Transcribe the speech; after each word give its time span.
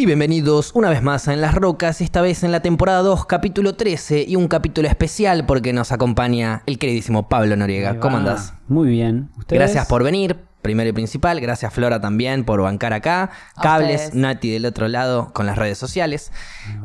Y 0.00 0.06
bienvenidos 0.06 0.70
una 0.72 0.88
vez 0.88 1.02
más 1.02 1.28
a 1.28 1.34
En 1.34 1.42
las 1.42 1.54
Rocas, 1.54 2.00
esta 2.00 2.22
vez 2.22 2.42
en 2.42 2.52
la 2.52 2.60
temporada 2.60 3.02
2, 3.02 3.26
capítulo 3.26 3.74
13 3.74 4.24
y 4.26 4.34
un 4.34 4.48
capítulo 4.48 4.88
especial 4.88 5.44
porque 5.44 5.74
nos 5.74 5.92
acompaña 5.92 6.62
el 6.64 6.78
queridísimo 6.78 7.28
Pablo 7.28 7.54
Noriega. 7.54 8.00
¿Cómo 8.00 8.16
andás? 8.16 8.54
Muy 8.66 8.88
bien. 8.88 9.28
¿Ustedes? 9.36 9.60
Gracias 9.60 9.86
por 9.88 10.02
venir, 10.02 10.38
primero 10.62 10.88
y 10.88 10.94
principal. 10.94 11.38
Gracias 11.38 11.74
Flora 11.74 12.00
también 12.00 12.46
por 12.46 12.62
bancar 12.62 12.94
acá. 12.94 13.28
Cables, 13.60 14.04
ustedes. 14.04 14.14
Nati 14.14 14.50
del 14.50 14.64
otro 14.64 14.88
lado 14.88 15.34
con 15.34 15.44
las 15.44 15.58
redes 15.58 15.76
sociales. 15.76 16.32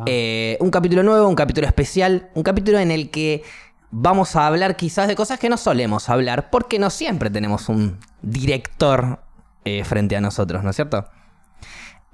Eh, 0.05 0.57
un 0.59 0.69
capítulo 0.69 1.01
nuevo, 1.01 1.25
un 1.29 1.35
capítulo 1.35 1.67
especial, 1.67 2.27
un 2.33 2.43
capítulo 2.43 2.79
en 2.79 2.91
el 2.91 3.11
que 3.11 3.43
vamos 3.91 4.35
a 4.35 4.45
hablar 4.45 4.75
quizás 4.75 5.07
de 5.07 5.15
cosas 5.15 5.39
que 5.39 5.47
no 5.47 5.55
solemos 5.55 6.09
hablar 6.09 6.49
porque 6.49 6.79
no 6.79 6.89
siempre 6.89 7.29
tenemos 7.29 7.69
un 7.69 7.97
director 8.21 9.23
eh, 9.63 9.85
frente 9.85 10.17
a 10.17 10.19
nosotros, 10.19 10.65
¿no 10.65 10.71
es 10.71 10.75
cierto? 10.75 11.07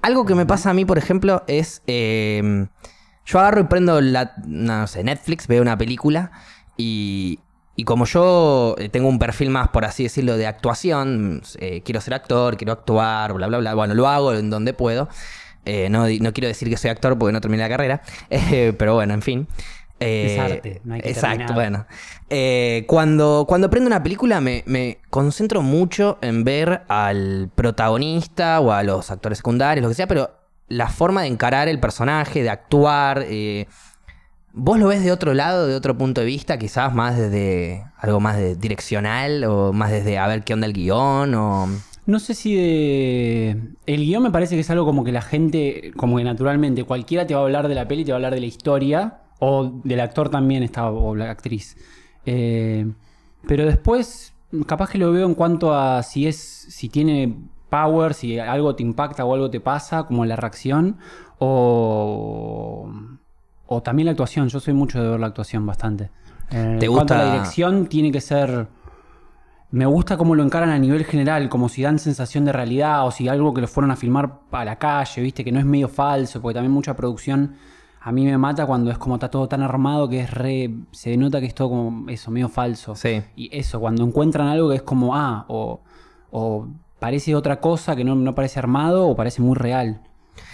Algo 0.02 0.26
que 0.26 0.36
me 0.36 0.46
pasa 0.46 0.72
a 0.72 0.74
mí, 0.74 0.86
por 0.86 0.98
ejemplo, 0.98 1.44
es. 1.48 1.82
eh, 1.88 2.68
yo 3.26 3.40
agarro 3.40 3.62
y 3.62 3.64
prendo 3.66 4.02
la, 4.02 4.34
no 4.46 4.88
sé, 4.88 5.04
Netflix, 5.04 5.48
veo 5.48 5.62
una 5.62 5.78
película 5.78 6.32
y. 6.78 7.40
Y 7.74 7.86
como 7.86 8.06
yo 8.06 8.76
eh, 8.78 8.90
tengo 8.90 9.08
un 9.08 9.18
perfil 9.18 9.50
más, 9.50 9.70
por 9.70 9.86
así 9.86 10.04
decirlo, 10.04 10.36
de 10.36 10.46
actuación, 10.46 11.42
eh, 11.58 11.82
quiero 11.84 12.02
ser 12.02 12.14
actor, 12.14 12.58
quiero 12.58 12.74
actuar, 12.74 13.34
bla, 13.34 13.48
bla, 13.48 13.58
bla. 13.60 13.74
Bueno, 13.74 13.94
lo 13.96 14.08
hago 14.08 14.34
en 14.34 14.50
donde 14.50 14.74
puedo. 14.74 15.08
Eh, 15.66 15.90
no, 15.90 16.06
no 16.08 16.34
quiero 16.34 16.48
decir 16.48 16.70
que 16.70 16.76
soy 16.78 16.90
actor 16.92 17.18
porque 17.18 17.32
no 17.32 17.40
terminé 17.42 17.64
la 17.64 17.70
carrera. 17.70 18.02
pero 18.78 18.94
bueno, 18.96 19.14
en 19.14 19.22
fin. 19.22 19.48
Eh, 20.02 20.34
Es 20.34 20.40
arte, 20.40 20.82
no 20.84 20.96
hay 20.96 21.02
que 21.02 21.10
Exacto, 21.10 21.38
terminar. 21.38 21.54
bueno. 21.56 21.86
Eh, 22.30 22.86
cuando, 22.88 23.46
cuando 23.48 23.70
prendo 23.70 23.88
una 23.88 24.02
película 24.04 24.42
me, 24.42 24.64
me 24.66 24.98
concentro 25.10 25.62
mucho 25.62 26.18
en 26.22 26.44
ver 26.44 26.82
al 26.88 27.50
protagonista 27.56 28.60
o 28.60 28.72
a 28.72 28.84
los 28.84 29.12
actores 29.12 29.38
secundarios, 29.38 29.84
lo 29.84 29.90
que 29.90 29.96
sea, 29.96 30.08
pero 30.08 30.32
la 30.68 30.88
forma 30.88 31.22
de 31.22 31.28
encarar 31.28 31.68
el 31.68 31.80
personaje, 31.80 32.44
de 32.44 32.50
actuar. 32.50 33.24
eh, 33.28 33.68
¿Vos 34.54 34.80
lo 34.80 34.88
ves 34.88 35.04
de 35.04 35.12
otro 35.14 35.34
lado, 35.34 35.66
de 35.68 35.76
otro 35.76 35.98
punto 35.98 36.20
de 36.22 36.28
vista? 36.28 36.58
Quizás 36.58 36.94
más 36.94 37.18
desde 37.18 37.86
algo 37.98 38.20
más 38.20 38.36
de 38.38 38.56
direccional 38.56 39.44
o 39.46 39.72
más 39.72 39.92
desde 39.92 40.18
a 40.18 40.28
ver 40.28 40.44
qué 40.44 40.54
onda 40.54 40.68
el 40.68 40.74
guion 40.74 41.34
o... 41.36 41.70
No 42.06 42.20
sé 42.20 42.34
si 42.34 42.56
de... 42.56 43.58
El 43.86 44.02
guion 44.06 44.24
me 44.24 44.32
parece 44.32 44.56
que 44.56 44.62
es 44.62 44.70
algo 44.70 44.84
como 44.86 45.04
que 45.04 45.12
la 45.12 45.22
gente, 45.22 45.92
como 45.96 46.18
que 46.18 46.24
naturalmente, 46.24 46.84
cualquiera 46.84 47.26
te 47.28 47.34
va 47.34 47.42
a 47.42 47.44
hablar 47.44 47.68
de 47.68 47.76
la 47.76 47.88
peli, 47.88 48.04
te 48.04 48.12
va 48.12 48.16
a 48.16 48.18
hablar 48.18 48.34
de 48.34 48.42
la 48.42 48.46
historia, 48.48 49.20
o 49.44 49.82
del 49.84 50.00
actor 50.00 50.30
también 50.30 50.62
está, 50.64 50.90
o 50.90 51.16
la 51.16 51.32
actriz. 51.32 51.76
Eh, 52.26 52.86
pero 53.48 53.66
después, 53.66 54.34
capaz 54.68 54.92
que 54.92 54.98
lo 55.00 55.12
veo 55.12 55.26
en 55.26 55.34
cuanto 55.34 55.74
a 55.74 56.04
si 56.04 56.28
es, 56.28 56.38
si 56.38 56.90
tiene 56.90 57.36
power, 57.70 58.14
si 58.14 58.38
algo 58.38 58.76
te 58.76 58.84
impacta 58.84 59.26
o 59.26 59.34
algo 59.34 59.50
te 59.50 59.60
pasa, 59.60 60.04
como 60.04 60.24
la 60.26 60.36
reacción, 60.36 60.98
o... 61.40 62.90
O 63.74 63.82
también 63.82 64.06
la 64.08 64.12
actuación, 64.12 64.50
yo 64.50 64.60
soy 64.60 64.74
mucho 64.74 65.02
de 65.02 65.10
ver 65.10 65.20
la 65.20 65.28
actuación 65.28 65.66
bastante. 65.66 66.10
Eh, 66.52 66.76
¿Te 66.78 66.88
en 66.88 66.92
cuanto 66.92 67.14
a 67.14 67.18
gusta- 67.18 67.26
la 67.26 67.32
dirección, 67.34 67.88
tiene 67.88 68.12
que 68.12 68.20
ser... 68.20 68.68
Me 69.72 69.86
gusta 69.86 70.18
cómo 70.18 70.36
lo 70.36 70.44
encaran 70.44 70.70
a 70.70 70.78
nivel 70.78 71.06
general, 71.06 71.48
como 71.48 71.70
si 71.70 71.82
dan 71.82 71.98
sensación 71.98 72.44
de 72.44 72.52
realidad 72.52 73.08
o 73.08 73.12
si 73.12 73.30
algo 73.30 73.54
que 73.54 73.62
lo 73.62 73.70
fueron 73.70 73.90
a 73.92 73.96
filmar 73.96 74.40
a 74.52 74.66
la 74.66 74.76
calle, 74.76 75.22
viste, 75.22 75.46
que 75.46 75.54
no 75.54 75.60
es 75.60 75.66
medio 75.66 75.88
falso, 75.88 76.42
porque 76.42 76.56
también 76.56 76.74
mucha 76.74 76.94
producción 76.98 77.56
a 78.04 78.12
mí 78.12 78.26
me 78.26 78.38
mata 78.38 78.66
cuando 78.66 78.90
es 78.90 78.98
como 78.98 79.16
está 79.16 79.30
todo 79.30 79.48
tan 79.48 79.62
armado 79.62 80.10
que 80.10 80.22
es 80.22 80.32
re. 80.32 80.72
se 80.92 81.16
nota 81.18 81.40
que 81.40 81.46
es 81.46 81.54
todo 81.54 81.70
como 81.70 82.10
eso, 82.10 82.32
medio 82.32 82.50
falso. 82.50 82.96
Sí. 82.96 83.22
Y 83.36 83.56
eso, 83.56 83.80
cuando 83.80 84.04
encuentran 84.04 84.48
algo 84.48 84.70
que 84.70 84.76
es 84.78 84.82
como, 84.82 85.16
ah, 85.16 85.46
o, 85.48 85.82
o 86.32 86.68
parece 87.00 87.36
otra 87.36 87.60
cosa 87.60 87.96
que 87.96 88.04
no, 88.04 88.16
no 88.16 88.34
parece 88.34 88.58
armado 88.60 89.08
o 89.08 89.16
parece 89.16 89.42
muy 89.42 89.56
real. 89.56 90.02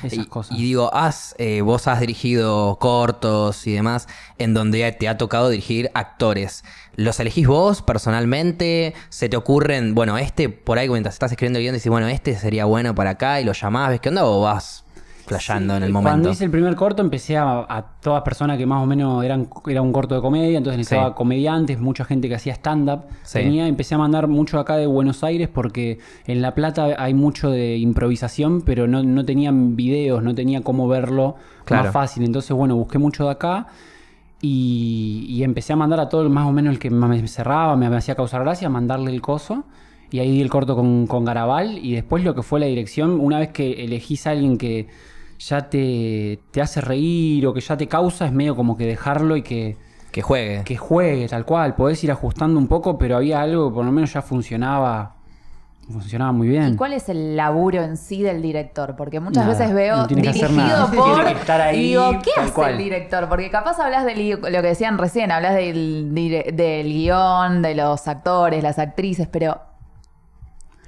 Esas 0.04 0.20
Y, 0.20 0.26
cosas. 0.26 0.58
y 0.58 0.62
digo, 0.64 0.94
has, 0.94 1.36
eh, 1.38 1.62
vos 1.62 1.88
has 1.88 2.00
dirigido 2.02 2.78
cortos 2.80 3.66
y 3.66 3.74
demás 3.74 4.08
en 4.38 4.54
donde 4.54 4.92
te 4.92 5.08
ha 5.08 5.18
tocado 5.18 5.50
dirigir 5.50 5.90
actores. 5.94 6.66
¿Los 6.96 7.20
elegís 7.20 7.48
vos 7.48 7.82
personalmente? 7.82 8.94
¿Se 9.10 9.30
te 9.30 9.38
ocurren, 9.38 9.96
bueno, 9.96 10.18
este 10.18 10.50
por 10.50 10.80
ahí 10.80 10.90
mientras 10.90 11.16
estás 11.16 11.32
escribiendo 11.32 11.60
el 11.60 11.64
guion 11.64 11.76
decís, 11.76 11.90
bueno, 11.90 12.08
este 12.08 12.36
sería 12.36 12.66
bueno 12.66 12.94
para 12.94 13.12
acá 13.12 13.40
y 13.40 13.46
lo 13.46 13.54
llamás, 13.54 13.90
¿ves 13.90 14.02
qué 14.02 14.10
onda? 14.10 14.26
¿O 14.26 14.42
vas 14.42 14.84
flasheando 15.28 15.76
en 15.76 15.84
el 15.84 15.92
Cuando 15.92 16.10
momento? 16.10 16.30
hice 16.32 16.46
el 16.46 16.52
primer 16.52 16.76
corto 16.76 17.02
empecé 17.02 17.38
a, 17.38 17.60
a 17.68 17.86
todas 18.02 18.24
personas 18.24 18.58
que 18.58 18.66
más 18.66 18.82
o 18.82 18.86
menos 18.86 19.24
eran 19.24 19.48
era 19.68 19.82
un 19.82 19.92
corto 19.92 20.16
de 20.16 20.22
comedia, 20.22 20.58
entonces 20.58 20.78
necesitaba 20.80 21.10
Sí. 21.10 21.14
comediantes, 21.16 21.80
mucha 21.80 22.06
gente 22.06 22.30
que 22.30 22.36
hacía 22.36 22.54
stand-up. 22.54 23.02
Sí. 23.24 23.40
Tenía, 23.40 23.68
empecé 23.68 23.96
a 23.96 23.98
mandar 23.98 24.28
mucho 24.28 24.60
acá 24.60 24.78
de 24.78 24.88
Buenos 24.88 25.24
Aires 25.24 25.50
porque 25.54 26.00
en 26.26 26.42
La 26.42 26.56
Plata 26.56 26.96
hay 26.98 27.14
mucho 27.14 27.50
de 27.52 27.78
improvisación, 27.78 28.62
pero 28.62 28.88
no, 28.88 29.04
no 29.04 29.26
tenían 29.26 29.76
videos, 29.76 30.24
no 30.24 30.34
tenía 30.34 30.62
cómo 30.62 30.88
verlo 30.88 31.36
Claro. 31.66 31.84
más 31.84 31.94
fácil. 31.94 32.24
Entonces, 32.24 32.52
bueno, 32.56 32.76
busqué 32.78 32.98
mucho 32.98 33.26
de 33.26 33.32
acá. 33.32 33.68
Y, 34.42 35.26
y 35.30 35.44
empecé 35.44 35.74
a 35.74 35.76
mandar 35.76 36.00
a 36.00 36.10
todo 36.10 36.22
el- 36.22 36.30
más 36.30 36.48
o 36.48 36.52
menos 36.52 36.72
el 36.74 36.80
que 36.80 36.90
más 36.92 37.10
me 37.10 37.28
cerraba, 37.28 37.76
me, 37.76 37.90
me 37.90 37.98
hacía 37.98 38.16
causar 38.16 38.42
gracia, 38.44 38.70
mandarle 38.70 39.12
el 39.12 39.22
coso. 39.22 39.64
Y 40.12 40.20
ahí 40.20 40.32
di 40.32 40.42
el 40.42 40.50
corto 40.50 40.76
con, 40.76 41.06
con 41.08 41.26
Garabal. 41.26 41.80
Y 41.80 41.94
después 41.94 42.24
lo 42.24 42.34
que 42.36 42.44
fue 42.44 42.60
la 42.60 42.68
dirección, 42.68 43.20
una 43.20 43.40
vez 43.40 43.50
que 43.50 43.84
elegís 43.84 44.26
a 44.28 44.32
alguien 44.32 44.58
que 44.58 44.88
ya 45.40 45.70
te, 45.70 46.40
te 46.52 46.62
hace 46.62 46.82
reír 46.82 47.46
o 47.48 47.54
que 47.54 47.62
ya 47.62 47.78
te 47.78 47.88
causa, 47.88 48.26
es 48.26 48.32
medio 48.32 48.56
como 48.56 48.76
que 48.78 48.86
dejarlo 48.86 49.36
y 49.38 49.42
que, 49.44 49.78
Que 50.12 50.22
juegue. 50.22 50.64
que 50.64 50.78
juegue 50.78 51.28
tal 51.28 51.46
cual. 51.46 51.76
Podés 51.76 52.04
ir 52.04 52.12
ajustando 52.12 52.60
un 52.60 52.68
poco, 52.68 52.98
pero 52.98 53.18
había 53.18 53.42
algo 53.42 53.70
que 53.70 53.76
por 53.76 53.86
lo 53.86 53.92
menos 53.92 54.14
ya 54.14 54.22
funcionaba. 54.22 55.14
Funcionaba 55.90 56.34
muy 56.34 56.50
bien. 56.50 56.74
¿Y 56.74 56.76
cuál 56.76 56.92
es 56.92 57.08
el 57.08 57.38
laburo 57.38 57.82
en 57.82 57.96
sí 57.96 58.22
del 58.22 58.42
director? 58.42 58.96
Porque 58.98 59.22
muchas 59.22 59.46
Nada, 59.46 59.58
veces 59.58 59.74
veo 59.74 59.96
no 59.96 60.08
dirigido 60.08 60.90
por. 60.94 61.16
Tiene 61.16 61.34
que 61.34 61.40
estar 61.40 61.62
ahí, 61.62 61.78
y 61.80 61.84
digo, 61.90 62.10
¿qué 62.24 62.32
hace 62.42 62.52
cual. 62.52 62.72
el 62.74 62.78
director? 62.80 63.30
Porque 63.30 63.50
capaz 63.50 63.80
hablas 63.80 64.06
li- 64.14 64.32
lo 64.34 64.42
que 64.42 64.62
decían 64.68 64.98
recién, 64.98 65.32
hablas 65.32 65.56
del, 65.56 66.14
del 66.14 66.88
guion, 66.88 67.62
de 67.62 67.76
los 67.76 68.06
actores, 68.10 68.62
las 68.62 68.80
actrices, 68.80 69.30
pero. 69.32 69.62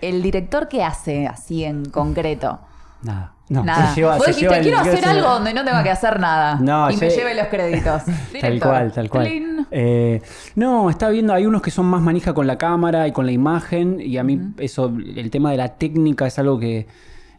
¿El 0.01 0.21
director 0.21 0.67
qué 0.67 0.83
hace 0.83 1.27
así 1.27 1.63
en 1.63 1.85
concreto? 1.85 2.59
Nada. 3.03 3.33
No, 3.49 3.63
nada. 3.63 3.93
se 3.93 4.01
lleva- 4.01 4.15
Vos 4.17 4.25
se 4.25 4.31
dijiste, 4.31 4.45
lleva 4.47 4.57
el- 4.57 4.63
quiero 4.63 4.79
hacer 4.79 5.05
algo 5.09 5.29
donde 5.29 5.53
no 5.53 5.65
tenga 5.65 5.83
que 5.83 5.89
hacer 5.89 6.19
nada. 6.19 6.55
No, 6.61 6.89
y 6.91 6.97
me 6.97 7.09
lleve 7.09 7.33
los 7.35 7.47
créditos. 7.47 8.03
Tal 8.41 8.59
cual, 8.59 8.91
tal 8.91 9.09
cual. 9.09 9.65
Eh, 9.71 10.21
no, 10.55 10.89
está 10.89 11.09
viendo, 11.09 11.33
hay 11.33 11.45
unos 11.45 11.61
que 11.61 11.71
son 11.71 11.85
más 11.87 12.01
manija 12.01 12.33
con 12.33 12.45
la 12.47 12.57
cámara 12.57 13.07
y 13.07 13.11
con 13.11 13.25
la 13.25 13.31
imagen, 13.31 13.99
y 13.99 14.17
a 14.17 14.23
mí 14.23 14.39
eso, 14.59 14.85
el 15.15 15.29
tema 15.31 15.51
de 15.51 15.57
la 15.57 15.69
técnica 15.75 16.27
es 16.27 16.37
algo 16.39 16.59
que 16.59 16.87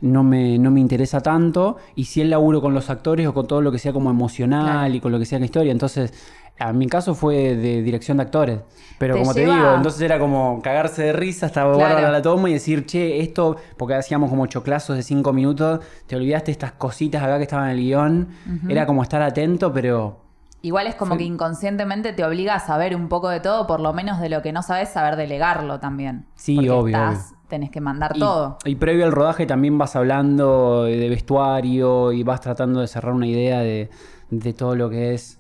no 0.03 0.23
me, 0.23 0.59
no 0.59 0.71
me 0.71 0.81
interesa 0.81 1.21
tanto, 1.21 1.77
y 1.95 2.05
si 2.05 2.21
el 2.23 2.31
laburo 2.31 2.61
con 2.61 2.73
los 2.75 2.89
actores 2.91 3.27
o 3.27 3.35
con 3.35 3.47
todo 3.47 3.61
lo 3.61 3.71
que 3.71 3.79
sea 3.79 3.93
como 3.93 4.11
emocional 4.11 4.65
Claro. 4.65 4.95
y 4.95 5.01
con 5.01 5.13
lo 5.13 5.19
que 5.19 5.27
sea 5.27 5.39
la 5.39 5.45
historia, 5.45 5.71
entonces, 5.73 6.13
a 6.61 6.73
mi 6.73 6.87
caso 6.87 7.15
fue 7.15 7.57
de 7.57 7.83
dirección 7.83 8.19
de 8.19 8.23
actores. 8.25 8.61
Pero 8.99 9.15
Te 9.15 9.21
como 9.21 9.33
lleva- 9.33 9.53
te 9.53 9.57
digo, 9.59 9.75
entonces 9.77 10.01
era 10.03 10.19
como 10.19 10.61
cagarse 10.63 11.03
de 11.05 11.13
risa 11.15 11.47
hasta 11.47 11.65
guardar 11.65 12.13
la 12.13 12.21
toma 12.23 12.51
y 12.51 12.53
decir, 12.53 12.85
che, 12.85 13.21
esto, 13.21 13.57
porque 13.79 13.95
hacíamos 13.95 14.29
como 14.29 14.47
choclazos 14.47 14.95
de 14.97 15.03
cinco 15.03 15.33
minutos, 15.33 15.81
te 16.07 16.17
olvidaste 16.17 16.51
estas 16.51 16.73
cositas 16.73 17.23
acá 17.23 17.39
que 17.39 17.45
estaban 17.45 17.71
en 17.71 17.79
el 17.79 17.83
guion, 17.83 18.29
era 18.69 18.85
como 18.87 19.03
estar 19.03 19.23
atento, 19.23 19.73
pero... 19.73 20.21
Igual 20.63 20.87
es 20.89 20.95
como 20.95 21.13
Fue- 21.13 21.19
que 21.19 21.25
inconscientemente 21.25 22.13
te 22.13 22.23
obliga 22.23 22.55
a 22.57 22.61
saber 22.61 22.95
un 22.95 23.09
poco 23.09 23.31
de 23.31 23.41
todo, 23.41 23.67
por 23.67 23.81
lo 23.81 23.95
menos 23.95 24.21
de 24.21 24.29
lo 24.29 24.43
que 24.43 24.53
no 24.53 24.63
sabes, 24.63 24.91
saber 24.91 25.17
delegarlo 25.17 25.81
también. 25.81 26.27
Sí, 26.35 26.57
Porque 26.57 26.71
obvio, 26.71 26.97
estás- 26.99 27.29
obvio. 27.31 27.41
Tenés 27.49 27.71
que 27.71 27.81
mandar 27.81 28.13
Y, 28.15 28.21
todo. 28.21 28.59
y 28.67 28.77
previo 28.77 29.07
al 29.07 29.11
rodaje 29.13 29.45
también 29.47 29.77
vas 29.77 29.97
hablando 29.97 30.85
de 30.85 31.09
vestuario 31.09 32.13
y 32.13 32.23
vas 32.23 32.41
tratando 32.43 32.81
de 32.81 32.87
cerrar 32.87 33.13
una 33.15 33.27
idea 33.27 33.59
de, 33.61 33.91
de 34.31 34.53
todo 34.53 34.77
lo 34.77 34.89
que 34.91 35.15
es. 35.15 35.40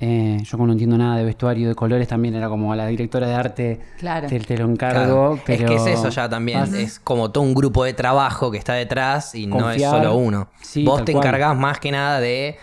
Eh, 0.00 0.38
yo 0.44 0.50
como 0.58 0.66
no 0.66 0.72
entiendo 0.72 0.98
nada 0.98 1.16
de 1.16 1.24
vestuario, 1.24 1.68
de 1.68 1.74
colores, 1.74 2.08
también 2.08 2.34
era 2.34 2.48
como 2.48 2.72
a 2.72 2.76
la 2.76 2.86
directora 2.86 3.28
de 3.28 3.34
arte, 3.34 3.80
Claro. 3.98 4.28
te, 4.28 4.40
te 4.40 4.58
lo 4.58 4.64
encargo. 4.70 5.04
Claro. 5.04 5.42
Pero 5.46 5.64
Es 5.64 5.70
que 5.84 5.92
es 5.92 5.98
eso 5.98 6.08
ya 6.10 6.28
también. 6.28 6.60
vas- 6.60 6.72
Es 6.74 6.98
como 6.98 7.30
todo 7.30 7.44
un 7.44 7.54
grupo 7.54 7.84
de 7.84 7.92
trabajo 7.94 8.50
que 8.50 8.58
está 8.58 8.74
detrás 8.74 9.34
y 9.34 9.46
no 9.46 9.70
es 9.70 9.82
solo 9.82 10.16
uno. 10.16 10.48
Sí, 10.62 10.84
vos 10.84 11.04
te 11.04 11.12
cual. 11.12 11.24
encargás 11.26 11.56
más 11.56 11.78
que 11.78 11.90
nada 11.92 12.20
de 12.20 12.56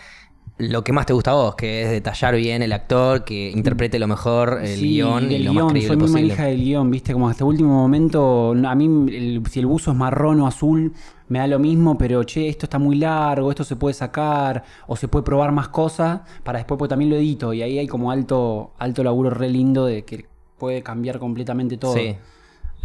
lo 0.58 0.84
que 0.84 0.92
más 0.92 1.06
te 1.06 1.12
gusta 1.14 1.32
a 1.32 1.34
vos, 1.34 1.54
que 1.56 1.82
es 1.82 1.90
detallar 1.90 2.36
bien 2.36 2.62
el 2.62 2.72
actor, 2.72 3.24
que 3.24 3.50
interprete 3.50 3.98
lo 3.98 4.06
mejor 4.06 4.60
el 4.62 4.76
Sí, 4.76 4.88
guion 4.90 5.24
y 5.24 5.28
del 5.34 5.44
lo 5.44 5.52
más 5.54 5.62
guion, 5.62 5.68
creíble 5.70 5.88
soy 5.88 5.96
muy 5.96 6.04
posible. 6.06 6.22
manija 6.22 6.44
del 6.44 6.60
guion, 6.62 6.90
viste, 6.90 7.12
como 7.14 7.28
hasta 7.28 7.44
último 7.44 7.70
momento, 7.72 8.52
a 8.52 8.74
mí 8.76 8.84
el- 9.16 9.42
si 9.50 9.58
el 9.58 9.66
buzo 9.66 9.90
es 9.90 9.96
marrón 9.96 10.38
o 10.40 10.46
azul, 10.46 10.92
me 11.32 11.38
da 11.38 11.46
lo 11.46 11.58
mismo, 11.58 11.96
pero 11.96 12.22
che, 12.26 12.46
esto 12.46 12.66
está 12.66 12.78
muy 12.78 12.96
largo, 12.96 13.48
esto 13.48 13.64
se 13.64 13.74
puede 13.74 13.94
sacar, 13.94 14.64
o 14.86 14.96
se 14.96 15.08
puede 15.08 15.24
probar 15.24 15.50
más 15.50 15.68
cosas, 15.68 16.20
para 16.42 16.58
después, 16.58 16.76
pues 16.76 16.90
también 16.90 17.10
lo 17.10 17.16
edito, 17.16 17.54
y 17.54 17.62
ahí 17.62 17.78
hay 17.78 17.86
como 17.86 18.10
alto, 18.10 18.72
alto 18.78 19.02
laburo 19.02 19.30
re 19.30 19.48
lindo 19.48 19.86
de 19.86 20.04
que 20.04 20.26
puede 20.58 20.82
cambiar 20.82 21.18
completamente 21.18 21.78
todo. 21.78 21.94
Sí. 21.94 22.18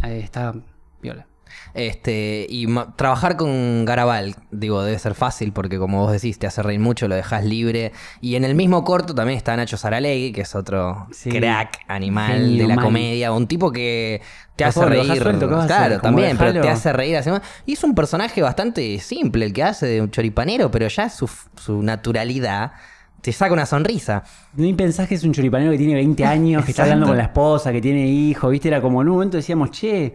Eh, 0.02 0.20
está 0.24 0.54
viola. 1.02 1.26
Este, 1.74 2.46
y 2.48 2.66
trabajar 2.96 3.36
con 3.36 3.84
Garabal, 3.84 4.34
digo, 4.50 4.82
debe 4.82 4.98
ser 4.98 5.14
fácil 5.14 5.52
porque 5.52 5.78
como 5.78 6.00
vos 6.02 6.12
decís, 6.12 6.38
te 6.38 6.46
hace 6.46 6.62
reír 6.62 6.80
mucho, 6.80 7.08
lo 7.08 7.14
dejas 7.14 7.44
libre. 7.44 7.92
Y 8.20 8.34
en 8.36 8.44
el 8.44 8.54
mismo 8.54 8.84
corto 8.84 9.14
también 9.14 9.36
está 9.36 9.56
Nacho 9.56 9.76
Saralegui, 9.76 10.32
que 10.32 10.42
es 10.42 10.54
otro 10.54 11.06
Sí. 11.12 11.30
crack 11.30 11.80
animal 11.88 12.32
Genio, 12.32 12.68
de 12.68 12.74
la 12.74 12.82
comedia, 12.82 13.32
un 13.32 13.46
tipo 13.46 13.70
que 13.70 14.20
te 14.56 14.64
hace 14.64 14.80
favor, 14.80 14.90
reír. 14.96 15.22
suelto, 15.22 15.48
¿qué 15.48 15.54
vas 15.54 15.64
a 15.64 15.66
claro, 15.68 16.00
también, 16.00 16.36
pero 16.36 16.60
te 16.60 16.68
hace 16.68 16.92
reír. 16.92 17.16
así- 17.16 17.30
Y 17.66 17.74
es 17.74 17.84
un 17.84 17.94
personaje 17.94 18.42
bastante 18.42 18.98
simple 18.98 19.44
el 19.46 19.52
que 19.52 19.62
hace 19.62 19.86
de 19.86 20.02
un 20.02 20.10
choripanero, 20.10 20.70
pero 20.70 20.88
ya 20.88 21.08
su, 21.08 21.30
su 21.56 21.82
naturalidad 21.82 22.72
te 23.20 23.32
saca 23.32 23.52
una 23.52 23.66
sonrisa. 23.66 24.22
Ni 24.54 24.72
pensás 24.74 25.08
que 25.08 25.14
es 25.16 25.24
un 25.24 25.32
choripanero 25.32 25.70
que 25.72 25.78
tiene 25.78 25.94
20 25.94 26.24
años, 26.24 26.64
que 26.64 26.70
está 26.70 26.84
hablando 26.84 27.06
con 27.06 27.16
la 27.16 27.24
esposa, 27.24 27.72
que 27.72 27.80
tiene 27.80 28.06
hijos, 28.06 28.50
¿viste? 28.50 28.68
Era 28.68 28.80
como 28.80 29.02
en 29.02 29.08
un 29.08 29.14
momento 29.14 29.36
decíamos, 29.36 29.70
che, 29.72 30.14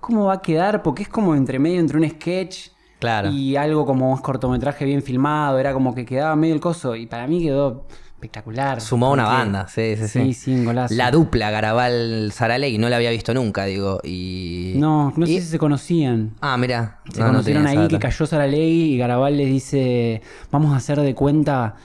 ¿cómo 0.00 0.26
va 0.26 0.34
a 0.34 0.42
quedar? 0.42 0.82
Porque 0.82 1.02
es 1.02 1.08
como 1.08 1.34
entre 1.34 1.58
medio 1.58 1.80
entre 1.80 1.98
un 1.98 2.08
sketch 2.08 2.68
Claro. 2.98 3.30
y 3.30 3.56
algo 3.56 3.84
como 3.84 4.10
un 4.10 4.18
cortometraje 4.18 4.84
bien 4.84 5.02
filmado, 5.02 5.58
era 5.58 5.72
como 5.72 5.94
que 5.94 6.04
quedaba 6.04 6.34
medio 6.36 6.54
el 6.54 6.60
coso. 6.60 6.96
Y 6.96 7.06
para 7.06 7.26
mí 7.26 7.42
quedó 7.42 7.86
espectacular. 8.14 8.80
Sumó 8.80 9.12
una 9.12 9.24
Porque- 9.24 9.36
banda, 9.38 9.68
sí, 9.68 9.94
sí, 9.96 10.08
sí. 10.08 10.20
Sí, 10.24 10.32
sí, 10.34 10.54
un 10.54 10.64
golazo. 10.64 10.94
La 10.94 11.10
dupla 11.10 11.50
Garabal 11.50 12.30
Saralegui 12.32 12.78
no 12.78 12.88
la 12.88 12.96
había 12.96 13.10
visto 13.10 13.34
nunca, 13.34 13.64
digo. 13.66 14.00
Y. 14.02 14.72
No, 14.76 15.12
no 15.16 15.26
y- 15.26 15.34
sé 15.36 15.42
si 15.42 15.48
se 15.48 15.58
conocían. 15.58 16.32
Ah, 16.40 16.56
mira. 16.56 17.00
Se 17.12 17.20
conocieron 17.20 17.66
ahí 17.66 17.86
que 17.88 17.98
cayó 17.98 18.24
Saralegui 18.26 18.94
y 18.94 18.98
Garabal 18.98 19.36
les 19.36 19.48
dice, 19.48 20.22
vamos 20.50 20.72
a 20.72 20.76
hacer 20.76 20.98
de 21.00 21.14
cuenta, 21.14 21.76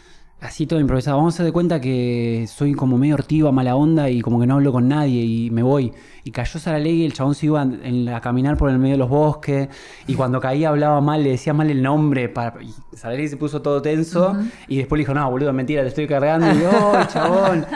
así 0.42 0.66
todo 0.68 0.80
improvisado, 0.80 1.18
vamos 1.18 1.34
a 1.34 1.38
hacer 1.38 1.46
de 1.46 1.52
cuenta 1.52 1.80
que 1.80 2.46
soy 2.48 2.74
como 2.74 2.98
medio 2.98 3.14
hortiva, 3.14 3.52
mala 3.52 3.76
onda 3.76 4.10
y 4.10 4.22
como 4.22 4.40
que 4.40 4.48
no 4.48 4.56
hablo 4.56 4.72
con 4.72 4.88
nadie 4.88 5.22
y 5.24 5.50
me 5.52 5.64
voy. 5.64 5.94
Y 6.24 6.32
cayó 6.32 6.60
Saralegui 6.60 7.02
y 7.02 7.06
el 7.06 7.14
chabón 7.14 7.34
se 7.36 7.46
iba 7.48 7.62
en- 7.64 8.10
a 8.10 8.22
caminar 8.22 8.56
por 8.58 8.70
el 8.70 8.78
medio 8.78 8.94
de 8.94 8.98
los 9.00 9.10
bosques 9.10 9.70
y 10.08 10.14
cuando 10.16 10.40
caía 10.40 10.70
hablaba 10.70 11.00
mal, 11.02 11.24
le 11.24 11.32
decía 11.32 11.54
mal 11.54 11.70
el 11.70 11.82
nombre. 11.82 12.28
Para... 12.30 12.62
Y 12.62 12.74
Saralegui 12.96 13.28
se 13.30 13.38
puso 13.38 13.62
todo 13.62 13.82
tenso 13.82 14.36
y 14.68 14.78
después 14.78 14.98
le 14.98 15.04
dijo, 15.04 15.14
no, 15.14 15.30
boludo, 15.32 15.54
mentira, 15.54 15.82
te 15.84 15.88
estoy 15.88 16.08
cargando. 16.08 16.52
Y 16.52 16.60
yo, 16.62 16.70
"Ay, 16.96 17.06
chabón. 17.08 17.66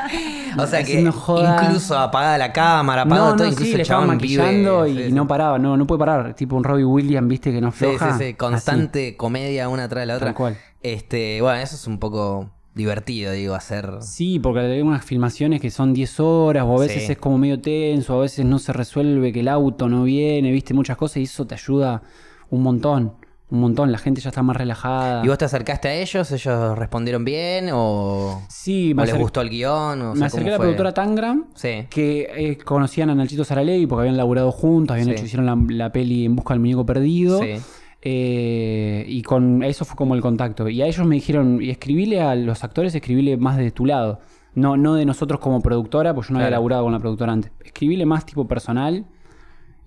O 0.57 0.65
sea 0.67 0.85
que 0.85 1.01
incluso 1.01 1.97
apagada 1.99 2.37
la 2.37 2.53
cámara, 2.53 3.01
apagado 3.01 3.31
No, 3.31 3.35
todo, 3.35 3.43
no, 3.47 3.51
incluso 3.51 3.71
sí, 3.73 3.77
el 3.81 3.85
chabón 3.85 4.07
maquillando 4.07 4.85
vive- 4.85 5.01
y 5.01 5.05
sí, 5.07 5.11
no 5.11 5.23
sí. 5.23 5.27
paraba, 5.27 5.59
no, 5.59 5.75
no 5.75 5.85
puede 5.85 5.99
parar. 5.99 6.33
Tipo 6.33 6.55
un 6.55 6.63
Robbie 6.63 6.85
Williams, 6.85 7.27
viste, 7.27 7.51
que 7.51 7.59
no 7.59 7.73
floja. 7.73 8.17
sí, 8.17 8.23
sí, 8.27 8.33
constante 8.35 9.17
comedia 9.17 9.67
una 9.67 9.89
tras 9.89 10.03
de 10.03 10.05
la 10.05 10.15
otra. 10.15 10.27
Tal 10.27 10.35
cual. 10.35 10.57
Este, 10.81 11.41
bueno, 11.41 11.59
eso 11.59 11.75
es 11.75 11.85
un 11.87 11.99
poco 11.99 12.51
divertido, 12.75 13.31
digo, 13.31 13.55
hacer. 13.55 13.89
Sí, 14.01 14.37
porque 14.39 14.59
hay 14.59 14.81
unas 14.81 15.03
filmaciones 15.03 15.61
que 15.61 15.71
son 15.71 15.93
10 15.93 16.19
horas, 16.19 16.65
o 16.67 16.77
a 16.77 16.81
veces 16.81 17.05
Sí. 17.05 17.11
es 17.13 17.17
como 17.17 17.37
medio 17.37 17.59
tenso, 17.61 18.17
a 18.17 18.21
veces 18.21 18.45
no 18.45 18.59
se 18.59 18.73
resuelve, 18.73 19.31
que 19.31 19.39
el 19.39 19.47
auto 19.47 19.87
no 19.89 20.03
viene, 20.03 20.51
viste, 20.51 20.73
muchas 20.73 20.97
cosas, 20.97 21.17
y 21.17 21.23
eso 21.23 21.47
te 21.47 21.55
ayuda 21.55 22.01
un 22.49 22.61
montón, 22.61 23.13
un 23.49 23.59
montón, 23.61 23.91
la 23.91 23.97
gente 23.97 24.19
ya 24.21 24.29
está 24.29 24.43
más 24.43 24.57
relajada. 24.57 25.23
¿Y 25.23 25.27
vos 25.29 25.37
te 25.37 25.45
acercaste 25.45 25.87
a 25.87 25.93
ellos? 25.93 26.29
¿Ellos 26.31 26.77
respondieron 26.77 27.23
bien? 27.23 27.69
¿O, 27.71 28.41
Sí, 28.49 28.91
o 28.91 28.95
me, 28.95 29.05
les 29.05 29.17
gustó 29.17 29.39
el 29.41 29.49
guion? 29.49 30.01
O 30.01 30.11
me 30.13 30.17
sea, 30.17 30.27
acerqué 30.27 30.45
¿cómo 30.45 30.49
a 30.49 30.51
la 30.51 30.57
fue? 30.57 30.65
productora 30.65 30.93
Tangram, 30.93 31.45
Sí. 31.53 31.85
que 31.89 32.27
eh, 32.35 32.57
conocían 32.57 33.09
a 33.09 33.15
Nachito 33.15 33.45
Saralegui 33.45 33.85
porque 33.87 34.01
habían 34.01 34.17
laburado 34.17 34.51
juntos, 34.51 34.93
habían 34.95 35.07
Sí. 35.07 35.13
hecho, 35.13 35.25
hicieron 35.25 35.45
la, 35.45 35.57
la 35.69 35.91
peli 35.93 36.25
En 36.25 36.35
Busca 36.35 36.53
del 36.55 36.59
Muñeco 36.61 36.85
Perdido. 36.85 37.39
Sí. 37.39 37.53
Eh, 38.07 39.03
y 39.07 39.23
con 39.23 39.63
eso 39.63 39.83
fue 39.83 39.97
como 39.97 40.13
el 40.13 40.21
contacto. 40.21 40.69
Y 40.69 40.79
a 40.83 40.85
ellos 40.85 41.05
me 41.07 41.15
dijeron, 41.15 41.59
y 41.59 41.71
escribile 41.71 42.21
a 42.21 42.35
los 42.35 42.63
actores, 42.63 42.93
escribile 42.93 43.35
más 43.35 43.57
de 43.57 43.71
tu 43.71 43.85
lado. 43.87 44.19
No, 44.53 44.77
no 44.77 44.93
de 44.93 45.05
nosotros 45.05 45.39
como 45.39 45.59
productora, 45.59 46.13
porque 46.13 46.29
yo 46.29 46.33
no 46.33 46.39
había 46.39 46.49
Claro. 46.49 46.61
laburado 46.61 46.83
con 46.83 46.93
la 46.93 46.99
productora 46.99 47.33
antes. 47.33 47.51
Escribile 47.63 48.05
más 48.05 48.23
tipo 48.25 48.47
personal. 48.47 49.05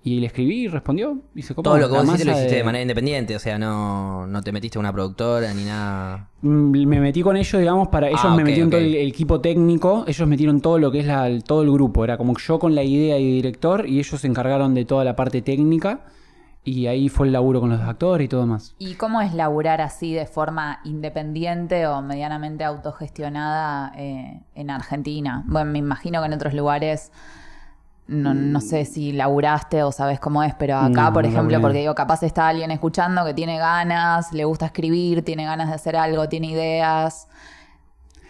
Y 0.03 0.19
le 0.19 0.27
escribí 0.27 0.63
y 0.63 0.67
respondió. 0.67 1.17
Y 1.33 1.41
se 1.43 1.53
copó. 1.55 1.69
Todo 1.69 1.77
lo 1.77 1.87
que 1.89 1.95
vos 1.95 2.03
hiciste 2.05 2.25
lo 2.25 2.31
hiciste 2.31 2.55
de... 2.55 2.63
manera 2.63 2.81
independiente, 2.81 3.35
o 3.35 3.39
sea, 3.39 3.57
no, 3.57 4.27
no 4.27 4.41
te 4.41 4.51
metiste 4.53 4.77
a 4.77 4.81
una 4.81 4.91
productora 4.93 5.53
ni 5.53 5.63
nada. 5.65 6.29
Mm, 6.41 6.87
Me 6.87 6.99
metí 7.01 7.21
con 7.21 7.35
ellos, 7.37 7.59
digamos, 7.59 7.87
para. 7.89 8.07
Ellos 8.07 8.21
Ah, 8.23 8.35
me 8.35 8.43
ok, 8.43 8.47
metieron 8.47 8.69
todo 8.69 8.79
ok. 8.81 8.87
el, 8.87 8.95
el 8.95 9.07
equipo 9.07 9.41
técnico. 9.41 10.03
Ellos 10.07 10.27
metieron 10.27 10.61
todo 10.61 10.77
lo 10.77 10.91
que 10.91 10.99
es 10.99 11.05
la, 11.05 11.29
todo 11.41 11.63
el 11.63 11.71
grupo. 11.71 12.03
Era 12.03 12.17
como 12.17 12.37
yo 12.37 12.59
con 12.59 12.75
la 12.75 12.83
idea 12.83 13.17
y 13.17 13.25
director. 13.29 13.87
Y 13.87 13.99
ellos 13.99 14.19
se 14.21 14.27
encargaron 14.27 14.73
de 14.73 14.85
toda 14.85 15.03
la 15.03 15.15
parte 15.15 15.41
técnica. 15.41 16.01
Y 16.63 16.87
ahí 16.87 17.09
fue 17.09 17.27
el 17.27 17.33
laburo 17.33 17.61
con 17.61 17.69
los 17.69 17.79
actores 17.81 18.25
y 18.25 18.27
todo 18.27 18.45
más. 18.45 18.75
¿Y 18.79 18.95
cómo 18.95 19.21
es 19.21 19.33
laburar 19.33 19.81
así 19.81 20.13
de 20.13 20.25
forma 20.25 20.79
independiente 20.83 21.87
o 21.87 22.01
medianamente 22.01 22.63
autogestionada 22.63 23.93
eh, 23.97 24.41
en 24.55 24.69
Argentina? 24.69 25.43
Bueno, 25.47 25.71
me 25.71 25.79
imagino 25.79 26.19
que 26.21 26.27
en 26.27 26.33
otros 26.33 26.53
lugares 26.53 27.11
no, 28.07 28.33
no 28.33 28.59
sé 28.59 28.85
si 28.85 29.11
laburaste 29.13 29.83
o 29.83 29.91
sabes 29.91 30.19
cómo 30.19 30.43
es, 30.43 30.53
pero 30.55 30.77
acá, 30.77 30.89
No, 30.89 31.13
por 31.13 31.25
ejemplo, 31.25 31.51
laburé. 31.51 31.61
porque 31.61 31.79
digo, 31.79 31.95
capaz 31.95 32.23
está 32.23 32.47
alguien 32.47 32.71
escuchando 32.71 33.23
que 33.23 33.33
tiene 33.33 33.57
ganas, 33.57 34.33
le 34.33 34.45
gusta 34.45 34.65
escribir, 34.65 35.23
tiene 35.23 35.45
ganas 35.45 35.69
de 35.69 35.75
hacer 35.75 35.95
algo, 35.95 36.27
tiene 36.27 36.47
ideas. 36.47 37.27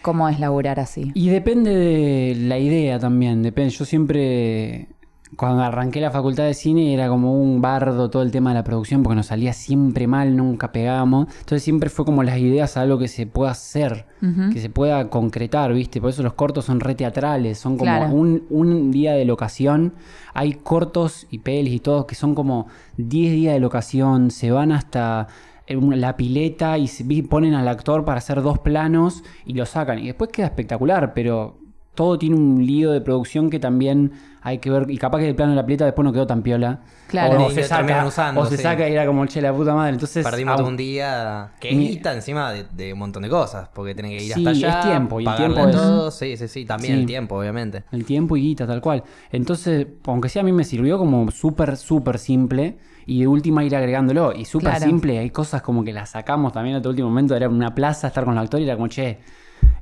¿Cómo 0.02 0.28
es 0.28 0.38
laburar 0.38 0.80
así? 0.80 1.10
Y 1.14 1.28
depende 1.30 1.74
de 1.74 2.34
la 2.36 2.58
idea 2.58 2.98
también. 2.98 3.42
Depende. 3.42 3.70
Yo 3.70 3.84
siempre, 3.84 4.88
cuando 5.36 5.62
arranqué 5.62 6.00
la 6.00 6.10
facultad 6.10 6.44
de 6.44 6.54
cine, 6.54 6.92
era 6.92 7.08
como 7.08 7.40
un 7.40 7.60
bardo 7.62 8.10
todo 8.10 8.22
el 8.22 8.30
tema 8.30 8.50
de 8.50 8.54
la 8.54 8.64
producción 8.64 9.02
porque 9.02 9.14
nos 9.16 9.26
salía 9.26 9.52
siempre 9.52 10.06
mal, 10.06 10.36
nunca 10.36 10.72
pegábamos. 10.72 11.28
Entonces 11.38 11.62
siempre 11.62 11.88
fue 11.88 12.04
como 12.04 12.22
las 12.22 12.38
ideas 12.38 12.76
a 12.76 12.80
algo 12.82 12.98
que 12.98 13.08
se 13.08 13.26
pueda 13.26 13.52
hacer, 13.52 14.06
que 14.52 14.60
se 14.60 14.68
pueda 14.70 15.08
concretar, 15.08 15.72
¿viste? 15.72 16.00
Por 16.00 16.10
eso 16.10 16.22
los 16.22 16.34
cortos 16.34 16.64
son 16.64 16.80
re 16.80 16.94
teatrales, 16.94 17.58
son 17.58 17.78
como 17.78 17.90
Claro. 17.90 18.12
un, 18.14 18.44
un 18.50 18.90
día 18.90 19.12
de 19.12 19.24
locación. 19.24 19.94
Hay 20.34 20.54
cortos 20.54 21.26
y 21.30 21.38
pelis 21.38 21.74
y 21.74 21.78
todo 21.80 22.06
que 22.06 22.14
son 22.14 22.34
como 22.34 22.66
10 22.96 23.32
días 23.32 23.54
de 23.54 23.60
locación, 23.60 24.30
se 24.30 24.50
van 24.50 24.72
hasta 24.72 25.28
eh, 25.66 25.78
la 25.80 26.16
pileta 26.16 26.76
y 26.76 26.88
se 26.88 27.04
ponen 27.22 27.54
al 27.54 27.68
actor 27.68 28.04
para 28.04 28.18
hacer 28.18 28.42
dos 28.42 28.58
planos 28.58 29.22
y 29.46 29.54
lo 29.54 29.64
sacan. 29.64 30.00
Y 30.00 30.06
después 30.06 30.30
queda 30.30 30.46
espectacular, 30.46 31.14
pero 31.14 31.56
todo 32.00 32.16
tiene 32.18 32.34
un 32.36 32.64
lío 32.64 32.92
de 32.92 33.02
producción 33.02 33.50
que 33.50 33.58
también 33.58 34.12
hay 34.40 34.56
que 34.56 34.70
ver. 34.70 34.90
Y 34.90 34.96
capaz 34.96 35.18
que 35.18 35.28
el 35.28 35.34
plano 35.34 35.52
de 35.52 35.56
la 35.56 35.66
pileta 35.66 35.84
después 35.84 36.02
no 36.02 36.14
quedó 36.14 36.26
tan 36.26 36.40
piola. 36.40 36.78
Claro. 37.08 37.44
O 37.44 37.50
Y 37.50 37.54
se 37.54 37.64
saca, 37.64 38.06
usando, 38.06 38.40
o 38.40 38.46
se 38.46 38.56
sí. 38.56 38.62
saca 38.62 38.88
y 38.88 38.92
era 38.92 39.04
como, 39.04 39.26
che, 39.26 39.42
la 39.42 39.52
puta 39.52 39.74
madre. 39.74 39.92
Entonces, 39.92 40.24
Perdimos 40.24 40.56
todo 40.56 40.66
un 40.68 40.78
día 40.78 41.50
que 41.60 41.72
Mi- 41.74 41.88
guita 41.88 42.14
encima 42.14 42.52
de, 42.52 42.64
de 42.72 42.94
un 42.94 43.00
montón 43.00 43.22
de 43.24 43.28
cosas, 43.28 43.68
porque 43.74 43.94
tienen 43.94 44.16
que 44.16 44.24
ir 44.24 44.32
Sí, 44.32 44.46
hasta 44.46 44.50
allá. 44.68 44.80
es 44.80 44.86
tiempo, 44.86 45.20
y 45.20 45.24
el 45.24 45.26
pagarle 45.26 45.54
tiempo 45.56 45.68
es- 45.70 45.76
todo. 45.76 46.10
Sí, 46.10 46.36
sí, 46.38 46.48
sí, 46.48 46.64
también 46.64 46.94
Sí. 46.94 47.00
el 47.00 47.06
tiempo, 47.06 47.36
obviamente. 47.38 47.84
El 47.92 48.06
tiempo 48.06 48.34
y 48.38 48.40
guita, 48.40 48.66
tal 48.66 48.80
cual. 48.80 49.02
Entonces, 49.30 49.86
aunque 50.06 50.30
sea 50.30 50.40
a 50.40 50.44
mí 50.46 50.52
me 50.52 50.64
sirvió 50.64 50.96
como 50.96 51.30
súper, 51.30 51.76
súper 51.76 52.18
simple. 52.18 52.78
Y 53.06 53.20
de 53.20 53.26
última 53.26 53.64
ir 53.64 53.74
agregándolo. 53.74 54.32
Y 54.34 54.44
súper 54.46 54.70
Claro. 54.70 54.86
simple, 54.86 55.18
hay 55.18 55.30
cosas 55.30 55.60
como 55.62 55.82
que 55.84 55.92
las 55.92 56.10
sacamos 56.10 56.52
también 56.52 56.76
a 56.76 56.82
tu 56.82 56.90
último 56.90 57.08
momento. 57.08 57.34
Era 57.34 57.48
una 57.48 57.74
plaza, 57.74 58.06
estar 58.06 58.24
con 58.24 58.34
el 58.34 58.38
actor 58.40 58.60
y 58.60 58.64
era 58.64 58.76
como, 58.76 58.86
che, 58.88 59.18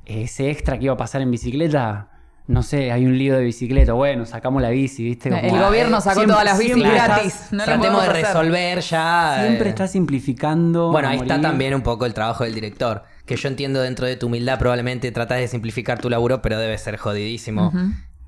ese 0.09 0.49
extra 0.49 0.77
que 0.77 0.85
iba 0.85 0.93
a 0.93 0.97
pasar 0.97 1.21
en 1.21 1.31
bicicleta, 1.31 2.09
no 2.47 2.63
sé, 2.63 2.91
hay 2.91 3.05
un 3.05 3.17
lío 3.17 3.35
de 3.37 3.43
bicicleta. 3.43 3.93
Bueno, 3.93 4.25
sacamos 4.25 4.61
la 4.61 4.69
bici, 4.69 5.03
¿viste? 5.03 5.29
Como- 5.29 5.41
El 5.55 5.61
gobierno 5.61 6.01
sacó 6.01 6.15
siempre- 6.21 6.33
todas 6.33 6.45
las 6.45 6.57
bicis 6.57 6.77
gratis. 6.77 7.33
estás- 7.33 7.53
No 7.53 7.63
Tratemos 7.63 8.01
de 8.01 8.09
resolver 8.13 8.79
ya. 8.81 9.37
Siempre 9.41 9.67
eh, 9.67 9.69
está 9.69 9.87
simplificando. 9.87 10.91
Bueno, 10.91 11.09
ahí 11.09 11.17
está 11.17 11.39
también 11.41 11.73
un 11.75 11.81
poco 11.81 12.05
el 12.05 12.13
trabajo 12.13 12.43
del 12.43 12.53
director. 12.55 13.03
Que 13.25 13.35
yo 13.35 13.47
entiendo 13.47 13.81
dentro 13.81 14.07
de 14.07 14.15
tu 14.15 14.25
humildad, 14.27 14.57
probablemente 14.57 15.11
tratas 15.11 15.37
de 15.39 15.47
simplificar 15.47 15.99
tu 15.99 16.09
laburo, 16.09 16.41
pero 16.41 16.57
debe 16.57 16.77
ser 16.79 16.97
jodidísimo. 16.97 17.71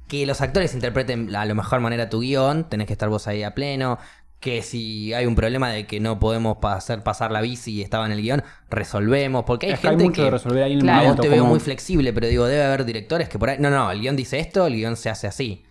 Que 0.08 0.26
los 0.26 0.42
actores 0.42 0.74
interpreten 0.76 1.34
a 1.36 1.46
lo 1.46 1.56
mejor 1.56 1.80
manera 1.80 2.10
tu 2.10 2.20
guion, 2.20 2.66
tenés 2.70 2.86
que 2.86 2.94
estar 2.94 3.10
vos 3.10 3.28
ahí 3.28 3.44
a 3.44 3.56
pleno. 3.56 3.98
Que 4.42 4.62
si 4.64 5.14
hay 5.14 5.26
un 5.28 5.36
problema 5.36 5.70
de 5.70 5.86
que 5.88 6.00
no 6.02 6.20
podemos 6.20 6.58
hacer 6.64 7.04
pasar 7.04 7.32
la 7.32 7.40
bici 7.42 7.72
y 7.74 7.82
estaba 7.84 8.06
en 8.08 8.12
el 8.12 8.22
guion, 8.22 8.44
resolvemos. 8.72 9.44
Porque 9.46 9.68
hay 9.68 9.74
Es 9.74 9.80
que 9.80 9.88
hay 9.88 9.92
gente 9.94 10.04
mucho 10.06 10.16
que. 10.16 10.24
de 10.26 10.32
resolver 10.32 10.64
ahí 10.64 10.72
en 10.74 10.80
el 10.80 10.84
Claro. 10.84 10.98
Vos 11.00 11.06
momento, 11.10 11.22
te 11.22 11.30
veo 11.30 11.46
muy 11.46 11.60
flexible, 11.60 12.12
pero 12.12 12.28
digo, 12.28 12.46
debe 12.48 12.64
haber 12.64 12.84
directores 12.84 13.30
que 13.30 13.38
por 13.40 13.50
ahí. 13.52 13.58
No, 13.60 13.70
no, 13.70 13.90
el 13.92 14.02
guion 14.02 14.16
dice 14.16 14.40
esto, 14.40 14.66
el 14.66 14.74
guion 14.74 14.98
se 14.98 15.10
hace 15.10 15.28
así. 15.28 15.64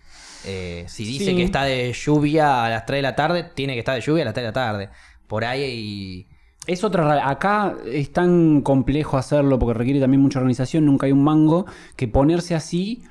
Eh, 0.45 0.85
si 0.87 1.03
dice 1.05 1.25
Sí. 1.25 1.35
que 1.35 1.43
está 1.43 1.65
de 1.65 1.93
lluvia 1.93 2.65
a 2.65 2.69
las 2.69 2.85
3 2.85 2.99
de 2.99 3.01
la 3.03 3.15
tarde, 3.15 3.43
tiene 3.53 3.73
que 3.73 3.79
estar 3.79 3.93
de 3.93 4.01
lluvia 4.01 4.23
a 4.23 4.25
las 4.25 4.33
3 4.33 4.43
de 4.45 4.47
la 4.47 4.53
tarde. 4.53 4.89
Por 5.27 5.45
ahí 5.45 5.61
y. 5.63 6.27
Es 6.65 6.83
otra 6.83 7.03
ra- 7.03 7.29
Acá 7.29 7.75
es 7.91 8.13
tan 8.13 8.61
complejo 8.61 9.17
hacerlo 9.17 9.59
porque 9.59 9.77
requiere 9.77 9.99
también 9.99 10.21
mucha 10.21 10.39
organización, 10.39 10.85
nunca 10.85 11.07
hay 11.07 11.11
un 11.11 11.23
mango, 11.23 11.65
que 11.95 12.07
ponerse 12.07 12.53
así, 12.55 13.03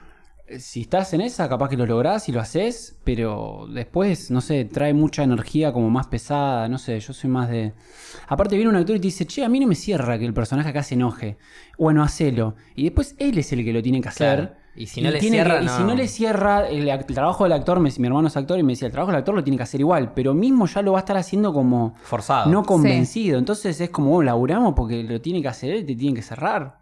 si 0.59 0.83
estás 0.83 1.13
en 1.15 1.21
esa, 1.21 1.49
capaz 1.49 1.69
que 1.69 1.77
lo 1.77 1.87
lográs 1.87 2.29
y 2.29 2.33
lo 2.33 2.41
haces, 2.41 2.99
pero 3.05 3.67
después, 3.73 4.31
no 4.31 4.41
sé, 4.41 4.65
trae 4.65 4.93
mucha 4.95 5.23
energía 5.23 5.73
como 5.73 5.91
más 5.91 6.07
pesada, 6.09 6.69
no 6.69 6.79
sé, 6.79 6.99
yo 7.01 7.13
soy 7.13 7.31
más 7.31 7.49
de... 7.49 7.73
Aparte 8.29 8.57
viene 8.57 8.71
un 8.71 8.77
actor 8.77 8.97
y 8.97 9.01
te 9.01 9.07
dice, 9.09 9.27
che, 9.27 9.45
a 9.45 9.49
mí 9.49 9.61
no 9.61 9.67
me 9.67 9.75
cierra 9.75 10.19
que 10.19 10.25
el 10.27 10.35
personaje 10.35 10.69
acá 10.71 10.83
se 10.83 10.95
enoje. 10.95 11.37
Bueno, 11.79 12.03
hacelo. 12.03 12.57
Y 12.75 12.85
después 12.85 13.15
él 13.19 13.39
es 13.39 13.53
el 13.53 13.65
que 13.65 13.73
lo 13.73 13.83
tiene 13.83 14.01
que 14.01 14.09
hacer. 14.09 14.39
Claro. 14.39 14.61
Y 14.77 14.87
si 14.87 15.03
no 15.03 15.11
le 15.11 15.21
cierra, 15.21 15.59
que- 15.59 15.65
y 15.65 15.69
si 15.69 15.83
no 15.85 15.95
le 15.95 16.09
cierra, 16.09 16.69
el, 16.69 17.05
trabajo 17.07 17.45
del 17.45 17.53
actor, 17.53 17.81
me- 17.81 17.91
mi 17.99 18.07
hermano 18.07 18.29
es 18.29 18.37
actor 18.37 18.59
y 18.59 18.63
me 18.63 18.73
decía, 18.73 18.87
el 18.87 18.93
trabajo 18.93 19.11
del 19.13 19.19
actor 19.19 19.35
lo 19.35 19.43
tiene 19.45 19.57
que 19.57 19.63
hacer 19.65 19.81
igual, 19.81 20.13
pero 20.15 20.33
mismo 20.33 20.67
ya 20.67 20.81
lo 20.83 20.93
va 20.93 20.99
a 20.99 21.01
estar 21.01 21.17
haciendo 21.17 21.53
como 21.53 21.95
Forzado. 22.03 22.51
no 22.51 22.63
convencido. 22.65 23.39
Entonces 23.39 23.81
es 23.81 23.91
como, 23.91 24.11
bueno, 24.11 24.27
laburamos 24.27 24.75
porque 24.75 25.03
lo 25.03 25.21
tiene 25.21 25.43
que 25.43 25.49
hacer 25.49 25.71
él, 25.73 25.87
te 25.87 25.95
tiene 25.97 26.15
que 26.15 26.23
cerrar. 26.23 26.79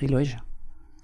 Él 0.00 0.14
o 0.14 0.18
ella. 0.18 0.44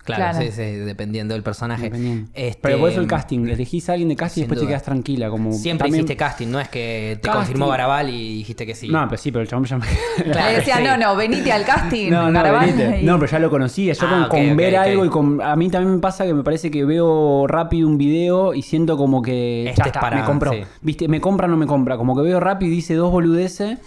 Claro, 0.04 0.22
Claro. 0.36 0.38
sí, 0.44 0.50
sí, 0.50 0.62
dependiendo 0.62 1.34
del 1.34 1.44
personaje. 1.44 1.84
Dependiendo. 1.84 2.28
Este, 2.34 2.58
Pero 2.60 2.78
por 2.80 2.90
eso 2.90 3.00
el 3.00 3.06
casting, 3.06 3.46
elegís 3.46 3.88
a 3.88 3.92
alguien 3.92 4.08
de 4.08 4.16
casting 4.16 4.40
y 4.40 4.42
después 4.42 4.58
te 4.58 4.64
duda. 4.64 4.70
quedas 4.72 4.82
tranquila. 4.82 5.30
Como 5.30 5.52
Siempre 5.52 5.84
también- 5.86 6.00
hiciste 6.04 6.16
casting, 6.16 6.48
no 6.48 6.58
es 6.58 6.68
que 6.68 7.18
te 7.22 7.28
Casting. 7.28 7.38
confirmó 7.38 7.68
Garabal 7.68 8.10
y 8.10 8.38
dijiste 8.38 8.66
que 8.66 8.74
sí. 8.74 8.88
No, 8.88 9.06
pero 9.08 9.16
sí, 9.22 9.30
pero 9.30 9.42
el 9.42 9.48
chabón 9.48 9.64
ya 9.64 9.78
me... 9.78 9.86
Claro, 10.24 10.50
Le 10.50 10.56
decía, 10.56 10.76
sí. 10.78 10.82
no, 10.82 10.96
no, 10.96 11.14
venite 11.14 11.52
al 11.52 11.64
casting. 11.64 12.10
No, 12.10 12.26
no, 12.26 12.32
Garabal", 12.32 12.66
venite. 12.72 13.00
y- 13.00 13.04
no, 13.04 13.16
pero 13.20 13.30
ya 13.30 13.38
lo 13.38 13.48
conocía. 13.48 13.92
Yo 13.94 14.06
Ah, 14.06 14.10
con, 14.10 14.22
ok, 14.24 14.28
con 14.30 14.50
ok, 14.50 14.56
ver 14.56 14.74
ok. 14.74 14.80
algo 14.80 15.04
y 15.04 15.08
con. 15.08 15.40
A 15.40 15.54
mí 15.54 15.70
también 15.70 15.94
me 15.94 16.00
pasa 16.00 16.24
que 16.26 16.34
me 16.34 16.42
parece 16.42 16.70
que 16.72 16.84
veo 16.84 17.46
rápido 17.46 17.86
un 17.86 17.96
video 17.96 18.54
y 18.54 18.62
siento 18.62 18.96
como 18.96 19.22
que. 19.22 19.68
Este 19.68 19.78
ya 19.78 19.82
es 19.84 19.86
está, 19.86 20.00
para- 20.00 20.18
me 20.20 20.24
compró. 20.24 20.52
sí. 20.52 20.62
¿Viste? 20.80 21.06
Me 21.06 21.20
compra 21.20 21.46
o 21.46 21.50
no 21.50 21.56
me 21.56 21.66
compra. 21.66 21.96
Como 21.96 22.16
que 22.16 22.22
veo 22.22 22.40
rápido 22.40 22.72
y 22.72 22.74
dice 22.74 22.94
dos 22.94 23.12
boludeces 23.12 23.78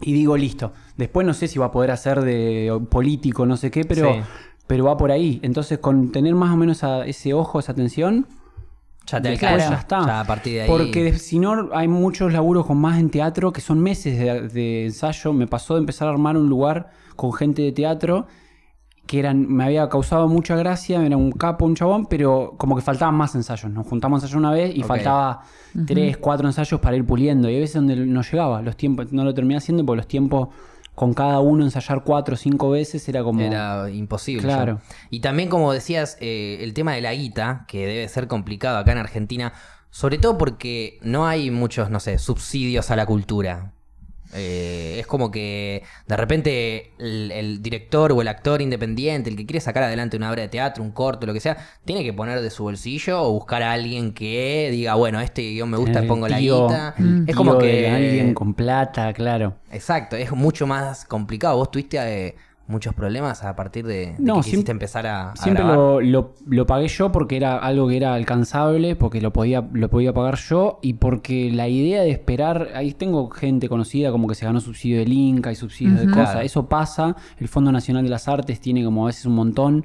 y 0.00 0.12
digo 0.14 0.36
listo. 0.38 0.72
Después 0.96 1.26
no 1.26 1.34
sé 1.34 1.48
si 1.48 1.58
va 1.58 1.66
a 1.66 1.70
poder 1.70 1.90
hacer 1.90 2.22
de 2.22 2.76
político, 2.90 3.44
no 3.46 3.56
sé 3.58 3.70
qué, 3.70 3.84
pero, 3.84 4.12
Sí. 4.14 4.20
Pero 4.66 4.84
va 4.84 4.96
por 4.96 5.10
ahí. 5.10 5.40
Entonces, 5.42 5.78
con 5.78 6.10
tener 6.12 6.34
más 6.34 6.52
o 6.52 6.56
menos 6.56 6.84
a- 6.84 7.04
ese 7.06 7.34
ojo, 7.34 7.58
esa 7.60 7.72
atención. 7.72 8.26
ya 9.06 9.20
te 9.20 9.28
Después 9.30 9.52
alcanza. 9.52 9.74
ya 9.74 9.80
está. 9.80 10.06
Ya 10.06 10.20
a 10.20 10.24
partir 10.24 10.54
de 10.54 10.62
ahí. 10.62 10.68
Porque 10.68 11.18
si 11.18 11.38
no, 11.38 11.68
hay 11.74 11.88
muchos 11.88 12.32
laburos 12.32 12.64
con 12.64 12.78
más 12.78 12.98
en 12.98 13.10
teatro 13.10 13.52
que 13.52 13.60
son 13.60 13.78
meses 13.80 14.18
de, 14.18 14.48
de 14.48 14.86
ensayo. 14.86 15.32
Me 15.34 15.46
pasó 15.46 15.74
de 15.74 15.80
empezar 15.80 16.08
a 16.08 16.12
armar 16.12 16.36
un 16.38 16.48
lugar 16.48 16.90
con 17.14 17.32
gente 17.34 17.60
de 17.60 17.72
teatro 17.72 18.26
que 19.06 19.18
eran, 19.18 19.46
me 19.52 19.64
había 19.64 19.86
causado 19.90 20.26
mucha 20.28 20.56
gracia, 20.56 21.04
era 21.04 21.18
un 21.18 21.30
capo, 21.32 21.66
un 21.66 21.74
chabón, 21.74 22.06
pero 22.06 22.54
como 22.56 22.74
que 22.74 22.80
faltaban 22.80 23.14
más 23.14 23.34
ensayos. 23.34 23.70
Nos 23.70 23.86
juntamos 23.86 24.22
ensayos 24.22 24.38
una 24.38 24.50
vez 24.50 24.74
y 24.74 24.82
faltaba 24.82 25.42
tres, 25.86 26.16
cuatro 26.16 26.46
ensayos 26.46 26.80
para 26.80 26.96
ir 26.96 27.04
puliendo. 27.04 27.50
Y 27.50 27.56
a 27.56 27.60
veces 27.60 27.74
donde 27.74 27.96
no 27.96 28.22
llegaba, 28.22 28.62
los 28.62 28.74
tiempos, 28.78 29.12
no 29.12 29.22
lo 29.22 29.34
terminé 29.34 29.58
haciendo 29.58 29.84
porque 29.84 29.98
los 29.98 30.08
tiempos 30.08 30.48
con 30.94 31.14
cada 31.14 31.40
uno 31.40 31.64
ensayar 31.64 32.04
cuatro 32.04 32.34
o 32.34 32.36
cinco 32.36 32.70
veces 32.70 33.08
era 33.08 33.22
como... 33.22 33.40
Era 33.40 33.90
imposible. 33.90 34.42
Claro. 34.42 34.80
ya. 34.80 34.96
Y 35.10 35.20
también, 35.20 35.48
como 35.48 35.72
decías, 35.72 36.16
eh, 36.20 36.58
el 36.60 36.74
tema 36.74 36.92
de 36.92 37.00
la 37.00 37.12
guita, 37.14 37.64
que 37.68 37.86
debe 37.86 38.08
ser 38.08 38.28
complicado 38.28 38.78
acá 38.78 38.92
en 38.92 38.98
Argentina, 38.98 39.52
sobre 39.90 40.18
todo 40.18 40.38
porque 40.38 40.98
no 41.02 41.26
hay 41.26 41.50
muchos, 41.50 41.90
no 41.90 42.00
sé, 42.00 42.18
subsidios 42.18 42.90
a 42.90 42.96
la 42.96 43.06
cultura. 43.06 43.72
Eh, 44.36 44.96
es 44.98 45.06
como 45.06 45.30
que 45.30 45.84
de 46.08 46.16
repente 46.16 46.92
el, 46.98 47.30
el 47.30 47.62
director 47.62 48.10
o 48.12 48.20
el 48.20 48.26
actor 48.26 48.60
independiente, 48.60 49.30
el 49.30 49.36
que 49.36 49.46
quiere 49.46 49.60
sacar 49.60 49.84
adelante 49.84 50.16
una 50.16 50.30
obra 50.30 50.42
de 50.42 50.48
teatro, 50.48 50.82
un 50.82 50.90
corto, 50.90 51.26
lo 51.26 51.32
que 51.32 51.40
sea, 51.40 51.56
tiene 51.84 52.02
que 52.02 52.12
poner 52.12 52.40
de 52.40 52.50
su 52.50 52.64
bolsillo 52.64 53.22
o 53.22 53.32
buscar 53.32 53.62
a 53.62 53.72
alguien 53.72 54.12
que 54.12 54.68
diga, 54.72 54.94
bueno, 54.94 55.20
este 55.20 55.42
guion 55.42 55.70
me 55.70 55.76
gusta, 55.76 56.00
el 56.00 56.06
pongo 56.08 56.28
la 56.28 56.40
guita. 56.40 56.94
el 56.98 57.24
Es 57.28 57.36
como 57.36 57.58
que 57.58 57.66
de 57.66 57.90
alguien 57.90 58.34
con 58.34 58.54
plata, 58.54 59.12
claro. 59.12 59.54
Exacto, 59.70 60.16
es 60.16 60.32
mucho 60.32 60.66
más 60.66 61.04
complicado. 61.04 61.56
Vos 61.56 61.70
tuviste 61.70 61.98
eh, 61.98 62.34
muchos 62.66 62.94
problemas 62.94 63.44
a 63.44 63.54
partir 63.56 63.86
de, 63.86 63.94
de 64.12 64.14
No, 64.18 64.34
que 64.36 64.38
quisiste 64.40 64.50
siempre- 64.56 64.72
empezar 64.72 65.06
a, 65.06 65.32
a 65.32 65.36
Siempre 65.36 65.62
grabar. 65.64 65.78
lo, 65.78 66.00
lo- 66.00 66.34
lo 66.46 66.66
pagué 66.66 66.88
yo 66.88 67.12
porque 67.12 67.36
era 67.36 67.58
algo 67.58 67.88
que 67.88 67.96
era 67.98 68.14
alcanzable, 68.14 68.96
porque 68.96 69.20
lo 69.20 69.32
podía, 69.32 69.68
lo 69.72 69.88
podía 69.90 70.12
pagar 70.14 70.36
yo 70.36 70.78
y 70.82 70.94
porque 70.94 71.50
la 71.52 71.68
idea 71.68 72.02
de 72.02 72.10
esperar, 72.10 72.70
ahí 72.74 72.92
tengo 72.92 73.28
gente 73.30 73.68
conocida 73.68 74.10
como 74.10 74.28
que 74.28 74.34
se 74.34 74.46
ganó 74.46 74.60
subsidio 74.60 74.98
del 74.98 75.12
Inca 75.12 75.52
y 75.52 75.54
subsidios 75.56 76.00
de 76.00 76.06
cosas, 76.06 76.30
Claro. 76.32 76.40
eso 76.40 76.68
pasa, 76.68 77.16
el 77.38 77.48
Fondo 77.48 77.70
Nacional 77.70 78.02
de 78.04 78.10
las 78.10 78.28
Artes 78.28 78.60
tiene 78.60 78.82
como 78.84 79.04
a 79.04 79.06
veces 79.08 79.26
un 79.26 79.34
montón, 79.34 79.84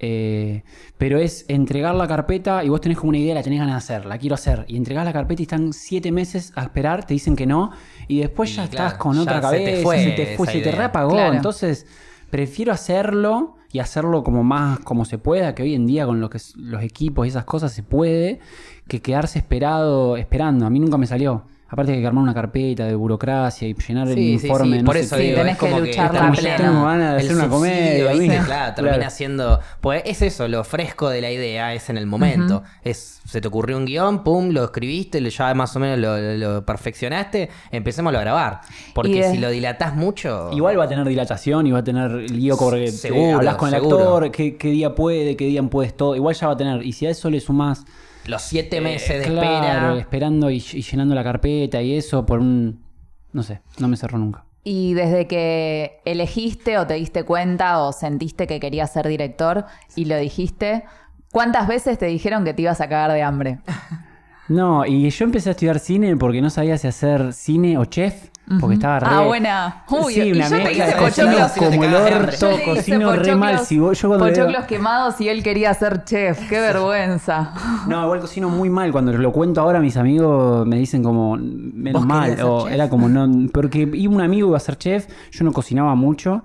eh, 0.00 0.62
pero 0.96 1.18
es 1.18 1.44
entregar 1.48 1.94
la 1.94 2.06
carpeta 2.06 2.62
y 2.64 2.68
vos 2.68 2.80
tenés 2.80 2.98
como 2.98 3.10
una 3.10 3.18
idea, 3.18 3.34
la 3.34 3.42
tenés 3.42 3.58
ganas 3.60 3.74
de 3.74 3.94
hacer, 3.94 4.06
la 4.06 4.18
quiero 4.18 4.34
hacer, 4.34 4.64
y 4.68 4.76
entregás 4.76 5.04
la 5.04 5.12
carpeta 5.12 5.42
y 5.42 5.44
están 5.44 5.72
siete 5.72 6.12
meses 6.12 6.52
a 6.56 6.62
esperar, 6.62 7.04
te 7.06 7.14
dicen 7.14 7.34
que 7.36 7.46
no, 7.46 7.70
y 8.06 8.20
después 8.20 8.50
Y 8.50 8.54
ya 8.56 8.68
claro, 8.68 8.86
estás 8.86 8.98
con 9.00 9.14
ya 9.16 9.22
otra 9.22 9.34
se 9.34 9.40
te 9.40 9.64
cabeza, 9.64 9.82
fue 9.82 9.98
se 10.04 10.10
te 10.12 10.36
fue, 10.36 10.46
se 10.46 10.60
te 10.60 10.72
reapagó, 10.72 11.10
Claro. 11.10 11.34
entonces 11.34 11.86
prefiero 12.30 12.72
hacerlo 12.72 13.56
y 13.72 13.80
hacerlo 13.80 14.22
como 14.24 14.44
más 14.44 14.78
como 14.80 15.04
se 15.04 15.18
pueda, 15.18 15.54
que 15.54 15.62
hoy 15.62 15.74
en 15.74 15.86
día 15.86 16.06
con 16.06 16.20
lo 16.20 16.30
que 16.30 16.38
es- 16.38 16.56
los 16.56 16.82
equipos 16.82 17.26
y 17.26 17.30
esas 17.30 17.44
cosas 17.44 17.72
se 17.72 17.82
puede, 17.82 18.40
que 18.86 19.02
quedarse 19.02 19.38
esperado, 19.38 20.16
esperando. 20.16 20.64
A 20.64 20.70
mí 20.70 20.80
nunca 20.80 20.96
me 20.96 21.06
salió. 21.06 21.44
Aparte 21.70 21.92
hay 21.92 22.00
que 22.00 22.06
armar 22.06 22.22
una 22.22 22.32
carpeta 22.32 22.86
de 22.86 22.94
burocracia 22.94 23.68
y 23.68 23.74
llenar 23.74 24.08
el 24.08 24.14
Sí, 24.14 24.38
sí, 24.38 24.46
informe. 24.46 24.76
sí, 24.78 24.82
no 24.82 24.86
por 24.86 24.94
sé 24.96 25.00
eso 25.02 25.16
qué. 25.16 25.22
digo, 25.22 25.36
tenés 25.36 25.52
es 25.52 25.58
como 25.58 25.76
que 25.76 25.82
que, 25.82 25.88
lucharla 25.88 26.18
está 26.18 26.28
a 26.28 26.32
plena. 26.32 26.56
pleno. 26.56 26.70
Tengo 26.72 26.84
ganas 26.86 27.10
de 27.14 27.20
El 27.20 27.26
hacer 27.26 27.36
una 27.36 27.48
comedia. 27.48 28.44
Claro, 28.46 28.74
termina 28.74 28.96
Claro. 28.96 29.10
siendo. 29.10 29.60
Pues 29.82 30.02
es 30.06 30.22
eso, 30.22 30.48
lo 30.48 30.64
fresco 30.64 31.10
de 31.10 31.20
la 31.20 31.30
idea 31.30 31.74
es 31.74 31.90
en 31.90 31.98
el 31.98 32.06
momento. 32.06 32.62
Es, 32.82 33.20
se 33.26 33.42
te 33.42 33.48
ocurrió 33.48 33.76
un 33.76 33.84
guion, 33.84 34.24
pum, 34.24 34.48
lo 34.50 34.64
escribiste, 34.64 35.20
ya 35.28 35.52
más 35.52 35.76
o 35.76 35.80
menos 35.80 35.98
lo, 35.98 36.16
lo 36.38 36.64
perfeccionaste, 36.64 37.50
empecemos 37.70 38.14
a 38.14 38.20
grabar. 38.20 38.62
Porque 38.94 39.22
de- 39.22 39.30
si 39.32 39.36
lo 39.38 39.50
dilatás 39.50 39.94
mucho. 39.94 40.50
Igual 40.52 40.78
va 40.80 40.84
a 40.84 40.88
tener 40.88 41.06
dilatación 41.06 41.66
y 41.66 41.70
va 41.72 41.80
a 41.80 41.84
tener 41.84 42.10
lío 42.30 42.56
porque 42.56 42.86
te 42.86 42.92
Seguro, 42.92 43.36
hablas 43.36 43.56
con 43.56 43.68
el 43.68 43.74
seguro. 43.80 43.98
actor, 43.98 44.30
qué, 44.30 44.56
qué 44.56 44.68
día 44.70 44.94
puede, 44.94 45.36
qué 45.36 45.44
día 45.44 45.62
puedes 45.64 45.94
todo. 45.94 46.16
Igual 46.16 46.34
ya 46.34 46.46
va 46.46 46.54
a 46.54 46.56
tener. 46.56 46.82
Y 46.86 46.92
si 46.92 47.04
a 47.06 47.10
eso 47.10 47.28
le 47.28 47.40
sumás 47.40 47.84
Los 48.28 48.42
siete 48.42 48.80
meses 48.80 49.20
de 49.20 49.24
Eh, 49.24 49.32
claro, 49.32 49.48
espera. 49.96 49.98
esperando 49.98 50.50
y, 50.50 50.56
y 50.56 50.82
llenando 50.82 51.14
la 51.14 51.24
carpeta 51.24 51.82
y 51.82 51.94
eso 51.96 52.24
por 52.24 52.38
un. 52.40 52.84
No 53.32 53.42
sé, 53.42 53.60
no 53.78 53.88
me 53.88 53.96
cerró 53.96 54.18
nunca. 54.18 54.44
Y 54.64 54.94
desde 54.94 55.26
que 55.26 56.00
elegiste 56.04 56.78
o 56.78 56.86
te 56.86 56.94
diste 56.94 57.24
cuenta 57.24 57.78
o 57.80 57.92
sentiste 57.92 58.46
que 58.46 58.60
querías 58.60 58.92
ser 58.92 59.08
director 59.08 59.64
y 59.96 60.04
lo 60.04 60.16
dijiste, 60.18 60.84
¿cuántas 61.32 61.66
veces 61.68 61.98
te 61.98 62.06
dijeron 62.06 62.44
que 62.44 62.52
te 62.54 62.62
ibas 62.62 62.80
a 62.80 62.88
cagar 62.88 63.12
de 63.12 63.22
hambre? 63.22 63.58
No, 64.48 64.86
y 64.86 65.10
yo 65.10 65.24
empecé 65.26 65.50
a 65.50 65.52
estudiar 65.52 65.78
cine 65.78 66.16
porque 66.16 66.40
no 66.40 66.48
sabía 66.48 66.78
si 66.78 66.86
hacer 66.88 67.34
cine 67.34 67.76
o 67.76 67.84
chef, 67.84 68.30
porque 68.60 68.74
estaba 68.74 69.00
re... 69.00 69.06
Ah, 69.10 69.20
buena. 69.22 69.82
Uy, 69.88 70.14
sí, 70.14 70.20
y 70.22 70.32
una 70.32 70.48
yo 70.48 70.56
te 70.56 70.64
mezcla. 70.64 70.86
hice 70.88 70.96
pochoclos. 70.96 71.52
como 71.52 71.84
el 71.84 71.94
orto, 71.94 72.50
Yo 72.58 72.64
cocino 72.64 73.12
re 73.12 73.36
mal. 73.36 73.58
Si 73.60 73.78
vos- 73.78 74.00
yo 74.00 74.08
cuando 74.08 74.26
veo- 74.26 74.34
pochoclos 74.34 74.64
quemados 74.66 75.20
y 75.20 75.28
él 75.28 75.42
quería 75.42 75.72
ser 75.74 76.04
chef. 76.04 76.48
Qué 76.48 76.60
vergüenza. 76.60 77.52
No, 77.86 78.02
igual 78.04 78.20
cocino 78.20 78.48
muy 78.48 78.70
mal. 78.70 78.90
Cuando 78.92 79.12
lo 79.12 79.32
cuento 79.32 79.60
ahora, 79.60 79.80
mis 79.80 79.96
amigos 79.96 80.66
me 80.66 80.76
dicen 80.76 81.02
como, 81.02 81.36
menos 81.36 82.00
¿Vos 82.02 82.06
mal. 82.06 82.38
O 82.42 82.64
chef? 82.64 82.72
era 82.72 82.88
como, 82.88 83.08
no. 83.08 83.48
Porque 83.52 83.88
iba 83.92 84.14
un 84.14 84.20
amigo 84.20 84.48
iba 84.48 84.56
a 84.56 84.60
ser 84.60 84.76
chef, 84.78 85.06
yo 85.30 85.44
no 85.44 85.52
cocinaba 85.52 85.94
mucho. 85.94 86.42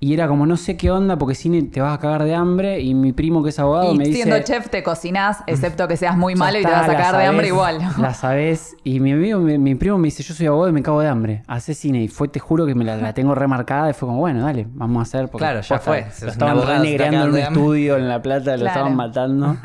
Y 0.00 0.14
era 0.14 0.28
como, 0.28 0.46
no 0.46 0.56
sé 0.56 0.76
qué 0.76 0.90
onda, 0.90 1.16
porque 1.18 1.34
cine 1.34 1.62
te 1.62 1.80
vas 1.80 1.94
a 1.96 1.98
cagar 2.00 2.24
de 2.24 2.34
hambre. 2.34 2.80
Y 2.80 2.94
mi 2.94 3.12
primo, 3.12 3.42
que 3.42 3.50
es 3.50 3.58
abogado, 3.58 3.92
Y 3.94 3.98
me 3.98 4.04
dice. 4.04 4.22
siendo 4.22 4.38
chef 4.42 4.68
te 4.68 4.82
cocinás, 4.82 5.38
excepto 5.46 5.88
que 5.88 5.96
seas 5.96 6.16
muy 6.16 6.34
"Ya 6.34 6.38
malo 6.38 6.58
y 6.58 6.62
te 6.62 6.70
vas 6.70 6.88
a 6.88 6.92
cagar 6.92 7.16
de 7.16 7.24
hambre 7.24 7.46
igual. 7.48 7.78
La 7.98 8.12
sabes. 8.14 8.76
Y 8.84 9.00
mi 9.00 9.12
amigo, 9.12 9.38
mi, 9.40 9.58
mi 9.58 9.74
primo 9.74 9.98
me 9.98 10.06
dice, 10.06 10.22
yo 10.22 10.34
soy 10.34 10.46
abogado 10.46 10.68
y 10.70 10.72
me 10.72 10.82
cago 10.82 11.00
de 11.00 11.08
hambre. 11.08 11.37
Hace 11.46 11.74
cine. 11.74 12.02
Y 12.02 12.08
fue, 12.08 12.28
te 12.28 12.40
juro 12.40 12.66
que 12.66 12.74
me 12.74 12.84
la, 12.84 12.96
la 12.96 13.12
tengo 13.12 13.34
remarcada. 13.34 13.90
Y 13.90 13.92
fue 13.92 14.08
como, 14.08 14.18
bueno, 14.20 14.42
dale, 14.42 14.66
vamos 14.70 15.00
a 15.00 15.02
hacer. 15.02 15.28
Porque 15.28 15.38
Claro, 15.44 15.60
ya 15.60 15.76
posta, 15.76 15.80
fue. 15.90 16.06
Lo 16.26 16.32
estaban 16.32 16.66
renegreando 16.66 17.24
en 17.24 17.30
un 17.30 17.38
estudio 17.38 17.96
en 17.96 18.08
La 18.08 18.20
Plata, 18.22 18.52
lo 18.52 18.58
Claro. 18.58 18.66
estaban 18.68 18.96
matando. 18.96 19.56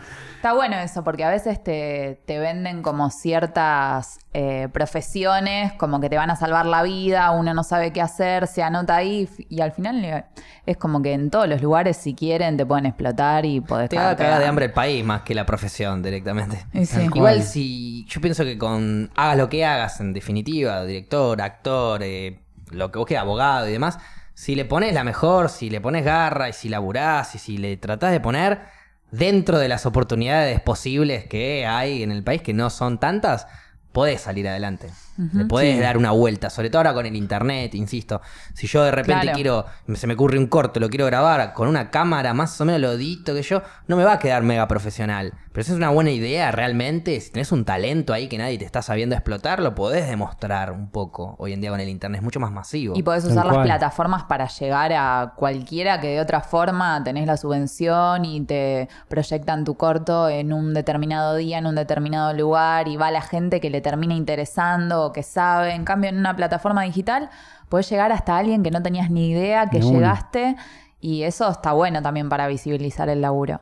Está 0.44 0.56
bueno 0.56 0.78
eso, 0.78 1.06
porque 1.06 1.24
a 1.24 1.30
veces 1.30 1.64
te, 1.64 2.20
te 2.26 2.38
venden 2.38 2.82
como 2.82 3.10
ciertas 3.12 4.20
eh, 4.34 4.68
profesiones, 4.74 5.72
como 5.72 6.02
que 6.02 6.10
te 6.10 6.18
van 6.18 6.32
a 6.32 6.36
salvar 6.36 6.66
la 6.66 6.84
vida, 6.84 7.32
uno 7.32 7.54
no 7.54 7.64
sabe 7.64 7.94
qué 7.94 8.02
hacer, 8.02 8.48
se 8.48 8.62
anota 8.62 8.98
ahí 8.98 9.30
y 9.48 9.62
al 9.62 9.72
final 9.72 10.26
es 10.66 10.76
como 10.76 11.02
que 11.02 11.14
en 11.14 11.30
todos 11.30 11.48
los 11.48 11.62
lugares 11.62 11.96
si 11.96 12.14
quieren 12.14 12.58
te 12.58 12.66
pueden 12.66 12.88
explotar 12.88 13.46
y 13.46 13.62
podés 13.62 13.90
Te 13.90 13.96
va 13.96 14.10
a 14.10 14.16
cagar 14.18 14.42
de 14.42 14.46
hambre 14.48 14.66
el 14.66 14.74
país 14.74 15.06
más 15.06 15.22
que 15.22 15.34
la 15.34 15.46
profesión 15.46 16.04
directamente. 16.04 16.66
Sí. 16.84 17.04
Igual 17.04 17.44
si 17.44 18.06
yo 18.10 18.20
pienso 18.20 18.44
que 18.44 18.58
con 18.58 19.12
hagas 19.16 19.38
lo 19.38 19.48
que 19.48 19.64
hagas, 19.64 20.02
en 20.02 20.12
definitiva, 20.12 20.84
director, 20.84 21.42
actor, 21.42 22.04
eh, 22.04 22.42
lo 22.70 22.92
que 22.92 23.00
vos 23.00 23.08
quieras, 23.08 23.24
abogado 23.24 23.70
y 23.70 23.72
demás, 23.72 23.98
si 24.34 24.56
le 24.56 24.66
pones 24.66 24.94
la 24.94 25.06
mejor, 25.06 25.48
si 25.48 25.70
le 25.70 25.80
pones 25.80 26.04
garra 26.04 26.50
y 26.50 26.54
si 26.54 26.68
laburás 26.68 27.34
y 27.34 27.40
si 27.40 27.58
le 27.58 27.78
tratás 27.78 28.12
de 28.12 28.20
poner 28.20 28.73
dentro 29.14 29.60
de 29.60 29.68
las 29.68 29.86
oportunidades 29.86 30.60
posibles 30.60 31.26
que 31.26 31.68
hay 31.68 32.02
en 32.02 32.12
el 32.12 32.24
país, 32.24 32.42
que 32.42 32.54
no 32.54 32.72
son 32.72 33.00
tantas, 33.00 33.46
podés 33.92 34.22
salir 34.22 34.48
adelante. 34.48 34.90
Le 35.18 35.46
podés 35.46 35.76
Sí. 35.76 35.82
dar 35.82 35.98
una 35.98 36.12
vuelta, 36.12 36.50
sobre 36.50 36.70
todo 36.70 36.80
ahora 36.80 36.94
con 36.94 37.06
el 37.06 37.16
internet, 37.16 37.76
insisto. 37.76 38.22
Si 38.54 38.68
yo 38.68 38.84
de 38.84 38.92
repente 38.92 39.22
Claro. 39.22 39.36
quiero, 39.36 39.66
se 39.96 40.08
me 40.08 40.16
ocurre 40.16 40.38
un 40.40 40.48
corto, 40.48 40.80
lo 40.80 40.90
quiero 40.90 41.06
grabar 41.06 41.54
con 41.54 41.68
una 41.68 41.92
cámara 41.92 42.34
más 42.34 42.60
o 42.60 42.66
menos 42.66 42.82
lo 42.82 42.98
dito 42.98 43.34
que 43.34 43.44
yo, 43.44 43.62
no 43.88 43.96
me 43.96 44.04
va 44.04 44.14
a 44.14 44.20
quedar 44.20 44.44
mega 44.44 44.68
profesional. 44.68 45.34
Pero 45.52 45.64
si 45.66 45.72
es 45.72 45.78
una 45.78 45.90
buena 45.90 46.10
idea 46.10 46.52
realmente, 46.52 47.20
si 47.22 47.32
tenés 47.32 47.52
un 47.52 47.64
talento 47.64 48.12
ahí 48.12 48.28
que 48.28 48.40
nadie 48.40 48.58
te 48.58 48.66
está 48.66 48.82
sabiendo 48.82 49.14
explotar, 49.16 49.60
lo 49.62 49.76
podés 49.76 50.08
demostrar 50.08 50.72
un 50.72 50.90
poco. 50.90 51.36
Hoy 51.38 51.54
en 51.54 51.62
día 51.62 51.70
con 51.70 51.80
el 51.80 51.90
internet 51.90 52.20
es 52.20 52.24
mucho 52.24 52.40
más 52.40 52.52
masivo. 52.52 52.96
Y 52.98 53.04
podés 53.04 53.24
usar 53.26 53.46
las 53.46 53.58
plataformas 53.60 54.24
para 54.24 54.48
llegar 54.48 54.92
a 54.94 55.34
cualquiera 55.36 56.00
que 56.02 56.08
de 56.08 56.20
otra 56.22 56.42
forma 56.42 57.04
tenés 57.04 57.28
la 57.28 57.38
subvención 57.38 58.26
y 58.26 58.42
te 58.46 58.90
proyectan 59.10 59.64
tu 59.64 59.76
corto 59.76 60.28
en 60.30 60.54
un 60.54 60.74
determinado 60.74 61.36
día, 61.36 61.60
en 61.60 61.68
un 61.68 61.76
determinado 61.76 62.34
lugar 62.34 62.88
y 62.88 62.96
va 62.98 63.12
la 63.12 63.22
gente 63.22 63.60
que 63.60 63.70
le 63.70 63.82
termina 63.82 64.16
interesando 64.16 65.03
o 65.06 65.12
que 65.14 65.24
sabe. 65.24 65.74
En 65.74 65.84
cambio, 65.86 66.10
en 66.10 66.18
una 66.18 66.36
plataforma 66.36 66.84
digital 66.84 67.30
podés 67.70 67.90
llegar 67.90 68.12
hasta 68.12 68.38
alguien 68.38 68.64
que 68.64 68.72
no 68.72 68.82
tenías 68.82 69.10
ni 69.10 69.30
idea 69.30 69.70
que 69.70 69.82
llegaste 69.82 70.56
y 71.02 71.24
eso 71.24 71.50
está 71.50 71.74
bueno 71.74 72.02
también 72.02 72.30
para 72.30 72.48
visibilizar 72.48 73.10
el 73.10 73.22
laburo. 73.22 73.60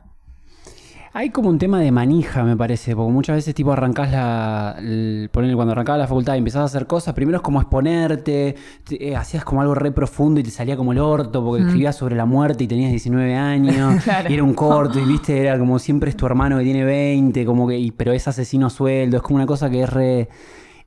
Hay 1.14 1.28
como 1.28 1.50
un 1.50 1.58
tema 1.58 1.78
de 1.78 1.92
manija, 1.92 2.42
me 2.42 2.56
parece, 2.56 2.96
porque 2.96 3.12
muchas 3.12 3.36
veces 3.36 3.54
tipo 3.54 3.70
arrancás 3.70 4.10
la... 4.10 4.76
el- 4.78 5.28
cuando 5.30 5.72
arrancaba 5.72 5.98
la 5.98 6.06
facultad 6.06 6.36
y 6.36 6.38
empezás 6.38 6.62
a 6.62 6.64
hacer 6.64 6.86
cosas, 6.86 7.12
primero 7.12 7.36
es 7.36 7.42
como 7.42 7.60
exponerte, 7.60 8.56
te- 8.88 9.08
eh, 9.10 9.14
hacías 9.14 9.44
como 9.44 9.60
algo 9.60 9.74
re 9.74 9.92
profundo 9.92 10.40
y 10.40 10.42
te 10.42 10.50
salía 10.50 10.74
como 10.74 10.92
el 10.92 10.98
orto, 10.98 11.44
porque 11.44 11.64
escribías 11.64 11.96
sobre 11.96 12.16
la 12.16 12.24
muerte 12.24 12.64
y 12.64 12.66
tenías 12.66 12.90
19 12.92 13.34
años, 13.36 14.02
Claro. 14.04 14.30
y 14.30 14.32
era 14.32 14.42
un 14.42 14.54
corto, 14.54 14.98
y 15.00 15.04
viste, 15.04 15.38
era 15.38 15.58
como 15.58 15.78
siempre 15.78 16.08
es 16.08 16.16
tu 16.16 16.24
hermano 16.24 16.56
que 16.56 16.64
tiene 16.64 16.82
20, 16.82 17.44
como 17.44 17.68
que, 17.68 17.78
y- 17.78 17.90
pero 17.90 18.12
es 18.12 18.26
asesino 18.26 18.70
sueldo, 18.70 19.18
es 19.18 19.22
como 19.22 19.36
una 19.36 19.46
cosa 19.46 19.68
que 19.68 19.82
es 19.82 19.90
re... 19.90 20.30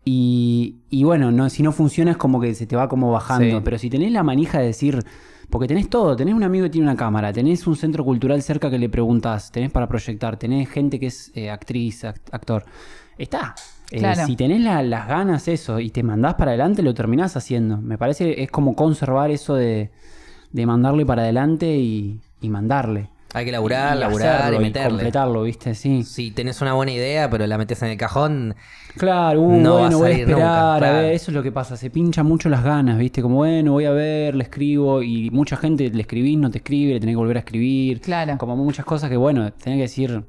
Y, 0.07 0.75
y 0.91 1.03
bueno, 1.03 1.31
no, 1.31 1.49
si 1.49 1.63
no 1.63 1.71
funciona 1.71 2.11
es 2.11 2.17
como 2.17 2.39
que 2.39 2.53
se 2.53 2.67
te 2.67 2.75
va 2.75 2.87
como 2.87 3.11
bajando. 3.11 3.57
Sí. 3.57 3.61
Pero 3.63 3.77
si 3.79 3.89
tenés 3.89 4.11
la 4.11 4.21
manija 4.23 4.59
de 4.59 4.67
decir, 4.67 4.99
porque 5.49 5.67
tenés 5.67 5.89
todo, 5.89 6.15
tenés 6.15 6.35
un 6.35 6.43
amigo 6.43 6.65
que 6.65 6.69
tiene 6.69 6.85
una 6.87 6.95
cámara, 6.95 7.33
tenés 7.33 7.65
un 7.65 7.75
centro 7.75 8.05
cultural 8.05 8.41
cerca 8.43 8.69
que 8.69 8.77
le 8.77 8.87
preguntás, 8.87 9.51
tenés 9.51 9.71
para 9.71 9.87
proyectar, 9.87 10.37
tenés 10.37 10.69
gente 10.69 10.99
que 10.99 11.07
es 11.07 11.31
eh, 11.33 11.49
actriz, 11.49 12.03
act- 12.03 12.29
actor. 12.31 12.65
Está. 13.17 13.55
Eh, 13.91 13.99
Claro. 13.99 14.25
si 14.25 14.35
tenés 14.35 14.61
la- 14.61 14.83
las 14.83 15.07
ganas, 15.07 15.47
eso, 15.47 15.79
y 15.79 15.89
te 15.89 16.03
mandás 16.03 16.35
para 16.35 16.51
adelante, 16.51 16.81
lo 16.83 16.93
terminás 16.93 17.35
haciendo. 17.35 17.77
Me 17.81 17.97
parece 17.97 18.43
es 18.43 18.51
como 18.51 18.75
conservar 18.75 19.31
eso 19.31 19.55
de, 19.55 19.89
de 20.51 20.65
mandarle 20.67 21.05
para 21.05 21.23
adelante 21.23 21.77
y, 21.77 22.19
y 22.41 22.49
mandarle. 22.49 23.09
Hay 23.35 23.43
que 23.43 23.51
laburar, 23.51 23.97
Y 23.97 23.99
laburar 23.99 24.35
hacerlo 24.41 24.59
y 24.61 24.63
meterle. 24.63 24.89
completarlo, 24.89 25.43
¿viste? 25.43 25.75
Sí. 25.75 26.03
Si 26.03 26.31
tenés 26.31 26.61
una 26.61 26.73
buena 26.73 26.93
idea, 26.93 27.29
pero 27.29 27.45
la 27.45 27.57
metes 27.57 27.81
en 27.81 27.89
el 27.89 27.97
cajón, 27.97 28.55
Claro, 28.95 29.41
uh, 29.41 29.57
No 29.59 29.73
va 29.73 29.79
a 29.79 29.81
bueno, 29.81 29.97
voy 29.97 30.07
a 30.07 30.11
salir 30.11 30.19
esperar, 30.21 30.39
nunca, 30.39 30.75
a 30.75 30.77
claro. 30.77 30.97
ver, 30.99 31.13
eso 31.13 31.31
es 31.31 31.35
lo 31.35 31.43
que 31.43 31.51
pasa, 31.51 31.75
se 31.75 31.89
pincha 31.89 32.23
mucho 32.23 32.47
las 32.47 32.63
ganas, 32.63 32.97
¿viste? 32.97 33.21
Como, 33.21 33.35
bueno, 33.35 33.73
voy 33.73 33.83
a 33.83 33.91
ver, 33.91 34.35
le 34.35 34.43
escribo, 34.43 35.03
y 35.03 35.29
mucha 35.31 35.57
gente 35.57 35.89
le 35.89 36.01
escribís, 36.01 36.37
no 36.37 36.49
te 36.49 36.59
escribe, 36.59 36.93
le 36.93 36.99
tenés 37.01 37.11
que 37.13 37.17
volver 37.17 37.35
a 37.35 37.39
escribir. 37.39 37.99
Claro. 37.99 38.37
Como 38.37 38.55
muchas 38.55 38.85
cosas 38.85 39.09
que, 39.09 39.17
bueno, 39.17 39.51
tenés 39.51 39.77
que 39.79 39.81
decir, 39.81 40.23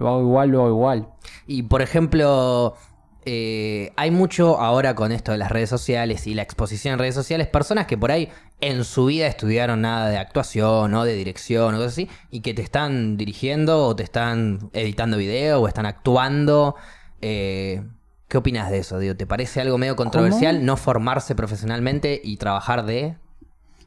lo 0.00 0.08
hago 0.08 0.20
igual, 0.22 0.48
lo 0.48 0.60
hago 0.62 0.70
igual. 0.70 1.06
Y 1.46 1.62
por 1.62 1.82
ejemplo, 1.82 2.74
eh, 3.24 3.92
hay 3.96 4.10
mucho 4.10 4.58
ahora 4.58 4.94
con 4.94 5.12
esto 5.12 5.32
de 5.32 5.38
las 5.38 5.50
redes 5.50 5.68
sociales 5.68 6.26
y 6.26 6.34
la 6.34 6.42
exposición 6.42 6.94
en 6.94 6.98
redes 6.98 7.14
sociales, 7.14 7.46
personas 7.46 7.86
que 7.86 7.98
por 7.98 8.10
ahí 8.10 8.28
en 8.60 8.84
su 8.84 9.06
vida 9.06 9.26
estudiaron 9.26 9.82
nada 9.82 10.08
de 10.08 10.18
actuación 10.18 10.94
o 10.94 11.04
de 11.04 11.14
dirección 11.14 11.74
o 11.74 11.78
cosas 11.78 11.92
así, 11.92 12.08
y 12.30 12.40
que 12.40 12.54
te 12.54 12.62
están 12.62 13.16
dirigiendo 13.16 13.86
o 13.86 13.96
te 13.96 14.02
están 14.02 14.70
editando 14.72 15.16
video 15.16 15.60
o 15.60 15.68
están 15.68 15.86
actuando. 15.86 16.76
eh, 17.20 17.82
¿Qué 18.28 18.38
opinas 18.38 18.70
de 18.70 18.78
eso? 18.78 19.00
Digo, 19.00 19.16
¿Te 19.16 19.26
parece 19.26 19.60
algo 19.60 19.76
medio 19.76 19.96
controversial 19.96 20.64
no 20.64 20.76
formarse 20.76 21.34
profesionalmente 21.34 22.20
y 22.22 22.36
trabajar 22.36 22.86
de... 22.86 23.16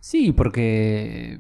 Sí, 0.02 0.34
porque 0.34 1.40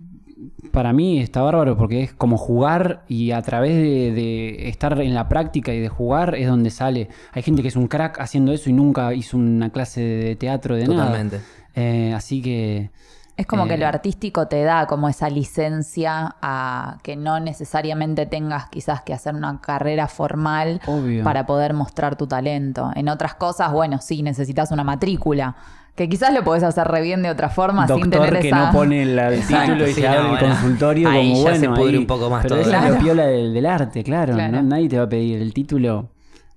para 0.71 0.93
mí 0.93 1.19
está 1.19 1.41
bárbaro 1.41 1.77
porque 1.77 2.03
es 2.03 2.13
como 2.13 2.37
jugar 2.37 3.03
y 3.07 3.31
a 3.31 3.41
través 3.41 3.75
de, 3.75 4.11
de 4.11 4.67
estar 4.69 4.99
en 4.99 5.13
la 5.13 5.27
práctica 5.29 5.73
y 5.73 5.79
de 5.79 5.89
jugar 5.89 6.35
es 6.35 6.47
donde 6.47 6.69
sale. 6.71 7.09
Hay 7.31 7.43
gente 7.43 7.61
que 7.61 7.67
es 7.67 7.75
un 7.75 7.87
crack 7.87 8.19
haciendo 8.19 8.51
eso 8.51 8.69
y 8.69 8.73
nunca 8.73 9.13
hizo 9.13 9.37
una 9.37 9.69
clase 9.69 10.01
de 10.01 10.35
teatro 10.35 10.75
de 10.75 10.85
Totalmente. 10.85 11.37
nada. 11.37 11.47
Eh, 11.75 12.13
así 12.13 12.41
que... 12.41 12.91
Es 13.35 13.47
como 13.47 13.65
que 13.67 13.73
Eh, 13.73 13.77
lo 13.79 13.87
artístico 13.87 14.47
te 14.47 14.61
da 14.63 14.85
como 14.85 15.09
esa 15.09 15.27
licencia 15.27 16.35
a 16.41 16.97
que 17.01 17.15
no 17.15 17.39
necesariamente 17.39 18.27
tengas 18.27 18.69
quizás 18.69 19.01
que 19.01 19.11
hacer 19.11 19.33
una 19.33 19.59
carrera 19.59 20.07
formal 20.07 20.79
Obvio. 20.85 21.23
para 21.23 21.47
poder 21.47 21.73
mostrar 21.73 22.15
tu 22.15 22.27
talento. 22.27 22.91
En 22.95 23.09
otras 23.09 23.33
cosas, 23.33 23.71
bueno, 23.71 23.99
sí, 24.01 24.21
necesitas 24.21 24.71
una 24.71 24.83
matrícula, 24.83 25.55
que 25.95 26.09
quizás 26.09 26.33
lo 26.33 26.43
podés 26.43 26.63
hacer 26.63 26.87
re 26.87 27.01
bien 27.01 27.21
de 27.21 27.29
otra 27.29 27.49
forma 27.49 27.85
sin 27.87 27.99
doctor 27.99 28.25
tener 28.25 28.41
que 28.41 28.47
esa... 28.47 28.65
no 28.67 28.71
pone 28.71 29.05
la- 29.05 29.27
el 29.27 29.35
Exacto, 29.35 29.65
título 29.73 29.87
y 29.87 29.93
sí, 29.93 30.01
se 30.01 30.07
no, 30.07 30.13
abre 30.13 30.21
el 30.23 30.29
bueno. 30.29 30.47
consultorio 30.55 31.09
Ahí 31.09 31.29
como 31.31 31.35
ya 31.35 31.41
bueno 31.43 31.59
se 31.59 31.69
pudre 31.69 31.91
ahí- 31.91 31.97
un 31.97 32.07
poco 32.07 32.29
más 32.29 32.41
pero 32.43 32.55
todo. 32.55 32.61
eso 32.61 32.71
es 32.71 32.77
Claro. 32.77 32.95
lo 32.95 33.01
piola 33.01 33.25
del, 33.27 33.53
del 33.53 33.65
arte 33.65 34.03
claro, 34.03 34.33
Claro. 34.33 34.51
¿no? 34.53 34.63
nadie 34.63 34.89
te 34.89 34.97
va 34.97 35.03
a 35.03 35.09
pedir 35.09 35.41
el 35.41 35.53
título 35.53 36.09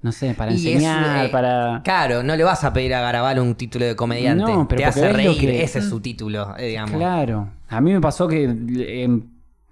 no 0.02 0.12
sé 0.12 0.34
para 0.34 0.52
Y 0.52 0.56
es, 0.56 0.64
enseñar 0.66 1.26
eh, 1.26 1.28
para 1.30 1.80
Claro, 1.84 2.22
no 2.22 2.36
le 2.36 2.44
vas 2.44 2.62
a 2.64 2.72
pedir 2.72 2.94
a 2.94 3.00
Garabal 3.00 3.38
un 3.40 3.54
título 3.56 3.84
de 3.86 3.96
comediante. 3.96 4.44
No, 4.44 4.68
pero 4.68 4.78
Te 4.78 4.84
hace 4.84 5.12
reír, 5.12 5.36
que- 5.40 5.62
ese 5.64 5.80
es 5.80 5.88
su 5.88 6.00
título, 6.00 6.54
eh, 6.58 6.68
digamos. 6.68 6.92
claro 6.96 7.48
a 7.68 7.80
mí 7.80 7.92
me 7.92 8.00
pasó 8.00 8.28
que 8.28 8.44
eh, 8.78 9.20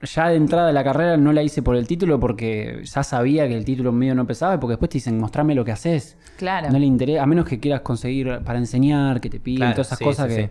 ya 0.05 0.29
de 0.29 0.37
entrada 0.37 0.67
de 0.69 0.73
la 0.73 0.85
carrera 0.85 1.17
no 1.17 1.33
la 1.33 1.43
hice 1.43 1.63
por 1.63 1.77
el 1.77 1.87
título 1.87 2.19
porque 2.21 2.81
ya 2.85 3.03
sabía 3.03 3.47
que 3.49 3.57
el 3.57 3.65
título 3.65 3.93
mío 3.93 4.15
no 4.15 4.27
pesaba 4.27 4.59
porque 4.61 4.73
después 4.73 4.89
te 4.91 4.99
dicen 4.99 5.19
mostrame 5.19 5.55
lo 5.55 5.65
que 5.65 5.73
haces 5.73 6.17
Claro. 6.37 6.71
no 6.71 6.79
le 6.79 6.87
interesa 6.87 7.23
a 7.23 7.27
menos 7.27 7.45
que 7.47 7.61
quieras 7.61 7.81
conseguir 7.83 8.41
para 8.45 8.59
enseñar 8.59 9.21
que 9.21 9.31
te 9.31 9.41
piden 9.41 9.59
Claro, 9.59 9.73
todas 9.75 9.87
esas 9.89 9.99
sí, 9.99 10.05
cosas 10.05 10.31
sí, 10.31 10.37
que 10.37 10.43
sí. 10.47 10.51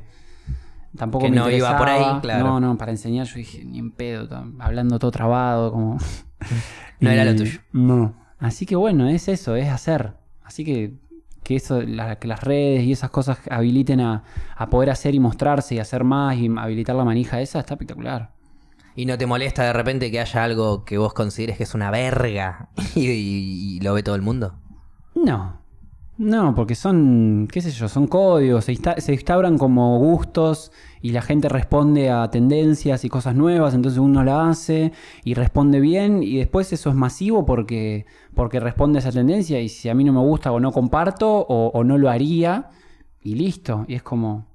tampoco 0.98 1.26
Que 1.26 1.32
me 1.32 1.38
no 1.38 1.50
iba 1.50 1.78
por 1.78 1.88
ahí, 1.90 1.98
interesaba. 2.00 2.22
claro. 2.22 2.44
no 2.46 2.60
no 2.60 2.78
para 2.78 2.92
enseñar 2.92 3.26
yo 3.28 3.36
dije 3.36 3.64
ni 3.66 3.80
en 3.80 3.92
pedo 3.92 4.28
hablando 4.60 5.00
todo 5.00 5.12
trabado 5.12 5.72
como 5.72 5.98
No 7.00 7.10
era 7.10 7.26
lo 7.26 7.36
tuyo. 7.36 7.60
no 7.72 8.14
así 8.40 8.66
que 8.66 8.76
bueno 8.76 9.08
es 9.10 9.28
eso 9.28 9.56
es 9.56 9.70
hacer 9.70 10.14
así 10.44 10.64
que 10.64 10.94
que 11.44 11.58
eso 11.58 11.82
la- 11.82 12.16
que 12.20 12.28
las 12.30 12.42
redes 12.42 12.84
y 12.84 12.94
esas 12.94 13.10
cosas 13.10 13.38
habiliten 13.52 14.00
a, 14.00 14.24
a 14.56 14.70
poder 14.70 14.90
hacer 14.90 15.14
y 15.14 15.20
mostrarse 15.20 15.76
y 15.76 15.80
hacer 15.80 16.06
más 16.06 16.38
y 16.38 16.50
habilitar 16.58 16.96
la 16.96 17.04
manija 17.04 17.42
esa 17.42 17.60
está 17.60 17.74
espectacular 17.74 18.32
Y 18.96 19.06
no 19.06 19.18
te 19.18 19.26
molesta 19.26 19.64
de 19.64 19.74
repente 19.74 20.12
que 20.12 20.20
haya 20.20 20.44
algo 20.44 20.86
que 20.86 20.98
vos 20.98 21.14
consideres 21.14 21.58
que 21.58 21.63
es 21.63 21.74
una 21.74 21.89
verga 21.91 22.70
y, 22.96 23.10
y- 23.10 23.78
y 23.78 23.80
lo 23.80 23.94
ve 23.94 24.04
todo 24.04 24.15
el 24.15 24.22
mundo. 24.22 24.56
No. 25.15 25.62
No, 26.15 26.54
porque 26.54 26.76
son, 26.76 27.48
qué 27.52 27.60
sé 27.60 27.72
yo, 27.72 27.89
son 27.89 28.06
códigos, 28.06 28.65
se, 28.65 28.74
insta- 28.74 29.00
se 29.00 29.13
instauran 29.13 29.58
como 29.58 29.98
gustos 29.98 30.72
y 31.02 31.10
la 31.12 31.24
gente 31.24 31.50
responde 31.50 32.12
a 32.12 32.30
tendencias 32.30 33.04
y 33.04 33.10
cosas 33.10 33.34
nuevas, 33.36 33.74
entonces 33.74 33.98
uno 34.00 34.24
la 34.24 34.48
hace 34.48 34.91
y 35.24 35.34
responde 35.34 35.80
bien 35.80 36.22
y 36.22 36.38
después 36.38 36.72
eso 36.72 36.91
es 36.91 36.96
masivo 36.96 37.48
porque, 37.48 38.06
porque 38.36 38.60
responde 38.60 39.00
a 39.00 39.02
esa 39.02 39.12
tendencia 39.12 39.60
y 39.60 39.70
si 39.70 39.89
a 39.89 39.96
mí 39.96 40.04
no 40.04 40.13
me 40.13 40.20
gusta 40.20 40.52
o 40.52 40.60
no 40.60 40.72
comparto 40.72 41.28
o, 41.50 41.72
o 41.74 41.84
no 41.84 41.98
lo 41.98 42.12
haría 42.12 42.70
y 43.24 43.34
listo, 43.34 43.84
y 43.88 43.96
es 43.96 44.04
como... 44.04 44.46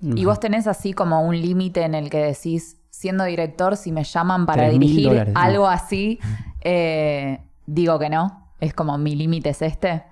Y 0.00 0.24
vos 0.24 0.40
tenés 0.40 0.66
así 0.66 0.94
como 0.94 1.20
un 1.22 1.38
límite 1.38 1.82
en 1.82 1.94
el 1.94 2.08
que 2.08 2.16
decís, 2.16 2.78
siendo 3.00 3.24
director, 3.24 3.76
si 3.78 3.92
me 3.92 4.04
llaman 4.04 4.44
para 4.44 4.64
3.000 4.68 4.78
dirigir 4.78 5.08
dólares, 5.08 5.32
no. 5.34 5.40
algo 5.40 5.66
así, 5.66 6.18
eh, 6.60 7.40
digo 7.66 7.98
que 7.98 8.10
no. 8.10 8.48
Es 8.60 8.74
como 8.74 8.98
mi 8.98 9.14
límite 9.16 9.48
es 9.50 9.62
este. 9.62 10.04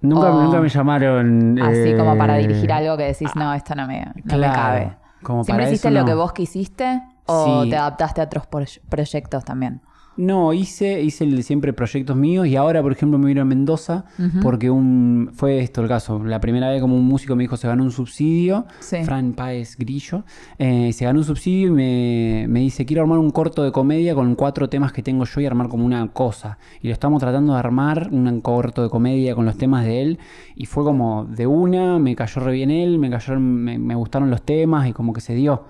Nunca, 0.00 0.32
o- 0.34 0.42
nunca 0.42 0.60
me 0.60 0.68
llamaron... 0.68 1.56
Así 1.62 1.94
como 1.96 2.18
para 2.18 2.36
eh, 2.38 2.42
dirigir 2.48 2.72
algo 2.72 2.96
que 2.96 3.04
decís, 3.04 3.30
no, 3.36 3.54
esto 3.54 3.76
no 3.76 3.86
me, 3.86 4.04
no 4.24 4.38
me 4.38 4.50
cabe. 4.50 4.96
como 5.22 5.44
¿Siempre 5.44 5.66
para 5.66 5.70
hiciste 5.72 5.88
eso 5.88 5.98
lo 6.00 6.04
que 6.04 6.14
vos 6.14 6.32
quisiste 6.32 7.00
o 7.26 7.62
Sí. 7.62 7.70
te 7.70 7.76
adaptaste 7.76 8.20
a 8.20 8.24
otros 8.24 8.48
pro- 8.48 8.64
proyectos 8.88 9.44
también? 9.44 9.80
No, 10.16 10.52
hice, 10.52 11.02
hice 11.02 11.24
el 11.24 11.36
de 11.36 11.42
siempre 11.42 11.72
proyectos 11.72 12.16
míos 12.16 12.46
y 12.46 12.56
ahora, 12.56 12.82
por 12.82 12.92
ejemplo, 12.92 13.18
me 13.18 13.26
vino 13.26 13.40
a 13.40 13.44
Mendoza 13.44 14.04
porque 14.42 14.70
un, 14.70 15.30
fue 15.32 15.60
esto 15.60 15.80
el 15.82 15.88
caso. 15.88 16.22
La 16.22 16.40
primera 16.40 16.68
vez 16.68 16.80
como 16.80 16.96
un 16.96 17.06
músico 17.06 17.34
me 17.34 17.44
dijo 17.44 17.56
se 17.56 17.66
ganó 17.66 17.82
un 17.82 17.90
subsidio, 17.90 18.66
Sí. 18.80 19.04
Fran 19.04 19.32
Páez 19.32 19.76
Grillo, 19.78 20.24
eh, 20.58 20.92
se 20.92 21.04
ganó 21.04 21.20
un 21.20 21.24
subsidio 21.24 21.68
y 21.68 21.70
me, 21.70 22.46
me 22.48 22.60
dice 22.60 22.84
quiero 22.84 23.02
armar 23.02 23.18
un 23.18 23.30
corto 23.30 23.62
de 23.62 23.72
comedia 23.72 24.14
con 24.14 24.34
cuatro 24.34 24.68
temas 24.68 24.92
que 24.92 25.02
tengo 25.02 25.24
yo 25.24 25.40
y 25.40 25.46
armar 25.46 25.68
como 25.68 25.84
una 25.84 26.06
cosa. 26.08 26.58
Y 26.80 26.88
lo 26.88 26.92
estamos 26.92 27.20
tratando 27.20 27.54
de 27.54 27.58
armar, 27.58 28.08
un 28.12 28.40
corto 28.42 28.82
de 28.82 28.90
comedia 28.90 29.34
con 29.34 29.46
los 29.46 29.56
temas 29.56 29.84
de 29.84 30.02
él 30.02 30.18
y 30.54 30.66
fue 30.66 30.84
como 30.84 31.24
de 31.24 31.46
una, 31.46 31.98
me 31.98 32.14
cayó 32.14 32.40
re 32.42 32.52
bien 32.52 32.70
él, 32.70 32.98
me, 32.98 33.10
cayó, 33.10 33.38
me, 33.40 33.78
me 33.78 33.94
gustaron 33.94 34.30
los 34.30 34.42
temas 34.42 34.88
y 34.88 34.92
como 34.92 35.12
que 35.12 35.20
se 35.20 35.34
dio. 35.34 35.64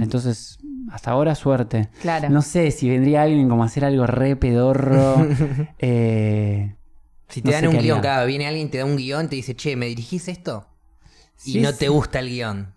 Entonces, 0.00 0.58
hasta 0.92 1.10
ahora 1.10 1.34
suerte. 1.34 1.88
Claro. 2.02 2.28
No 2.30 2.42
sé 2.42 2.70
si 2.70 2.88
vendría 2.88 3.22
alguien 3.22 3.48
como 3.48 3.62
a 3.62 3.66
hacer 3.66 3.84
algo 3.84 4.06
re 4.06 4.36
pedorro. 4.36 5.26
eh, 5.78 6.74
Si 7.28 7.42
te 7.42 7.50
No 7.50 7.54
dan 7.56 7.68
un 7.68 7.78
guion, 7.82 8.00
claro, 8.00 8.26
viene 8.26 8.46
alguien, 8.46 8.70
te 8.70 8.78
da 8.78 8.84
un 8.84 8.96
guion, 8.96 9.28
te 9.28 9.36
dice, 9.36 9.54
che, 9.56 9.74
¿me 9.76 9.86
dirigís 9.86 10.28
esto? 10.28 10.66
Y 11.44 11.52
Sí, 11.52 11.60
no 11.60 11.70
sí. 11.72 11.78
te 11.78 11.88
gusta 11.88 12.20
el 12.20 12.28
guion. 12.28 12.72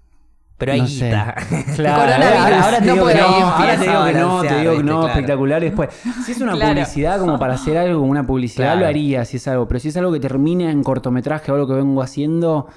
Pero 0.58 0.74
hay 0.74 0.82
no 0.82 0.88
guita. 0.88 1.36
Claro, 1.76 2.02
ahora, 2.02 2.64
ahora 2.66 2.80
te 2.80 2.86
no 2.88 2.94
digo 2.96 3.08
que 3.08 3.16
no, 3.16 3.22
ahora 3.26 3.78
te 3.78 3.88
digo 3.88 4.06
que 4.06 4.14
no, 4.14 4.42
te 4.42 4.60
digo 4.60 4.78
que 4.78 4.84
no, 4.84 5.08
espectacular. 5.08 5.62
Después, 5.62 5.90
si 6.26 6.32
es 6.34 6.42
una 6.42 6.54
Claro. 6.54 6.74
publicidad 6.74 7.20
como 7.20 7.40
para 7.40 7.54
hacer 7.54 7.78
algo, 7.78 8.02
una 8.02 8.26
publicidad, 8.28 8.66
Claro. 8.66 8.80
lo 8.82 8.88
haría 8.88 9.24
si 9.24 9.38
es 9.38 9.48
algo. 9.48 9.68
Pero 9.68 9.80
si 9.80 9.88
es 9.90 9.96
algo 9.98 10.12
que 10.12 10.20
termina 10.20 10.70
en 10.72 10.84
cortometraje 10.84 11.52
o 11.52 11.56
algo 11.56 11.68
que 11.68 11.74
vengo 11.76 12.02
haciendo, 12.02 12.68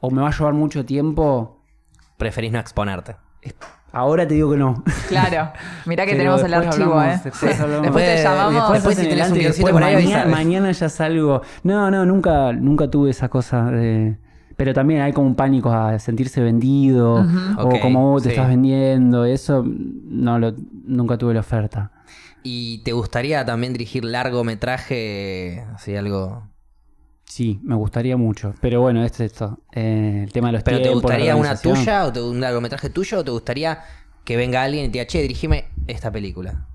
o 0.00 0.10
me 0.12 0.22
va 0.22 0.28
a 0.28 0.32
llevar 0.32 0.52
mucho 0.54 0.84
tiempo, 0.84 1.58
Preferís 2.16 2.52
no 2.52 2.60
exponerte. 2.60 3.16
Ahora 3.92 4.26
te 4.26 4.34
digo 4.34 4.50
que 4.50 4.56
no. 4.56 4.82
Claro. 5.08 5.52
Mirá 5.86 6.04
que 6.04 6.12
Pero 6.12 6.36
tenemos 6.36 6.42
el 6.44 6.54
archivo, 6.54 6.94
hablamos, 6.98 7.16
¿eh? 7.16 7.20
Después, 7.24 7.60
hablamos. 7.60 7.82
Después 7.82 8.04
te 8.04 8.10
Después- 8.10 8.24
llamamos. 8.24 8.54
después 8.54 8.72
Después 8.72 8.96
si 8.96 9.02
en 9.02 9.08
tenés 9.08 9.14
un 9.14 9.20
adelante, 9.32 9.40
guioncito 9.40 9.66
después 9.66 9.72
por 9.72 9.84
ahí, 9.84 10.30
mañana, 10.30 10.72
ya 10.72 10.88
salgo. 10.88 11.42
No, 11.62 11.90
no, 11.90 12.04
nunca, 12.06 12.52
nunca 12.52 12.88
tuve 12.88 13.10
esa 13.10 13.28
cosa 13.28 13.64
de. 13.70 14.16
Pero 14.56 14.74
también 14.74 15.00
hay 15.00 15.12
como 15.12 15.26
un 15.26 15.34
pánico 15.34 15.72
a 15.72 15.98
sentirse 15.98 16.40
vendido 16.42 17.26
o 17.58 17.80
como 17.80 18.10
vos 18.12 18.22
te 18.22 18.28
sí. 18.28 18.34
estás 18.34 18.48
vendiendo. 18.48 19.24
Eso 19.24 19.64
no 19.66 20.38
lo, 20.38 20.54
nunca 20.84 21.16
tuve 21.18 21.34
la 21.34 21.40
oferta. 21.40 21.90
¿Y 22.44 22.78
te 22.84 22.92
gustaría 22.92 23.44
también 23.44 23.72
dirigir 23.72 24.04
largometraje? 24.04 25.64
Así 25.74 25.96
algo. 25.96 26.42
Sí, 27.34 27.58
me 27.62 27.74
gustaría 27.76 28.18
mucho. 28.18 28.52
Pero 28.60 28.82
bueno, 28.82 29.02
esto 29.02 29.24
es 29.24 29.32
esto. 29.32 29.58
Eh, 29.72 30.20
el 30.24 30.32
tema 30.34 30.48
de 30.48 30.52
los 30.52 30.62
¿Pero 30.64 30.76
te 30.76 30.82
tiempos, 30.82 31.02
la 31.04 31.08
gustaría 31.16 31.34
una 31.36 31.56
tuya 31.56 32.04
o 32.04 32.12
te- 32.12 32.20
un 32.20 32.42
largometraje 32.42 32.90
tuyo 32.90 33.20
o 33.20 33.24
te 33.24 33.30
gustaría 33.30 33.78
que 34.22 34.36
venga 34.36 34.62
alguien 34.62 34.84
y 34.84 34.88
te 34.88 34.92
diga, 34.98 35.06
che, 35.06 35.22
dirigime 35.22 35.64
esta 35.86 36.12
película? 36.12 36.66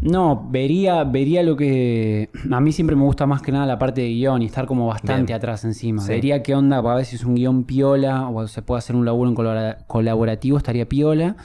No, 0.00 0.48
vería, 0.50 1.04
vería 1.04 1.44
lo 1.44 1.56
que. 1.56 2.30
A 2.50 2.60
mí 2.60 2.72
siempre 2.72 2.96
me 2.96 3.04
gusta 3.04 3.26
más 3.26 3.42
que 3.42 3.52
nada 3.52 3.64
la 3.64 3.78
parte 3.78 4.00
de 4.00 4.08
guion 4.08 4.42
y 4.42 4.46
estar 4.46 4.66
como 4.66 4.88
bastante 4.88 5.26
Bien. 5.26 5.36
atrás 5.36 5.62
encima. 5.64 6.02
Sí. 6.02 6.08
Vería 6.08 6.42
qué 6.42 6.56
onda 6.56 6.82
para 6.82 6.96
ver 6.96 7.04
si 7.04 7.14
es 7.14 7.22
un 7.24 7.36
guion 7.36 7.62
piola 7.62 8.28
o 8.28 8.48
se 8.48 8.60
puede 8.60 8.80
hacer 8.80 8.96
un 8.96 9.04
laburo 9.04 9.30
en 9.30 9.36
colabora- 9.36 9.84
colaborativo, 9.86 10.58
estaría 10.58 10.88
piola. 10.88 11.36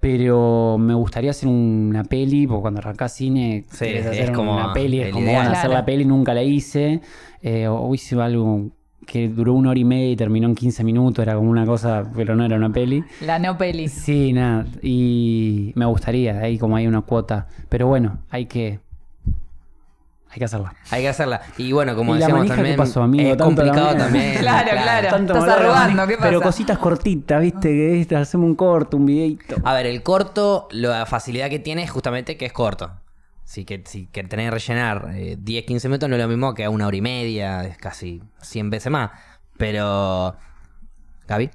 Pero 0.00 0.78
me 0.80 0.94
gustaría 0.94 1.30
hacer 1.30 1.48
una 1.48 2.02
peli, 2.02 2.46
porque 2.48 2.62
cuando 2.62 2.80
arrancás 2.80 3.12
cine, 3.14 3.64
Sí, 3.70 3.84
es 3.84 4.04
hacer 4.06 4.32
como 4.32 4.52
una 4.56 4.72
peli, 4.72 5.00
es 5.00 5.12
como 5.12 5.38
hacer 5.38 5.70
la 5.70 5.84
peli, 5.84 6.04
nunca 6.04 6.34
la 6.34 6.42
hice. 6.42 7.00
Eh, 7.42 7.66
o 7.68 7.92
hice 7.94 8.20
algo 8.20 8.70
que 9.06 9.28
duró 9.28 9.54
una 9.54 9.70
hora 9.70 9.78
y 9.78 9.84
media 9.84 10.10
y 10.12 10.16
terminó 10.16 10.46
en 10.48 10.54
15 10.54 10.84
minutos, 10.84 11.22
era 11.22 11.34
como 11.34 11.50
una 11.50 11.66
cosa, 11.66 12.04
pero 12.14 12.36
no 12.36 12.44
era 12.44 12.56
una 12.56 12.72
peli. 12.72 13.04
La 13.20 13.38
no 13.38 13.58
peli. 13.58 13.88
Sí, 13.88 14.32
nada. 14.32 14.66
Y 14.80 15.72
me 15.74 15.84
gustaría, 15.86 16.38
ahí 16.38 16.58
como 16.58 16.76
hay 16.76 16.86
una 16.86 17.02
cuota. 17.02 17.48
Pero 17.68 17.86
bueno, 17.86 18.18
hay 18.30 18.46
que. 18.46 18.80
Hay 20.30 20.38
que 20.38 20.44
hacerla. 20.46 20.74
Hay 20.90 21.02
que 21.02 21.08
hacerla. 21.08 21.42
Y 21.58 21.72
bueno, 21.72 21.94
como 21.94 22.16
¿Y 22.16 22.18
la 22.18 22.26
decíamos 22.26 22.46
qué 22.48 22.56
también, 22.56 22.76
pasó, 22.76 23.02
amigo? 23.02 23.32
es 23.32 23.36
complicado 23.36 23.92
la 23.92 23.98
también. 23.98 24.38
Claro, 24.38 24.70
claro. 24.70 25.08
Tanto 25.10 25.34
Estás 25.34 25.46
la 25.46 25.54
arrugando, 25.54 26.06
¿qué 26.06 26.16
pasa? 26.16 26.28
Pero 26.28 26.40
cositas 26.40 26.78
cortitas, 26.78 27.42
viste, 27.42 28.06
que 28.08 28.16
hacemos 28.16 28.46
un 28.46 28.54
corto, 28.54 28.96
un 28.96 29.04
videito. 29.04 29.56
A 29.62 29.74
ver, 29.74 29.84
el 29.84 30.02
corto, 30.02 30.68
la 30.70 31.04
facilidad 31.04 31.50
que 31.50 31.58
tiene 31.58 31.82
es 31.82 31.90
justamente 31.90 32.38
que 32.38 32.46
es 32.46 32.52
corto. 32.54 32.92
Si 33.52 33.66
que, 33.66 33.82
si 33.84 34.06
que 34.06 34.24
tenés 34.24 34.46
que 34.46 34.50
rellenar 34.52 35.10
eh, 35.14 35.36
10, 35.38 35.66
15 35.66 35.88
minutos 35.88 36.08
no 36.08 36.16
es 36.16 36.22
lo 36.22 36.26
mismo 36.26 36.54
que 36.54 36.64
a 36.64 36.70
una 36.70 36.86
hora 36.86 36.96
y 36.96 37.02
media, 37.02 37.64
es 37.64 37.76
casi 37.76 38.22
100 38.40 38.70
veces 38.70 38.90
más. 38.90 39.10
Pero... 39.58 40.34
Gaby, 41.28 41.50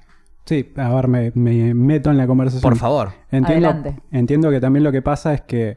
Sí, 0.46 0.72
a 0.76 0.94
ver, 0.94 1.08
me, 1.08 1.32
me 1.34 1.74
meto 1.74 2.12
en 2.12 2.16
la 2.16 2.28
conversación. 2.28 2.62
por 2.62 2.76
favor. 2.78 3.08
Entiendo, 3.32 3.70
Adelante. 3.70 4.00
entiendo 4.12 4.48
que 4.50 4.60
también 4.60 4.84
lo 4.84 4.92
que 4.92 5.02
pasa 5.02 5.34
es 5.34 5.40
que 5.40 5.76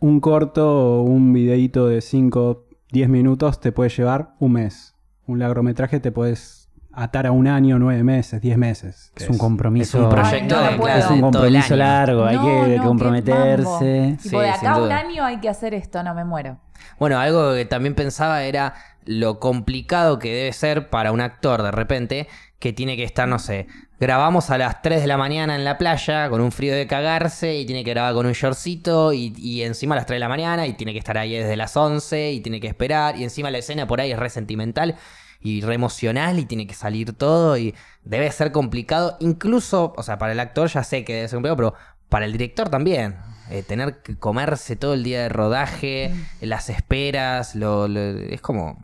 un 0.00 0.20
corto 0.20 1.00
o 1.00 1.02
un 1.02 1.34
videíto 1.34 1.86
de 1.86 2.00
5, 2.00 2.64
10 2.90 3.08
minutos 3.10 3.60
te 3.60 3.72
puede 3.72 3.90
llevar 3.90 4.34
un 4.38 4.52
mes. 4.52 4.94
Un 5.26 5.38
largometraje 5.38 6.00
te 6.00 6.12
puedes 6.12 6.61
atar 6.94 7.26
a 7.26 7.32
un 7.32 7.46
año, 7.48 7.78
nueve 7.78 8.02
meses, 8.02 8.40
10 8.40 8.58
meses. 8.58 9.12
Es 9.16 9.28
un 9.28 9.38
compromiso. 9.38 9.98
es 9.98 10.04
un 10.04 10.10
proyecto 10.10 10.56
Ay, 10.56 10.64
no 10.64 10.70
de, 10.70 10.76
puedo. 10.78 10.96
Es 10.96 11.10
un 11.10 11.20
compromiso 11.20 11.76
largo, 11.76 12.24
hay 12.24 12.36
No, 12.36 12.44
que 12.44 12.76
no, 12.78 12.84
comprometerse. 12.84 14.16
Sí, 14.20 14.28
de 14.30 14.50
acá 14.50 14.72
a 14.72 14.82
un 14.82 14.92
año 14.92 15.24
hay 15.24 15.38
que 15.40 15.48
hacer 15.48 15.74
esto, 15.74 16.02
no 16.02 16.14
me 16.14 16.24
muero. 16.24 16.58
Bueno, 16.98 17.18
algo 17.18 17.54
que 17.54 17.64
también 17.64 17.94
pensaba 17.94 18.44
era 18.44 18.74
lo 19.04 19.40
complicado 19.40 20.18
que 20.18 20.34
debe 20.34 20.52
ser 20.52 20.90
para 20.90 21.12
un 21.12 21.20
actor 21.20 21.62
de 21.62 21.70
repente 21.70 22.28
que 22.58 22.72
tiene 22.72 22.96
que 22.96 23.02
estar, 23.02 23.26
no 23.26 23.40
sé, 23.40 23.66
grabamos 23.98 24.50
a 24.50 24.58
las 24.58 24.82
3 24.82 25.00
de 25.00 25.06
la 25.08 25.16
mañana 25.16 25.56
en 25.56 25.64
la 25.64 25.78
playa 25.78 26.28
con 26.30 26.40
un 26.40 26.52
frío 26.52 26.74
de 26.74 26.86
cagarse 26.86 27.56
y 27.56 27.66
tiene 27.66 27.82
que 27.82 27.90
grabar 27.90 28.14
con 28.14 28.26
un 28.26 28.32
shortcito 28.32 29.12
y, 29.12 29.34
y 29.36 29.62
encima 29.62 29.96
a 29.96 29.98
las 29.98 30.06
3 30.06 30.16
de 30.16 30.20
la 30.20 30.28
mañana 30.28 30.66
y 30.68 30.74
tiene 30.74 30.92
que 30.92 31.00
estar 31.00 31.18
ahí 31.18 31.34
desde 31.34 31.56
las 31.56 31.76
11 31.76 32.30
y 32.32 32.40
tiene 32.40 32.60
que 32.60 32.68
esperar 32.68 33.16
y 33.16 33.24
encima 33.24 33.50
la 33.50 33.58
escena 33.58 33.88
por 33.88 34.00
ahí 34.00 34.12
es 34.12 34.18
re 34.18 34.30
sentimental 34.30 34.96
y 35.42 35.60
re 35.62 35.74
emocional 35.74 36.38
y 36.38 36.44
tiene 36.44 36.66
que 36.66 36.74
salir 36.74 37.12
todo 37.12 37.56
y 37.56 37.74
debe 38.04 38.30
ser 38.30 38.52
complicado, 38.52 39.16
incluso, 39.20 39.92
o 39.96 40.02
sea, 40.02 40.18
para 40.18 40.32
el 40.32 40.40
actor 40.40 40.68
ya 40.68 40.82
sé 40.84 41.04
que 41.04 41.14
debe 41.14 41.28
ser 41.28 41.36
complicado, 41.36 41.56
pero 41.56 41.74
para 42.08 42.24
el 42.26 42.32
director 42.32 42.68
también. 42.68 43.16
Eh, 43.50 43.62
tener 43.62 43.98
que 44.02 44.16
comerse 44.16 44.76
todo 44.76 44.94
el 44.94 45.02
día 45.02 45.22
de 45.22 45.28
rodaje, 45.28 46.14
las 46.40 46.70
esperas, 46.70 47.54
lo, 47.54 47.86
lo- 47.88 48.00
es 48.00 48.40
como 48.40 48.82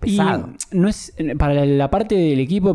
pesado. 0.00 0.50
Y 0.72 0.76
no 0.76 0.88
es 0.88 1.12
para 1.38 1.66
la- 1.66 1.90
parte 1.90 2.14
del 2.14 2.38
equipo 2.40 2.74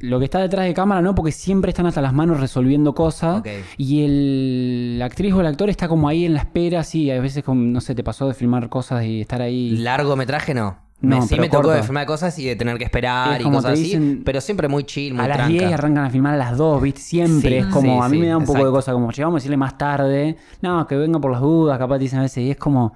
lo 0.00 0.18
que 0.18 0.24
está 0.24 0.40
detrás 0.40 0.64
de 0.66 0.74
cámara, 0.74 1.02
no, 1.02 1.14
porque 1.14 1.30
siempre 1.30 1.68
están 1.70 1.86
hasta 1.86 2.00
las 2.00 2.12
manos 2.12 2.40
resolviendo 2.40 2.94
cosas. 2.94 3.42
Y 3.76 4.04
el 4.04 4.98
la 4.98 5.04
actriz 5.04 5.32
o 5.34 5.40
el 5.40 5.46
actor 5.46 5.68
está 5.70 5.86
como 5.88 6.08
ahí 6.08 6.24
en 6.24 6.34
la 6.34 6.40
espera, 6.40 6.82
sí, 6.82 7.10
a 7.10 7.20
veces 7.20 7.44
como, 7.44 7.60
no 7.62 7.80
sé, 7.80 7.94
te 7.94 8.02
pasó 8.02 8.26
de 8.26 8.34
filmar 8.34 8.68
cosas 8.68 9.04
y 9.04 9.20
estar 9.20 9.42
ahí. 9.42 9.70
Largometraje 9.76 10.54
no. 10.54 10.78
No, 11.00 11.20
me, 11.20 11.26
sí 11.26 11.38
me 11.38 11.50
tocó 11.50 11.70
de 11.70 11.82
filmar 11.82 12.06
cosas 12.06 12.38
y 12.38 12.46
de 12.46 12.56
tener 12.56 12.78
que 12.78 12.84
esperar 12.84 13.34
Es 13.34 13.40
y 13.40 13.44
como 13.44 13.58
cosas 13.58 13.72
te 13.72 13.74
así, 13.74 13.82
dicen, 13.84 14.22
pero 14.24 14.40
siempre 14.40 14.66
muy 14.66 14.84
chill, 14.84 15.12
muy 15.12 15.24
a 15.24 15.28
las 15.28 15.36
tranca. 15.36 15.52
10 15.52 15.70
y 15.70 15.72
arrancan 15.74 16.04
a 16.04 16.10
filmar 16.10 16.34
a 16.34 16.36
las 16.38 16.56
2, 16.56 16.82
¿viste? 16.82 17.00
Siempre. 17.02 17.50
Sí, 17.50 17.56
es 17.56 17.66
como, 17.66 18.00
sí, 18.00 18.06
a 18.06 18.08
mí 18.08 18.18
me 18.18 18.28
da 18.28 18.38
un 18.38 18.46
poco 18.46 18.64
de 18.64 18.70
cosa, 18.70 18.92
como 18.92 19.10
llegamos 19.12 19.34
a 19.34 19.38
decirle 19.38 19.58
más 19.58 19.76
tarde, 19.76 20.36
no, 20.62 20.86
que 20.86 20.96
venga 20.96 21.20
por 21.20 21.32
las 21.32 21.42
dudas, 21.42 21.78
capaz 21.78 21.98
dicen 21.98 22.20
a 22.20 22.22
veces, 22.22 22.38
y 22.44 22.50
es 22.50 22.56
como 22.56 22.94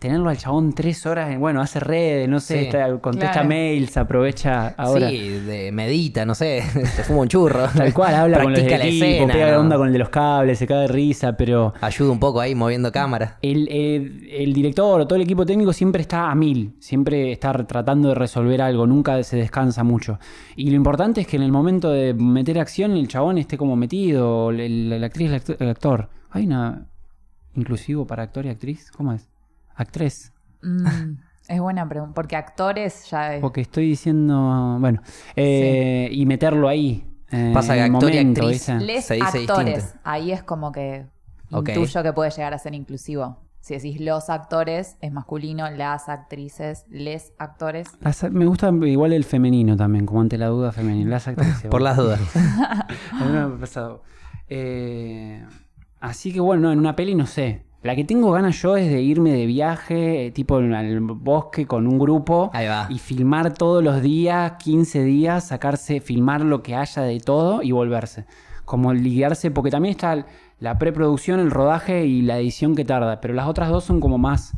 tenerlo 0.00 0.30
al 0.30 0.36
chabón 0.38 0.72
tres 0.72 1.04
horas, 1.06 1.30
en- 1.30 1.38
bueno, 1.38 1.60
hace 1.60 1.78
redes, 1.78 2.28
no 2.28 2.40
sé, 2.40 2.58
Sí. 2.58 2.64
está- 2.66 2.98
contesta 2.98 3.32
Claro. 3.32 3.48
mails, 3.48 3.96
aprovecha 3.98 4.68
ahora. 4.76 5.10
Sí, 5.10 5.18
de- 5.28 5.70
medita, 5.72 6.24
no 6.26 6.34
sé, 6.34 6.62
se 6.96 7.04
fuma 7.04 7.20
un 7.20 7.28
churro. 7.28 7.68
Tal 7.76 7.92
cual, 7.94 8.14
habla 8.14 8.42
con 8.42 8.52
los 8.52 8.60
del 8.62 8.70
la 8.70 8.76
equipo, 8.86 9.04
escena, 9.04 9.32
pega 9.32 9.52
¿no? 9.52 9.60
onda 9.60 9.76
con 9.76 9.86
el 9.86 9.92
de 9.92 9.98
los 9.98 10.08
cables, 10.08 10.58
se 10.58 10.66
cae 10.66 10.78
de 10.78 10.88
risa, 10.88 11.36
pero 11.36 11.74
Ayuda 11.82 12.10
un 12.10 12.18
poco 12.18 12.40
ahí 12.40 12.54
moviendo 12.54 12.90
cámara. 12.90 13.36
el, 13.42 13.68
el- 13.70 14.26
el 14.30 14.52
director 14.54 15.00
o 15.02 15.06
todo 15.06 15.16
el 15.16 15.22
equipo 15.22 15.44
técnico 15.46 15.72
siempre 15.72 16.00
está 16.00 16.30
a 16.30 16.34
mil, 16.34 16.74
siempre 16.80 17.30
está 17.30 17.52
tratando 17.66 18.08
de 18.08 18.14
resolver 18.14 18.62
algo, 18.62 18.86
nunca 18.86 19.22
se 19.22 19.36
descansa 19.36 19.84
mucho. 19.84 20.18
Y 20.56 20.70
lo 20.70 20.76
importante 20.76 21.20
es 21.20 21.26
que 21.26 21.36
en 21.36 21.42
el 21.42 21.52
momento 21.52 21.90
de 21.90 22.14
meter 22.14 22.58
acción 22.58 22.92
el 22.92 23.06
chabón 23.06 23.36
esté 23.38 23.58
como 23.58 23.76
metido, 23.76 24.50
la 24.50 25.06
actriz, 25.06 25.30
el 25.58 25.68
actor. 25.68 26.08
¿Hay 26.30 26.46
una 26.46 26.86
inclusivo 27.54 28.06
para 28.06 28.22
actor 28.22 28.46
y 28.46 28.48
actriz? 28.48 28.90
¿Cómo 28.96 29.12
es? 29.12 29.28
Actriz. 29.80 30.32
Mm, 30.62 30.86
es 31.48 31.60
buena 31.60 31.88
pregunta, 31.88 32.14
porque 32.14 32.36
actores 32.36 33.08
ya 33.10 33.34
es... 33.34 33.40
Porque 33.40 33.60
estoy 33.62 33.88
diciendo, 33.88 34.76
bueno, 34.80 35.00
eh, 35.36 36.08
y 36.12 36.26
meterlo 36.26 36.68
ahí. 36.68 37.06
eh, 37.32 37.50
Pasa 37.54 37.74
que 37.74 37.80
actor 37.82 38.10
y. 38.14 38.24
Les 38.34 38.62
se 39.04 39.14
dice 39.14 39.38
actores. 39.38 39.74
distinto. 39.76 40.00
Ahí 40.04 40.32
es 40.32 40.42
como 40.42 40.70
que 40.72 41.06
Ok. 41.50 41.68
intuyo 41.70 42.02
que 42.02 42.12
puede 42.12 42.30
llegar 42.30 42.54
a 42.54 42.58
ser 42.58 42.74
inclusivo. 42.74 43.38
Si 43.60 43.74
decís 43.74 44.00
los 44.00 44.30
actores, 44.30 44.96
es 45.02 45.12
masculino, 45.12 45.70
las 45.70 46.08
actrices, 46.08 46.86
les 46.88 47.32
actores. 47.38 47.88
Las- 48.00 48.22
me 48.30 48.46
gusta 48.46 48.70
igual 48.70 49.12
el 49.12 49.24
femenino 49.24 49.76
también, 49.76 50.06
como 50.06 50.22
ante 50.22 50.38
la 50.38 50.46
duda 50.46 50.72
femenina. 50.72 51.10
Las 51.10 51.28
actrices. 51.28 51.66
Por 51.70 51.82
las 51.82 51.96
dudas. 51.96 52.20
A 52.36 53.24
mí 53.24 53.32
no 53.32 53.48
me 53.48 53.56
ha 53.56 53.58
pasado. 53.60 54.02
Eh, 54.48 55.44
así 56.00 56.32
que 56.32 56.40
bueno, 56.40 56.62
no, 56.62 56.72
en 56.72 56.78
una 56.78 56.96
peli 56.96 57.14
no 57.14 57.26
sé. 57.26 57.64
La 57.82 57.96
que 57.96 58.04
tengo 58.04 58.30
ganas 58.32 58.60
yo 58.60 58.76
es 58.76 58.90
de 58.90 59.00
irme 59.00 59.32
de 59.32 59.46
viaje, 59.46 60.30
tipo 60.34 60.56
al 60.56 61.00
bosque 61.00 61.66
con 61.66 61.86
un 61.86 61.98
grupo. 61.98 62.50
Ahí 62.52 62.66
va. 62.66 62.86
Y 62.90 62.98
filmar 62.98 63.54
todos 63.54 63.82
los 63.82 64.02
días, 64.02 64.52
15 64.58 65.02
días, 65.02 65.48
sacarse, 65.48 66.00
filmar 66.00 66.42
lo 66.42 66.62
que 66.62 66.74
haya 66.74 67.02
de 67.02 67.18
todo 67.20 67.62
y 67.62 67.72
volverse. 67.72 68.26
Como 68.66 68.92
lidiarse, 68.92 69.50
porque 69.50 69.70
también 69.70 69.92
está 69.92 70.26
la 70.58 70.78
preproducción, 70.78 71.40
el 71.40 71.50
rodaje 71.50 72.04
y 72.04 72.20
la 72.20 72.38
edición 72.38 72.74
que 72.74 72.84
tarda. 72.84 73.22
Pero 73.22 73.32
las 73.32 73.48
otras 73.48 73.70
dos 73.70 73.84
son 73.84 73.98
como 73.98 74.18
más 74.18 74.52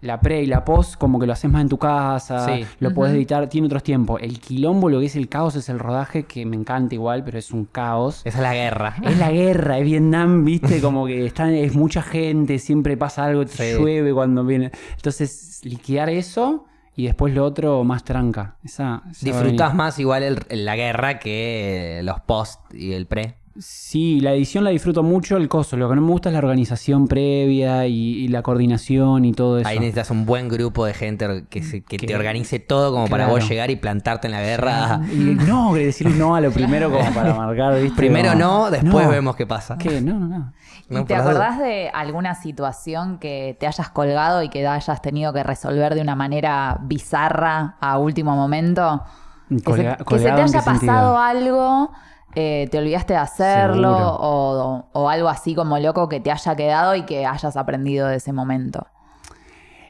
la 0.00 0.20
pre 0.20 0.42
y 0.42 0.46
la 0.46 0.64
post, 0.64 0.94
como 0.96 1.18
que 1.18 1.26
lo 1.26 1.32
haces 1.32 1.50
más 1.50 1.62
en 1.62 1.68
tu 1.68 1.76
casa, 1.78 2.46
Sí. 2.46 2.64
lo 2.78 2.94
puedes 2.94 3.12
Ujú. 3.12 3.18
editar, 3.18 3.48
tiene 3.48 3.66
otros 3.66 3.82
tiempos. 3.82 4.20
El 4.22 4.38
quilombo, 4.38 4.88
lo 4.90 5.00
que 5.00 5.06
es 5.06 5.16
el 5.16 5.28
caos, 5.28 5.56
es 5.56 5.68
el 5.68 5.78
rodaje, 5.80 6.22
que 6.24 6.46
me 6.46 6.54
encanta 6.56 6.94
igual, 6.94 7.24
pero 7.24 7.38
es 7.38 7.50
un 7.50 7.64
caos. 7.64 8.22
Esa 8.24 8.38
es 8.38 8.42
la 8.42 8.54
guerra. 8.54 8.94
Es 9.02 9.18
la 9.18 9.30
guerra, 9.32 9.78
es 9.78 9.84
Vietnam, 9.84 10.44
viste, 10.44 10.80
como 10.80 11.06
que 11.06 11.26
están, 11.26 11.52
es 11.54 11.74
mucha 11.74 12.02
gente, 12.02 12.58
siempre 12.60 12.96
pasa 12.96 13.24
algo, 13.24 13.44
te 13.44 13.72
Sí. 13.72 13.78
llueve 13.78 14.14
cuando 14.14 14.44
viene. 14.44 14.70
Entonces, 14.94 15.60
liquidar 15.64 16.08
eso 16.10 16.66
y 16.94 17.06
después 17.06 17.34
lo 17.34 17.44
otro 17.44 17.82
más 17.84 18.04
tranca. 18.04 18.56
Esa, 18.64 19.02
Disfrutás 19.20 19.74
más 19.74 19.98
igual 19.98 20.22
el- 20.22 20.64
la 20.64 20.76
guerra 20.76 21.18
que 21.18 22.00
los 22.04 22.20
post 22.20 22.60
y 22.72 22.92
el 22.92 23.06
pre. 23.06 23.36
Sí, 23.60 24.20
la 24.20 24.32
edición 24.32 24.62
la 24.64 24.70
disfruto 24.70 25.02
mucho, 25.02 25.36
el 25.36 25.48
coso. 25.48 25.76
Lo 25.76 25.88
que 25.88 25.94
no 25.96 26.00
me 26.02 26.10
gusta 26.10 26.28
es 26.28 26.32
la 26.34 26.38
organización 26.38 27.08
previa 27.08 27.86
y, 27.86 27.94
y 27.94 28.28
la 28.28 28.42
coordinación 28.42 29.24
y 29.24 29.32
todo 29.32 29.58
eso. 29.58 29.68
Ahí 29.68 29.78
necesitas 29.78 30.10
un 30.10 30.26
buen 30.26 30.48
grupo 30.48 30.84
de 30.86 30.94
gente 30.94 31.44
que, 31.50 31.62
se- 31.62 31.82
que 31.82 31.96
Que- 31.96 32.06
te 32.06 32.14
organice 32.14 32.58
todo 32.60 32.92
como 32.92 33.08
para 33.08 33.26
vos 33.26 33.48
llegar 33.48 33.70
y 33.70 33.76
plantarte 33.76 34.28
en 34.28 34.32
la 34.32 34.42
guerra. 34.42 35.00
Y 35.12 35.16
no, 35.16 35.74
decir 35.74 36.08
no 36.08 36.34
a 36.36 36.40
lo 36.40 36.50
primero 36.52 36.90
como 36.90 37.10
para 37.12 37.34
marcar, 37.34 37.80
¿viste? 37.80 37.96
Primero 37.96 38.28
Como, 38.30 38.40
no, 38.40 38.70
después 38.70 39.06
no. 39.06 39.10
vemos 39.10 39.36
qué 39.36 39.46
pasa. 39.46 39.76
¿Qué? 39.78 40.00
No, 40.00 40.14
no, 40.18 40.26
no. 40.28 40.52
No, 40.90 41.00
¿Y 41.00 41.04
te 41.04 41.14
acordás 41.14 41.58
de 41.58 41.90
alguna 41.92 42.34
situación 42.34 43.18
que 43.18 43.56
te 43.60 43.66
hayas 43.66 43.90
colgado 43.90 44.42
y 44.42 44.48
que 44.48 44.66
hayas 44.66 45.02
tenido 45.02 45.34
que 45.34 45.42
resolver 45.42 45.94
de 45.94 46.00
una 46.00 46.14
manera 46.14 46.78
bizarra 46.82 47.76
a 47.80 47.98
último 47.98 48.34
momento? 48.36 49.02
Que 49.50 49.56
se- 49.58 49.64
Colga- 49.64 49.96
que 50.04 50.18
se, 50.18 50.24
te 50.24 50.30
haya 50.30 50.46
sentido? 50.48 50.62
pasado 50.92 51.18
algo, 51.18 51.90
eh, 52.34 52.68
te 52.70 52.78
olvidaste 52.78 53.14
de 53.14 53.18
hacerlo 53.18 53.90
o, 53.96 54.88
o 54.92 55.08
algo 55.08 55.28
así 55.28 55.54
como 55.54 55.78
loco 55.78 56.08
que 56.08 56.20
te 56.20 56.30
haya 56.30 56.54
quedado 56.56 56.94
y 56.94 57.02
que 57.02 57.26
hayas 57.26 57.56
aprendido 57.56 58.06
de 58.08 58.16
ese 58.16 58.32
momento. 58.32 58.86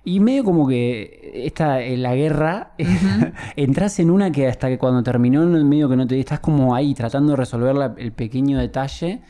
Y 0.05 0.21
medio 0.21 0.43
como 0.45 0.67
que 0.67 1.33
esta, 1.45 1.83
en 1.83 2.03
la 2.03 2.15
guerra, 2.15 2.73
entras 3.57 3.99
en 3.99 4.11
una 4.11 4.31
que 4.31 4.47
hasta 4.49 4.69
que 4.69 4.79
cuando 4.79 5.03
terminó, 5.03 5.43
en 5.43 5.55
el 5.55 5.65
medio 5.65 5.89
que 5.89 5.97
no 5.97 6.07
te 6.07 6.19
estás 6.19 6.41
como 6.41 6.75
ahí 6.75 6.95
tratando 6.95 7.33
de 7.33 7.37
resolver 7.37 7.75
la- 7.75 7.95
el 7.99 8.13
pequeño 8.13 8.59
detalle 8.59 9.21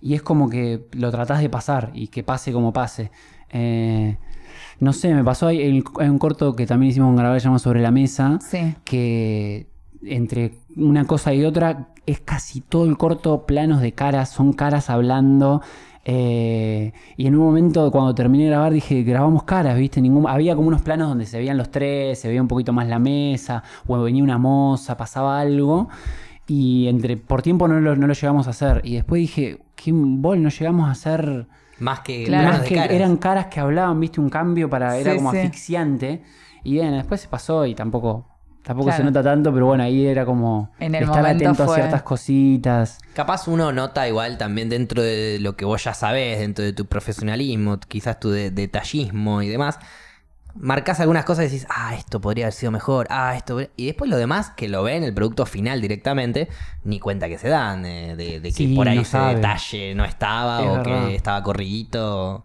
y 0.00 0.14
es 0.14 0.22
como 0.22 0.48
que 0.50 0.86
lo 0.92 1.10
tratás 1.12 1.40
de 1.40 1.48
pasar 1.50 1.90
y 1.94 2.08
que 2.08 2.24
pase 2.24 2.52
como 2.52 2.72
pase. 2.72 3.10
Eh, 3.50 4.16
no 4.80 4.92
sé, 4.92 5.14
me 5.14 5.22
pasó 5.22 5.46
ahí, 5.46 5.60
hay 6.00 6.08
un 6.08 6.18
corto 6.18 6.56
que 6.56 6.66
también 6.66 6.90
hicimos 6.90 7.08
con 7.08 7.16
Garabal, 7.16 7.40
se 7.40 7.44
llama 7.46 7.60
Sobre 7.60 7.80
la 7.80 7.92
Mesa, 7.92 8.38
Sí. 8.40 8.74
que 8.84 9.68
entre 10.06 10.54
una 10.76 11.04
cosa 11.06 11.32
y 11.34 11.44
otra 11.44 11.88
es 12.06 12.20
casi 12.20 12.60
todo 12.60 12.84
el 12.86 12.96
corto 12.96 13.46
planos 13.46 13.80
de 13.80 13.92
caras, 13.92 14.28
son 14.30 14.52
caras 14.52 14.90
hablando. 14.90 15.62
Eh, 16.06 16.92
y 17.16 17.26
en 17.26 17.34
un 17.36 17.46
momento, 17.46 17.90
cuando 17.90 18.14
terminé 18.14 18.44
de 18.44 18.50
grabar, 18.50 18.72
dije, 18.72 19.02
grabamos 19.04 19.44
caras, 19.44 19.78
¿viste? 19.78 20.00
Ningún, 20.02 20.28
había 20.28 20.54
como 20.54 20.68
unos 20.68 20.82
planos 20.82 21.08
donde 21.08 21.24
se 21.24 21.38
veían 21.38 21.56
los 21.56 21.70
tres, 21.70 22.18
se 22.18 22.28
veía 22.28 22.42
un 22.42 22.48
poquito 22.48 22.72
más 22.74 22.86
la 22.88 22.98
mesa, 22.98 23.62
o 23.86 23.98
venía 24.02 24.22
una 24.22 24.36
moza, 24.38 24.96
pasaba 24.96 25.40
algo. 25.40 25.88
Y 26.46 26.88
entre 26.88 27.16
por 27.16 27.40
tiempo 27.40 27.66
no 27.68 27.80
lo, 27.80 27.96
no 27.96 28.06
lo 28.06 28.12
llegamos 28.12 28.46
a 28.46 28.50
hacer. 28.50 28.82
Y 28.84 28.96
después 28.96 29.18
dije, 29.20 29.60
¿qué 29.76 29.92
bol? 29.94 30.42
No 30.42 30.50
llegamos 30.50 30.88
a 30.88 30.92
hacer. 30.92 31.46
Más 31.80 32.00
que 32.00 32.24
Claro. 32.24 32.48
Más 32.50 32.62
de 32.62 32.68
que 32.68 32.74
caras. 32.74 32.90
eran 32.90 33.16
caras 33.16 33.46
que 33.46 33.60
hablaban, 33.60 33.98
viste, 33.98 34.20
un 34.20 34.28
cambio 34.28 34.68
para. 34.68 34.98
Era 34.98 35.12
Sí, 35.12 35.16
como 35.16 35.30
sí. 35.32 35.38
asfixiante. 35.38 36.22
Y 36.62 36.72
bien, 36.72 36.92
después 36.92 37.22
se 37.22 37.28
pasó 37.28 37.64
y 37.64 37.74
tampoco. 37.74 38.26
Tampoco 38.64 38.90
se 38.92 39.04
nota 39.04 39.22
tanto, 39.22 39.52
pero 39.52 39.66
bueno, 39.66 39.84
ahí 39.84 40.06
era 40.06 40.24
como 40.24 40.70
En 40.80 40.94
el 40.94 41.04
estar 41.04 41.24
atento 41.26 41.64
a 41.64 41.74
ciertas 41.74 42.02
cositas. 42.02 42.98
Capaz 43.14 43.46
uno 43.46 43.72
nota 43.72 44.08
igual 44.08 44.38
también 44.38 44.70
dentro 44.70 45.02
de 45.02 45.38
lo 45.40 45.54
que 45.54 45.64
vos 45.66 45.84
ya 45.84 45.92
sabés, 45.92 46.38
dentro 46.38 46.64
de 46.64 46.72
tu 46.72 46.86
profesionalismo, 46.86 47.78
quizás 47.78 48.18
tu 48.18 48.30
de- 48.30 48.50
detallismo 48.50 49.42
y 49.42 49.48
demás. 49.48 49.78
Marcás 50.56 51.00
algunas 51.00 51.24
cosas 51.24 51.46
y 51.46 51.48
decís, 51.48 51.66
ah, 51.68 51.96
esto 51.96 52.20
podría 52.20 52.44
haber 52.46 52.52
sido 52.54 52.70
mejor, 52.70 53.08
ah, 53.10 53.34
esto. 53.36 53.54
podría-". 53.54 53.70
Y 53.76 53.86
después 53.86 54.08
lo 54.08 54.16
demás, 54.16 54.50
que 54.56 54.68
lo 54.68 54.84
ven 54.84 55.02
el 55.02 55.12
producto 55.12 55.46
final 55.46 55.80
directamente, 55.80 56.48
ni 56.84 57.00
cuenta 57.00 57.28
que 57.28 57.38
se 57.38 57.48
dan, 57.48 57.84
eh, 57.84 58.14
de, 58.16 58.38
de 58.38 58.48
que 58.50 58.52
Sí, 58.52 58.74
por 58.74 58.88
ahí 58.88 58.94
no 58.96 59.02
ese 59.02 59.10
sabe. 59.10 59.34
detalle 59.34 59.94
no 59.96 60.04
estaba 60.04 60.60
Es 60.62 60.66
o 60.68 60.72
verdad. 60.74 61.06
que 61.08 61.16
estaba 61.16 61.42
corridito. 61.42 62.44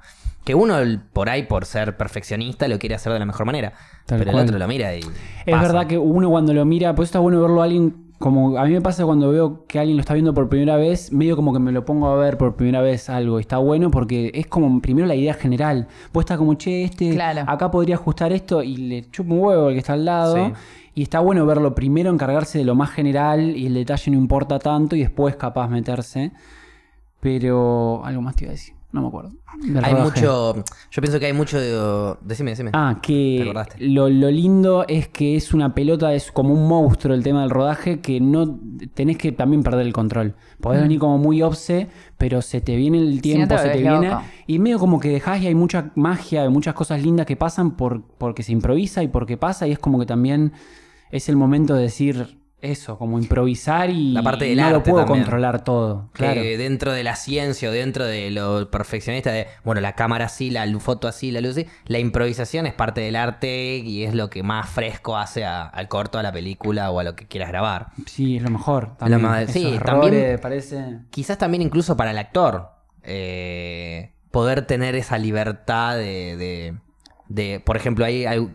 Que 0.49 0.55
uno 0.55 0.79
el- 0.79 0.99
por 0.99 1.29
ahí, 1.29 1.43
por 1.43 1.63
ser 1.65 1.95
perfeccionista, 1.95 2.67
lo 2.67 2.79
quiere 2.79 2.95
hacer 2.95 3.13
de 3.13 3.19
la 3.19 3.25
mejor 3.27 3.45
manera. 3.45 3.73
Tal 4.07 4.17
pero 4.17 4.31
cual. 4.31 4.41
el 4.45 4.49
otro 4.49 4.57
lo 4.57 4.67
mira 4.67 4.95
y. 4.95 5.01
Es 5.01 5.05
pasa. 5.45 5.61
verdad 5.61 5.85
que 5.85 5.95
uno 5.99 6.27
cuando 6.31 6.55
lo 6.55 6.65
mira, 6.65 6.95
pues 6.95 7.09
está 7.09 7.19
bueno 7.19 7.39
verlo 7.39 7.61
a 7.61 7.65
alguien. 7.65 8.07
Como 8.17 8.57
a 8.57 8.65
mí 8.65 8.71
me 8.71 8.81
pasa 8.81 9.05
cuando 9.05 9.29
veo 9.29 9.67
que 9.67 9.77
alguien 9.77 9.95
lo 9.95 10.01
está 10.01 10.15
viendo 10.15 10.33
por 10.33 10.49
primera 10.49 10.75
vez, 10.75 11.11
medio 11.13 11.35
como 11.35 11.53
que 11.53 11.59
me 11.59 11.71
lo 11.71 11.85
pongo 11.85 12.07
a 12.09 12.15
ver 12.15 12.39
por 12.39 12.55
primera 12.55 12.81
vez 12.81 13.11
algo. 13.11 13.37
Y 13.37 13.41
está 13.41 13.59
bueno 13.59 13.91
porque 13.91 14.31
es 14.33 14.47
como 14.47 14.81
primero 14.81 15.05
la 15.05 15.13
idea 15.13 15.35
general. 15.35 15.87
Vos 16.13 16.23
estás 16.23 16.39
como, 16.39 16.55
che, 16.55 16.83
este, 16.83 17.11
Claro. 17.11 17.43
acá 17.45 17.69
podría 17.69 17.93
ajustar 17.93 18.33
esto 18.33 18.63
y 18.63 18.75
le 18.77 19.07
chupa 19.11 19.31
un 19.31 19.39
huevo 19.41 19.67
al 19.67 19.73
que 19.73 19.77
está 19.79 19.93
al 19.93 20.03
lado. 20.05 20.33
Sí. 20.35 20.53
Y 20.95 21.03
está 21.03 21.19
bueno 21.19 21.45
verlo 21.45 21.75
primero 21.75 22.09
encargarse 22.09 22.57
de 22.57 22.63
lo 22.65 22.73
más 22.73 22.89
general 22.89 23.55
y 23.55 23.67
el 23.67 23.75
detalle 23.75 24.11
no 24.11 24.17
importa 24.17 24.57
tanto 24.57 24.95
y 24.95 25.01
después 25.01 25.35
capaz 25.35 25.67
meterse. 25.69 26.31
Pero 27.19 28.03
algo 28.03 28.21
más 28.23 28.35
te 28.35 28.45
iba 28.45 28.49
a 28.49 28.53
decir, 28.53 28.73
no 28.91 29.01
me 29.01 29.07
acuerdo. 29.07 29.31
Del 29.61 29.83
Hay 29.85 29.93
rodaje. 29.93 30.21
mucho. 30.21 30.63
Yo 30.91 31.01
pienso 31.01 31.19
que 31.19 31.25
hay 31.27 31.33
mucho. 31.33 31.59
de- 31.59 32.15
Decime, 32.21 32.51
decime. 32.51 32.71
Ah, 32.73 32.95
Te 32.95 33.01
que 33.07 33.41
acordaste. 33.43 33.87
lo, 33.87 34.09
lo 34.09 34.31
lindo 34.31 34.85
es 34.87 35.07
que 35.09 35.35
es 35.35 35.53
una 35.53 35.75
pelota, 35.75 36.13
es 36.13 36.31
como 36.31 36.53
un 36.53 36.67
monstruo 36.67 37.13
el 37.13 37.23
tema 37.23 37.41
del 37.41 37.49
rodaje, 37.51 37.99
que 37.99 38.19
no 38.19 38.59
tenés 38.95 39.17
que 39.17 39.31
también 39.31 39.61
perder 39.61 39.85
el 39.85 39.93
control. 39.93 40.35
Podés 40.59 40.81
venir 40.81 40.97
como 40.99 41.17
muy 41.19 41.41
obse, 41.43 41.87
pero 42.17 42.41
se 42.41 42.61
te 42.61 42.75
viene 42.75 42.97
el 42.97 43.11
Mm. 43.11 43.15
no 43.15 43.21
tiempo, 43.21 43.55
te 43.55 43.61
se 43.61 43.69
te 43.69 43.77
viene. 43.79 44.09
loco. 44.09 44.21
Y 44.47 44.57
medio 44.59 44.79
como 44.79 44.99
que 44.99 45.09
dejás 45.09 45.41
y 45.41 45.47
hay 45.47 45.55
mucha 45.55 45.91
magia, 45.95 46.41
hay 46.43 46.49
muchas 46.49 46.73
cosas 46.73 47.03
lindas 47.03 47.25
que 47.27 47.35
pasan 47.35 47.77
por, 47.77 48.01
porque 48.17 48.41
se 48.43 48.51
improvisa 48.53 49.03
y 49.03 49.07
porque 49.07 49.37
pasa, 49.37 49.67
y 49.67 49.71
es 49.71 49.79
como 49.79 49.99
que 49.99 50.05
también 50.07 50.51
es 51.11 51.29
el 51.29 51.35
momento 51.35 51.75
de 51.75 51.83
decir 51.83 52.38
eso, 52.61 52.97
como 52.97 53.17
improvisar 53.19 53.89
y 53.89 54.11
La 54.11 54.21
parte 54.21 54.45
del 54.45 54.57
no 54.57 54.69
lo 54.69 54.83
puedo 54.83 55.05
también. 55.05 55.23
controlar 55.23 55.63
todo. 55.63 56.09
Que 56.13 56.17
Claro. 56.17 56.41
dentro 56.41 56.91
de 56.91 57.03
la 57.03 57.15
ciencia 57.15 57.69
o 57.69 57.71
dentro 57.71 58.05
de 58.05 58.31
lo 58.31 58.69
perfeccionista 58.69 59.31
de, 59.31 59.47
bueno, 59.63 59.79
la 59.81 59.93
cámara 59.93 60.25
así, 60.25 60.49
la 60.49 60.65
foto 60.79 61.07
así, 61.07 61.31
la 61.31 61.39
luz 61.41 61.51
así, 61.51 61.67
la 61.85 61.99
improvisación 61.99 62.65
es 62.65 62.73
parte 62.73 63.01
del 63.01 63.15
arte 63.15 63.77
y 63.77 64.03
es 64.03 64.13
lo 64.13 64.29
que 64.29 64.43
más 64.43 64.69
fresco 64.69 65.17
hace 65.17 65.45
a- 65.45 65.63
al 65.67 65.87
corto, 65.87 66.19
a 66.19 66.23
la 66.23 66.31
película 66.31 66.91
o 66.91 66.99
a 66.99 67.03
lo 67.03 67.15
que 67.15 67.27
quieras 67.27 67.49
grabar. 67.49 67.87
Sí, 68.05 68.37
es 68.37 68.43
lo 68.43 68.49
mejor. 68.49 68.97
También. 68.97 69.21
más- 69.21 69.43
Esos 69.43 69.53
sí, 69.53 69.79
también- 69.85 70.39
parece. 70.41 70.99
Quizás 71.11 71.37
también 71.37 71.61
incluso 71.61 71.95
para 71.95 72.11
el 72.11 72.17
actor, 72.17 72.69
eh, 73.03 74.11
poder 74.31 74.65
tener 74.65 74.95
esa 74.95 75.17
libertad 75.17 75.95
de, 75.95 76.35
de- 76.37 76.77
de- 77.27 77.59
por 77.59 77.77
ejemplo, 77.77 78.05
hay, 78.05 78.25
hay- 78.25 78.49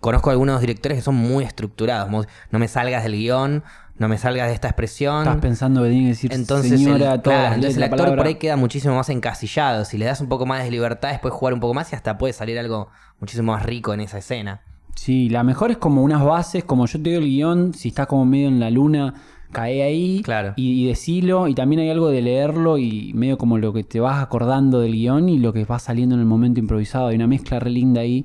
conozco 0.00 0.30
algunos 0.30 0.60
directores 0.60 0.98
que 0.98 1.02
son 1.02 1.14
muy 1.14 1.44
estructurados, 1.44 2.10
no 2.50 2.58
me 2.58 2.68
salgas 2.68 3.04
del 3.04 3.12
guion, 3.12 3.62
no 3.98 4.08
me 4.08 4.16
salgas 4.16 4.48
de 4.48 4.54
esta 4.54 4.68
expresión. 4.68 5.18
Estás 5.18 5.36
pensando 5.36 5.82
tiene 5.84 6.00
que 6.00 6.08
decir 6.08 6.32
Entonces, 6.32 6.72
el, 6.72 6.78
señora, 6.78 7.20
todas 7.22 7.38
claro, 7.38 7.54
entonces 7.56 7.76
el 7.76 7.82
actor 7.82 8.16
por 8.16 8.26
ahí 8.26 8.36
queda 8.36 8.56
muchísimo 8.56 8.96
más 8.96 9.10
encasillado. 9.10 9.84
Si 9.84 9.98
le 9.98 10.06
das 10.06 10.22
un 10.22 10.28
poco 10.28 10.46
más 10.46 10.64
de 10.64 10.70
libertad, 10.70 11.10
después 11.10 11.34
jugar 11.34 11.52
un 11.52 11.60
poco 11.60 11.74
más 11.74 11.92
y 11.92 11.96
hasta 11.96 12.16
puede 12.16 12.32
salir 12.32 12.58
algo 12.58 12.88
muchísimo 13.20 13.52
más 13.52 13.62
rico 13.64 13.92
en 13.92 14.00
esa 14.00 14.18
escena. 14.18 14.62
Sí, 14.94 15.28
la 15.28 15.44
mejor 15.44 15.70
es 15.70 15.76
como 15.76 16.02
unas 16.02 16.24
bases, 16.24 16.64
como 16.64 16.86
yo 16.86 17.00
te 17.00 17.10
digo 17.10 17.20
el 17.20 17.28
guion, 17.28 17.74
si 17.74 17.88
estás 17.88 18.06
como 18.06 18.24
medio 18.24 18.48
en 18.48 18.58
la 18.58 18.70
luna, 18.70 19.14
cae 19.52 19.82
ahí 19.82 20.22
Claro. 20.24 20.54
y, 20.56 20.82
y 20.82 20.86
decilo. 20.88 21.46
Y 21.46 21.54
también 21.54 21.82
hay 21.82 21.90
algo 21.90 22.08
de 22.08 22.22
leerlo 22.22 22.78
y 22.78 23.12
medio 23.12 23.36
como 23.36 23.58
lo 23.58 23.74
que 23.74 23.84
te 23.84 24.00
vas 24.00 24.22
acordando 24.22 24.80
del 24.80 24.92
guion 24.92 25.28
y 25.28 25.38
lo 25.38 25.52
que 25.52 25.64
va 25.66 25.78
saliendo 25.78 26.14
en 26.14 26.22
el 26.22 26.26
momento 26.26 26.58
improvisado. 26.58 27.08
Hay 27.08 27.16
una 27.16 27.26
mezcla 27.26 27.60
re 27.60 27.70
linda 27.70 28.00
ahí 28.00 28.24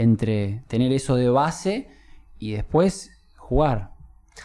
entre 0.00 0.62
tener 0.68 0.92
eso 0.92 1.16
de 1.16 1.28
base 1.30 1.88
y 2.38 2.52
después 2.52 3.10
jugar. 3.36 3.90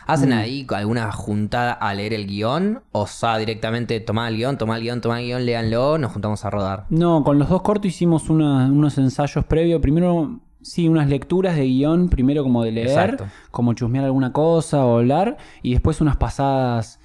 ¿Hacen 0.07 0.29
Mm. 0.29 0.33
ahí 0.33 0.67
alguna 0.75 1.11
juntada 1.11 1.71
a 1.73 1.93
leer 1.93 2.13
el 2.13 2.25
guion? 2.25 2.81
¿O 2.91 3.05
sea, 3.05 3.37
directamente 3.37 3.99
tomá 3.99 4.27
el 4.27 4.37
guion, 4.37 4.57
tomá 4.57 4.77
el 4.77 4.83
guion, 4.83 5.01
tomá 5.01 5.19
el 5.19 5.27
guion, 5.27 5.45
léanlo, 5.45 5.97
nos 5.99 6.11
juntamos 6.11 6.43
a 6.45 6.49
rodar? 6.49 6.85
No, 6.89 7.23
con 7.23 7.37
los 7.37 7.47
dos 7.49 7.61
cortos 7.61 7.85
hicimos 7.89 8.29
una- 8.29 8.65
unos 8.65 8.97
ensayos 8.97 9.45
previos. 9.45 9.79
Primero, 9.81 10.39
sí, 10.61 10.87
unas 10.87 11.07
lecturas 11.09 11.55
de 11.55 11.65
guion, 11.65 12.09
primero 12.09 12.41
como 12.41 12.63
de 12.63 12.71
leer, 12.71 12.87
Exacto. 12.87 13.25
como 13.51 13.73
chusmear 13.75 14.05
alguna 14.05 14.33
cosa 14.33 14.83
o 14.83 14.97
hablar, 14.97 15.37
y 15.61 15.73
después 15.73 16.01
unas 16.01 16.17
pasadas 16.17 16.99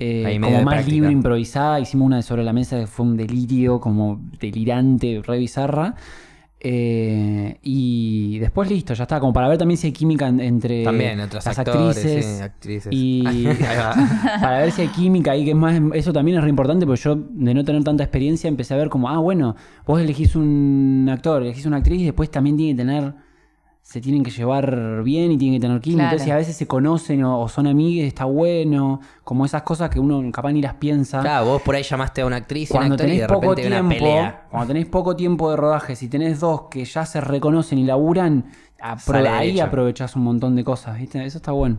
eh, 0.00 0.38
como 0.42 0.56
más 0.62 0.74
práctica. 0.74 0.90
libre, 0.92 1.12
improvisada. 1.12 1.78
Hicimos 1.80 2.06
una 2.06 2.16
de 2.16 2.22
sobre 2.24 2.42
la 2.42 2.52
mesa 2.52 2.78
que 2.80 2.86
fue 2.88 3.06
un 3.06 3.16
delirio, 3.16 3.80
como 3.80 4.20
delirante, 4.40 5.22
re 5.24 5.38
bizarra. 5.38 5.94
Eh, 6.66 7.58
y 7.62 8.38
después 8.38 8.70
listo, 8.70 8.94
ya 8.94 9.02
está, 9.04 9.20
como 9.20 9.34
para 9.34 9.48
ver 9.48 9.58
también 9.58 9.76
si 9.76 9.88
hay 9.88 9.92
química 9.92 10.28
en- 10.28 10.40
entre 10.40 10.82
También, 10.82 11.18
las 11.18 11.46
actores, 11.46 11.96
actrices. 11.98 12.24
sí, 12.38 12.42
actrices. 12.42 12.88
Y 12.90 13.22
para 14.40 14.60
ver 14.60 14.72
si 14.72 14.80
hay 14.82 14.88
química 14.88 15.32
ahí, 15.32 15.44
que 15.44 15.50
es 15.50 15.56
más, 15.56 15.78
eso 15.92 16.12
también 16.14 16.38
es 16.38 16.42
re 16.42 16.48
importante, 16.48 16.86
porque 16.86 17.02
yo, 17.02 17.16
de 17.16 17.52
no 17.52 17.64
tener 17.64 17.84
tanta 17.84 18.02
experiencia, 18.02 18.48
empecé 18.48 18.72
a 18.72 18.78
ver 18.78 18.88
como, 18.88 19.10
ah, 19.10 19.18
bueno, 19.18 19.54
vos 19.86 20.00
elegís 20.00 20.34
un 20.36 21.06
actor, 21.12 21.42
elegís 21.42 21.66
una 21.66 21.76
actriz 21.76 22.00
y 22.00 22.04
después 22.06 22.30
también 22.30 22.56
tiene 22.56 22.72
que 22.72 22.78
tener, 22.78 23.14
se 23.86 24.00
tienen 24.00 24.22
que 24.24 24.30
llevar 24.30 25.02
bien 25.04 25.30
y 25.30 25.36
tienen 25.36 25.60
que 25.60 25.66
tener 25.66 25.78
química. 25.80 26.04
Claro. 26.04 26.12
Entonces, 26.14 26.24
si 26.24 26.30
a 26.30 26.36
veces 26.36 26.56
se 26.56 26.66
conocen 26.66 27.22
o, 27.22 27.38
o 27.38 27.48
son 27.48 27.66
amigues, 27.66 28.06
está 28.08 28.24
bueno, 28.24 28.98
como 29.22 29.44
esas 29.44 29.62
cosas 29.62 29.90
que 29.90 30.00
uno 30.00 30.22
capaz 30.32 30.52
ni 30.52 30.62
las 30.62 30.74
piensa. 30.74 31.20
Claro, 31.20 31.44
vos 31.44 31.62
por 31.62 31.74
ahí 31.74 31.82
llamaste 31.82 32.22
a 32.22 32.26
una 32.26 32.36
actriz 32.36 32.70
Cuando 32.70 32.94
y 32.94 32.98
tenés 32.98 33.20
de 33.20 33.26
poco 33.28 33.40
repente 33.50 33.60
hay 33.62 33.66
una 33.68 33.88
tiempo, 33.90 34.04
pelea. 34.06 34.46
cuando 34.50 34.66
tenés 34.68 34.86
poco 34.86 35.14
tiempo 35.14 35.50
de 35.50 35.56
rodaje, 35.58 35.96
si 35.96 36.08
tenés 36.08 36.40
dos 36.40 36.62
que 36.70 36.84
ya 36.86 37.04
se 37.04 37.20
reconocen 37.20 37.78
y 37.78 37.84
laburan, 37.84 38.46
apro- 38.80 38.98
Sale 39.00 39.28
ahí 39.28 39.46
derecho. 39.48 39.64
aprovechás 39.66 40.16
un 40.16 40.24
montón 40.24 40.56
de 40.56 40.64
cosas, 40.64 40.98
¿viste? 40.98 41.22
Eso 41.24 41.36
está 41.38 41.52
bueno. 41.52 41.76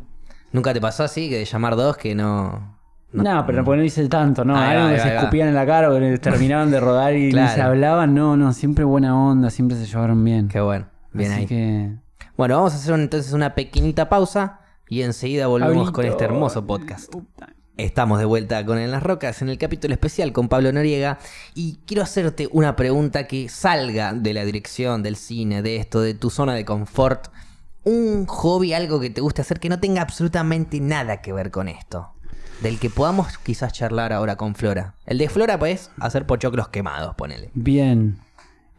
¿Nunca 0.51 0.73
te 0.73 0.79
pasó 0.79 1.03
así 1.03 1.27
que 1.27 1.39
de 1.39 1.45
llamar 1.45 1.75
dos 1.75 1.97
que 1.97 2.13
no... 2.13 2.75
No, 3.13 3.45
pero 3.47 3.63
porque 3.63 3.77
no 3.79 3.83
hice 3.83 4.07
tanto, 4.09 4.45
¿no? 4.45 4.55
Algo 4.57 4.87
ahí 4.89 4.95
que 4.95 5.01
se 5.01 5.07
va. 5.09 5.15
escupían 5.21 5.47
en 5.47 5.55
la 5.55 5.65
cara 5.65 5.89
o 5.91 5.97
que 5.97 6.17
terminaban 6.19 6.69
de 6.69 6.79
rodar 6.81 7.15
y 7.15 7.31
Claro. 7.31 7.47
ni 7.49 7.55
se 7.55 7.61
hablaban. 7.61 8.13
No, 8.13 8.35
no, 8.37 8.51
siempre 8.53 8.83
buena 8.83 9.17
onda, 9.17 9.49
siempre 9.49 9.75
se 9.77 9.85
llevaron 9.85 10.23
bien. 10.23 10.49
Qué 10.49 10.59
bueno. 10.59 10.85
Bien 11.15 11.32
Así 11.32 11.41
ahí. 11.41 11.47
que... 11.47 11.91
Bueno, 12.38 12.58
vamos 12.58 12.73
a 12.73 12.75
hacer 12.75 12.93
entonces 12.95 13.32
una 13.34 13.56
pequeñita 13.56 14.10
pausa 14.10 14.60
y 14.89 15.01
enseguida 15.01 15.47
volvemos 15.47 15.91
con 15.91 16.06
este 16.06 16.25
hermoso 16.25 16.65
podcast. 16.67 17.13
Estamos 17.78 18.19
de 18.19 18.25
vuelta 18.25 18.65
con 18.65 18.78
En 18.78 18.91
las 18.91 19.04
Rocas 19.04 19.41
en 19.41 19.49
el 19.49 19.58
capítulo 19.58 19.93
especial 19.93 20.32
con 20.32 20.47
Pablo 20.47 20.71
Noriega 20.71 21.17
y 21.54 21.80
quiero 21.86 22.04
hacerte 22.04 22.47
una 22.51 22.75
pregunta 22.75 23.28
que 23.28 23.49
salga 23.49 24.13
de 24.13 24.34
la 24.34 24.45
dirección, 24.45 25.04
del 25.04 25.15
cine, 25.15 25.62
de 25.62 25.78
esto, 25.78 26.01
de 26.01 26.13
tu 26.13 26.30
zona 26.30 26.54
de 26.54 26.65
confort. 26.65 27.28
Un 27.84 28.25
hobby, 28.25 28.73
algo 28.73 28.99
que 28.99 29.10
te 29.10 29.21
guste 29.21 29.41
hacer 29.41 29.60
que 29.60 29.69
no 29.69 29.80
tenga 29.80 30.01
absolutamente 30.01 30.80
nada 30.80 31.21
que 31.21 31.34
ver 31.34 31.51
con 31.51 31.67
esto. 31.67 32.12
Del 32.62 32.80
que 32.80 32.89
podamos 32.89 33.38
quizás 33.38 33.73
charlar 33.73 34.13
ahora 34.13 34.38
con 34.38 34.56
Flora. 34.56 34.95
El 35.06 35.17
de 35.17 35.30
Flora, 35.30 35.60
pues, 35.60 35.91
hacer 35.99 36.25
pochoclos 36.25 36.69
quemados, 36.69 37.15
ponele. 37.15 37.51
Bien. 37.54 38.17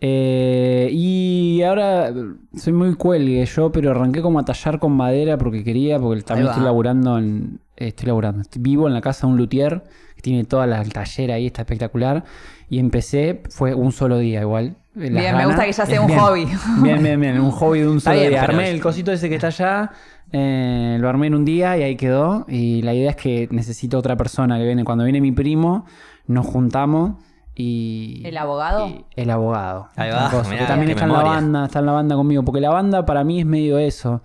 Eh, 0.00 0.88
y 0.92 1.62
ahora 1.62 2.12
soy 2.54 2.72
muy 2.72 2.94
cuelgue 2.94 3.44
yo, 3.46 3.72
pero 3.72 3.90
arranqué 3.92 4.20
como 4.20 4.38
a 4.38 4.44
tallar 4.44 4.78
con 4.78 4.92
madera 4.92 5.38
porque 5.38 5.64
quería, 5.64 5.98
porque 5.98 6.22
también 6.22 6.48
estoy 6.48 6.64
laburando 6.64 7.18
en... 7.18 7.60
eh, 7.76 7.88
Estoy 7.88 8.06
laburando. 8.08 8.42
Estoy 8.42 8.60
vivo 8.62 8.86
en 8.88 8.94
la 8.94 9.00
casa 9.00 9.26
de 9.26 9.32
un 9.32 9.38
luthier 9.38 9.84
que 10.14 10.22
tiene 10.22 10.44
toda 10.44 10.66
la 10.66 10.84
tallera 10.84 11.34
ahí, 11.34 11.46
está 11.46 11.62
espectacular. 11.62 12.24
Y 12.68 12.78
empecé, 12.78 13.42
fue 13.50 13.74
un 13.74 13.92
solo 13.92 14.18
día 14.18 14.40
igual. 14.40 14.76
Las 14.94 15.10
Bien, 15.10 15.36
me 15.36 15.46
gusta 15.46 15.64
que 15.64 15.72
ya 15.72 15.86
sea 15.86 16.00
un 16.00 16.06
Bien. 16.08 16.18
hobby. 16.18 16.46
Bien, 16.82 17.02
bien, 17.02 17.20
bien. 17.20 17.40
Un 17.40 17.50
hobby 17.50 17.80
de 17.80 17.88
un 17.88 18.00
solo 18.00 18.16
bien, 18.16 18.30
día. 18.30 18.42
Armé 18.42 18.70
el 18.70 18.80
cosito 18.80 19.12
ese 19.12 19.28
que 19.28 19.34
está 19.36 19.48
allá. 19.48 19.90
eh, 20.32 20.96
lo 21.00 21.08
armé 21.08 21.28
en 21.28 21.34
un 21.36 21.44
día 21.44 21.76
y 21.78 21.82
ahí 21.82 21.96
quedó. 21.96 22.44
Y 22.48 22.82
la 22.82 22.92
idea 22.94 23.10
es 23.10 23.16
que 23.16 23.46
necesito 23.50 23.98
otra 23.98 24.16
persona 24.16 24.58
que 24.58 24.64
viene. 24.64 24.84
Cuando 24.84 25.04
viene 25.04 25.20
mi 25.20 25.32
primo, 25.32 25.84
nos 26.26 26.44
juntamos 26.46 27.16
y. 27.56 28.22
¿El 28.24 28.36
abogado? 28.36 28.86
y- 28.88 29.04
el 29.16 29.30
abogado. 29.30 29.88
Ahí 29.96 30.10
va, 30.10 30.30
cosa, 30.30 30.50
mirá, 30.50 30.62
que 30.62 30.66
también 30.68 30.90
está 30.90 31.04
en 31.04 31.12
la 31.12 31.22
banda, 31.22 31.64
está 31.64 31.78
en 31.80 31.86
la 31.86 31.92
banda 31.92 32.14
conmigo. 32.14 32.42
Porque 32.44 32.60
la 32.60 32.70
banda 32.70 33.04
para 33.06 33.24
mí 33.24 33.40
es 33.40 33.46
medio 33.46 33.78
eso. 33.78 34.22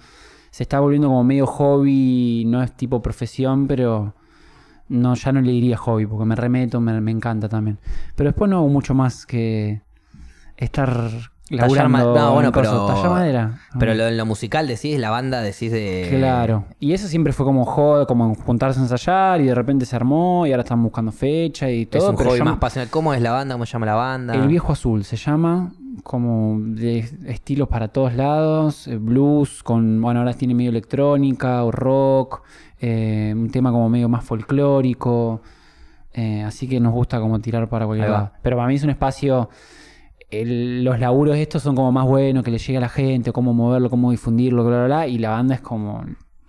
Se 0.51 0.63
está 0.63 0.79
volviendo 0.81 1.07
como 1.07 1.23
medio 1.23 1.47
hobby, 1.47 2.43
no 2.45 2.61
es 2.61 2.73
tipo 2.73 3.01
profesión, 3.01 3.67
pero 3.67 4.13
no, 4.89 5.15
ya 5.15 5.31
no 5.31 5.39
le 5.41 5.51
diría 5.53 5.77
hobby, 5.77 6.05
porque 6.05 6.25
me 6.25 6.35
remeto, 6.35 6.81
me, 6.81 6.99
me 6.99 7.11
encanta 7.11 7.47
también. 7.47 7.79
Pero 8.15 8.29
después 8.29 8.49
no 8.51 8.57
hago 8.57 8.67
mucho 8.67 8.93
más 8.93 9.25
que 9.25 9.81
estar 10.57 11.09
laburando. 11.57 12.13
no, 12.15 12.33
bueno, 12.33 12.49
en 12.49 12.53
cosas. 12.53 12.71
pero- 12.73 12.85
Tallar 12.87 13.09
madera. 13.09 13.59
Pero 13.79 13.93
lo, 14.11 14.25
musical 14.25 14.67
decís, 14.67 14.97
la 14.99 15.09
banda 15.09 15.41
decís 15.41 15.71
de... 15.71 16.07
Claro. 16.09 16.65
Y 16.79 16.93
eso 16.93 17.07
siempre 17.07 17.33
fue 17.33 17.45
como 17.45 17.65
joda, 17.65 18.05
como 18.05 18.35
juntarse 18.35 18.79
a 18.79 18.83
ensayar 18.83 19.41
y 19.41 19.45
de 19.45 19.55
repente 19.55 19.85
se 19.85 19.95
armó 19.95 20.45
y 20.45 20.51
ahora 20.51 20.63
están 20.63 20.81
buscando 20.83 21.11
fecha 21.11 21.69
y 21.69 21.83
Es 21.83 21.89
todo. 21.89 22.09
un 22.11 22.15
pero 22.15 22.29
hobby 22.31 22.41
más 22.41 22.57
pasional. 22.57 22.89
¿Cómo 22.89 23.13
es 23.13 23.21
la 23.21 23.31
banda? 23.31 23.55
¿Cómo 23.55 23.65
se 23.65 23.73
llama 23.73 23.85
la 23.85 23.95
banda? 23.95 24.33
El 24.35 24.47
viejo 24.47 24.71
azul 24.73 25.03
se 25.03 25.15
llama, 25.17 25.71
como 26.03 26.57
de 26.59 26.99
estilos 27.27 27.67
para 27.67 27.89
todos 27.89 28.13
lados, 28.15 28.87
eh, 28.87 28.97
blues, 28.97 29.63
con, 29.63 30.01
bueno, 30.01 30.19
ahora 30.21 30.33
tiene 30.33 30.53
medio 30.55 30.69
electrónica 30.69 31.63
o 31.63 31.71
rock, 31.71 32.41
eh, 32.79 33.33
un 33.35 33.49
tema 33.51 33.71
como 33.71 33.89
medio 33.89 34.09
más 34.09 34.23
folclórico, 34.23 35.41
eh, 36.13 36.43
así 36.43 36.67
que 36.67 36.79
nos 36.79 36.93
gusta 36.93 37.19
como 37.19 37.39
tirar 37.39 37.69
para 37.69 37.85
cualquier 37.85 38.09
lado. 38.09 38.31
Pero 38.41 38.57
para 38.57 38.67
mí 38.67 38.75
es 38.75 38.83
un 38.83 38.89
espacio, 38.89 39.49
el- 40.31 40.83
los 40.83 40.99
laburos 40.99 41.35
estos 41.37 41.61
son 41.63 41.75
como 41.75 41.91
más 41.91 42.05
buenos, 42.05 42.43
que 42.43 42.51
le 42.51 42.57
llegue 42.57 42.77
a 42.77 42.81
la 42.81 42.89
gente, 42.89 43.31
cómo 43.31 43.53
moverlo, 43.53 43.89
cómo 43.89 44.11
difundirlo, 44.11 44.63
bla, 44.63 44.77
bla, 44.77 44.85
bla, 44.85 45.07
y 45.07 45.17
la 45.17 45.29
banda 45.31 45.55
es 45.55 45.61
como, 45.61 46.03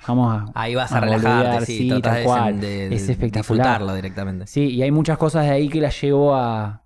vamos 0.06 0.32
a... 0.34 0.44
Ahí 0.54 0.74
vas 0.74 0.92
a, 0.92 1.00
boludear, 1.00 1.20
relajarte, 1.20 1.66
sí, 1.66 1.88
tal 2.00 2.14
de- 2.16 2.22
cual. 2.24 2.60
de, 2.60 2.88
de 2.88 2.94
es 2.96 3.08
espectacular. 3.08 3.64
disfrutarlo 3.66 3.94
directamente. 3.94 4.46
Sí, 4.46 4.68
y 4.70 4.82
hay 4.82 4.90
muchas 4.90 5.18
cosas 5.18 5.44
de 5.46 5.50
ahí 5.50 5.68
que 5.68 5.80
las 5.80 6.00
llevo 6.00 6.34
a. 6.34 6.80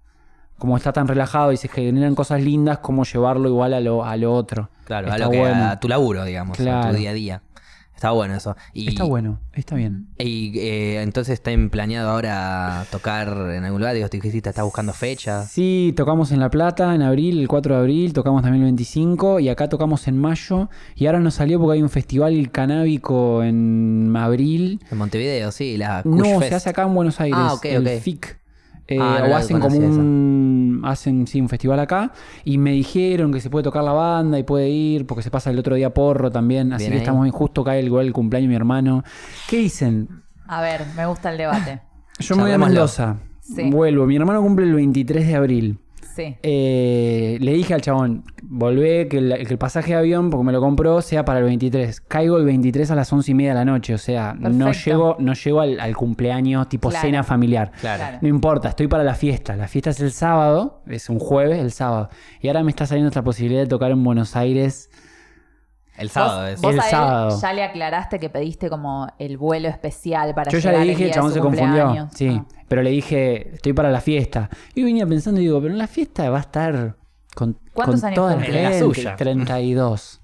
Como 0.59 0.75
está 0.79 0.91
tan 0.91 1.07
relajado 1.07 1.53
y 1.53 1.59
se 1.59 1.69
generan 1.69 2.15
cosas 2.15 2.41
lindas, 2.43 2.79
como 2.79 3.05
llevarlo 3.05 3.47
igual 3.51 3.75
a 3.75 3.81
lo, 3.81 4.07
a 4.07 4.17
lo 4.17 4.33
otro. 4.33 4.71
Claro, 4.87 5.13
a, 5.13 5.19
lo 5.19 5.29
que, 5.29 5.39
bueno. 5.39 5.67
a 5.67 5.79
tu 5.79 5.87
laburo, 5.87 6.25
digamos, 6.25 6.59
a 6.59 6.63
Claro. 6.63 6.91
tu 6.93 6.97
día 6.97 7.11
a 7.11 7.13
día. 7.13 7.43
Está 7.97 8.11
bueno 8.11 8.35
eso. 8.37 8.55
Y, 8.75 8.89
Está 8.89 9.05
bueno, 9.05 9.41
está 9.55 9.75
bien. 9.75 10.09
Y 10.19 10.59
eh, 10.59 11.01
entonces 11.03 11.33
está 11.33 11.51
planeado 11.71 12.11
ahora 12.11 12.85
tocar 12.91 13.29
en 13.55 13.65
algún 13.65 13.81
lugar. 13.81 13.95
Digo, 13.95 14.07
te 14.11 14.19
dijiste, 14.19 14.51
estás 14.51 14.65
buscando 14.65 14.93
fechas. 14.93 15.51
Sí, 15.51 15.95
tocamos 15.97 16.31
en 16.31 16.41
La 16.41 16.51
Plata 16.51 16.95
en 16.95 17.01
abril, 17.01 17.41
el 17.41 17.49
4 17.49 17.75
de 17.75 17.81
abril, 17.81 18.13
tocamos 18.13 18.43
también 18.43 18.63
el 18.63 18.67
25 18.67 19.41
y 19.41 19.49
acá 19.49 19.71
tocamos 19.71 20.07
en 20.09 20.19
mayo. 20.19 20.69
Y 20.95 21.07
ahora 21.07 21.21
nos 21.21 21.35
salió 21.35 21.59
porque 21.59 21.77
hay 21.77 21.83
un 21.83 21.89
festival 21.89 22.51
canábico 22.51 23.43
en 23.43 24.15
abril. 24.15 24.81
En 24.91 24.99
Montevideo, 24.99 25.51
sí, 25.51 25.79
la 25.79 26.03
No, 26.05 26.41
se 26.43 26.55
hace 26.55 26.69
acá 26.69 26.83
en 26.83 26.95
Buenos 26.95 27.19
Aires, 27.19 27.39
Ah, 27.41 27.55
ok, 27.55 27.65
el 27.65 27.87
ok. 27.87 28.03
FIC. 28.03 28.39
Eh, 28.89 28.99
Ah, 29.01 29.27
o 29.31 29.35
hacen 29.35 29.59
como 29.61 29.75
esa. 29.75 29.85
un 29.85 30.83
hacen 30.85 31.27
sí 31.27 31.41
un 31.41 31.49
festival 31.49 31.81
acá 31.81 32.13
y 32.45 32.59
me 32.59 32.71
dijeron 32.73 33.33
que 33.33 33.41
se 33.41 33.51
puede 33.51 33.65
tocar 33.65 33.83
la 33.83 33.93
banda 33.93 34.39
y 34.39 34.45
puede 34.45 34.69
ir 34.69 35.07
porque 35.07 35.23
se 35.23 35.31
pasa 35.31 35.51
el 35.51 35.59
otro 35.59 35.75
día 35.75 35.93
porro 35.93 36.31
también 36.31 36.73
así 36.73 36.85
Bien 36.85 36.93
que 36.93 36.97
ahí. 36.99 37.03
estamos 37.03 37.23
bien 37.25 37.33
justo 37.33 37.65
cae 37.65 37.81
el, 37.81 37.87
igual 37.87 38.07
el 38.07 38.13
cumpleaños 38.13 38.45
de 38.47 38.51
mi 38.51 38.55
hermano 38.57 39.03
¿qué 39.49 39.57
dicen? 39.59 40.09
A 40.47 40.61
ver, 40.63 40.83
me 40.97 41.05
gusta 41.07 41.33
el 41.33 41.39
debate. 41.39 41.81
yo 42.21 42.37
me 42.37 42.43
voy 42.43 42.53
a. 42.53 42.59
Mendoza 42.59 43.17
Sí. 43.41 43.71
vuelvo 43.71 44.07
mi 44.07 44.17
hermano 44.17 44.41
cumple 44.43 44.67
el 44.67 44.75
23 44.75 45.27
de 45.27 45.35
abril 45.37 45.79
Sí. 46.17 46.35
Eh, 46.43 47.37
le 47.41 47.53
dije 47.53 47.75
al 47.75 47.83
chabón, 47.83 48.25
volvé 48.43 49.07
que 49.09 49.19
el, 49.19 49.35
que 49.47 49.53
el 49.53 49.59
pasaje 49.59 49.93
de 49.93 49.99
avión, 49.99 50.31
porque 50.31 50.47
me 50.47 50.53
lo 50.53 50.61
compró, 50.61 51.03
sea 51.03 51.25
para 51.25 51.41
el 51.41 51.45
23. 51.45 52.01
Caigo 52.01 52.39
el 52.39 52.45
23 52.47 52.91
a 52.91 52.95
las 52.95 53.13
11 53.13 53.31
y 53.31 53.35
media 53.35 53.51
de 53.51 53.57
la 53.57 53.65
noche, 53.67 53.93
o 53.95 53.99
sea, 53.99 54.35
no 54.39 54.73
llego, 54.73 55.17
no 55.19 55.35
llego 55.35 55.61
al, 55.61 55.79
al 55.79 55.95
cumpleaños 55.97 56.69
tipo 56.69 56.89
Claro. 56.89 57.07
cena 57.07 57.23
familiar. 57.23 57.71
Claro. 57.81 58.03
Claro. 58.03 58.19
No 58.23 58.29
importa, 58.29 58.71
estoy 58.71 58.89
para 58.89 59.05
la 59.05 59.15
fiesta. 59.15 59.55
La 59.57 59.69
fiesta 59.69 59.91
es 59.91 60.01
el 60.01 60.13
sábado, 60.13 60.81
es 60.87 61.11
un 61.11 61.19
jueves, 61.19 61.59
el 61.59 61.71
sábado. 61.71 62.09
Y 62.41 62.49
ahora 62.49 62.63
me 62.63 62.71
está 62.71 62.87
saliendo 62.87 63.09
esta 63.09 63.23
posibilidad 63.23 63.61
de 63.61 63.67
tocar 63.69 63.91
en 63.91 64.03
Buenos 64.03 64.37
Aires. 64.37 64.91
El 65.99 66.11
sábado 66.11 66.41
vos, 66.43 66.51
es. 66.51 66.61
vos 66.63 66.75
El 66.75 66.81
a 66.81 66.85
él 66.85 66.91
sábado. 66.91 67.41
ya 67.41 67.53
le 67.53 67.65
aclaraste 67.65 68.19
que 68.19 68.29
pediste 68.31 68.69
como 68.71 69.07
el 69.19 69.37
vuelo 69.39 69.69
especial 69.69 70.35
para 70.35 70.51
Yo 70.51 70.59
ya 70.59 70.73
le 70.73 70.81
dije, 70.81 71.07
el 71.07 71.11
chabón 71.13 71.33
se 71.33 71.41
confundió. 71.41 72.09
Sí, 72.15 72.41
Ah. 72.41 72.45
pero 72.69 72.83
le 72.83 72.91
dije, 72.91 73.55
estoy 73.55 73.73
para 73.73 73.91
la 73.91 74.01
fiesta. 74.01 74.49
Y 74.75 74.81
yo 74.81 74.87
venía 74.87 75.07
pensando 75.07 75.41
y 75.41 75.45
digo, 75.45 75.61
pero 75.61 75.73
en 75.73 75.79
la 75.79 75.87
fiesta 75.87 76.29
va 76.31 76.39
a 76.39 76.41
estar 76.41 76.97
con, 77.35 77.59
¿Cuántos 77.73 78.01
con 78.01 78.09
años 78.09 78.15
toda 78.17 78.37
la 78.37 78.71
la 78.71 78.79
suya. 78.79 79.17
32. 79.17 80.21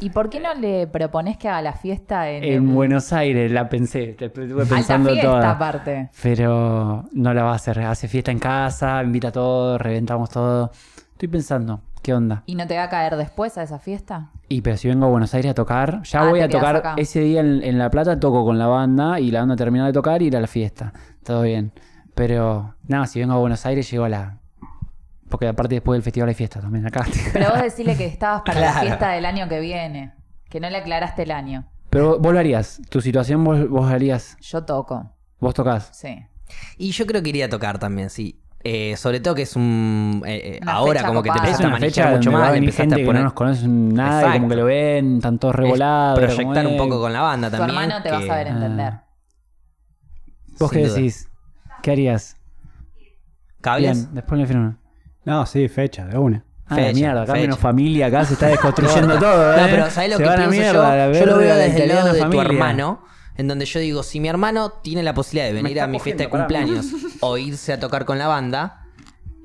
¿Y 0.00 0.10
por 0.10 0.30
qué 0.30 0.38
no 0.38 0.54
le 0.54 0.86
propones 0.86 1.36
que 1.38 1.48
haga 1.48 1.60
la 1.60 1.72
fiesta 1.72 2.30
en, 2.30 2.44
En 2.44 2.52
el- 2.52 2.60
Buenos 2.60 3.12
Aires 3.12 3.50
la 3.50 3.68
pensé, 3.68 4.14
te 4.16 4.26
estuve 4.26 4.62
alta 4.62 4.74
pensando 4.76 5.10
fiesta 5.10 5.28
toda. 5.28 5.50
aparte? 5.50 6.10
Pero 6.22 7.04
no 7.12 7.34
la 7.34 7.42
va 7.42 7.52
a 7.52 7.54
hacer. 7.56 7.80
Hace 7.80 8.06
fiesta 8.06 8.30
en 8.30 8.38
casa, 8.38 9.02
invita 9.02 9.28
a 9.28 9.32
todos, 9.32 9.80
reventamos 9.80 10.30
todo. 10.30 10.70
Estoy 11.12 11.26
pensando, 11.28 11.80
¿qué 12.02 12.14
onda? 12.14 12.42
¿Y 12.46 12.54
no 12.54 12.66
te 12.66 12.76
va 12.76 12.84
a 12.84 12.88
caer 12.88 13.16
después 13.16 13.56
a 13.58 13.62
esa 13.62 13.78
fiesta? 13.78 14.30
Y 14.48 14.62
pero 14.62 14.76
si 14.76 14.88
vengo 14.88 15.06
a 15.06 15.08
Buenos 15.08 15.34
Aires 15.34 15.50
a 15.50 15.54
tocar, 15.54 16.02
ya 16.02 16.22
Ah, 16.22 16.28
voy 16.28 16.40
a 16.40 16.48
tocar 16.48 16.76
acá. 16.76 16.94
ese 16.96 17.20
día 17.20 17.40
en, 17.40 17.62
en 17.62 17.78
La 17.78 17.90
Plata, 17.90 18.18
toco 18.18 18.44
con 18.44 18.58
la 18.58 18.66
banda 18.66 19.20
y 19.20 19.30
la 19.30 19.40
banda 19.40 19.56
termina 19.56 19.86
de 19.86 19.92
tocar 19.92 20.22
y 20.22 20.26
ir 20.26 20.36
a 20.36 20.40
la 20.40 20.46
fiesta. 20.46 20.92
Todo 21.24 21.42
bien. 21.42 21.72
Pero 22.14 22.74
nada, 22.86 23.06
si 23.06 23.20
vengo 23.20 23.34
a 23.34 23.38
Buenos 23.38 23.64
Aires 23.66 23.90
llego 23.90 24.04
a 24.04 24.08
la... 24.08 24.38
Porque 25.28 25.46
aparte 25.46 25.74
después 25.76 25.96
del 25.96 26.02
festival 26.02 26.28
hay 26.30 26.34
fiesta 26.34 26.60
también 26.60 26.86
acá. 26.86 27.04
Pero 27.32 27.50
vos 27.50 27.62
decirle 27.62 27.96
que 27.96 28.06
estabas 28.06 28.42
para 28.42 28.60
la 28.60 28.70
Claro. 28.72 28.86
fiesta 28.86 29.10
del 29.10 29.26
año 29.26 29.48
que 29.48 29.60
viene. 29.60 30.14
Que 30.48 30.58
no 30.60 30.70
le 30.70 30.78
aclaraste 30.78 31.24
el 31.24 31.30
año. 31.30 31.66
Pero 31.90 32.18
vos 32.18 32.32
lo 32.32 32.38
harías. 32.38 32.80
Tu 32.88 33.00
situación 33.02 33.44
vos, 33.44 33.68
vos 33.68 33.90
harías. 33.90 34.36
Yo 34.40 34.64
toco, 34.64 35.12
Vos 35.40 35.54
tocás. 35.54 35.90
sí. 35.92 36.24
Y 36.78 36.92
yo 36.92 37.04
creo 37.06 37.22
que 37.22 37.28
iría 37.28 37.44
a 37.44 37.48
tocar 37.50 37.78
también, 37.78 38.08
sí. 38.08 38.40
Eh, 38.70 38.96
sobre 38.98 39.20
todo 39.20 39.34
que 39.34 39.42
es 39.42 39.56
un... 39.56 40.22
eh, 40.26 40.56
eh, 40.56 40.60
ahora 40.66 41.02
como 41.04 41.22
que 41.22 41.30
te 41.30 41.38
empezaste 41.38 41.64
a 41.64 41.66
una 41.68 41.76
manejar 41.78 41.90
fecha 42.04 42.16
mucho 42.16 42.32
más, 42.32 42.54
empezaste 42.54 42.82
gente 42.82 42.94
a 42.94 42.98
que 42.98 43.04
poner... 43.06 43.22
no 43.22 43.32
nos 43.34 43.62
nada 43.66 44.28
y 44.36 44.38
como 44.38 44.48
que 44.50 44.56
lo 44.56 44.64
ven, 44.66 45.16
están 45.16 45.38
todos 45.38 45.54
revolados. 45.54 46.18
proyectar 46.18 46.66
un 46.66 46.76
poco 46.76 47.00
con 47.00 47.12
la 47.14 47.22
banda 47.22 47.50
Tu 47.50 47.56
también. 47.56 47.78
hermano 47.80 48.02
te 48.02 48.10
va 48.10 48.16
a 48.18 48.20
que- 48.20 48.26
saber 48.26 48.46
entender. 48.48 48.92
Ah. 48.92 49.04
¿Vos 50.58 50.70
Sin 50.70 50.80
qué 50.80 50.86
duda. 50.86 50.96
decís? 50.96 51.28
¿Qué 51.82 51.90
harías? 51.92 52.36
¿Cables? 53.60 53.96
Bien, 54.02 54.14
después 54.14 54.40
le 54.40 54.46
firmo. 54.46 54.76
No, 55.24 55.46
sí, 55.46 55.68
fecha, 55.68 56.04
de 56.06 56.18
una. 56.18 56.44
Ah, 56.66 56.74
Fecha, 56.74 56.92
mierda, 56.92 57.22
acá 57.22 57.32
menos 57.32 57.58
familia, 57.58 58.06
acá 58.08 58.24
se 58.26 58.34
está 58.34 58.46
desconstruyendo 58.48 59.18
todo. 59.18 59.56
No, 59.56 59.64
¿eh? 59.64 59.68
pero 59.70 59.90
¿sabés 59.90 60.10
lo 60.10 60.16
Se 60.18 60.22
que 60.24 60.28
pienso 60.28 60.50
mierda, 60.50 61.12
yo? 61.12 61.18
Yo 61.20 61.26
lo 61.26 61.38
veo 61.38 61.56
desde 61.56 61.82
el 61.84 61.88
lado 61.88 62.12
de 62.12 62.24
tu 62.26 62.40
hermano, 62.40 63.02
en 63.38 63.48
donde 63.48 63.64
yo 63.64 63.80
digo, 63.80 64.02
si 64.02 64.20
mi 64.20 64.28
hermano 64.28 64.70
tiene 64.82 65.02
la 65.02 65.14
posibilidad 65.14 65.46
de 65.46 65.54
venir 65.54 65.80
a 65.80 65.86
mi 65.86 65.98
fiesta 66.00 66.24
de 66.24 66.28
cumpleaños 66.28 66.86
o 67.20 67.38
irse 67.38 67.72
a 67.72 67.80
tocar 67.80 68.04
con 68.04 68.18
la 68.18 68.26
banda, 68.28 68.84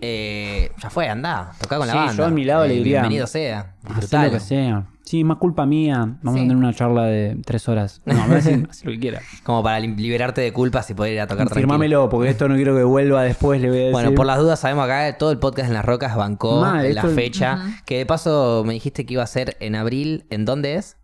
eh, 0.01 0.71
ya 0.82 0.89
fue, 0.89 1.08
anda, 1.08 1.53
toca 1.62 1.77
con 1.77 1.88
la 1.88 1.93
Sí, 1.93 1.99
banda. 1.99 2.13
yo 2.15 2.25
a 2.25 2.29
mi 2.29 2.43
lado 2.43 2.67
le 2.67 2.73
Eh, 2.73 2.77
diría, 2.77 2.99
Bienvenido 3.01 3.25
sea, 3.27 3.60
Hacé 3.60 3.88
lo 3.88 3.89
disfrutalo. 3.95 4.32
que 4.32 4.39
sea. 4.41 4.86
Sí, 5.06 5.23
más 5.23 5.38
culpa 5.38 5.65
mía. 5.65 5.97
Vamos 6.21 6.39
Sí. 6.39 6.39
a 6.39 6.43
tener 6.43 6.56
una 6.58 6.73
charla 6.73 7.03
de 7.06 7.38
tres 7.45 7.67
horas. 7.69 8.01
No, 8.06 8.13
me 8.15 8.27
parece 8.29 8.65
haz 8.69 8.84
lo 8.86 8.91
que 8.91 8.99
quiera. 8.99 9.21
Como 9.43 9.62
para 9.62 9.79
liberarte 9.79 10.41
de 10.41 10.51
culpas 10.53 10.89
y 10.89 10.93
poder 10.93 11.13
ir 11.13 11.19
a 11.21 11.27
tocar 11.27 11.45
tranquilo. 11.47 11.67
Firmámelo, 11.67 12.10
porque 12.10 12.29
esto 12.29 12.47
no 12.47 12.56
quiero 12.56 12.75
que 12.75 12.84
vuelva 12.84 13.21
después, 13.23 13.62
le 13.62 13.67
voy 13.69 13.77
a 13.77 13.79
decir. 13.82 13.91
Bueno, 13.93 14.13
por 14.15 14.25
las 14.25 14.39
dudas 14.39 14.60
sabemos 14.60 14.86
acá 14.86 15.06
que 15.12 15.13
todo 15.17 15.32
el 15.32 15.39
podcast 15.39 15.67
en 15.67 15.73
las 15.73 15.86
rocas 15.86 16.15
bancó 16.15 16.62
Mal, 16.62 16.84
la 16.95 17.01
esto- 17.01 17.10
fecha. 17.13 17.60
Que 17.86 17.97
de 17.99 18.06
paso 18.06 18.63
me 18.65 18.73
dijiste 18.73 19.06
que 19.06 19.13
iba 19.13 19.23
a 19.23 19.27
ser 19.27 19.56
en 19.60 19.75
abril. 19.75 20.25
¿En 20.29 20.45
dónde 20.45 20.75
es? 20.75 20.97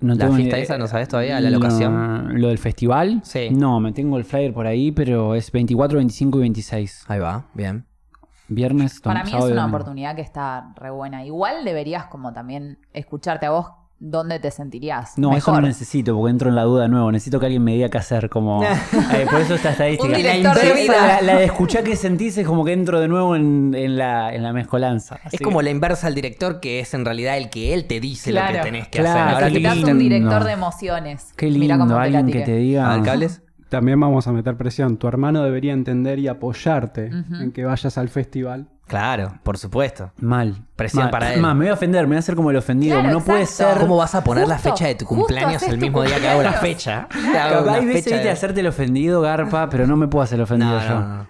No 0.00 0.14
la 0.14 0.28
ni 0.28 0.36
fiesta 0.36 0.56
idea. 0.56 0.64
esa, 0.64 0.78
¿no 0.78 0.86
sabes 0.86 1.08
todavía 1.08 1.40
la 1.40 1.50
Lo- 1.50 1.58
locación? 1.58 2.40
¿Lo 2.40 2.48
del 2.48 2.58
festival? 2.58 3.20
Sí. 3.24 3.48
No, 3.50 3.80
me 3.80 3.92
tengo 3.92 4.16
el 4.16 4.24
flyer 4.24 4.52
por 4.54 4.66
ahí, 4.66 4.92
pero 4.92 5.34
es 5.34 5.52
24, 5.52 5.98
25 5.98 6.38
y 6.38 6.40
26. 6.40 7.04
Ahí 7.08 7.18
va, 7.18 7.44
bien. 7.54 7.84
Viernes, 8.48 9.00
Para 9.00 9.22
mí 9.22 9.30
es 9.32 9.44
una 9.44 9.66
oportunidad 9.66 10.16
que 10.16 10.22
está 10.22 10.72
re 10.76 10.90
buena. 10.90 11.24
Igual 11.24 11.64
deberías 11.64 12.06
como 12.06 12.32
también 12.32 12.78
escucharte 12.92 13.46
a 13.46 13.50
vos 13.50 13.66
dónde 14.02 14.40
te 14.40 14.50
sentirías 14.50 15.18
No, 15.18 15.36
eso 15.36 15.52
no 15.52 15.60
necesito, 15.60 16.16
porque 16.16 16.30
entro 16.30 16.48
en 16.48 16.56
la 16.56 16.62
duda 16.62 16.84
de 16.84 16.88
nuevo. 16.88 17.12
Necesito 17.12 17.38
que 17.38 17.46
alguien 17.46 17.62
me 17.62 17.74
diga 17.74 17.88
qué 17.90 17.98
hacer, 17.98 18.28
como... 18.30 18.62
Eh, 19.12 19.26
por 19.30 19.40
eso 19.40 19.54
esta 19.54 19.70
estadística. 19.72 20.08
Un 20.08 20.14
director 20.14 20.56
La 20.56 20.62
de 20.62 20.68
inversa, 20.80 20.82
vida. 21.02 21.06
La, 21.06 21.22
la 21.34 21.38
de 21.38 21.44
escuchar 21.44 21.84
qué 21.84 21.96
sentís 21.96 22.38
es 22.38 22.46
como 22.46 22.64
que 22.64 22.72
entro 22.72 22.98
de 23.00 23.08
nuevo 23.08 23.36
en, 23.36 23.74
en 23.74 23.96
la, 23.98 24.34
en 24.34 24.42
la 24.42 24.52
mezcolanza. 24.52 25.16
Así 25.16 25.36
Es 25.36 25.38
que- 25.38 25.44
como 25.44 25.60
la 25.62 25.70
inversa 25.70 26.06
al 26.06 26.14
director, 26.14 26.60
que 26.60 26.80
es 26.80 26.94
en 26.94 27.04
realidad 27.04 27.36
el 27.36 27.50
que 27.50 27.74
él 27.74 27.84
te 27.86 28.00
dice 28.00 28.32
lo 28.32 28.40
que 28.46 28.58
tenés 28.60 28.88
que 28.88 29.00
Claro, 29.00 29.20
hacer. 29.20 29.34
Ahora 29.34 29.46
qué 29.48 29.60
te 29.60 29.74
lindo. 29.74 29.90
un 29.92 29.98
director 29.98 30.44
de 30.44 30.52
emociones. 30.52 31.32
Qué 31.36 31.46
Mirá 31.46 31.58
lindo, 31.58 31.74
cómo 31.78 31.88
te 31.88 31.94
la 31.94 32.02
alguien 32.18 32.26
que 32.30 32.40
te 32.40 32.56
diga... 32.56 32.90
A 32.92 32.96
ver, 32.96 33.04
cables. 33.04 33.42
También 33.68 34.00
vamos 34.00 34.26
a 34.26 34.32
meter 34.32 34.56
presión. 34.56 34.96
Tu 34.96 35.06
hermano 35.06 35.42
debería 35.44 35.72
entender 35.72 36.18
y 36.18 36.26
apoyarte 36.28 37.06
en 37.40 37.52
que 37.52 37.64
vayas 37.64 37.98
al 37.98 38.08
festival. 38.08 38.66
Claro, 38.90 39.32
por 39.44 39.56
supuesto. 39.56 40.10
Mal. 40.18 40.64
Presión 40.74 41.04
Mal. 41.04 41.10
para 41.10 41.32
él. 41.32 41.40
Más, 41.40 41.54
me 41.54 41.64
voy 41.66 41.70
a 41.70 41.74
ofender, 41.74 42.02
me 42.02 42.08
voy 42.08 42.16
a 42.16 42.18
hacer 42.18 42.34
como 42.34 42.50
el 42.50 42.56
ofendido. 42.56 42.98
Claro, 43.00 43.14
no 43.18 43.24
puede 43.24 43.46
ser... 43.46 43.78
¿Cómo 43.78 43.96
vas 43.96 44.14
a 44.16 44.24
poner 44.24 44.48
la 44.48 44.58
fecha 44.58 44.86
de 44.88 44.96
tu 44.96 45.04
cumpleaños 45.06 45.62
el 45.62 45.78
mismo 45.78 46.02
día 46.02 46.18
que 46.20 46.28
hago 46.28 46.42
la 46.42 46.54
fecha? 46.54 47.06
Te 47.10 47.38
hago 47.38 47.62
una 47.62 47.74
Hay 47.74 47.86
veces 47.86 48.22
de- 48.22 48.30
hacerte 48.30 48.60
el 48.60 48.66
ofendido, 48.66 49.20
Garpa, 49.20 49.70
pero 49.70 49.86
no 49.86 49.96
me 49.96 50.08
puedo 50.08 50.24
hacer 50.24 50.36
el 50.38 50.42
ofendido 50.42 50.72
No, 50.72 50.80
yo. 50.88 51.00
no, 51.00 51.26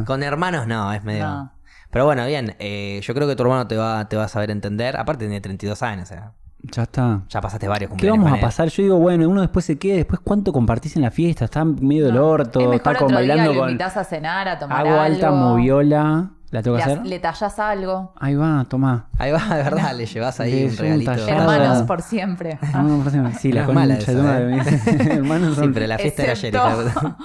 Ah. 0.00 0.04
Con 0.04 0.22
hermanos 0.22 0.66
no, 0.66 0.92
es 0.92 1.02
medio... 1.04 1.26
No. 1.26 1.52
Pero 1.90 2.04
bueno, 2.04 2.26
bien. 2.26 2.56
eh, 2.58 3.00
yo 3.02 3.14
creo 3.14 3.26
que 3.28 3.36
tu 3.36 3.44
hermano 3.44 3.66
te 3.68 3.76
va, 3.76 4.06
te 4.08 4.16
va 4.16 4.24
a 4.24 4.28
saber 4.28 4.50
entender. 4.50 4.96
Aparte 4.96 5.24
tiene 5.26 5.40
32 5.40 5.82
años, 5.84 6.10
o 6.10 6.12
sea, 6.12 6.32
Ya 6.62 6.82
está. 6.82 7.22
ya 7.28 7.40
pasaste 7.40 7.68
varios 7.68 7.88
¿Qué 7.88 7.90
cumpleaños 7.92 8.18
vamos 8.24 8.30
con 8.32 8.38
a 8.44 8.48
pasar? 8.48 8.68
Yo 8.68 8.82
digo, 8.82 8.98
bueno, 8.98 9.28
uno 9.28 9.40
después 9.40 9.64
se 9.64 9.78
queda, 9.78 9.96
después 9.96 10.20
cuánto 10.22 10.52
compartís 10.52 10.96
en 10.96 11.02
la 11.02 11.10
fiesta, 11.12 11.44
está 11.46 11.64
medio 11.64 12.06
del 12.06 12.16
orto, 12.18 12.58
es 12.58 12.64
mejor 12.66 12.76
está 12.76 12.90
otro 12.90 13.00
con 13.06 13.08
día 13.10 13.16
bailando 13.18 13.52
lo 13.54 13.60
con 13.60 13.68
invitás 13.70 13.96
a 13.96 14.04
cenar, 14.04 14.48
a 14.48 14.58
tomar 14.58 14.78
hago 14.80 14.88
algo. 14.90 15.00
alta 15.00 15.30
moviola. 15.30 16.30
¿La 16.56 16.62
tengo 16.62 16.78
Le, 16.78 16.82
que 16.84 16.90
hacer? 16.90 17.06
le 17.06 17.18
tallas 17.18 17.58
algo. 17.58 18.14
Ahí 18.18 18.34
va, 18.34 18.64
tomá. 18.66 19.08
Ahí 19.18 19.30
va, 19.30 19.40
de 19.56 19.62
verdad, 19.62 19.94
le 19.94 20.06
llevas 20.06 20.40
ahí 20.40 20.52
Le 20.60 20.66
un 20.70 20.76
regalito. 20.78 21.12
Hermanos 21.28 21.82
por 21.82 22.00
siempre. 22.00 22.58
Ah, 22.72 22.82
no, 22.82 22.98
próxima. 23.00 23.30
Sí, 23.34 23.52
la 23.52 23.66
mala 23.68 23.96
esa, 23.96 24.40
¿eh? 24.40 24.58
Hermanos 25.10 25.54
son- 25.56 25.64
Sí, 25.66 25.70
pero 25.74 25.86
la 25.86 25.98
fiesta 25.98 26.22
era 26.22 26.32
ayer. 26.32 26.54
Excepto- 26.54 27.16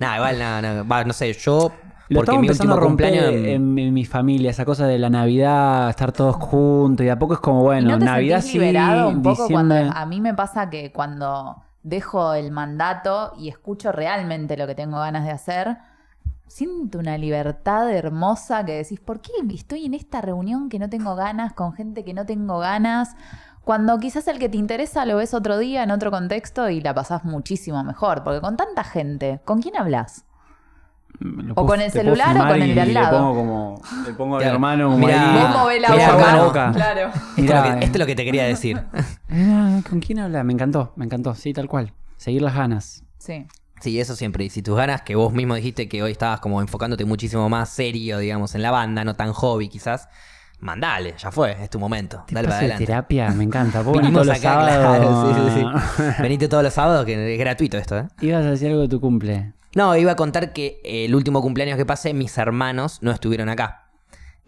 no, 0.00 0.14
igual 0.16 0.38
no, 0.40 0.62
no. 0.62 0.88
Va, 0.88 1.04
no 1.04 1.12
sé, 1.12 1.32
yo. 1.34 1.70
Lo 2.08 2.20
porque 2.24 2.38
mi 2.38 2.48
último 2.48 2.76
cumpleaños. 2.80 3.32
en, 3.34 3.78
en 3.78 3.94
mi 3.94 4.04
familia, 4.04 4.50
esa 4.50 4.64
cosa 4.64 4.88
de 4.88 4.98
la 4.98 5.10
Navidad, 5.10 5.88
estar 5.90 6.10
todos 6.10 6.34
juntos 6.34 7.02
y 7.02 7.06
de 7.06 7.12
a 7.12 7.18
poco 7.20 7.34
es 7.34 7.40
como, 7.40 7.62
bueno, 7.62 7.88
¿Y 7.88 7.92
no 7.92 7.98
te 8.00 8.04
Navidad 8.04 8.40
sí, 8.40 8.58
liberado 8.58 9.08
un 9.10 9.22
poco 9.22 9.42
diciembre... 9.44 9.78
cuando 9.82 9.96
a 9.96 10.06
mí 10.06 10.20
me 10.20 10.34
pasa 10.34 10.68
que 10.70 10.90
cuando 10.92 11.62
dejo 11.84 12.34
el 12.34 12.50
mandato 12.50 13.32
y 13.38 13.48
escucho 13.48 13.92
realmente 13.92 14.56
lo 14.56 14.66
que 14.66 14.74
tengo 14.74 14.98
ganas 14.98 15.24
de 15.24 15.30
hacer, 15.30 15.76
siento 16.46 16.98
una 16.98 17.18
libertad 17.18 17.90
hermosa 17.90 18.64
que 18.64 18.72
decís, 18.72 19.00
¿por 19.00 19.20
qué 19.20 19.32
estoy 19.52 19.84
en 19.86 19.94
esta 19.94 20.20
reunión 20.20 20.68
que 20.68 20.78
no 20.78 20.88
tengo 20.88 21.14
ganas, 21.16 21.52
con 21.52 21.72
gente 21.72 22.04
que 22.04 22.14
no 22.14 22.24
tengo 22.26 22.58
ganas? 22.58 23.16
Cuando 23.64 23.98
quizás 23.98 24.28
el 24.28 24.38
que 24.38 24.48
te 24.48 24.56
interesa 24.56 25.04
lo 25.06 25.16
ves 25.16 25.34
otro 25.34 25.58
día 25.58 25.82
en 25.82 25.90
otro 25.90 26.10
contexto 26.12 26.70
y 26.70 26.80
la 26.80 26.94
pasás 26.94 27.24
muchísimo 27.24 27.82
mejor, 27.82 28.22
porque 28.22 28.40
con 28.40 28.56
tanta 28.56 28.84
gente, 28.84 29.40
¿con 29.44 29.60
quién 29.60 29.76
hablas? 29.76 30.24
Lo 31.18 31.54
O 31.54 31.66
con 31.66 31.80
el 31.80 31.90
celular 31.90 32.36
o 32.36 32.46
con 32.46 32.60
el 32.62 32.74
de 32.74 32.80
al 32.80 32.88
Le 32.88 32.94
lado. 32.94 33.18
pongo 33.18 33.34
como, 33.34 33.80
le 34.06 34.12
pongo 34.12 34.34
a 34.36 34.38
mi 34.38 34.42
Claro. 34.44 34.54
hermano 34.54 34.84
como 34.90 34.98
Mirá. 34.98 35.32
ahí. 35.34 35.42
Vos 35.52 35.58
movés 35.62 35.80
la 35.82 35.88
Mirá, 35.90 36.12
boca. 36.12 36.22
bueno, 36.30 36.44
boca. 36.44 36.72
Claro. 36.74 37.08
Esto, 37.08 37.40
es 37.40 37.46
lo 37.48 37.62
que, 37.62 37.68
esto 37.84 37.92
es 37.92 37.98
lo 37.98 38.06
que 38.06 38.14
te 38.14 38.24
quería 38.24 38.44
decir. 38.44 38.82
¿Con 39.88 40.00
quién 40.00 40.18
habla? 40.20 40.44
Me 40.44 40.52
encantó, 40.52 40.92
me 40.96 41.04
encantó, 41.06 41.34
sí, 41.34 41.52
tal 41.52 41.68
cual. 41.68 41.92
Seguir 42.18 42.42
las 42.42 42.54
ganas. 42.54 43.02
Sí. 43.18 43.46
Sí, 43.80 44.00
eso 44.00 44.16
siempre. 44.16 44.44
Y 44.44 44.50
si 44.50 44.62
tus 44.62 44.76
ganas, 44.76 45.02
que 45.02 45.14
vos 45.14 45.32
mismo 45.32 45.54
dijiste 45.54 45.88
que 45.88 46.02
hoy 46.02 46.12
estabas 46.12 46.40
como 46.40 46.60
enfocándote 46.60 47.04
muchísimo 47.04 47.48
más 47.48 47.68
serio, 47.68 48.18
digamos, 48.18 48.54
en 48.54 48.62
la 48.62 48.70
banda, 48.70 49.04
no 49.04 49.14
tan 49.14 49.32
hobby 49.32 49.68
quizás, 49.68 50.08
mandale, 50.60 51.14
ya 51.18 51.30
fue, 51.30 51.52
es 51.62 51.70
tu 51.70 51.78
momento. 51.78 52.24
Te 52.26 52.34
Dale 52.34 52.48
para 52.48 52.58
de 52.58 52.64
adelante. 52.64 52.86
terapia, 52.86 53.30
me 53.30 53.44
encanta. 53.44 53.82
Los 54.12 54.28
acá, 54.28 54.38
claro, 54.38 55.34
sí, 55.34 55.40
sí, 55.40 55.60
sí. 55.60 56.04
Venite 56.22 56.48
todos 56.48 56.62
los 56.62 56.72
sábados, 56.72 57.04
que 57.04 57.34
es 57.34 57.38
gratuito 57.38 57.76
esto, 57.76 57.98
¿eh? 57.98 58.08
Ibas 58.20 58.44
a 58.44 58.50
decir 58.50 58.68
algo 58.68 58.82
de 58.82 58.88
tu 58.88 59.00
cumple. 59.00 59.52
No, 59.74 59.94
iba 59.94 60.12
a 60.12 60.16
contar 60.16 60.54
que 60.54 60.80
el 60.84 61.14
último 61.14 61.42
cumpleaños 61.42 61.76
que 61.76 61.84
pasé, 61.84 62.14
mis 62.14 62.36
hermanos 62.38 63.00
no 63.02 63.10
estuvieron 63.10 63.50
acá. 63.50 63.90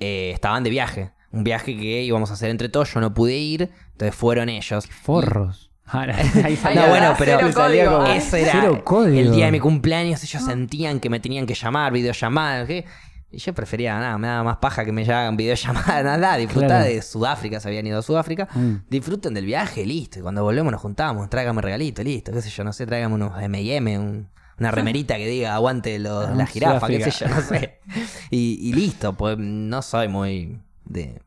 Eh, 0.00 0.30
estaban 0.32 0.64
de 0.64 0.70
viaje. 0.70 1.10
Un 1.30 1.44
viaje 1.44 1.76
que 1.76 2.02
íbamos 2.02 2.30
a 2.30 2.34
hacer 2.34 2.48
entre 2.48 2.70
todos, 2.70 2.94
yo 2.94 3.00
no 3.00 3.12
pude 3.12 3.36
ir, 3.36 3.70
entonces 3.92 4.14
fueron 4.14 4.48
ellos. 4.48 4.86
Forros. 4.86 5.67
Ahora, 5.90 6.16
ahí 6.18 6.42
Ahí 6.44 6.56
salía- 6.56 6.82
No, 6.82 6.88
bueno, 6.88 7.14
pero 7.18 7.38
cero 7.40 7.50
código. 7.54 8.06
eso 8.06 8.36
era 8.36 8.52
Cero 8.52 8.82
código. 8.84 9.18
el 9.20 9.32
día 9.32 9.46
de 9.46 9.52
mi 9.52 9.60
cumpleaños. 9.60 10.22
Ellos 10.22 10.44
sentían 10.44 11.00
que 11.00 11.08
me 11.10 11.20
tenían 11.20 11.46
que 11.46 11.54
llamar, 11.54 11.92
videollamadas. 11.92 12.66
¿qué? 12.66 12.84
Y 13.30 13.38
yo 13.38 13.52
prefería, 13.52 13.98
nada, 13.98 14.16
me 14.16 14.26
daba 14.26 14.42
más 14.42 14.56
paja 14.56 14.84
que 14.86 14.92
me 14.92 15.04
llamen 15.04 15.36
videollamadas, 15.36 16.02
nada, 16.18 16.36
disfrutar 16.36 16.68
Claro. 16.68 16.84
de 16.86 17.02
Sudáfrica, 17.02 17.60
se 17.60 17.68
habían 17.68 17.86
ido 17.86 17.98
a 17.98 18.02
Sudáfrica. 18.02 18.48
Mm. 18.54 18.74
Disfruten 18.88 19.34
del 19.34 19.44
viaje, 19.44 19.84
listo. 19.84 20.18
Y 20.18 20.22
cuando 20.22 20.42
volvemos 20.42 20.72
nos 20.72 20.80
juntamos, 20.80 21.28
tráigame 21.28 21.60
regalito, 21.60 22.02
listo, 22.02 22.32
qué 22.32 22.40
sé 22.40 22.48
yo, 22.50 22.64
no 22.64 22.72
sé, 22.72 22.86
tráigame 22.86 23.14
unos 23.14 23.40
M&M, 23.42 23.98
un- 23.98 24.30
una 24.58 24.70
remerita 24.72 25.16
que 25.18 25.26
diga 25.28 25.54
aguante 25.54 25.98
los- 25.98 26.26
Ah, 26.26 26.34
la 26.34 26.46
jirafa, 26.46 26.86
qué 26.88 27.00
sé 27.04 27.10
Sudáfrica. 27.10 27.28
yo, 27.28 27.34
no 27.54 27.60
sé. 27.60 27.80
Y, 28.30 28.58
y 28.68 28.72
listo, 28.72 29.12
pues 29.12 29.36
no 29.38 29.82
soy 29.82 30.08
muy 30.08 30.60
de 30.86 31.20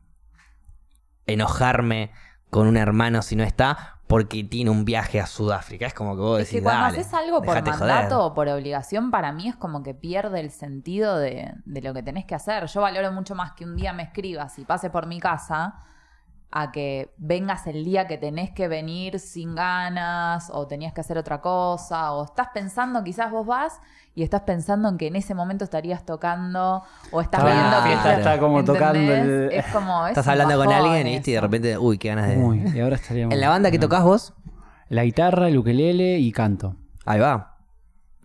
enojarme 1.26 2.10
con 2.50 2.66
un 2.66 2.76
hermano 2.76 3.22
si 3.22 3.36
no 3.36 3.44
está 3.44 4.00
porque 4.12 4.44
tiene 4.44 4.68
un 4.70 4.84
viaje 4.84 5.20
a 5.20 5.26
Sudáfrica. 5.26 5.86
Es 5.86 5.94
como 5.94 6.14
que 6.14 6.20
vos 6.20 6.38
Es 6.38 6.48
decís, 6.48 6.60
que 6.60 6.64
cuando 6.64 6.84
dale, 6.84 7.00
haces 7.00 7.14
algo 7.14 7.40
por 7.40 7.54
mandato 7.54 8.16
joder. 8.16 8.30
o 8.30 8.34
por 8.34 8.46
obligación, 8.48 9.10
para 9.10 9.32
mí 9.32 9.48
es 9.48 9.56
como 9.56 9.82
que 9.82 9.94
pierde 9.94 10.38
el 10.40 10.50
sentido 10.50 11.16
de, 11.16 11.54
de 11.64 11.80
lo 11.80 11.94
que 11.94 12.02
tenés 12.02 12.26
que 12.26 12.34
hacer. 12.34 12.66
Yo 12.66 12.82
valoro 12.82 13.10
mucho 13.12 13.34
más 13.34 13.52
que 13.52 13.64
un 13.64 13.74
día 13.74 13.94
me 13.94 14.02
escribas 14.02 14.58
y 14.58 14.66
pase 14.66 14.90
por 14.90 15.06
mi 15.06 15.18
casa 15.18 15.76
a 16.52 16.70
que 16.70 17.12
vengas 17.16 17.66
el 17.66 17.82
día 17.84 18.06
que 18.06 18.18
tenés 18.18 18.50
que 18.50 18.68
venir 18.68 19.18
sin 19.18 19.54
ganas 19.54 20.50
o 20.52 20.66
tenías 20.66 20.92
que 20.92 21.00
hacer 21.00 21.16
otra 21.18 21.40
cosa 21.40 22.12
o 22.12 22.24
estás 22.26 22.48
pensando, 22.52 23.02
quizás 23.02 23.30
vos 23.30 23.46
vas 23.46 23.80
y 24.14 24.22
estás 24.22 24.42
pensando 24.42 24.90
en 24.90 24.98
que 24.98 25.06
en 25.06 25.16
ese 25.16 25.34
momento 25.34 25.64
estarías 25.64 26.04
tocando 26.04 26.82
o 27.10 27.20
estás 27.22 27.40
en 27.40 27.46
viendo 27.46 27.76
que 27.82 27.88
fiesta, 27.88 28.18
está 28.18 28.38
como 28.38 28.60
¿entendés? 28.60 28.80
tocando 28.82 29.12
el- 29.14 29.52
Es 29.52 29.66
como, 29.72 30.04
es 30.06 30.10
Estás 30.10 30.28
hablando 30.28 30.56
con 30.62 30.70
alguien 30.72 31.06
¿viste? 31.06 31.30
y 31.30 31.34
de 31.34 31.40
repente, 31.40 31.78
uy, 31.78 31.96
qué 31.96 32.08
ganas 32.08 32.28
de... 32.28 32.36
Uy, 32.36 32.62
y 32.74 32.80
ahora 32.80 32.96
estaríamos... 32.96 33.32
En 33.34 33.40
la 33.40 33.48
banda 33.48 33.70
que 33.70 33.78
tocas 33.78 34.04
vos, 34.04 34.34
La 34.90 35.04
guitarra, 35.04 35.48
el 35.48 35.56
ukelele 35.56 36.18
y 36.18 36.30
canto. 36.32 36.76
ahí 37.06 37.18
va. 37.18 37.56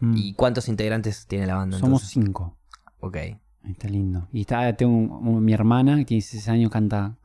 Mm. 0.01 0.15
¿Y 0.17 0.33
cuántos 0.33 0.67
integrantes 0.67 1.25
tiene 1.27 1.47
la 1.47 1.55
banda? 1.55 1.77
Somos 1.79 2.01
entonces? 2.03 2.09
cinco. 2.09 2.57
Ok. 2.99 3.15
Ahí 3.15 3.39
Está 3.71 3.87
lindo. 3.87 4.27
Y 4.33 4.41
está, 4.41 4.71
tengo 4.75 4.93
un- 4.95 5.27
un- 5.27 5.43
mi 5.45 5.53
hermana, 5.53 5.95
que 5.97 6.03
tiene 6.05 6.19
16 6.19 6.49
años, 6.49 6.69
canta 6.71 7.15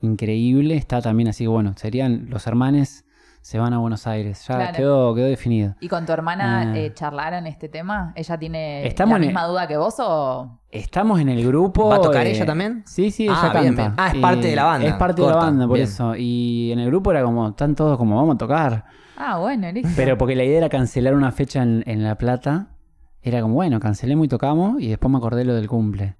increíble. 0.00 0.76
Está 0.76 1.00
también 1.00 1.28
así 1.28 1.46
bueno, 1.46 1.74
serían 1.76 2.26
los 2.30 2.46
hermanes 2.46 3.04
se 3.42 3.58
van 3.58 3.72
a 3.72 3.78
Buenos 3.78 4.06
Aires. 4.06 4.44
Ya 4.46 4.56
Claro. 4.56 4.76
quedó, 4.76 5.14
quedó 5.14 5.24
definido. 5.26 5.74
¿Y 5.80 5.88
con 5.88 6.04
tu 6.04 6.12
hermana 6.12 6.60
Ah. 6.72 6.76
eh, 6.78 6.92
charlaron 6.92 7.46
este 7.46 7.70
tema? 7.70 8.12
¿Ella 8.14 8.38
tiene 8.38 8.86
Estamos 8.86 9.14
la 9.18 9.24
el- 9.24 9.26
misma 9.28 9.46
duda 9.46 9.66
que 9.66 9.78
vos 9.78 9.94
o...? 9.98 10.60
Estamos 10.70 11.18
en 11.20 11.30
el 11.30 11.44
grupo. 11.46 11.88
¿Va 11.88 11.96
a 11.96 12.00
tocar 12.02 12.26
eh, 12.26 12.32
ella 12.32 12.44
también? 12.44 12.82
Sí, 12.86 13.10
sí, 13.10 13.24
ella 13.24 13.34
Ah, 13.38 13.42
canta. 13.44 13.60
bien, 13.62 13.76
bien. 13.76 13.94
Ah, 13.96 14.08
es 14.08 14.14
Y 14.16 14.20
parte 14.20 14.46
de 14.48 14.56
la 14.56 14.64
banda. 14.64 14.86
Es 14.88 14.94
parte 14.94 15.22
de 15.22 15.28
la 15.28 15.36
banda, 15.36 15.66
por 15.66 15.76
bien. 15.76 15.88
eso. 15.88 16.14
Y 16.16 16.70
en 16.70 16.80
el 16.80 16.86
grupo 16.88 17.10
era 17.12 17.22
como, 17.22 17.48
están 17.48 17.74
todos 17.74 17.96
como, 17.96 18.14
vamos 18.16 18.34
a 18.34 18.38
tocar. 18.38 18.84
Ah, 19.16 19.38
bueno, 19.38 19.72
listo. 19.72 19.88
Pero 19.96 20.18
porque 20.18 20.36
la 20.36 20.44
idea 20.44 20.58
era 20.58 20.68
cancelar 20.68 21.14
una 21.14 21.32
fecha 21.32 21.62
en, 21.62 21.82
en 21.86 22.02
La 22.04 22.16
Plata. 22.16 22.68
Era 23.22 23.40
como, 23.40 23.54
bueno, 23.54 23.80
cancelemos 23.80 24.26
y 24.26 24.28
tocamos. 24.28 24.80
Y 24.82 24.88
después 24.88 25.10
me 25.10 25.16
acordé 25.16 25.44
lo 25.46 25.54
del 25.54 25.66
cumple. 25.66 26.16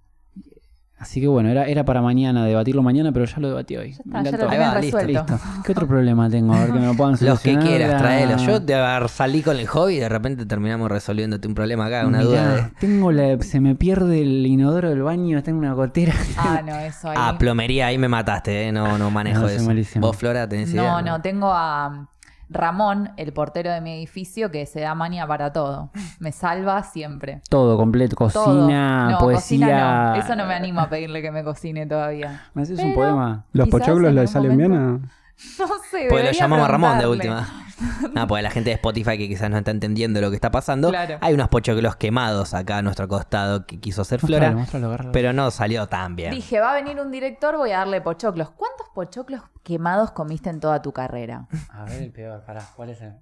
Así 1.00 1.18
que 1.18 1.26
bueno, 1.28 1.48
era, 1.48 1.64
era 1.64 1.82
para 1.86 2.02
mañana, 2.02 2.44
debatirlo 2.44 2.82
mañana, 2.82 3.10
pero 3.10 3.24
ya 3.24 3.40
lo 3.40 3.48
debatí 3.48 3.74
hoy. 3.74 3.92
Ya 3.94 3.98
Me 4.04 4.18
está, 4.18 4.36
ya 4.36 4.44
lo 4.44 4.50
tenés 4.50 4.68
va, 4.68 4.80
listo, 4.80 4.98
resuelto. 4.98 5.32
Listo. 5.32 5.46
¿Qué 5.64 5.72
otro 5.72 5.86
problema 5.88 6.28
tengo? 6.28 6.52
A 6.52 6.60
ver 6.60 6.72
que 6.74 6.78
me 6.78 6.84
lo 6.86 6.94
puedan 6.94 7.12
Los 7.20 7.20
que 7.20 7.26
solucionar. 7.54 7.64
quieras, 7.64 7.92
Ah, 7.94 7.98
traelos. 7.98 8.42
Yo 8.46 8.62
te 8.62 8.74
agar- 8.74 9.08
salí 9.08 9.40
con 9.42 9.56
el 9.56 9.66
hobby 9.66 9.94
y 9.94 9.98
de 10.00 10.08
repente 10.10 10.44
terminamos 10.44 10.90
resolviéndote 10.90 11.48
un 11.48 11.54
problema 11.54 11.86
acá, 11.86 12.06
una 12.06 12.18
Mirá, 12.18 12.28
duda 12.30 12.54
de... 12.54 12.70
Tengo 12.78 13.12
la, 13.12 13.42
se 13.42 13.60
me 13.60 13.74
pierde 13.76 14.20
el 14.20 14.46
inodoro 14.46 14.90
del 14.90 15.02
baño, 15.02 15.42
tengo 15.42 15.58
una 15.58 15.72
gotera. 15.72 16.12
Ah, 16.36 16.60
no, 16.62 16.78
eso 16.78 17.08
ahí. 17.08 17.16
Ah, 17.18 17.36
plomería, 17.38 17.86
ahí 17.86 17.96
me 17.96 18.08
mataste, 18.08 18.68
¿eh? 18.68 18.70
No, 18.72 18.98
no 18.98 19.10
manejo 19.10 19.40
No, 19.40 19.48
eso. 19.48 19.64
malísimo. 19.64 20.06
¿Vos, 20.06 20.16
Flora, 20.18 20.46
tenés 20.46 20.70
idea? 20.74 20.82
no, 20.82 21.00
no, 21.02 21.22
tengo 21.22 21.50
a 21.50 22.08
Ramón, 22.50 23.12
el 23.16 23.32
portero 23.32 23.70
de 23.72 23.80
mi 23.80 23.92
edificio, 23.94 24.50
que 24.50 24.66
se 24.66 24.80
da 24.80 24.94
manía 24.94 25.26
para 25.26 25.52
todo. 25.52 25.90
Me 26.18 26.32
salva 26.32 26.82
siempre. 26.82 27.40
Todo 27.48 27.76
completo, 27.76 28.16
Todo. 28.16 28.28
cocina, 28.28 29.10
no, 29.12 29.18
poesía. 29.18 29.66
cocina 29.66 30.10
no. 30.10 30.14
Eso 30.16 30.36
no 30.36 30.46
me 30.46 30.54
animo 30.54 30.80
a 30.80 30.88
pedirle 30.88 31.22
que 31.22 31.30
me 31.30 31.44
cocine 31.44 31.86
todavía. 31.86 32.42
¿Me 32.54 32.62
haces 32.62 32.78
un 32.80 32.92
poema? 32.94 33.44
¿Los 33.52 33.68
pochoclos 33.68 34.12
le 34.12 34.26
salen 34.26 34.56
bien? 34.56 35.10
No 35.58 35.66
sé, 35.90 36.06
Pues 36.10 36.22
lo 36.22 36.32
llamamos 36.32 36.66
a 36.66 36.68
Ramón 36.68 36.98
de 36.98 37.06
última. 37.06 37.48
No, 38.14 38.26
porque 38.26 38.42
la 38.42 38.50
gente 38.50 38.70
de 38.70 38.74
Spotify 38.74 39.16
que 39.16 39.28
quizás 39.28 39.48
no 39.50 39.58
está 39.58 39.70
entendiendo 39.70 40.20
lo 40.20 40.30
que 40.30 40.36
está 40.36 40.50
pasando. 40.50 40.90
Claro. 40.90 41.18
Hay 41.20 41.32
unos 41.34 41.48
pochoclos 41.48 41.96
quemados 41.96 42.52
acá 42.54 42.78
a 42.78 42.82
nuestro 42.82 43.08
costado 43.08 43.66
que 43.66 43.78
quiso 43.80 44.02
hacer 44.02 44.20
Flora, 44.20 44.48
Mostralo, 44.50 44.58
mostralo, 44.60 44.86
agárralo. 44.88 45.12
pero 45.12 45.32
no 45.32 45.50
salió 45.50 45.86
tan 45.86 46.16
bien. 46.16 46.32
Dije, 46.34 46.60
va 46.60 46.72
a 46.72 46.74
venir 46.74 47.00
un 47.00 47.10
director, 47.10 47.56
voy 47.56 47.70
a 47.72 47.78
darle 47.78 48.00
pochoclos. 48.00 48.50
¿Cuántos 48.50 48.88
pochoclos 48.94 49.42
quemados 49.62 50.10
comiste 50.12 50.50
en 50.50 50.60
toda 50.60 50.82
tu 50.82 50.92
carrera? 50.92 51.46
A 51.70 51.84
ver 51.84 52.02
el 52.02 52.12
peor, 52.12 52.44
pará, 52.44 52.64
¿cuál 52.76 52.90
es 52.90 53.00
el? 53.00 53.14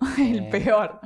El 0.18 0.38
Eh, 0.40 0.48
peor. 0.50 1.00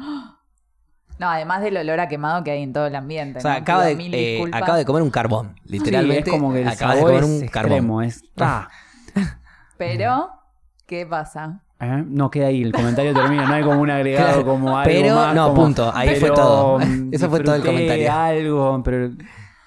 No, 1.18 1.28
además 1.28 1.61
del 1.62 1.76
olor 1.76 2.01
a 2.01 2.09
quemado 2.09 2.42
que 2.42 2.51
hay 2.51 2.62
en 2.62 2.72
todo 2.72 2.86
el 2.86 2.94
ambiente. 2.96 3.38
O 3.38 3.42
sea, 3.42 3.53
¿no? 3.53 3.59
acaba 3.59 3.84
de, 3.84 3.92
eh, 3.92 4.42
acaba 4.53 4.78
de 4.78 4.84
comer 4.86 5.03
un 5.03 5.11
carbón, 5.11 5.55
literalmente. 5.64 6.30
Sí, 6.30 6.30
es 6.30 6.34
como 6.40 6.53
que 6.53 6.62
el 6.62 6.68
acaba 6.68 6.94
de 6.94 7.01
sabor 7.01 7.12
comer 7.20 7.24
es 7.24 7.42
un 7.42 7.48
carbón. 7.48 7.72
extremo, 7.72 8.03
es... 8.03 8.22
¡Ah! 8.38 8.68
Pero, 9.76 10.30
¿qué 10.86 11.07
pasa? 11.07 11.62
¿Eh? 11.83 12.05
No 12.07 12.31
queda 12.31 12.49
ahí, 12.49 12.62
el 12.62 12.72
comentario 12.72 13.14
termina, 13.14 13.47
no 13.47 13.55
hay 13.55 13.62
como 13.62 13.81
un 13.81 13.91
agregado 13.91 14.26
Claro, 14.26 14.45
como 14.45 14.76
algo 14.76 14.91
pero 14.93 15.14
más, 15.14 15.35
no, 15.35 15.49
como, 15.49 15.62
punto, 15.62 15.91
ahí 15.95 16.14
fue 16.16 16.31
todo. 16.31 16.78
mm, 16.78 17.09
Eso 17.12 17.31
fue 17.31 17.41
todo 17.41 17.55
el 17.55 17.62
comentario. 17.64 18.12
algo, 18.12 18.83
pero 18.85 19.11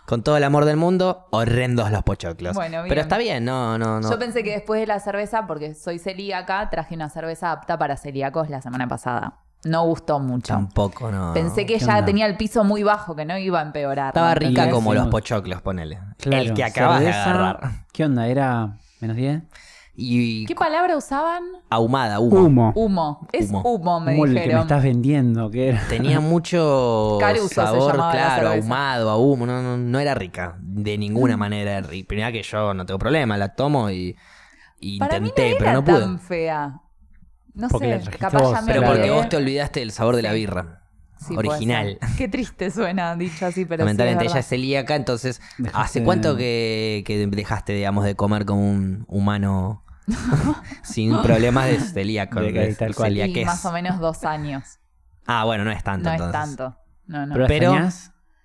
Con 0.06 0.22
todo 0.22 0.38
el 0.38 0.44
amor 0.44 0.66
del 0.66 0.78
mundo, 0.78 1.26
horrendos 1.32 1.90
los 1.90 2.04
pochoclos. 2.04 2.54
Bueno, 2.56 2.84
bien. 2.84 2.90
Pero 2.90 3.02
está 3.02 3.18
bien, 3.18 3.44
no, 3.46 3.78
no, 3.80 4.00
no. 4.00 4.12
Yo 4.12 4.20
pensé 4.20 4.44
que 4.44 4.52
después 4.52 4.80
de 4.80 4.86
la 4.86 5.00
cerveza, 5.00 5.48
porque 5.48 5.74
soy 5.74 5.98
celíaca, 5.98 6.70
traje 6.70 6.94
una 6.94 7.10
cerveza 7.10 7.52
apta 7.52 7.80
para 7.80 7.98
celíacos 7.98 8.50
la 8.50 8.62
semana 8.62 8.88
pasada. 8.88 9.40
No 9.66 9.86
gustó 9.86 10.20
mucho. 10.20 10.54
Tampoco, 10.54 11.10
no. 11.10 11.34
Pensé 11.34 11.66
que 11.66 11.76
¿qué 11.76 11.80
ya 11.80 11.94
onda? 11.96 12.06
tenía 12.06 12.26
el 12.28 12.36
piso 12.38 12.64
muy 12.66 12.84
bajo, 12.84 13.16
que 13.16 13.24
no 13.26 13.38
iba 13.38 13.60
a 13.60 13.64
empeorar. 13.64 14.10
Estaba 14.10 14.30
¿me 14.30 14.36
rica 14.36 14.70
como 14.70 14.94
los 14.94 15.08
pochoclos, 15.08 15.62
ponele. 15.62 16.00
claro, 16.18 16.44
el 16.44 16.54
que 16.54 16.64
acabas 16.66 17.00
de 17.00 17.10
agarrar. 17.12 17.72
¿Qué 17.94 18.04
onda? 18.04 18.28
¿Era 18.28 18.78
menos 19.00 19.16
10? 19.16 19.42
Y 19.96 20.46
¿Qué 20.48 20.56
palabra 20.56 20.98
usaban? 20.98 21.44
ahumada, 21.70 22.20
humo. 22.20 22.40
Humo. 22.42 22.72
Humo. 22.76 23.28
Es 23.32 23.50
Humo. 23.50 23.62
humo, 23.62 24.00
me 24.00 24.14
Como 24.14 24.26
el 24.26 24.32
que 24.32 24.36
me 24.36 24.42
dijeron. 24.42 24.62
estás 24.64 24.84
vendiendo, 24.84 25.52
que 25.52 25.70
era. 25.70 25.88
Tenía 25.88 26.20
mucho 26.20 27.18
Caruso 27.20 27.50
sabor, 27.50 27.94
claro, 27.94 28.50
ahumado, 28.50 29.10
a 29.12 29.18
humo. 29.18 29.46
No, 29.46 29.62
no, 29.62 29.78
no 29.78 30.00
era 30.00 30.16
rica. 30.16 30.58
De 30.60 30.98
ninguna 30.98 31.38
manera. 31.38 31.78
era 31.78 31.88
rica. 31.88 32.08
Primera 32.08 32.32
que 32.32 32.42
yo 32.42 32.74
no 32.74 32.86
tengo 32.88 32.98
problema, 32.98 33.38
la 33.38 33.50
tomo 33.56 33.92
y, 33.92 34.16
y 34.80 34.98
Para 34.98 35.20
mí 35.20 35.28
intenté, 35.30 35.52
no 35.52 35.58
pero 35.60 35.70
era 35.70 35.74
no 35.74 35.86
pude. 35.86 36.00
tan 36.00 36.20
fea. 36.20 36.80
No 37.54 37.68
Porque 37.68 38.00
sé, 38.02 38.10
capaz 38.18 38.42
vos, 38.42 38.52
ya 38.52 38.62
me 38.62 38.68
Pero 38.68 38.80
Claro. 38.82 38.96
porque 38.96 39.12
vos 39.12 39.30
te 39.30 39.38
olvidaste 39.38 39.80
del 39.82 39.92
sabor 39.92 40.16
de 40.16 40.24
la 40.24 40.32
Sí. 40.32 40.36
birra. 40.38 40.80
Sí, 41.20 41.36
original. 41.38 42.00
Qué 42.18 42.28
triste 42.28 42.70
suena 42.70 43.16
dicho 43.16 43.46
así, 43.46 43.64
pero 43.64 43.84
sí 43.84 43.86
Lamentablemente 43.86 44.26
es 44.26 44.32
ella 44.32 44.40
es 44.42 44.48
celíaca, 44.48 44.96
entonces, 44.96 45.40
Dejaste 45.58 45.80
¿hace 45.82 46.00
de- 46.00 46.06
cuánto 46.06 46.36
que, 46.36 47.04
que 47.06 47.26
dejaste, 47.28 47.72
digamos, 47.74 48.04
de 48.04 48.16
comer 48.16 48.44
como 48.46 48.70
un 48.70 49.06
humano 49.08 49.83
sin 50.84 51.22
problemas 51.22 51.68
de 51.68 51.80
celíaco? 51.80 52.40
De- 52.42 52.52
de 52.52 52.76
tal 52.76 52.96
cual. 52.96 53.18
Y 53.18 53.46
más 53.46 53.66
o 53.66 53.72
menos 53.72 54.00
dos 54.00 54.24
años. 54.24 54.80
Ah, 55.26 55.46
bueno, 55.46 55.64
no 55.64 55.72
es 55.72 55.84
tanto 55.84 56.10
No 56.10 56.26
es 56.26 56.32
tanto. 56.32 56.76
No, 57.08 57.26
no. 57.26 57.34
Pero, 57.34 57.48
Pero- 57.48 57.90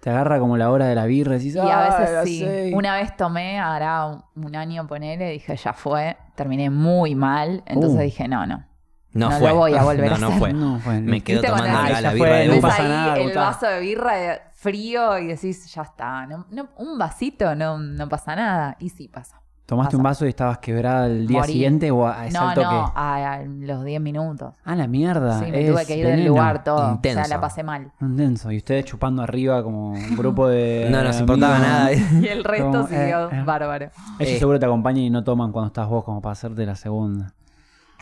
te 0.00 0.10
agarra 0.10 0.38
como 0.38 0.56
la 0.56 0.70
hora 0.70 0.86
de 0.86 0.94
la 0.94 1.06
birra 1.06 1.34
y 1.34 1.38
decís, 1.38 1.56
Y 1.56 1.58
a 1.58 1.86
"Ah, 1.86 1.98
veces 1.98 2.20
sí. 2.24 2.38
seis". 2.40 2.74
Una 2.74 2.94
vez 2.94 3.16
tomé, 3.16 3.58
hará 3.58 4.06
un, 4.06 4.24
un 4.36 4.54
año 4.56 4.86
ponele, 4.86 5.30
dije, 5.30 5.56
ya 5.56 5.72
fue. 5.72 6.16
Terminé 6.36 6.70
muy 6.70 7.14
mal. 7.16 7.62
Entonces 7.66 7.98
Uh. 7.98 8.02
dije, 8.02 8.28
no, 8.28 8.46
no. 8.46 8.64
No, 9.12 9.30
No 9.30 9.38
fue. 9.38 9.48
lo 9.48 9.56
voy 9.56 9.74
a 9.74 9.82
volver 9.82 10.10
no, 10.10 10.14
a 10.14 10.18
no 10.18 10.26
hacer. 10.28 10.38
fue. 10.38 10.52
No, 10.52 10.78
fue. 10.78 11.00
Me 11.00 11.20
quedo 11.22 11.40
¿Viste 11.40 11.56
tomando 11.56 11.66
la, 11.78 11.88
la 11.90 11.96
"Ah, 11.98 12.00
ya 12.00 12.12
birra 12.12 12.28
fue, 12.28 12.38
de 12.38 12.48
no 12.54 12.60
pasa 12.60 12.82
ahí 12.82 12.88
nada, 12.88 13.16
el 13.18 13.34
vaso 13.34 13.66
de 13.66 13.80
birra 13.80 14.14
frío 14.54 15.18
y 15.18 15.26
decís, 15.26 15.66
ya 15.74 15.82
está. 15.82 16.26
No, 16.26 16.46
no- 16.50 16.68
un 16.76 16.96
vasito 16.98 17.54
no, 17.56 17.78
no 17.78 18.08
pasa 18.08 18.36
nada. 18.36 18.76
Y 18.78 18.90
sí 18.90 19.08
pasa. 19.08 19.40
¿Tomaste 19.68 19.88
Pasa. 19.90 19.96
un 19.98 20.02
vaso 20.02 20.24
y 20.24 20.30
estabas 20.30 20.58
quebrada 20.60 21.06
el 21.08 21.26
día 21.26 21.40
Morí. 21.40 21.52
siguiente 21.52 21.90
o 21.90 22.06
a, 22.06 22.20
a 22.22 22.26
ese 22.28 22.38
No, 22.38 22.48
al 22.48 22.54
toque? 22.54 22.66
no, 22.66 22.92
a, 22.96 23.32
a 23.34 23.42
los 23.44 23.84
10 23.84 24.00
minutos. 24.00 24.54
Ah, 24.64 24.74
la 24.74 24.86
mierda. 24.86 25.40
Sí, 25.40 25.50
me 25.50 25.62
es 25.62 25.70
tuve 25.70 25.84
que 25.84 25.96
ir 25.98 26.06
del 26.06 26.12
veneno. 26.16 26.28
lugar 26.30 26.64
todo. 26.64 26.90
Intenso. 26.92 27.20
O 27.20 27.24
sea, 27.26 27.36
la 27.36 27.40
pasé 27.42 27.62
mal. 27.62 27.92
Intenso. 28.00 28.50
Y 28.50 28.56
ustedes 28.56 28.86
chupando 28.86 29.20
arriba 29.22 29.62
como 29.62 29.90
un 29.90 30.16
grupo 30.16 30.48
de. 30.48 30.88
No 30.90 31.04
nos 31.04 31.20
importaba 31.20 31.56
amigos. 31.56 31.70
nada. 31.70 31.92
Y 32.22 32.28
el 32.28 32.44
resto 32.44 32.70
Como, 32.72 32.86
siguió 32.88 33.26
eh, 33.30 33.34
eh. 33.34 33.42
bárbaro. 33.44 33.90
Ellos 34.18 34.32
Eh. 34.32 34.38
seguro 34.38 34.58
te 34.58 34.64
acompañan 34.64 35.02
y 35.04 35.10
no 35.10 35.22
toman 35.22 35.52
cuando 35.52 35.66
estás 35.66 35.86
vos 35.86 36.02
como 36.02 36.22
para 36.22 36.32
hacerte 36.32 36.64
la 36.64 36.74
segunda. 36.74 37.34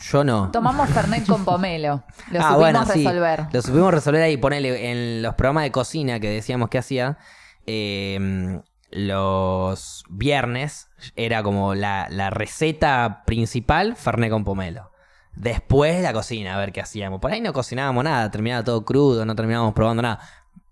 Yo 0.00 0.22
no. 0.22 0.52
Tomamos 0.52 0.88
Fernet 0.90 1.26
con 1.26 1.44
pomelo. 1.44 2.04
Lo 2.30 2.38
ah, 2.38 2.42
supimos 2.42 2.58
bueno, 2.58 2.86
sí. 2.86 3.04
resolver. 3.04 3.46
Lo 3.52 3.60
supimos 3.62 3.92
resolver 3.92 4.22
ahí. 4.22 4.36
Ponele 4.36 4.92
en 4.92 5.20
los 5.22 5.34
programas 5.34 5.64
de 5.64 5.72
cocina 5.72 6.20
que 6.20 6.30
decíamos 6.30 6.68
que 6.68 6.78
hacía. 6.78 7.18
eh, 7.66 8.60
los 8.96 10.04
viernes 10.08 10.88
era 11.16 11.42
como 11.42 11.74
la, 11.74 12.08
la 12.10 12.30
receta 12.30 13.24
principal, 13.26 13.94
Fernet 13.94 14.30
con 14.30 14.44
pomelo. 14.44 14.90
Después 15.34 16.02
la 16.02 16.14
cocina, 16.14 16.54
a 16.56 16.58
ver 16.58 16.72
qué 16.72 16.80
hacíamos. 16.80 17.20
Por 17.20 17.30
ahí 17.30 17.42
no 17.42 17.52
cocinábamos 17.52 18.02
nada, 18.04 18.30
terminaba 18.30 18.64
todo 18.64 18.86
crudo, 18.86 19.26
no 19.26 19.36
terminábamos 19.36 19.74
probando 19.74 20.02
nada. 20.02 20.20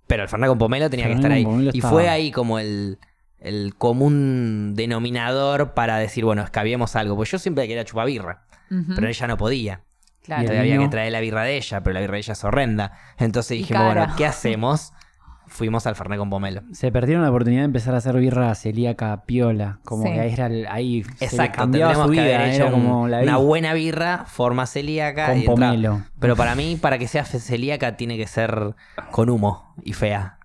Pero 0.07 0.23
el 0.23 0.31
Fernet 0.31 0.49
con 0.49 0.57
pomelo 0.57 0.89
tenía 0.89 1.07
que 1.07 1.13
estar 1.13 1.31
ahí. 1.31 1.47
Y 1.73 1.77
estaba. 1.77 1.93
fue 1.93 2.09
ahí 2.09 2.31
como 2.33 2.59
el, 2.59 2.99
el 3.41 3.75
común 3.77 4.73
denominador 4.75 5.75
para 5.75 5.99
decir, 5.99 6.25
bueno, 6.25 6.43
escabiemos 6.43 6.97
algo. 6.97 7.17
Pues 7.17 7.31
yo 7.31 7.39
siempre 7.39 7.69
quería 7.69 7.85
chupar 7.85 8.07
birra, 8.07 8.47
pero 8.97 9.07
ella 9.07 9.27
no 9.27 9.37
podía. 9.37 9.83
claro. 10.23 10.41
Entonces 10.43 10.61
había 10.61 10.79
que 10.79 10.89
traer 10.89 11.13
la 11.13 11.21
birra 11.21 11.43
de 11.43 11.59
ella, 11.59 11.83
pero 11.83 11.93
la 11.93 12.01
birra 12.01 12.15
de 12.15 12.21
ella 12.21 12.33
es 12.33 12.43
horrenda. 12.43 12.93
Entonces 13.19 13.59
dijimos, 13.59 13.85
bueno, 13.85 14.15
¿qué 14.17 14.25
hacemos? 14.25 14.95
Fuimos 15.55 15.87
al 15.87 15.95
Fernet 15.95 16.19
con 16.19 16.31
pomelo. 16.31 16.63
Se 16.73 16.91
perdieron 16.91 17.23
la 17.23 17.31
oportunidad 17.31 17.61
de 17.61 17.67
empezar 17.67 17.95
a 17.95 17.99
hacer 17.99 18.17
birra 18.17 18.53
celíaca 18.57 19.23
piola. 19.25 19.79
Como 19.85 20.03
Sí. 20.03 20.13
que 20.13 20.19
ahí 20.21 20.33
era 20.33 20.47
el- 20.47 20.67
ahí 20.67 21.05
se 21.17 21.27
Exacto, 21.27 21.59
cambiaba 21.61 21.93
tendríamos 21.93 22.07
su 22.09 22.13
que 22.13 22.23
vida. 22.29 22.35
haber 22.41 22.49
hecho 22.55 22.63
era 22.67 22.75
un- 22.75 22.83
como 22.83 23.07
la 23.09 23.21
una 23.21 23.37
buena 23.37 23.73
birra, 23.73 24.25
forma 24.27 24.67
celíaca. 24.67 25.27
Con 25.29 25.37
y 25.37 25.41
entra- 25.43 25.55
pomelo. 25.55 26.03
Pero 26.19 26.35
para 26.35 26.57
mí, 26.57 26.77
para 26.81 26.99
que 26.99 27.07
sea 27.07 27.25
celíaca, 27.25 27.97
tiene 27.97 28.17
que 28.17 28.27
ser 28.27 28.75
con 29.13 29.31
humo 29.31 29.73
y 29.85 29.93
fea. 29.93 30.39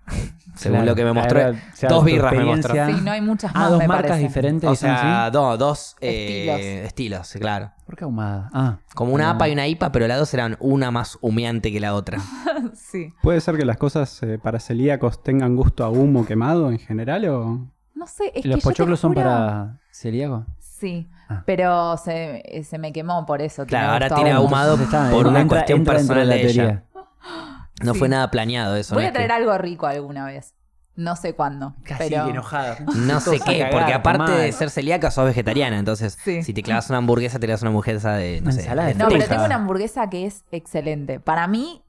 Según 0.54 0.78
Claro. 0.78 0.90
lo 0.90 0.94
que 0.96 1.04
me 1.04 1.12
mostró. 1.12 1.40
Ahora, 1.40 1.58
o 1.72 1.76
sea, 1.76 1.88
dos 1.88 2.04
birras 2.04 2.32
me 2.32 2.44
mostró. 2.44 2.74
Sí, 2.86 2.92
no 3.02 3.10
hay 3.12 3.20
muchas 3.20 3.50
Ah, 3.54 3.58
más, 3.60 3.70
dos 3.70 3.78
me 3.78 3.88
marcas 3.88 4.10
parece. 4.10 4.26
diferentes. 4.28 4.68
O 4.70 4.74
sea, 4.74 5.26
así. 5.26 5.32
no, 5.34 5.56
dos 5.56 5.96
Estilos. 6.00 6.60
eh, 6.60 6.84
estilos, 6.84 7.26
sí, 7.28 7.38
claro. 7.38 7.70
¿Por 7.86 7.96
qué 7.96 8.04
ahumada? 8.04 8.50
Ah. 8.52 8.76
Como 8.94 9.12
una 9.14 9.28
Ah. 9.28 9.34
APA 9.34 9.48
y 9.48 9.52
una 9.52 9.66
IPA, 9.66 9.92
pero 9.92 10.06
las 10.06 10.18
dos 10.18 10.32
eran 10.34 10.56
una 10.60 10.90
más 10.90 11.18
humeante 11.20 11.72
que 11.72 11.80
la 11.80 11.94
otra. 11.94 12.18
Sí. 12.74 13.12
¿Puede 13.22 13.40
ser 13.40 13.56
que 13.56 13.64
las 13.64 13.76
cosas 13.78 14.22
eh, 14.22 14.38
para 14.38 14.60
celíacos 14.60 15.22
tengan 15.22 15.56
gusto 15.56 15.84
a 15.84 15.90
humo 15.90 16.26
quemado 16.26 16.70
en 16.70 16.78
general 16.78 17.24
o...? 17.28 17.66
No 17.94 18.06
sé, 18.06 18.32
es 18.34 18.42
que 18.42 18.48
¿Los 18.48 18.56
yo 18.56 18.58
te 18.58 18.62
pochoclos 18.62 19.00
son 19.00 19.12
juro- 19.14 19.22
para 19.24 19.78
celíaco? 19.90 20.46
Sí, 20.58 21.08
Ah. 21.28 21.42
pero 21.46 21.96
se, 21.96 22.42
eh, 22.44 22.64
se 22.64 22.78
me 22.78 22.92
quemó 22.92 23.26
por 23.26 23.42
eso. 23.42 23.66
Claro, 23.66 23.92
ahora 23.92 24.08
tiene 24.14 24.32
ahumado 24.32 24.76
por 25.10 25.26
una 25.26 25.40
entra- 25.40 25.48
cuestión 25.48 25.78
entra 25.80 25.94
personal 25.94 26.28
la 26.28 26.34
de 26.34 26.46
ella. 26.46 26.84
No 27.80 27.92
Sí. 27.94 27.98
fue 27.98 28.08
nada 28.08 28.30
planeado 28.30 28.76
eso. 28.76 28.94
Voy 28.94 29.02
no 29.04 29.06
a 29.06 29.08
es 29.08 29.12
que- 29.12 29.18
traer 29.18 29.32
algo 29.32 29.56
rico 29.58 29.86
alguna 29.86 30.26
vez. 30.26 30.54
No 30.96 31.16
sé 31.16 31.34
cuándo. 31.34 31.74
pero... 31.98 32.28
enojada. 32.28 32.76
No 32.94 33.20
sé 33.20 33.40
qué, 33.40 33.68
porque 33.70 33.94
aparte 33.94 34.32
de 34.32 34.52
ser 34.52 34.68
celíaca 34.70 35.10
sos 35.10 35.24
vegetariana, 35.24 35.78
entonces 35.78 36.18
Sí. 36.22 36.42
si 36.42 36.52
te 36.52 36.62
clavas 36.62 36.90
una 36.90 36.98
hamburguesa, 36.98 37.38
te 37.38 37.46
clavas 37.46 37.62
una 37.62 37.70
hamburguesa 37.70 38.12
de, 38.14 38.40
no 38.42 38.52
sé, 38.52 38.62
de 38.62 38.74
de 38.74 38.94
No, 38.94 39.08
pero 39.08 39.24
tengo 39.26 39.44
una 39.44 39.54
hamburguesa 39.54 40.10
que 40.10 40.26
es 40.26 40.44
excelente. 40.52 41.18
Para 41.20 41.46
mí 41.46 41.82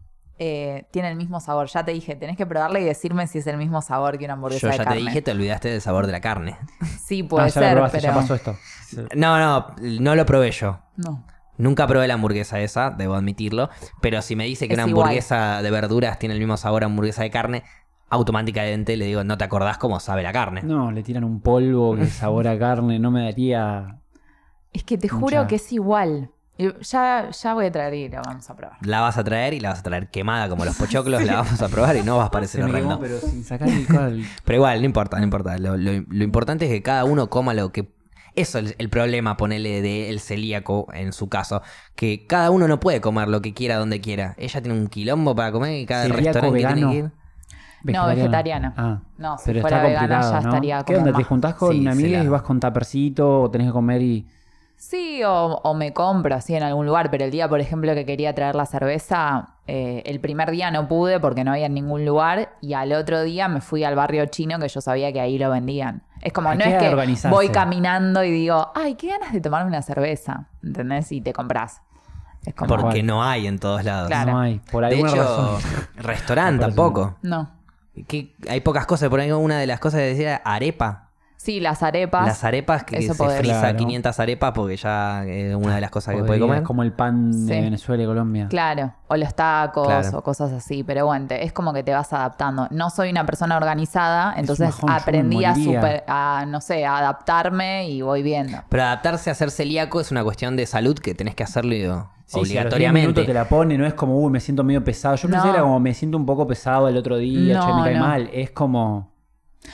eh, 0.44 0.88
tiene 0.92 1.10
el 1.10 1.16
mismo 1.18 1.40
sabor. 1.40 1.68
Ya 1.68 1.84
te 1.86 1.92
dije, 1.92 2.16
tenés 2.16 2.36
que 2.36 2.46
probarla 2.48 2.80
y 2.80 2.84
decirme 2.84 3.28
si 3.28 3.38
es 3.40 3.46
el 3.48 3.58
mismo 3.58 3.82
sabor 3.84 4.18
que 4.18 4.26
una 4.26 4.34
hamburguesa 4.34 4.62
Yo 4.62 4.72
de 4.72 4.78
ya 4.78 4.84
te 4.84 4.90
carne. 4.90 5.02
dije, 5.02 5.22
te 5.22 5.32
olvidaste 5.32 5.70
del 5.70 5.82
sabor 5.82 6.06
de 6.08 6.12
la 6.14 6.22
carne. 6.22 6.58
Sí, 7.04 7.22
puede 7.24 7.46
ah, 7.46 7.48
ya 7.50 7.54
ser, 7.62 7.74
probaste, 7.74 7.98
pero... 8.00 8.14
ya 8.14 8.20
pasó 8.20 8.34
esto. 8.36 8.58
No, 9.16 9.38
no, 9.38 9.76
no 10.00 10.16
lo 10.16 10.26
probé 10.26 10.52
yo. 10.52 10.80
No. 10.96 11.26
Nunca 11.62 11.86
probé 11.88 12.08
la 12.08 12.16
hamburguesa 12.16 12.60
esa, 12.60 12.90
debo 12.90 13.16
admitirlo. 13.16 13.70
Pero 14.02 14.22
si 14.22 14.36
me 14.36 14.46
dice 14.46 14.68
que 14.68 14.74
Es 14.74 14.80
una 14.80 14.88
igual. 14.90 15.04
hamburguesa 15.08 15.62
de 15.62 15.72
verduras 15.72 16.18
tiene 16.20 16.34
el 16.34 16.40
mismo 16.40 16.58
sabor 16.58 16.84
a 16.84 16.88
hamburguesa 16.88 17.24
de 17.24 17.30
carne, 17.30 17.64
automáticamente 18.10 18.98
le 18.98 19.06
digo, 19.06 19.24
no 19.24 19.38
te 19.38 19.44
acordás 19.46 19.78
cómo 19.78 20.00
sabe 20.00 20.24
la 20.24 20.34
carne. 20.34 20.62
No, 20.64 20.92
le 20.92 21.04
tiran 21.04 21.24
un 21.24 21.40
polvo 21.42 21.96
que 21.96 22.06
sabor 22.08 22.48
a 22.48 22.58
carne, 22.60 23.00
no 23.00 23.12
me 23.12 23.24
daría. 23.24 24.00
Es 24.74 24.84
que 24.84 24.98
te 24.98 25.08
Mucha- 25.08 25.20
juro 25.20 25.48
que 25.48 25.56
es 25.56 25.72
igual. 25.72 26.32
Ya, 26.82 27.30
ya 27.32 27.54
voy 27.56 27.66
a 27.66 27.72
traer 27.72 27.94
y 27.96 28.08
lo 28.10 28.22
vamos 28.22 28.48
a 28.50 28.56
probar. 28.56 28.78
La 28.82 29.02
vas 29.02 29.18
a 29.18 29.24
traer 29.24 29.56
y 29.56 29.60
la 29.60 29.70
vas 29.70 29.80
a 29.80 29.84
traer 29.84 30.10
quemada 30.12 30.48
como 30.48 30.64
los 30.64 30.76
pochoclos, 30.78 31.24
la 31.24 31.38
vamos 31.38 31.60
a 31.62 31.70
probar 31.70 31.96
y 31.96 32.04
no 32.04 32.18
vas 32.18 32.28
a 32.28 32.32
parecer 32.32 32.64
horrendo. 32.64 33.00
pero 33.00 33.18
sin 33.20 33.44
sacar 33.44 33.68
el 33.70 33.88
cal. 33.88 34.22
Pero 34.46 34.56
igual, 34.58 34.80
no 34.80 34.86
importa, 34.86 35.18
no 35.18 35.24
importa. 35.24 35.58
Lo, 35.58 35.76
lo- 35.78 36.04
lo 36.08 36.24
importante 36.24 36.66
es 36.66 36.72
que 36.72 36.82
cada 36.84 37.04
uno 37.06 37.30
coma 37.30 37.54
lo 37.56 37.72
que. 37.72 37.90
Eso 38.36 38.60
es 38.60 38.76
el 38.78 38.90
problema, 38.90 39.36
ponerle 39.38 39.82
del 39.82 40.20
celíaco 40.20 40.88
en 40.94 41.12
su 41.14 41.28
caso. 41.30 41.62
Que 41.96 42.26
cada 42.28 42.50
uno 42.52 42.68
no 42.68 42.80
puede 42.80 43.02
comer 43.02 43.28
lo 43.28 43.42
que 43.42 43.54
quiera 43.54 43.78
donde 43.78 44.00
quiera. 44.02 44.36
Ella 44.38 44.62
tiene 44.62 44.78
un 44.80 44.88
quilombo 44.88 45.36
para 45.36 45.52
comer 45.52 45.80
y 45.80 45.86
cada 45.86 46.08
Celíaco, 46.08 46.18
restaurante 46.18 46.60
que 46.60 46.66
tiene 46.66 46.88
que 46.88 46.96
ir. 46.98 47.12
No, 47.84 48.08
vegetariana. 48.08 48.74
Ah. 48.78 49.02
No, 49.18 49.38
si 49.38 49.54
Pero 49.54 49.62
fuera 49.62 49.78
está 49.78 49.88
vegana 49.88 50.22
complicado, 50.22 50.32
ya 50.32 50.42
¿no? 50.42 50.50
estaría 50.50 50.84
¿Qué 50.86 50.98
onda? 50.98 51.14
¿Te 51.14 51.24
juntás 51.24 51.56
con 51.56 51.72
Sí, 51.74 51.80
una 51.80 51.92
amiga 51.92 52.20
sí, 52.20 52.26
y 52.26 52.28
vas 52.28 52.44
con 52.44 52.60
tapercito 52.60 53.42
o 53.42 53.52
tenés 53.52 53.68
que 53.68 53.74
comer 53.74 54.02
y. 54.02 54.28
Sí, 54.76 55.22
o, 55.24 55.60
o 55.64 55.74
me 55.76 55.94
compro 55.94 56.34
así 56.36 56.56
en 56.56 56.64
algún 56.64 56.88
lugar, 56.88 57.12
pero 57.12 57.24
el 57.26 57.32
día, 57.32 57.48
por 57.48 57.60
ejemplo, 57.60 57.94
que 57.94 58.06
quería 58.06 58.34
traer 58.34 58.56
la 58.56 58.66
cerveza, 58.66 59.58
eh, 59.68 60.02
el 60.06 60.20
primer 60.20 60.50
día 60.50 60.72
no 60.72 60.88
pude 60.88 61.20
porque 61.20 61.44
no 61.44 61.52
había 61.52 61.68
en 61.68 61.76
ningún 61.76 62.04
lugar 62.06 62.58
y 62.62 62.74
al 62.74 62.92
otro 62.94 63.22
día 63.22 63.48
me 63.48 63.62
fui 63.62 63.84
al 63.84 63.96
barrio 63.96 64.26
chino 64.26 64.58
que 64.60 64.68
yo 64.68 64.82
sabía 64.82 65.14
que 65.14 65.22
ahí 65.22 65.38
lo 65.38 65.52
vendían. 65.52 66.04
Es 66.22 66.34
como, 66.34 66.50
Hay 66.50 66.58
no 66.58 66.64
es 66.66 66.78
que 66.78 67.28
voy 67.30 67.50
caminando 67.50 68.24
y 68.24 68.32
digo, 68.32 68.72
ay, 68.76 68.96
qué 68.96 69.08
ganas 69.08 69.34
de 69.34 69.42
tomarme 69.42 69.70
una 69.70 69.82
cerveza, 69.82 70.48
¿entendés? 70.64 71.12
Y 71.12 71.22
te 71.22 71.34
compras. 71.34 71.82
Es 72.46 72.54
como, 72.56 72.68
Porque 72.70 73.00
Bueno. 73.00 73.16
no 73.16 73.24
hay 73.24 73.48
en 73.48 73.60
todos 73.60 73.84
lados. 73.84 74.08
Claro. 74.08 74.32
No 74.34 74.40
hay. 74.40 74.60
Por 74.72 74.84
De 74.86 74.92
alguna 74.94 75.12
hecho, 75.12 75.22
razón. 75.22 75.62
restaurante 75.98 76.66
tampoco. 76.66 77.18
no. 77.22 77.50
Que 78.08 78.34
hay 78.50 78.62
pocas 78.62 78.86
cosas. 78.86 79.10
Por 79.10 79.20
ahí 79.20 79.32
una 79.32 79.60
de 79.60 79.68
las 79.68 79.80
cosas 79.80 80.00
que 80.00 80.06
decía 80.08 80.42
arepa. 80.46 81.10
Sí, 81.44 81.60
las 81.60 81.82
arepas. 81.82 82.28
Las 82.28 82.44
arepas 82.44 82.84
que 82.84 82.98
eso 83.00 83.14
se 83.14 83.18
podés. 83.18 83.40
frisa 83.40 83.60
Claro. 83.62 83.78
500 83.80 84.20
arepas 84.20 84.52
porque 84.54 84.78
ya 84.78 85.26
es 85.26 85.56
una 85.56 85.74
de 85.74 85.82
las 85.82 85.90
cosas 85.90 86.14
que 86.14 86.20
Podría, 86.20 86.28
puede 86.28 86.40
comer. 86.42 86.58
Es 86.60 86.68
como 86.68 86.84
el 86.84 86.94
pan 86.94 87.32
de 87.48 87.56
Sí. 87.56 87.62
Venezuela 87.62 88.04
y 88.04 88.06
Colombia. 88.06 88.48
Claro, 88.48 88.94
o 89.08 89.16
los 89.18 89.34
tacos 89.34 89.88
Claro. 89.88 90.18
o 90.20 90.22
cosas 90.22 90.52
así, 90.52 90.84
pero 90.84 91.08
bueno, 91.08 91.26
te- 91.26 91.44
es 91.44 91.52
como 91.52 91.74
que 91.74 91.82
te 91.82 91.94
vas 91.94 92.14
adaptando. 92.14 92.68
No 92.70 92.92
soy 92.92 93.10
una 93.10 93.26
persona 93.26 93.58
organizada, 93.58 94.36
entonces 94.38 94.76
aprendí 94.88 95.44
a, 95.44 95.56
super- 95.56 96.04
a, 96.08 96.46
no 96.48 96.62
sé, 96.62 96.86
a 96.86 97.00
adaptarme 97.00 97.90
y 97.90 98.04
voy 98.04 98.22
viendo. 98.22 98.60
Pero 98.70 98.84
adaptarse 98.84 99.32
a 99.32 99.34
ser 99.34 99.50
celíaco 99.50 100.00
es 100.00 100.12
una 100.12 100.24
cuestión 100.24 100.56
de 100.56 100.68
salud 100.68 100.96
que 101.00 101.16
tenés 101.16 101.34
que 101.34 101.42
hacerlo 101.44 101.74
y- 101.74 101.80
Sí, 101.80 101.86
si 101.86 101.88
a 101.90 102.38
los 102.38 102.48
10 102.48 102.56
obligatoriamente. 102.56 103.02
minutos 103.08 103.26
te 103.26 103.34
la 103.34 103.46
pone, 103.50 103.78
no 103.78 103.86
es 103.86 103.94
como, 103.94 104.18
uy, 104.20 104.32
me 104.32 104.40
siento 104.40 104.64
medio 104.64 104.82
pesado. 104.84 105.16
Yo 105.16 105.24
pensé 105.28 105.38
No. 105.38 105.44
que 105.44 105.50
era 105.50 105.62
como, 105.64 105.80
me 105.82 105.94
siento 105.94 106.18
un 106.18 106.26
poco 106.26 106.48
pesado 106.48 106.88
el 106.88 106.96
otro 106.96 107.18
día, 107.18 107.58
No, 107.58 107.66
che, 107.68 107.74
me 107.74 107.84
cae 107.84 107.96
no. 107.96 108.00
mal. 108.08 108.30
Es 108.32 108.52
como, 108.52 109.11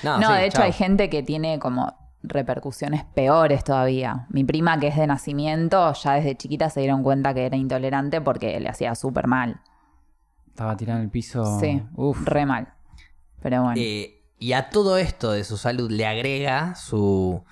No, 0.03 0.19
no, 0.19 0.27
sí, 0.27 0.33
de 0.33 0.45
hecho 0.45 0.57
chao. 0.57 0.65
hay 0.65 0.73
gente 0.73 1.09
que 1.09 1.23
tiene 1.23 1.59
como 1.59 1.93
repercusiones 2.23 3.03
peores 3.05 3.63
todavía. 3.63 4.27
Mi 4.29 4.43
prima, 4.43 4.79
que 4.79 4.87
es 4.87 4.95
de 4.95 5.07
nacimiento, 5.07 5.93
ya 5.93 6.13
desde 6.13 6.35
chiquita 6.35 6.69
se 6.69 6.81
dieron 6.81 7.03
cuenta 7.03 7.33
que 7.33 7.45
era 7.45 7.57
intolerante 7.57 8.21
porque 8.21 8.59
le 8.59 8.69
hacía 8.69 8.95
súper 8.95 9.27
mal. 9.27 9.61
estaba 10.47 10.75
tirado 10.75 10.99
en 10.99 11.05
el 11.05 11.11
piso. 11.11 11.59
Sí, 11.59 11.83
Uf. 11.95 12.25
re 12.25 12.45
mal. 12.45 12.73
Pero 13.41 13.63
bueno. 13.63 13.79
Eh, 13.79 14.23
y 14.39 14.53
a 14.53 14.69
todo 14.69 14.97
esto 14.97 15.31
de 15.31 15.43
su 15.43 15.57
salud 15.57 15.89
le 15.89 16.05
agrega 16.05 16.75
su, 16.75 17.43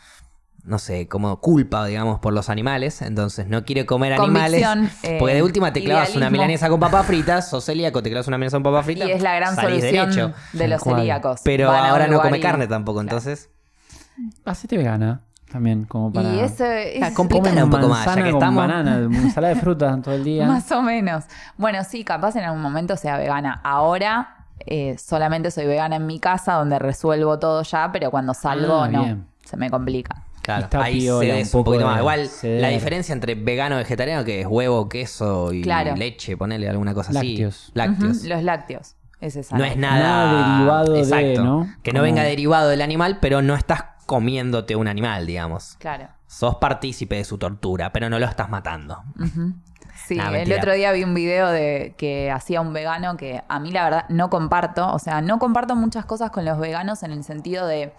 no 0.66 0.80
sé, 0.80 1.08
como 1.08 1.40
culpa, 1.42 1.86
digamos, 1.86 2.20
por 2.20 2.34
los 2.34 2.50
animales. 2.50 3.02
Entonces 3.02 3.48
no 3.48 3.64
quiere 3.66 3.86
comer 3.86 4.14
animales. 4.14 4.66
Convicción, 4.66 4.90
eh, 5.04 5.18
porque 5.20 5.36
de 5.36 5.44
última 5.44 5.72
te 5.74 5.84
clavas 5.84 6.16
una 6.16 6.30
milanesa 6.30 6.70
con 6.70 6.80
papas 6.80 7.06
fritas, 7.06 7.50
sos 7.50 7.64
celíaco, 7.66 8.02
te 8.02 8.10
clavas 8.10 8.28
una 8.28 8.38
milanesa 8.38 8.58
con 8.58 8.64
papas 8.64 8.84
y 8.86 8.94
fritas. 8.94 9.10
es 9.10 9.22
la 9.22 9.36
gran 9.36 9.56
solución 9.56 10.10
derecho. 10.12 10.34
de 10.54 10.68
los 10.68 10.82
celíacos. 10.82 11.42
Pero 11.44 11.68
Van 11.70 11.86
ahora 11.86 12.08
no 12.08 12.20
come 12.22 12.40
y- 12.40 12.42
carne 12.42 12.68
tampoco, 12.68 13.00
Claro. 13.02 13.18
entonces. 13.18 13.50
Hacete 14.46 14.78
vegana. 14.78 15.22
también, 15.52 15.86
como 15.86 16.12
para... 16.12 16.34
Y 16.34 16.40
Ah, 16.40 16.46
es 16.46 17.14
Comen 17.14 17.64
un 17.64 17.70
poco 17.70 17.88
más, 17.88 18.06
ya 18.06 18.16
que 18.16 18.22
con 18.24 18.34
estamos. 18.42 18.56
banana, 18.68 18.98
ensalada 18.98 19.54
de 19.54 19.60
fruta 19.62 19.98
todo 20.04 20.14
el 20.16 20.24
día. 20.26 20.46
más 20.48 20.70
o 20.74 20.82
menos. 20.82 21.24
Bueno, 21.56 21.82
sí, 21.86 22.04
capaz 22.04 22.36
en 22.36 22.44
algún 22.44 22.62
momento 22.62 22.98
sea 22.98 23.18
vegana. 23.18 23.62
Ahora 23.64 24.48
eh, 24.66 24.98
solamente 24.98 25.52
soy 25.52 25.66
vegana 25.66 25.96
en 25.98 26.08
mi 26.08 26.20
casa, 26.20 26.54
donde 26.54 26.78
resuelvo 26.80 27.40
todo 27.40 27.62
ya, 27.64 27.90
pero 27.94 28.12
cuando 28.12 28.34
salgo 28.34 28.82
Ah, 28.84 28.88
no. 28.90 29.04
bien. 29.04 29.28
Se 29.46 29.56
me 29.56 29.70
complica. 29.70 30.24
Claro, 30.46 30.64
Está 30.66 30.84
ahí 30.84 31.00
piola, 31.00 31.20
cedes 31.34 31.54
un 31.54 31.60
un 31.60 31.64
poquito 31.66 31.80
de 31.80 31.90
más. 31.92 32.00
Igual, 32.00 32.28
ceder. 32.30 32.62
la 32.62 32.68
diferencia 32.70 33.14
entre 33.14 33.34
vegano 33.36 33.76
y 33.76 33.78
vegetariano 33.80 34.24
que 34.24 34.42
es 34.42 34.48
huevo, 34.48 34.88
queso 34.88 35.52
y 35.54 35.64
Claro. 35.64 35.96
leche, 35.96 36.38
ponerle 36.38 36.70
alguna 36.70 36.94
cosa 36.94 37.12
Lácteos. 37.14 37.64
así. 37.64 37.72
Lácteos. 37.74 38.18
Ujú, 38.18 38.28
Los 38.30 38.44
lácteos. 38.44 38.96
Es 39.22 39.36
esa. 39.36 39.58
No 39.58 39.64
es 39.64 39.76
nada, 39.76 40.00
Nada 40.04 40.56
derivado 40.58 40.94
de, 40.94 41.00
Exacto. 41.00 41.44
¿no? 41.44 41.74
Que 41.82 41.94
no 41.94 42.02
venga 42.04 42.22
derivado 42.24 42.70
del 42.70 42.82
animal, 42.82 43.18
pero 43.22 43.42
no 43.42 43.56
estás 43.56 43.86
comiéndote 44.06 44.76
un 44.76 44.88
animal, 44.88 45.26
digamos. 45.26 45.78
Claro. 45.80 46.10
Sos 46.28 46.56
partícipe 46.58 47.16
de 47.16 47.24
su 47.24 47.38
tortura, 47.40 47.92
pero 47.92 48.10
no 48.10 48.20
lo 48.20 48.26
estás 48.28 48.50
matando. 48.50 49.04
Sí, 50.08 50.18
Nah, 50.18 50.30
el 50.36 50.52
otro 50.54 50.74
día 50.74 50.92
vi 50.92 51.04
un 51.04 51.16
video 51.16 51.50
de 51.50 51.96
que 51.98 52.30
hacía 52.30 52.62
un 52.62 52.74
vegano 52.74 53.18
que 53.18 53.42
a 53.48 53.60
mí 53.60 53.72
la 53.72 53.86
verdad 53.86 54.06
no 54.10 54.30
comparto, 54.30 54.92
o 54.94 55.00
sea, 55.00 55.22
no 55.22 55.40
comparto 55.40 55.76
muchas 55.76 56.06
cosas 56.06 56.30
con 56.30 56.46
los 56.46 56.60
veganos 56.60 57.02
en 57.02 57.12
el 57.12 57.24
sentido 57.24 57.66
de 57.66 57.92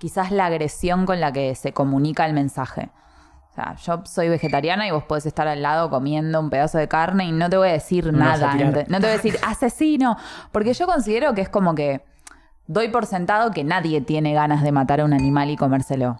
quizás 0.00 0.32
la 0.32 0.46
agresión 0.46 1.04
con 1.04 1.20
la 1.20 1.30
que 1.30 1.54
se 1.54 1.72
comunica 1.72 2.24
el 2.24 2.32
mensaje. 2.32 2.90
O 3.50 3.54
sea, 3.54 3.76
yo 3.76 4.02
soy 4.06 4.30
vegetariana 4.30 4.86
y 4.86 4.90
vos 4.90 5.04
podés 5.04 5.26
estar 5.26 5.46
al 5.46 5.60
lado 5.60 5.90
comiendo 5.90 6.40
un 6.40 6.48
pedazo 6.50 6.78
de 6.78 6.88
carne 6.88 7.26
y 7.26 7.32
no 7.32 7.50
te 7.50 7.58
voy 7.58 7.68
a 7.68 7.72
decir 7.72 8.10
No 8.12 8.24
a 8.24 8.36
nada, 8.36 8.54
no 8.54 8.72
te 8.72 9.06
voy 9.06 9.10
a 9.10 9.16
decir 9.16 9.36
asesino, 9.46 10.16
porque 10.52 10.72
yo 10.72 10.86
considero 10.86 11.34
que 11.34 11.42
es 11.42 11.48
como 11.50 11.74
que 11.74 12.04
doy 12.66 12.88
por 12.88 13.04
sentado 13.04 13.50
que 13.50 13.62
nadie 13.62 14.00
tiene 14.00 14.32
ganas 14.32 14.62
de 14.62 14.72
matar 14.72 15.00
a 15.00 15.04
un 15.04 15.12
animal 15.12 15.50
y 15.50 15.56
comérselo. 15.56 16.16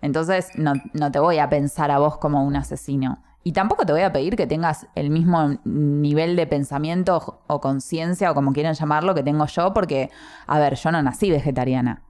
Entonces 0.00 0.52
no, 0.54 0.72
no 0.94 1.10
te 1.12 1.18
voy 1.18 1.38
a 1.38 1.50
pensar 1.50 1.90
a 1.90 1.98
vos 1.98 2.16
como 2.16 2.44
un 2.44 2.56
asesino. 2.56 3.22
Y 3.44 3.52
tampoco 3.52 3.84
te 3.84 3.92
voy 3.92 4.02
a 4.02 4.12
pedir 4.12 4.36
que 4.36 4.46
tengas 4.46 4.86
el 4.94 5.10
mismo 5.10 5.58
nivel 5.64 6.36
de 6.36 6.46
pensamiento 6.46 7.42
o 7.46 7.60
conciencia 7.60 8.30
o 8.30 8.34
como 8.34 8.52
quieran 8.52 8.74
llamarlo 8.74 9.14
que 9.14 9.22
tengo 9.22 9.46
yo, 9.46 9.74
porque, 9.74 10.10
a 10.46 10.58
ver, 10.58 10.74
yo 10.76 10.92
no 10.92 11.02
nací 11.02 11.30
vegetariana. 11.30 12.02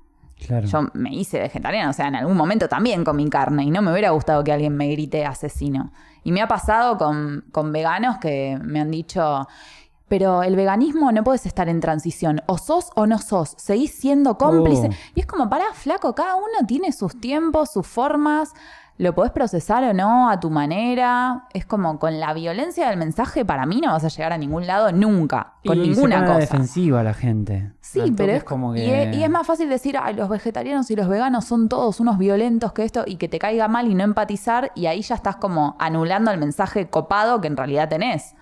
Claro. 0.47 0.67
Yo 0.67 0.89
me 0.95 1.15
hice 1.15 1.41
vegetariana, 1.41 1.91
o 1.91 1.93
sea, 1.93 2.09
en 2.09 2.15
algún 2.15 2.37
momento 2.37 2.69
también 2.69 3.05
comí 3.05 3.29
carne 3.29 3.65
y 3.65 3.71
no 3.71 3.83
me 3.83 3.91
hubiera 3.93 4.11
gustado 4.11 4.45
que 4.45 4.53
alguien 4.53 4.77
me 4.77 4.89
grite 4.91 5.25
asesino. 5.27 5.93
Y 6.23 6.33
me 6.33 6.41
ha 6.43 6.49
pasado 6.49 6.97
con, 6.99 7.45
con 7.53 7.73
veganos 7.73 8.19
que 8.19 8.59
me 8.63 8.81
han 8.81 8.91
dicho, 8.91 9.47
pero 10.09 10.43
el 10.43 10.57
veganismo 10.57 11.13
no 11.13 11.23
puedes 11.25 11.45
estar 11.47 11.69
en 11.69 11.81
transición, 11.81 12.41
o 12.47 12.57
sos 12.59 12.91
o 12.95 13.07
no 13.07 13.19
sos, 13.19 13.55
seguís 13.59 13.95
siendo 13.95 14.39
cómplice. 14.39 14.89
Oh. 14.91 14.95
Y 15.15 15.21
es 15.21 15.27
como, 15.27 15.49
pará, 15.51 15.67
flaco, 15.75 16.15
cada 16.15 16.35
uno 16.37 16.67
tiene 16.67 16.93
sus 16.93 17.21
tiempos, 17.21 17.71
sus 17.73 17.87
formas, 17.87 18.53
lo 18.97 19.15
podés 19.15 19.31
procesar 19.33 19.85
o 19.85 19.95
no 19.95 20.29
a 20.29 20.41
tu 20.41 20.51
manera. 20.51 21.47
Es 21.55 21.65
como 21.65 21.99
con 21.99 22.19
la 22.19 22.35
violencia 22.35 22.89
del 22.89 22.99
mensaje, 22.99 23.45
para 23.45 23.65
mí 23.65 23.81
no 23.81 23.93
vas 23.93 24.05
a 24.05 24.09
llegar 24.09 24.33
a 24.33 24.39
ningún 24.39 24.67
lado 24.67 24.91
nunca, 24.93 25.55
con 25.65 25.79
Y 25.79 25.83
se 25.83 25.91
ninguna 25.91 26.17
pone 26.17 26.27
la 26.27 26.35
cosa. 26.35 26.39
defensiva 26.41 27.03
la 27.03 27.15
gente. 27.15 27.73
Sí, 27.91 28.01
Al 28.01 28.13
pero 28.13 28.33
es, 28.33 28.45
como 28.45 28.75
que... 28.75 28.85
y, 28.85 28.91
es, 28.91 29.17
y 29.17 29.25
es 29.25 29.31
más 29.31 29.47
fácil 29.47 29.71
decir, 29.71 29.97
ay, 29.99 30.15
los 30.15 30.29
vegetarianos 30.29 30.91
y 30.91 30.97
los 30.97 31.09
veganos 31.09 31.47
son 31.47 31.71
todos 31.71 32.01
unos 32.01 32.19
violentos 32.19 32.73
que 32.73 32.85
esto, 32.85 33.05
y 33.07 33.17
que 33.17 33.29
te 33.29 33.39
caiga 33.39 33.67
mal 33.67 33.89
y 33.89 33.95
no 33.95 34.05
empatizar, 34.05 34.73
y 34.75 34.85
ahí 34.85 35.01
ya 35.01 35.15
estás 35.15 35.37
como 35.37 35.75
anulando 35.79 36.31
el 36.31 36.39
mensaje 36.39 36.91
copado 36.91 37.41
que 37.41 37.47
en 37.47 37.57
realidad 37.57 37.89
tenés. 37.89 38.35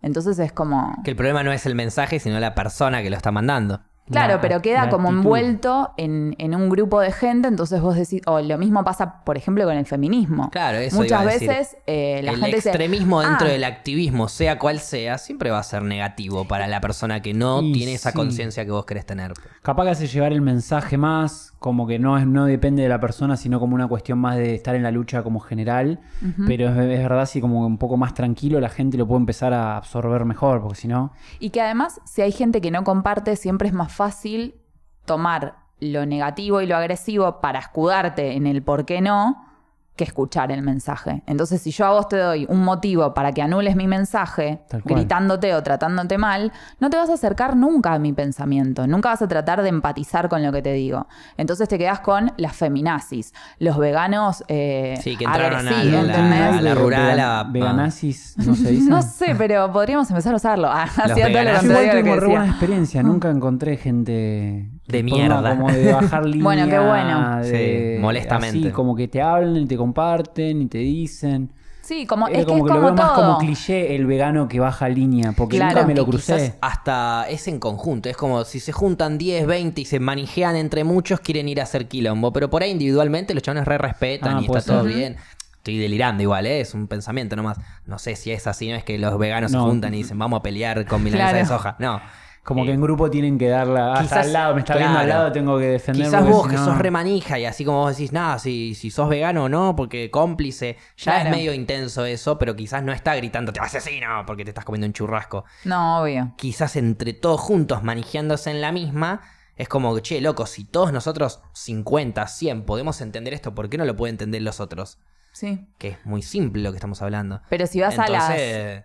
Entonces 0.00 0.38
es 0.38 0.52
como... 0.52 0.94
Que 1.02 1.10
el 1.10 1.16
problema 1.16 1.42
no 1.42 1.50
es 1.50 1.66
el 1.66 1.74
mensaje, 1.74 2.20
sino 2.20 2.38
la 2.38 2.54
persona 2.54 3.02
que 3.02 3.10
lo 3.10 3.16
está 3.16 3.32
mandando. 3.32 3.80
Claro, 4.10 4.34
la- 4.34 4.40
pero 4.40 4.60
queda 4.60 4.88
como 4.90 5.08
actitud. 5.08 5.18
envuelto 5.18 5.92
en, 5.96 6.34
en 6.38 6.54
un 6.54 6.68
grupo 6.68 7.00
de 7.00 7.10
gente, 7.10 7.48
entonces 7.48 7.80
vos 7.80 7.96
decís, 7.96 8.20
o 8.26 8.38
lo 8.40 8.58
mismo 8.58 8.84
pasa, 8.84 9.24
por 9.24 9.36
ejemplo, 9.38 9.64
con 9.64 9.74
el 9.76 9.86
feminismo. 9.86 10.50
Claro, 10.50 10.76
eso 10.78 10.96
Muchas 10.96 11.22
iba 11.22 11.30
a 11.30 11.32
decir. 11.32 11.48
veces 11.48 11.76
eh, 11.86 12.20
la 12.22 12.32
el 12.32 12.36
gente 12.38 12.56
dice, 12.56 12.68
extremismo 12.68 13.22
dentro 13.22 13.46
"Ah, 13.46 13.50
del 13.50 13.64
activismo, 13.64 14.28
sea 14.28 14.58
cual 14.58 14.78
sea, 14.80 15.16
siempre 15.18 15.50
va 15.50 15.58
a 15.58 15.62
ser 15.62 15.82
negativo 15.82 16.46
para 16.46 16.66
la 16.66 16.80
persona 16.82 17.20
que 17.22 17.32
no 17.32 17.60
tiene 17.60 17.94
esa 17.94 18.10
sí. 18.10 18.16
conciencia 18.16 18.64
que 18.64 18.70
vos 18.72 18.84
querés 18.84 19.06
tener. 19.06 19.32
Capaz 19.62 19.84
que 19.84 19.90
hace 19.90 20.06
llevar 20.06 20.32
el 20.32 20.42
mensaje 20.42 20.98
más, 20.98 21.54
como 21.58 21.86
que 21.86 21.98
no, 21.98 22.18
es, 22.18 22.26
no 22.26 22.44
depende 22.44 22.82
de 22.82 22.90
la 22.90 23.00
persona, 23.00 23.38
sino 23.38 23.58
como 23.58 23.74
una 23.74 23.88
cuestión 23.88 24.18
más 24.18 24.36
de 24.36 24.54
estar 24.54 24.74
en 24.74 24.82
la 24.82 24.90
lucha 24.90 25.22
como 25.22 25.40
general. 25.40 26.00
Pero 26.46 26.68
es, 26.68 26.76
es 26.76 27.02
verdad, 27.02 27.24
si 27.24 27.40
como 27.40 27.66
un 27.66 27.78
poco 27.78 27.96
más 27.96 28.12
tranquilo, 28.12 28.60
la 28.60 28.68
gente 28.68 28.98
lo 28.98 29.06
puede 29.08 29.20
empezar 29.20 29.54
a 29.54 29.78
absorber 29.78 30.26
mejor, 30.26 30.60
porque 30.60 30.76
si 30.76 30.88
no... 30.88 31.12
Y 31.38 31.48
que 31.50 31.62
además, 31.62 32.02
si 32.04 32.20
hay 32.20 32.32
gente 32.32 32.60
que 32.60 32.70
no 32.70 32.84
comparte, 32.84 33.34
siempre 33.36 33.68
es 33.68 33.74
más 33.74 33.93
fácil 33.94 34.60
tomar 35.04 35.64
lo 35.80 36.06
negativo 36.06 36.60
y 36.60 36.66
lo 36.66 36.76
agresivo 36.76 37.40
para 37.40 37.58
escudarte 37.58 38.32
en 38.32 38.46
el 38.46 38.62
por 38.62 38.84
qué 38.84 39.00
no 39.00 39.53
que 39.96 40.04
escuchar 40.04 40.50
el 40.50 40.62
mensaje. 40.62 41.22
Entonces, 41.26 41.62
si 41.62 41.70
yo 41.70 41.86
a 41.86 41.90
vos 41.90 42.08
te 42.08 42.16
doy 42.16 42.46
un 42.48 42.64
motivo 42.64 43.14
para 43.14 43.30
que 43.32 43.42
anules 43.42 43.76
mi 43.76 43.86
mensaje, 43.86 44.60
gritándote 44.84 45.54
o 45.54 45.62
tratándote 45.62 46.18
mal, 46.18 46.52
no 46.80 46.90
te 46.90 46.96
vas 46.96 47.10
a 47.10 47.14
acercar 47.14 47.56
nunca 47.56 47.92
a 47.92 47.98
mi 48.00 48.12
pensamiento, 48.12 48.86
nunca 48.88 49.10
vas 49.10 49.22
a 49.22 49.28
tratar 49.28 49.62
de 49.62 49.68
empatizar 49.68 50.28
con 50.28 50.42
lo 50.42 50.50
que 50.50 50.62
te 50.62 50.72
digo. 50.72 51.06
Entonces 51.36 51.68
te 51.68 51.78
quedas 51.78 52.00
con 52.00 52.32
las 52.38 52.56
feminazis, 52.56 53.32
los 53.60 53.78
veganos 53.78 54.42
eh, 54.48 54.98
Sí, 55.00 55.16
que 55.16 55.24
entraron 55.26 55.66
a 55.66 55.70
agresivos, 55.70 56.06
la- 56.06 56.14
¿entendés? 56.14 56.58
a 56.58 56.60
la 56.62 56.74
rural 56.74 57.20
a- 57.20 57.42
Vegan- 57.44 57.52
Veganazis, 57.52 58.34
no 58.38 58.54
se 58.56 58.70
dice. 58.72 58.90
No 58.90 59.00
sé, 59.02 59.34
pero 59.38 59.72
podríamos 59.72 60.10
empezar 60.10 60.32
a 60.32 60.36
usarlo. 60.36 60.68
Ah, 60.70 60.82
Hacía 60.84 61.06
todo 61.14 61.18
lo 61.20 61.24
veganazis. 61.28 61.68
Yo 61.70 61.80
igual 61.82 61.90
tengo 62.02 62.16
re 62.16 62.26
buena 62.26 62.46
experiencia, 62.48 63.02
nunca 63.02 63.30
encontré 63.30 63.76
gente 63.76 64.70
De 64.86 65.02
mierda. 65.02 65.56
como 65.56 65.70
de 65.72 65.92
bajar 65.92 66.26
línea. 66.26 66.44
Bueno, 66.44 66.68
qué 66.68 66.78
bueno. 66.78 67.38
de- 67.40 67.94
Sí, 67.96 68.00
molestamente. 68.02 68.58
Así, 68.58 68.70
como 68.70 68.94
que 68.94 69.08
te 69.08 69.22
hablan 69.22 69.56
y 69.56 69.66
te 69.66 69.76
comparten 69.76 70.62
y 70.62 70.66
te 70.66 70.78
dicen. 70.78 71.50
Sí, 71.80 72.06
como, 72.06 72.28
Era 72.28 72.38
es 72.38 72.46
que 72.46 72.52
como 72.52 72.64
es 72.66 72.70
que, 72.72 72.78
lo 72.78 72.80
como 72.80 72.94
veo 72.94 73.04
más 73.06 73.12
como 73.12 73.36
cliché 73.38 73.94
el 73.94 74.06
vegano 74.06 74.48
que 74.48 74.58
baja 74.58 74.88
línea, 74.88 75.32
porque 75.32 75.56
Claro. 75.56 75.74
nunca 75.74 75.86
me 75.86 75.94
lo 75.94 76.06
crucé. 76.06 76.54
hasta 76.62 77.26
es 77.28 77.46
en 77.46 77.58
conjunto. 77.60 78.08
Es 78.08 78.16
como 78.16 78.44
si 78.44 78.58
se 78.60 78.72
juntan 78.72 79.18
10, 79.18 79.46
20 79.46 79.82
y 79.82 79.84
se 79.84 80.00
manijean 80.00 80.56
entre 80.56 80.82
muchos, 80.84 81.20
quieren 81.20 81.46
ir 81.46 81.60
a 81.60 81.64
hacer 81.64 81.86
quilombo. 81.86 82.32
Pero 82.32 82.48
por 82.48 82.62
ahí 82.62 82.70
individualmente 82.70 83.34
los 83.34 83.42
chavales 83.42 83.66
re 83.68 83.76
respetan 83.76 84.36
Ah, 84.38 84.40
y 84.40 84.44
está 84.46 84.62
todo 84.62 84.84
bien. 84.84 85.16
Estoy 85.56 85.76
delirando 85.78 86.22
igual, 86.22 86.46
¿eh? 86.46 86.60
es 86.60 86.72
un 86.74 86.86
pensamiento 86.88 87.36
nomás. 87.36 87.58
No 87.86 87.98
sé 87.98 88.16
si 88.16 88.30
es 88.32 88.46
así, 88.46 88.68
no 88.70 88.76
es 88.76 88.84
que 88.84 88.98
los 88.98 89.18
veganos 89.18 89.52
No. 89.52 89.64
se 89.64 89.68
juntan 89.70 89.92
y 89.94 89.98
dicen 89.98 90.18
vamos 90.18 90.40
a 90.40 90.42
pelear 90.42 90.86
con 90.86 91.02
milanesa 91.02 91.30
Claro. 91.30 91.38
de 91.38 91.44
soja. 91.46 91.76
No. 91.78 92.00
Como 92.44 92.62
Eh, 92.62 92.66
que 92.66 92.72
en 92.72 92.80
grupo 92.82 93.10
tienen 93.10 93.38
que 93.38 93.48
darla 93.48 93.94
hasta 93.94 94.02
quizás- 94.02 94.26
al 94.26 94.32
lado, 94.34 94.54
me 94.54 94.60
está 94.60 94.76
viendo 94.76 94.98
al 94.98 95.06
claro. 95.06 95.20
lado, 95.22 95.32
tengo 95.32 95.58
que 95.58 95.64
defender. 95.64 96.04
Quizás 96.04 96.28
vos 96.28 96.46
que 96.46 96.56
no- 96.56 96.64
sos 96.66 96.78
remanija 96.78 97.38
y 97.38 97.46
así 97.46 97.64
como 97.64 97.78
vos 97.78 97.96
decís, 97.96 98.12
nada, 98.12 98.38
si, 98.38 98.74
si 98.74 98.90
sos 98.90 99.08
vegano 99.08 99.44
o 99.44 99.48
no, 99.48 99.74
porque 99.74 100.10
cómplice, 100.10 100.76
ya 100.98 101.12
Claro. 101.14 101.30
es 101.30 101.36
medio 101.36 101.54
intenso 101.54 102.04
eso, 102.04 102.38
pero 102.38 102.54
quizás 102.54 102.82
no 102.82 102.92
está 102.92 103.16
gritando, 103.16 103.50
te 103.52 103.60
asesino, 103.60 104.24
porque 104.26 104.44
te 104.44 104.50
estás 104.50 104.64
comiendo 104.66 104.86
un 104.86 104.92
churrasco. 104.92 105.44
No, 105.64 106.02
obvio. 106.02 106.34
Quizás 106.36 106.76
entre 106.76 107.14
todos 107.14 107.40
juntos 107.40 107.82
manijeándose 107.82 108.50
en 108.50 108.60
la 108.60 108.72
misma, 108.72 109.22
es 109.56 109.68
como, 109.68 109.98
che, 110.00 110.20
loco, 110.20 110.44
si 110.44 110.64
todos 110.64 110.92
nosotros 110.92 111.40
50, 111.54 112.26
100 112.26 112.64
podemos 112.66 113.00
entender 113.00 113.32
esto, 113.32 113.54
¿por 113.54 113.70
qué 113.70 113.78
no 113.78 113.86
lo 113.86 113.96
pueden 113.96 114.14
entender 114.14 114.42
los 114.42 114.60
otros? 114.60 114.98
Sí. 115.32 115.66
Que 115.78 115.88
es 115.88 116.04
muy 116.04 116.20
simple 116.22 116.62
lo 116.62 116.72
que 116.72 116.76
estamos 116.76 117.00
hablando. 117.02 117.40
Pero 117.48 117.66
si 117.66 117.80
vas 117.80 117.98
a 117.98 118.06
las 118.08 118.30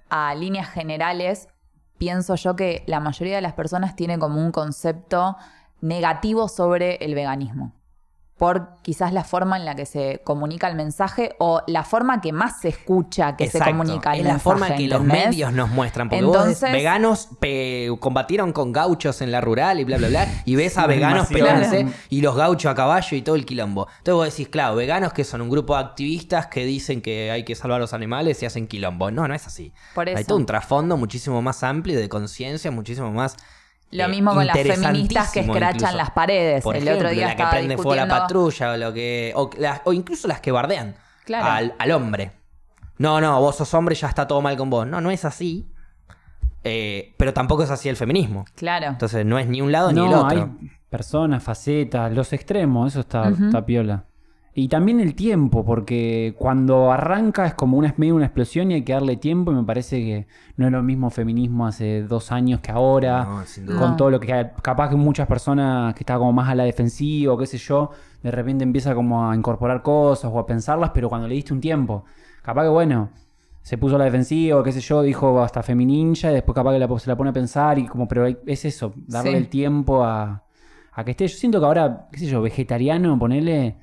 a 0.10 0.34
líneas 0.36 0.70
generales, 0.70 1.48
pienso 2.00 2.34
yo 2.36 2.56
que 2.56 2.84
la 2.88 3.00
mayoría 3.00 3.36
de 3.36 3.42
las 3.42 3.54
personas 3.54 3.96
tiene 3.96 4.18
como 4.18 4.44
un 4.44 4.52
concepto 4.52 5.38
negativo 5.82 6.48
sobre 6.48 6.96
el 6.96 7.14
veganismo. 7.14 7.74
Por 8.40 8.70
quizás 8.82 9.12
la 9.12 9.26
forma 9.26 9.58
en 9.58 9.66
la 9.66 9.76
que 9.76 9.86
se 9.86 10.22
comunica 10.24 10.70
el 10.70 10.76
mensaje 10.78 11.36
o 11.40 11.62
la 11.68 11.84
forma 11.84 12.22
que 12.22 12.32
más 12.32 12.62
se 12.62 12.70
escucha 12.70 13.36
que 13.36 13.50
se 13.50 13.60
comunica 13.60 14.14
el 14.14 14.22
es 14.22 14.26
la 14.26 14.40
forma 14.40 14.74
que 14.76 14.88
los 14.88 15.04
medios 15.04 15.52
nos 15.52 15.70
muestran. 15.70 16.08
Porque 16.08 16.24
vos 16.24 16.38
Entonces- 16.38 16.72
veganos 16.72 17.28
pe- 17.42 17.90
combatieron 18.00 18.54
con 18.54 18.72
gauchos 18.72 19.22
en 19.22 19.32
la 19.34 19.42
rural 19.42 19.82
y 19.82 19.84
bla, 19.84 19.98
bla, 19.98 20.08
bla. 20.08 20.28
Y 20.46 20.56
ves 20.56 20.78
a 20.78 20.88
veganos 20.88 21.28
peleándose 21.28 21.88
y 22.10 22.22
los 22.22 22.36
gauchos 22.38 22.72
a 22.72 22.76
caballo 22.76 23.18
y 23.18 23.22
todo 23.22 23.36
el 23.36 23.46
quilombo. 23.46 23.88
Entonces 23.98 24.14
vos 24.14 24.26
decís, 24.26 24.48
claro, 24.48 24.76
veganos 24.76 25.12
que 25.12 25.26
son 25.26 25.42
un 25.42 25.50
grupo 25.50 25.76
de 25.76 25.82
activistas 25.82 26.48
que 26.48 26.64
dicen 26.64 27.02
que 27.02 27.32
hay 27.32 27.44
que 27.44 27.56
salvar 27.56 27.76
a 27.76 27.80
los 27.82 27.94
animales 27.94 28.42
y 28.42 28.46
hacen 28.46 28.68
quilombo. 28.68 29.12
No, 29.12 29.28
no 29.28 29.36
es 29.36 29.46
así. 29.48 29.74
Por 29.94 30.08
Hay 30.08 30.24
todo 30.24 30.38
un 30.38 30.46
trasfondo 30.46 30.96
muchísimo 30.96 31.42
más 31.42 31.62
amplio 31.64 32.00
de 32.00 32.08
conciencia, 32.08 32.72
muchísimo 32.72 33.12
más. 33.12 33.36
Lo 33.92 34.08
mismo 34.08 34.34
con 34.34 34.46
las 34.46 34.56
feministas 34.58 35.32
que 35.32 35.40
escrachan 35.40 35.76
incluso. 35.76 35.98
las 35.98 36.12
paredes. 36.12 36.64
Por 36.64 36.76
el 36.76 36.84
ejemplo, 36.84 37.08
otro 37.08 37.16
día 37.16 37.22
la 37.24 37.28
que 37.28 37.32
estaba 37.42 37.52
prende 37.52 37.76
fuego 37.76 37.92
a 37.94 37.96
la 37.96 38.02
discutiendo- 38.06 38.22
patrulla 38.28 38.72
o 38.74 38.78
lo 38.78 38.94
que. 38.94 39.32
O, 39.36 39.50
las- 39.58 39.82
o 39.86 39.94
incluso 39.94 40.28
las 40.28 40.40
que 40.42 40.52
bardean 40.52 40.96
Claro. 41.26 41.46
al, 41.48 41.74
al 41.80 41.92
hombre. 41.92 42.32
No, 42.98 43.20
no, 43.22 43.40
vos 43.40 43.56
sos 43.56 43.74
hombre, 43.74 43.96
ya 43.96 44.08
está 44.08 44.28
todo 44.28 44.42
mal 44.42 44.58
con 44.58 44.70
vos. 44.70 44.86
No, 44.86 45.02
no 45.02 45.10
es 45.10 45.26
así. 45.26 45.66
Eh, 46.64 47.14
pero 47.18 47.34
tampoco 47.34 47.64
es 47.64 47.72
así 47.72 47.88
el 47.90 47.96
feminismo. 47.96 48.46
Claro. 48.56 48.88
Entonces 48.88 49.26
no 49.26 49.40
es 49.40 49.48
ni 49.48 49.62
un 49.62 49.72
lado 49.72 49.92
ni 49.92 50.02
el 50.04 50.10
No, 50.12 50.26
otro. 50.26 50.38
hay 50.62 50.70
personas, 50.90 51.42
facetas, 51.42 52.12
los 52.12 52.34
extremos, 52.34 52.92
eso 52.92 53.00
está, 53.02 53.30
está 53.30 53.66
piola. 53.66 54.04
Y 54.62 54.68
también 54.68 55.00
el 55.00 55.16
tiempo, 55.16 55.64
porque 55.64 56.36
cuando 56.38 56.92
arranca 56.92 57.46
es 57.46 57.54
como 57.54 57.78
una, 57.78 57.94
medio 57.96 58.14
una 58.16 58.26
explosión 58.26 58.72
y 58.72 58.74
hay 58.74 58.82
que 58.82 58.92
darle 58.92 59.16
tiempo 59.16 59.54
y 59.54 59.56
me 59.56 59.64
parece 59.64 60.00
que 60.00 60.28
no 60.58 60.66
es 60.66 60.72
lo 60.74 60.84
mismo 60.84 61.10
feminismo 61.10 61.66
hace 61.66 62.04
dos 62.04 62.34
años 62.34 62.60
que 62.60 62.70
ahora. 62.70 63.24
No, 63.24 63.46
sin 63.46 63.66
duda. 63.66 63.78
Con 63.78 63.96
todo 63.96 64.10
lo 64.12 64.20
que 64.20 64.50
capaz 64.62 64.90
que 64.90 64.98
muchas 64.98 65.28
personas 65.28 65.94
que 65.94 66.02
estaban 66.02 66.20
como 66.20 66.34
más 66.34 66.50
a 66.50 66.56
la 66.56 66.66
defensiva 66.66 67.34
o 67.34 67.38
qué 67.38 67.46
sé 67.46 67.58
yo, 67.58 67.92
de 68.22 68.32
repente 68.32 68.66
empieza 68.66 68.94
como 68.94 69.30
a 69.32 69.34
incorporar 69.34 69.82
cosas 69.82 70.30
o 70.34 70.38
a 70.38 70.46
pensarlas, 70.46 70.92
pero 70.94 71.08
cuando 71.08 71.26
le 71.30 71.36
diste 71.36 71.54
un 71.54 71.62
tiempo, 71.62 72.04
capaz 72.42 72.64
que 72.64 72.70
bueno, 72.70 73.12
se 73.62 73.78
puso 73.78 73.96
a 73.96 74.00
la 74.00 74.06
defensiva, 74.06 74.60
o 74.60 74.64
qué 74.64 74.74
sé 74.74 74.82
yo, 74.82 75.02
dijo 75.04 75.42
hasta 75.42 75.64
femininja, 75.64 76.32
y 76.32 76.34
después 76.34 76.54
capaz 76.54 76.74
que 76.74 76.80
la- 76.80 77.00
se 77.00 77.10
la 77.10 77.16
pone 77.16 77.30
a 77.30 77.34
pensar 77.34 77.80
y 77.80 77.88
como, 77.88 78.10
pero 78.10 78.26
es 78.28 78.66
eso, 78.66 78.92
darle 79.08 79.32
Sí. 79.32 79.38
el 79.38 79.48
tiempo 79.48 80.04
a, 80.04 80.44
a 80.92 81.04
que 81.06 81.12
esté. 81.12 81.28
Yo 81.30 81.38
siento 81.38 81.62
que 81.62 81.66
ahora, 81.66 82.08
qué 82.12 82.20
sé 82.20 82.26
yo, 82.26 82.42
vegetariano, 82.42 83.18
ponerle... 83.18 83.78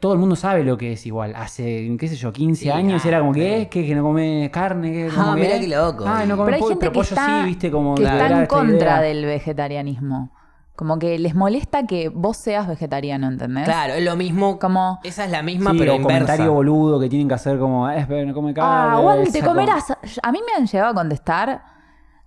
Todo 0.00 0.12
el 0.14 0.18
mundo 0.18 0.34
sabe 0.34 0.64
lo 0.64 0.76
que 0.76 0.92
es 0.94 1.06
igual. 1.06 1.32
Hace, 1.36 1.96
qué 1.98 2.08
sé 2.08 2.16
yo, 2.16 2.32
15 2.32 2.62
Sí, 2.64 2.70
años 2.70 3.02
ah, 3.04 3.08
era 3.08 3.20
como 3.20 3.32
que, 3.32 3.40
sí. 3.40 3.46
¿eh? 3.62 3.68
¿Qué? 3.68 3.86
¿Que 3.86 3.94
no 3.94 4.02
come 4.02 4.50
carne? 4.52 4.90
¿Qué? 4.92 5.08
Ah, 5.10 5.14
¿Cómo 5.14 5.34
que? 5.36 5.40
mirá 5.42 5.60
qué 5.60 5.68
loco. 5.68 6.04
Ay, 6.08 6.26
no 6.26 6.36
come 6.36 6.46
Pero 6.46 6.54
hay 6.56 6.60
pollo, 6.60 6.68
gente 6.70 6.80
pero 6.80 6.92
que 6.92 6.98
pollo 6.98 7.08
está, 7.08 7.40
sí, 7.40 7.46
viste, 7.46 7.70
como... 7.70 7.94
que 7.94 8.02
está 8.02 8.26
en 8.40 8.46
contra 8.46 8.76
idea. 8.76 9.00
del 9.00 9.24
vegetarianismo. 9.26 10.32
Como 10.74 10.98
que 10.98 11.18
les 11.18 11.34
molesta 11.34 11.86
que 11.86 12.08
vos 12.10 12.36
seas 12.36 12.66
vegetariano, 12.68 13.28
¿entendés? 13.28 13.64
Claro, 13.64 13.94
es 13.94 14.04
lo 14.04 14.14
mismo. 14.16 14.58
Como, 14.58 14.98
Esa 15.04 15.24
es 15.24 15.30
la 15.30 15.42
misma, 15.42 15.70
Sí, 15.70 15.78
pero 15.78 15.92
o 15.92 15.96
inversa. 15.96 16.18
comentario 16.24 16.52
boludo 16.52 17.00
que 17.00 17.08
tienen 17.08 17.28
que 17.28 17.34
hacer 17.34 17.58
como, 17.58 17.88
eh, 17.88 18.04
pero 18.08 18.26
no 18.26 18.34
come 18.34 18.52
carne. 18.52 18.70
ah, 18.70 18.92
aguante, 18.98 19.38
esa 19.38 19.46
comerás. 19.46 19.84
A 20.22 20.32
mí 20.32 20.40
me 20.44 20.52
han 20.60 20.66
llegado 20.66 20.90
a 20.90 20.94
contestar, 20.94 21.62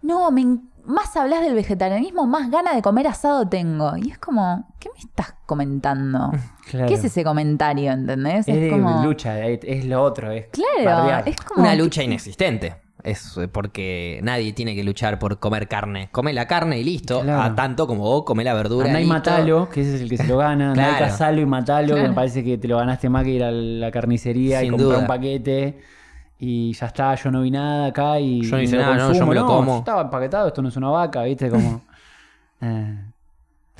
no, 0.02 0.32
me 0.32 0.42
en- 0.42 0.69
más 0.90 1.16
hablas 1.16 1.42
del 1.42 1.54
vegetarianismo, 1.56 2.28
más 2.28 2.52
ganas 2.52 2.76
de 2.76 2.82
comer 2.82 3.08
asado 3.08 3.48
tengo. 3.48 3.96
Y 3.98 4.12
es 4.12 4.18
como, 4.18 4.68
¿qué 4.80 4.90
me 4.94 5.00
estás 5.00 5.36
comentando? 5.46 6.32
Claro. 6.70 6.86
¿Qué 6.86 6.94
es 6.94 7.04
ese 7.04 7.24
comentario, 7.24 7.92
entendés? 7.92 8.48
Es, 8.48 8.56
Es, 8.56 8.62
de 8.62 8.70
como, 8.70 9.02
lucha, 9.04 9.40
es, 9.44 9.60
es 9.64 9.86
lo 9.86 10.04
otro. 10.04 10.30
Es 10.32 10.46
claro, 10.52 11.00
bardear. 11.02 11.28
es 11.28 11.36
como... 11.38 11.64
Una 11.64 11.74
lucha 11.74 12.04
inexistente. 12.04 12.76
Es 13.02 13.36
eh, 13.38 13.48
porque 13.48 14.20
nadie 14.22 14.54
tiene 14.54 14.76
que 14.76 14.84
luchar 14.84 15.18
por 15.18 15.40
comer 15.40 15.68
carne. 15.68 16.10
Come 16.12 16.32
la 16.32 16.46
carne 16.46 16.78
y 16.80 16.84
listo. 16.84 17.22
Claro. 17.22 17.42
A 17.42 17.56
tanto 17.56 17.88
como 17.88 18.04
vos, 18.04 18.24
come 18.24 18.44
la 18.44 18.54
verdura. 18.54 18.86
Andá 18.86 19.00
y 19.00 19.06
listo. 19.06 19.14
matalo, 19.16 19.70
que 19.70 19.82
ese 19.82 19.96
es 19.96 20.02
el 20.02 20.10
que 20.10 20.18
se 20.18 20.28
lo 20.28 20.38
gana. 20.38 20.70
Andá 20.74 20.84
y 20.84 20.86
Claro. 20.90 21.06
cazalo 21.06 21.42
y 21.42 21.46
matalo, 21.48 21.88
que 21.88 21.94
Claro. 21.94 22.10
me 22.10 22.14
parece 22.14 22.44
que 22.44 22.60
te 22.60 22.68
lo 22.68 22.78
ganaste 22.78 23.10
más 23.10 23.24
que 23.24 23.30
ir 23.32 23.44
a 23.44 23.50
la 23.52 23.90
carnicería 23.90 24.62
y 24.64 24.70
comprar 24.70 24.90
duda. 24.90 25.00
un 25.00 25.08
paquete. 25.08 25.80
Y 26.40 26.74
ya 26.74 26.86
está, 26.86 27.16
yo 27.16 27.32
no 27.32 27.42
vi 27.42 27.52
nada 27.52 27.88
acá 27.88 28.20
y. 28.20 28.42
Yo 28.42 28.56
no 28.56 28.62
hice 28.62 28.78
nada, 28.78 28.96
no, 28.96 29.14
yo 29.14 29.26
me 29.26 29.36
lo 29.36 29.46
como. 29.46 29.80
Estaba 29.80 30.02
empaquetado, 30.04 30.48
esto 30.48 30.62
no 30.62 30.70
es 30.70 30.78
una 30.78 30.90
vaca, 30.90 31.24
¿viste? 31.24 31.50
Como. 31.50 31.82
eh, 32.62 32.98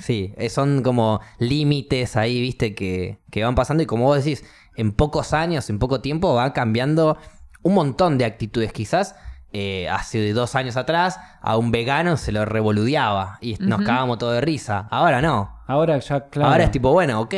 Sí, 0.00 0.32
eh, 0.38 0.48
son 0.48 0.82
como 0.82 1.20
límites 1.38 2.16
ahí, 2.16 2.40
viste, 2.40 2.74
que, 2.74 3.18
que 3.30 3.44
van 3.44 3.54
pasando 3.54 3.82
y 3.82 3.86
como 3.86 4.04
vos 4.04 4.24
decís, 4.24 4.44
en 4.76 4.92
pocos 4.92 5.34
años, 5.34 5.68
en 5.68 5.78
poco 5.78 6.00
tiempo, 6.00 6.34
va 6.34 6.52
cambiando 6.52 7.18
un 7.62 7.74
montón 7.74 8.16
de 8.16 8.24
actitudes. 8.24 8.72
Quizás 8.72 9.14
eh, 9.52 9.88
hace 9.90 10.32
dos 10.32 10.54
años 10.54 10.76
atrás 10.76 11.20
a 11.42 11.56
un 11.58 11.70
vegano 11.70 12.16
se 12.16 12.32
lo 12.32 12.44
revoludeaba 12.46 13.38
y 13.42 13.56
nos 13.60 13.80
cagábamos 13.82 14.18
todo 14.18 14.32
de 14.32 14.40
risa. 14.40 14.88
Ahora 14.90 15.20
no. 15.20 15.60
ahora 15.66 15.98
ya, 15.98 16.28
claro. 16.28 16.50
Ahora 16.50 16.64
es 16.64 16.70
tipo, 16.70 16.92
bueno, 16.92 17.20
ok, 17.20 17.34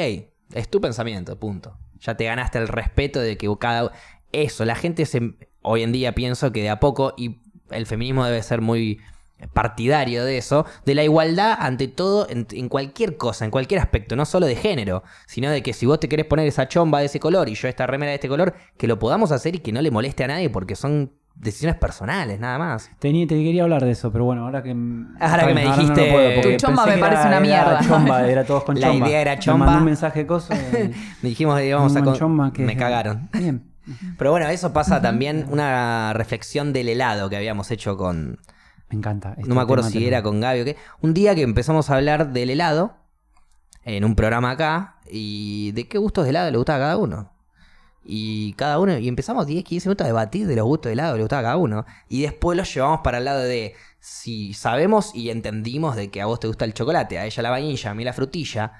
es 0.52 0.70
tu 0.70 0.80
pensamiento, 0.80 1.38
punto. 1.38 1.76
Ya 1.98 2.16
te 2.16 2.24
ganaste 2.24 2.58
el 2.58 2.68
respeto 2.68 3.20
de 3.20 3.36
que 3.36 3.52
cada... 3.58 3.90
Eso, 4.32 4.64
la 4.64 4.74
gente 4.74 5.06
se... 5.06 5.34
Hoy 5.62 5.82
en 5.82 5.92
día 5.92 6.14
pienso 6.14 6.50
que 6.52 6.62
de 6.62 6.70
a 6.70 6.80
poco, 6.80 7.14
y 7.16 7.38
el 7.70 7.86
feminismo 7.86 8.24
debe 8.24 8.42
ser 8.42 8.60
muy 8.60 8.98
partidario 9.52 10.24
de 10.24 10.38
eso, 10.38 10.66
de 10.86 10.94
la 10.94 11.02
igualdad 11.04 11.56
ante 11.58 11.88
todo 11.88 12.28
en, 12.30 12.46
en 12.52 12.68
cualquier 12.68 13.16
cosa, 13.16 13.44
en 13.44 13.50
cualquier 13.50 13.80
aspecto, 13.80 14.14
no 14.16 14.24
solo 14.24 14.46
de 14.46 14.54
género, 14.56 15.02
sino 15.26 15.50
de 15.50 15.62
que 15.62 15.72
si 15.72 15.84
vos 15.86 15.98
te 16.00 16.08
querés 16.08 16.26
poner 16.26 16.46
esa 16.46 16.68
chomba 16.68 17.00
de 17.00 17.06
ese 17.06 17.18
color 17.20 17.48
y 17.48 17.54
yo 17.54 17.66
esta 17.68 17.86
remera 17.86 18.10
de 18.10 18.16
este 18.16 18.28
color, 18.28 18.54
que 18.76 18.86
lo 18.86 18.98
podamos 18.98 19.32
hacer 19.32 19.56
y 19.56 19.58
que 19.58 19.72
no 19.72 19.82
le 19.82 19.90
moleste 19.90 20.22
a 20.24 20.28
nadie 20.28 20.48
porque 20.48 20.76
son 20.76 21.12
decisiones 21.34 21.76
personales, 21.76 22.38
nada 22.38 22.58
más. 22.58 22.90
Tenía, 23.00 23.26
te 23.26 23.34
quería 23.34 23.64
hablar 23.64 23.84
de 23.84 23.90
eso, 23.90 24.12
pero 24.12 24.24
bueno, 24.26 24.44
ahora 24.44 24.62
que. 24.62 24.70
Ahora 25.18 25.46
que 25.48 25.54
me 25.54 25.64
no 25.64 25.74
dijiste- 25.76 26.10
puedo, 26.12 26.34
porque 26.34 26.50
Tu 26.56 26.66
chomba 26.66 26.86
me 26.86 26.98
parece 26.98 27.22
era- 27.22 27.28
una 27.28 27.36
era 27.38 27.40
mierda. 27.40 27.80
Chomba, 27.88 28.28
era 28.28 28.44
todos 28.44 28.62
con 28.64 28.74
La 28.80 28.88
chomba. 28.88 29.08
idea 29.08 29.20
era 29.22 29.32
Me 29.34 29.38
chomba. 29.40 29.66
mandó 29.66 29.78
un 29.80 29.84
mensaje 29.86 30.24
coso. 30.26 30.54
y- 31.22 31.26
Dijimos 31.26 31.58
que 31.58 31.66
íbamos 31.66 31.96
a... 31.96 31.98
un 31.98 32.04
con- 32.04 32.14
chomba 32.14 32.52
Me 32.58 32.76
cagaron. 32.76 33.28
Bien. 33.32 33.71
Pero 34.18 34.30
bueno, 34.30 34.48
eso 34.48 34.72
pasa 34.72 35.02
también 35.02 35.46
una 35.50 36.12
reflexión 36.12 36.72
del 36.72 36.88
helado 36.88 37.28
que 37.28 37.36
habíamos 37.36 37.70
hecho 37.70 37.96
con. 37.96 38.38
Me 38.88 38.98
encanta. 38.98 39.34
este 39.36 39.48
no 39.48 39.54
me 39.54 39.62
acuerdo 39.62 39.84
si 39.84 40.06
era 40.06 40.22
con 40.22 40.40
Gaby 40.40 40.60
o 40.60 40.64
qué. 40.64 40.76
Un 41.00 41.14
día 41.14 41.34
que 41.34 41.42
empezamos 41.42 41.90
a 41.90 41.96
hablar 41.96 42.32
del 42.32 42.50
helado 42.50 42.96
en 43.84 44.04
un 44.04 44.14
programa 44.14 44.50
acá 44.50 44.96
y 45.10 45.72
de 45.72 45.88
qué 45.88 45.98
gustos 45.98 46.24
de 46.24 46.30
helado 46.30 46.50
le 46.50 46.58
gustaba 46.58 46.78
a 46.78 46.88
cada 46.88 46.96
uno. 46.96 47.32
Y 48.04 48.54
cada 48.54 48.80
uno, 48.80 48.98
y 48.98 49.06
empezamos 49.06 49.46
10, 49.46 49.62
15 49.64 49.88
minutos 49.88 50.04
a 50.04 50.08
debatir 50.08 50.46
de 50.46 50.56
los 50.56 50.64
gustos 50.64 50.90
de 50.90 50.94
helado 50.94 51.14
que 51.14 51.18
le 51.18 51.22
gustaba 51.24 51.40
a 51.40 51.44
cada 51.44 51.56
uno. 51.56 51.86
Y 52.08 52.22
después 52.22 52.56
los 52.56 52.72
llevamos 52.72 53.00
para 53.02 53.18
el 53.18 53.24
lado 53.24 53.40
de 53.40 53.74
si 54.00 54.54
sabemos 54.54 55.14
y 55.14 55.30
entendimos 55.30 55.94
de 55.94 56.10
que 56.10 56.20
a 56.20 56.26
vos 56.26 56.40
te 56.40 56.48
gusta 56.48 56.64
el 56.64 56.74
chocolate, 56.74 57.18
a 57.18 57.26
ella 57.26 57.42
la 57.42 57.50
vainilla, 57.50 57.90
a 57.90 57.94
mí 57.94 58.02
la 58.02 58.12
frutilla, 58.12 58.72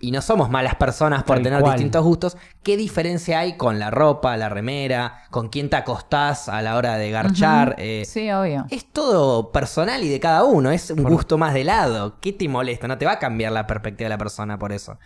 y 0.00 0.10
no 0.12 0.22
somos 0.22 0.48
malas 0.50 0.76
personas 0.76 1.24
por 1.24 1.36
Tal 1.36 1.42
tener 1.44 1.60
cual. 1.60 1.74
distintos 1.74 2.04
gustos, 2.04 2.36
¿qué 2.62 2.76
diferencia 2.76 3.40
hay 3.40 3.56
con 3.56 3.78
la 3.80 3.90
ropa, 3.90 4.36
la 4.36 4.48
remera, 4.48 5.22
con 5.30 5.48
quién 5.48 5.68
te 5.70 5.76
acostás 5.76 6.48
a 6.48 6.62
la 6.62 6.76
hora 6.76 6.96
de 6.96 7.10
garchar? 7.10 7.74
Eh, 7.78 8.04
Sí, 8.06 8.30
obvio. 8.30 8.66
es 8.70 8.84
todo 8.92 9.50
personal 9.50 10.04
y 10.04 10.08
de 10.08 10.20
cada 10.20 10.44
uno, 10.44 10.70
es 10.70 10.90
un 10.90 11.02
Por- 11.02 11.12
gusto 11.12 11.36
más 11.38 11.52
de 11.54 11.64
lado. 11.64 12.16
¿Qué 12.20 12.32
te 12.32 12.48
molesta? 12.48 12.86
No 12.86 12.96
te 12.98 13.06
va 13.06 13.12
a 13.12 13.18
cambiar 13.18 13.50
la 13.52 13.66
perspectiva 13.66 14.06
de 14.06 14.10
la 14.10 14.18
persona 14.18 14.58
por 14.58 14.72
eso. 14.72 14.98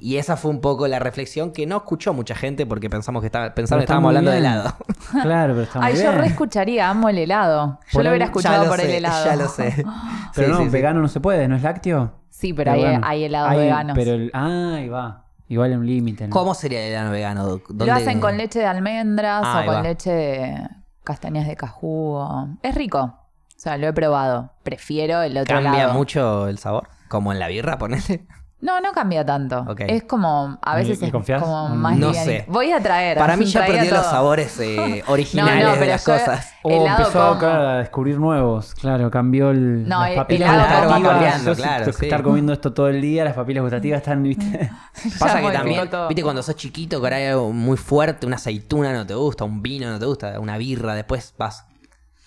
Y 0.00 0.16
esa 0.16 0.36
fue 0.36 0.50
un 0.50 0.60
poco 0.60 0.88
la 0.88 0.98
reflexión 0.98 1.52
que 1.52 1.66
no 1.66 1.76
escuchó 1.76 2.12
mucha 2.12 2.34
gente 2.34 2.66
porque 2.66 2.90
pensamos 2.90 3.20
que 3.22 3.26
estaba, 3.26 3.54
pensaron 3.54 3.80
que 3.80 3.84
está 3.84 3.92
estábamos 3.94 4.08
hablando 4.08 4.30
de 4.32 4.38
helado. 4.38 4.74
Claro, 5.22 5.52
pero 5.54 5.62
está 5.62 5.78
muy 5.80 5.88
Ay, 5.92 6.02
yo 6.02 6.10
re 6.12 6.26
escucharía, 6.26 6.90
amo 6.90 7.08
el 7.08 7.18
helado. 7.18 7.78
Yo 7.86 7.92
Por 7.92 8.02
lo 8.04 8.10
hubiera 8.10 8.24
escuchado 8.24 8.64
lo 8.64 8.70
por 8.70 8.80
sé, 8.80 8.86
el 8.86 8.94
helado. 8.96 9.24
Ya 9.26 9.36
lo 9.36 9.48
sé. 9.48 9.84
Pero 10.34 10.46
Sí, 10.48 10.52
no, 10.52 10.58
sí, 10.58 10.64
sí. 10.64 10.70
vegano 10.70 11.00
no 11.00 11.06
se 11.08 11.20
puede, 11.20 11.46
¿no 11.46 11.54
es 11.54 11.62
lácteo? 11.62 12.12
Sí, 12.36 12.52
pero 12.52 12.72
hay, 12.72 12.82
Vegano. 12.82 13.06
hay 13.06 13.24
helados 13.24 13.50
Hay- 13.52 13.58
veganos. 13.58 13.96
Pero 13.96 14.10
el- 14.12 14.30
ah, 14.34 14.74
ahí 14.76 14.88
va. 14.88 15.24
Igual 15.48 15.70
hay 15.70 15.76
un 15.76 15.86
límite. 15.86 16.26
¿no? 16.26 16.32
¿Cómo 16.32 16.54
sería 16.54 16.80
el 16.84 16.92
helado 16.92 17.10
vegano? 17.12 17.46
¿Dónde- 17.68 17.86
Lo 17.86 17.92
hacen 17.92 18.18
con 18.20 18.36
leche 18.36 18.58
de 18.58 18.66
almendras 18.66 19.42
Ah, 19.44 19.58
ahí 19.60 19.68
o 19.68 19.70
con 19.72 19.76
va. 19.80 19.82
leche 19.82 20.10
de 20.10 20.68
castañas 21.04 21.46
de 21.46 21.54
cajú. 21.56 22.14
o- 22.16 22.48
Es 22.62 22.74
rico. 22.74 22.98
O 22.98 23.18
sea, 23.56 23.76
lo 23.78 23.86
he 23.86 23.92
probado. 23.92 24.50
Prefiero 24.64 25.22
el 25.22 25.38
otro 25.38 25.54
¿Cambia 25.62 25.86
lado. 25.86 25.94
mucho 25.94 26.48
el 26.48 26.58
sabor? 26.58 26.88
Como 27.08 27.32
en 27.32 27.38
la 27.38 27.48
birra, 27.48 27.78
ponele. 27.78 28.26
No, 28.64 28.80
no 28.80 28.92
cambia 28.92 29.26
tanto. 29.26 29.66
Es 29.78 30.04
como, 30.04 30.58
a 30.62 30.74
veces 30.76 30.98
¿Le 30.98 31.06
es 31.08 31.12
confías? 31.12 31.42
como 31.42 31.68
más 31.68 31.98
No 31.98 32.06
livianito. 32.08 32.44
sé. 32.44 32.50
Voy 32.50 32.72
a 32.72 32.80
traer. 32.80 33.18
Para 33.18 33.36
mí 33.36 33.44
ya 33.44 33.66
perdió 33.66 33.90
los 33.92 34.06
sabores 34.06 34.58
eh, 34.58 35.04
originales 35.06 35.64
No, 35.68 35.74
no, 35.74 35.80
de 35.80 35.86
las 35.86 36.02
cosas. 36.02 36.54
Oh, 36.62 36.86
empezó 36.86 37.12
como- 37.28 37.38
claro, 37.40 37.68
a 37.68 37.78
descubrir 37.80 38.18
nuevos. 38.18 38.74
Claro, 38.74 39.10
cambió 39.10 39.50
el, 39.50 39.86
No, 39.86 40.00
las 40.00 40.10
el- 40.10 40.16
papilas 40.16 40.48
helado 40.48 40.66
Claro, 40.66 40.88
va 40.88 40.96
gustativas. 40.96 41.12
cambiando, 41.32 41.54
claro, 41.54 41.92
sí. 41.92 42.04
estar 42.06 42.22
comiendo 42.22 42.52
esto 42.54 42.72
todo 42.72 42.88
el 42.88 43.02
día, 43.02 43.22
las 43.24 43.34
papilas 43.34 43.60
gustativas 43.62 43.98
están, 43.98 44.22
¿viste? 44.22 44.70
Pasa 45.18 45.40
que 45.42 45.50
también, 45.50 45.90
todo. 45.90 46.08
viste, 46.08 46.22
cuando 46.22 46.42
sos 46.42 46.56
chiquito, 46.56 47.00
que 47.00 47.06
ahora 47.06 47.16
hay 47.16 47.26
algo 47.26 47.52
muy 47.52 47.76
fuerte, 47.76 48.26
una 48.26 48.36
aceituna 48.36 48.94
no 48.94 49.04
te 49.06 49.12
gusta, 49.12 49.44
un 49.44 49.60
vino 49.62 49.90
no 49.90 49.98
te 49.98 50.06
gusta, 50.06 50.40
una 50.40 50.56
birra, 50.56 50.94
después 50.94 51.34
vas 51.36 51.66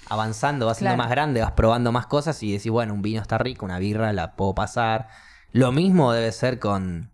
avanzando, 0.09 0.67
vas 0.67 0.77
siendo 0.77 0.95
más 0.97 1.09
grande, 1.09 1.41
vas 1.41 1.51
probando 1.53 1.91
más 1.91 2.05
cosas 2.05 2.41
y 2.43 2.51
decís, 2.53 2.71
bueno, 2.71 2.93
un 2.93 3.01
vino 3.01 3.21
está 3.21 3.39
rico, 3.39 3.65
una 3.65 3.79
birra 3.79 4.13
la 4.13 4.35
puedo 4.35 4.53
pasar. 4.53 5.07
Lo 5.51 5.71
mismo 5.71 6.11
debe 6.11 6.31
ser 6.31 6.59
con, 6.59 7.11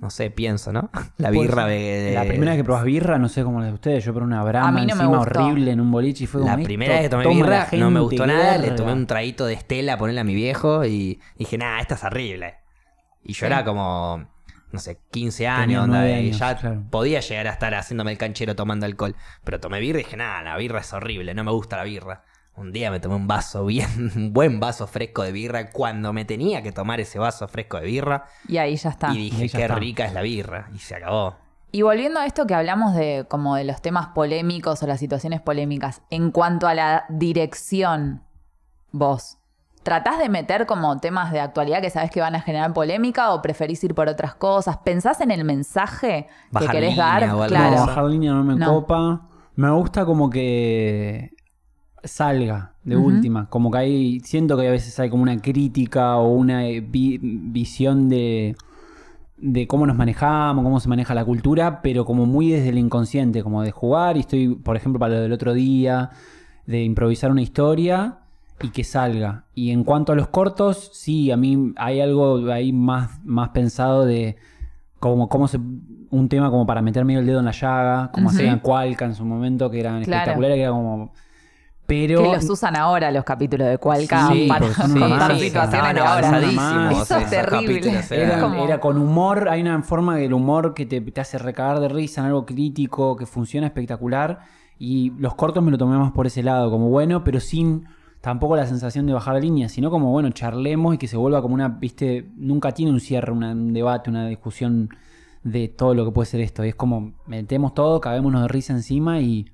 no 0.00 0.10
sé, 0.10 0.30
pienso, 0.30 0.72
¿no? 0.72 0.90
La 1.18 1.30
birra 1.30 1.66
de... 1.66 2.12
La 2.14 2.24
primera 2.24 2.52
vez 2.52 2.60
que 2.60 2.64
probás 2.64 2.84
birra, 2.84 3.18
no 3.18 3.28
sé 3.28 3.42
cómo 3.44 3.60
la 3.60 3.66
de 3.66 3.72
ustedes, 3.72 4.04
yo 4.04 4.12
probé 4.12 4.26
una 4.26 4.42
brama 4.42 4.70
no 4.70 4.78
encima 4.80 5.20
horrible 5.20 5.70
en 5.70 5.80
un 5.80 5.90
boliche 5.90 6.24
y 6.24 6.26
fue 6.26 6.40
como 6.40 6.56
La 6.56 6.62
primera 6.62 6.94
vez 6.94 7.02
que 7.02 7.08
tomé 7.08 7.28
birra 7.28 7.68
no 7.72 7.90
me 7.90 8.00
gustó 8.00 8.26
nada, 8.26 8.58
le 8.58 8.72
tomé 8.72 8.92
un 8.92 9.06
traguito 9.06 9.46
de 9.46 9.54
Estela, 9.54 9.96
ponerle 9.96 10.20
a 10.20 10.24
mi 10.24 10.34
viejo 10.34 10.84
y 10.84 11.20
dije, 11.36 11.58
nada, 11.58 11.80
esta 11.80 11.94
es 11.94 12.04
horrible. 12.04 12.56
Y 13.24 13.34
yo 13.34 13.46
era 13.46 13.64
como, 13.64 14.26
no 14.72 14.78
sé, 14.78 15.00
15 15.10 15.46
años, 15.46 15.84
onda, 15.84 16.00
años, 16.00 16.38
ya 16.38 16.56
claro. 16.56 16.82
podía 16.90 17.20
llegar 17.20 17.46
a 17.46 17.50
estar 17.50 17.74
haciéndome 17.74 18.10
el 18.10 18.18
canchero 18.18 18.56
tomando 18.56 18.86
alcohol. 18.86 19.14
Pero 19.44 19.60
tomé 19.60 19.80
birra 19.80 20.00
y 20.00 20.04
dije, 20.04 20.16
nada, 20.16 20.42
la 20.42 20.56
birra 20.56 20.80
es 20.80 20.92
horrible, 20.92 21.34
no 21.34 21.44
me 21.44 21.52
gusta 21.52 21.76
la 21.76 21.84
birra. 21.84 22.24
Un 22.54 22.70
día 22.72 22.90
me 22.90 23.00
tomé 23.00 23.14
un 23.14 23.26
vaso 23.26 23.64
bien, 23.64 24.10
un 24.16 24.32
buen 24.32 24.60
vaso 24.60 24.86
fresco 24.86 25.22
de 25.22 25.32
birra 25.32 25.70
cuando 25.70 26.12
me 26.12 26.24
tenía 26.24 26.62
que 26.62 26.72
tomar 26.72 27.00
ese 27.00 27.18
vaso 27.18 27.48
fresco 27.48 27.78
de 27.78 27.86
birra 27.86 28.24
Y 28.46 28.58
ahí 28.58 28.76
ya 28.76 28.90
está. 28.90 29.12
y 29.12 29.16
dije, 29.30 29.48
qué 29.48 29.62
está. 29.62 29.74
rica 29.76 30.04
es 30.04 30.12
la 30.12 30.22
birra 30.22 30.68
y 30.74 30.78
se 30.78 30.94
acabó. 30.96 31.36
Y 31.74 31.80
volviendo 31.80 32.20
a 32.20 32.26
esto 32.26 32.46
que 32.46 32.54
hablamos 32.54 32.94
de 32.94 33.24
como 33.28 33.56
de 33.56 33.64
los 33.64 33.80
temas 33.80 34.08
polémicos 34.08 34.82
o 34.82 34.86
las 34.86 35.00
situaciones 35.00 35.40
polémicas, 35.40 36.02
en 36.10 36.30
cuanto 36.30 36.68
a 36.68 36.74
la 36.74 37.06
dirección, 37.08 38.22
vos, 38.90 39.38
¿tratás 39.82 40.18
de 40.18 40.28
meter 40.28 40.66
como 40.66 40.98
temas 41.00 41.32
de 41.32 41.40
actualidad 41.40 41.80
que 41.80 41.88
sabes 41.88 42.10
que 42.10 42.20
van 42.20 42.34
a 42.34 42.42
generar 42.42 42.74
polémica 42.74 43.32
o 43.32 43.40
preferís 43.40 43.82
ir 43.84 43.94
por 43.94 44.08
otras 44.08 44.34
cosas? 44.34 44.76
¿Pensás 44.84 45.22
en 45.22 45.30
el 45.30 45.44
mensaje 45.44 46.26
que 46.58 46.66
querés 46.68 46.90
línea 46.90 47.06
dar? 47.06 47.48
Claro. 47.48 47.76
No, 47.76 47.86
bajar 47.86 48.04
línea 48.04 48.32
no 48.32 48.44
me 48.44 48.54
No. 48.56 48.74
copa. 48.74 49.28
Me 49.56 49.70
gusta 49.70 50.04
como 50.04 50.28
que 50.28 51.30
salga 52.04 52.72
de 52.84 52.96
última. 52.96 53.48
Como 53.48 53.70
que 53.70 53.78
hay. 53.78 54.20
Siento 54.20 54.56
que 54.56 54.66
a 54.68 54.70
veces 54.70 54.98
hay 55.00 55.10
como 55.10 55.22
una 55.22 55.36
crítica 55.38 56.16
o 56.16 56.32
una 56.32 56.66
eh, 56.66 56.80
vi- 56.80 57.18
visión 57.22 58.08
de. 58.08 58.56
de 59.36 59.66
cómo 59.66 59.86
nos 59.86 59.96
manejamos, 59.96 60.62
cómo 60.64 60.80
se 60.80 60.88
maneja 60.88 61.14
la 61.14 61.24
cultura, 61.24 61.80
pero 61.82 62.04
como 62.04 62.26
muy 62.26 62.50
desde 62.50 62.68
el 62.70 62.78
inconsciente, 62.78 63.42
como 63.42 63.62
de 63.62 63.70
jugar. 63.70 64.16
Y 64.16 64.20
estoy, 64.20 64.54
por 64.54 64.76
ejemplo, 64.76 64.98
para 64.98 65.14
lo 65.14 65.20
del 65.22 65.32
otro 65.32 65.52
día, 65.54 66.10
de 66.66 66.82
improvisar 66.84 67.30
una 67.30 67.42
historia 67.42 68.18
y 68.60 68.68
que 68.70 68.84
salga. 68.84 69.44
Y 69.54 69.70
en 69.70 69.82
cuanto 69.82 70.12
a 70.12 70.14
los 70.16 70.28
cortos, 70.28 70.90
sí, 70.92 71.30
a 71.32 71.36
mí 71.36 71.72
hay 71.76 72.00
algo 72.00 72.36
ahí 72.52 72.72
más, 72.72 73.18
más 73.24 73.48
pensado 73.48 74.04
de 74.06 74.36
como, 75.00 75.28
como 75.28 75.48
se, 75.48 75.58
un 76.10 76.28
tema 76.28 76.48
como 76.50 76.64
para 76.64 76.80
meter 76.80 77.04
medio 77.04 77.18
el 77.18 77.26
dedo 77.26 77.40
en 77.40 77.46
la 77.46 77.50
llaga, 77.50 78.10
como 78.12 78.28
Ujú. 78.28 78.36
hacían 78.36 78.60
Cualca 78.60 79.04
en 79.04 79.16
su 79.16 79.24
momento, 79.24 79.68
que 79.68 79.80
eran 79.80 80.04
Claro. 80.04 80.20
espectaculares, 80.20 80.56
que 80.56 80.62
era 80.62 80.70
como... 80.70 81.12
Pero... 81.86 82.22
Que 82.22 82.32
los 82.36 82.48
usan 82.48 82.76
ahora 82.76 83.10
los 83.10 83.24
capítulos 83.24 83.68
de 83.68 83.76
Cualca 83.78 84.28
Sí, 84.32 84.46
para 84.48 84.72
son 84.72 84.98
contar 84.98 85.36
situaciones 85.38 86.02
ahora. 86.02 86.90
Eso 86.92 87.16
es 87.18 87.28
terrible. 87.30 87.90
Era 88.10 88.16
Era, 88.34 88.40
como- 88.40 88.64
era 88.64 88.80
con 88.80 88.98
humor, 88.98 89.48
hay 89.48 89.60
una 89.60 89.82
forma 89.82 90.16
del 90.16 90.32
humor 90.32 90.74
que 90.74 90.86
te, 90.86 91.00
te 91.00 91.20
hace 91.20 91.38
recagar 91.38 91.80
de 91.80 91.88
risa 91.88 92.20
en 92.20 92.28
algo 92.28 92.46
crítico, 92.46 93.16
que 93.16 93.26
funciona 93.26 93.66
espectacular. 93.66 94.40
Y 94.78 95.10
los 95.18 95.34
cortos 95.34 95.62
me 95.62 95.70
lo 95.70 95.78
tomé 95.78 95.96
más 95.98 96.12
por 96.12 96.26
ese 96.26 96.42
lado, 96.42 96.70
como 96.70 96.88
bueno, 96.88 97.22
pero 97.24 97.40
sin 97.40 97.84
tampoco 98.20 98.56
la 98.56 98.66
sensación 98.66 99.06
de 99.06 99.12
bajar 99.12 99.34
la 99.34 99.40
línea, 99.40 99.68
sino 99.68 99.90
como 99.90 100.10
bueno, 100.12 100.30
charlemos 100.30 100.94
y 100.94 100.98
que 100.98 101.08
se 101.08 101.16
vuelva 101.16 101.42
como 101.42 101.54
una, 101.54 101.68
viste, 101.68 102.30
nunca 102.36 102.72
tiene 102.72 102.92
un 102.92 103.00
cierre, 103.00 103.32
una- 103.32 103.52
un 103.52 103.72
debate, 103.72 104.08
una 104.10 104.28
discusión 104.28 104.88
de 105.42 105.68
todo 105.68 105.94
lo 105.94 106.04
que 106.04 106.12
puede 106.12 106.26
ser 106.26 106.40
esto. 106.40 106.64
Y 106.64 106.68
es 106.68 106.74
como, 106.76 107.12
metemos 107.26 107.74
todo, 107.74 108.00
cabémonos 108.00 108.42
de 108.42 108.48
risa 108.48 108.72
encima 108.72 109.20
y 109.20 109.46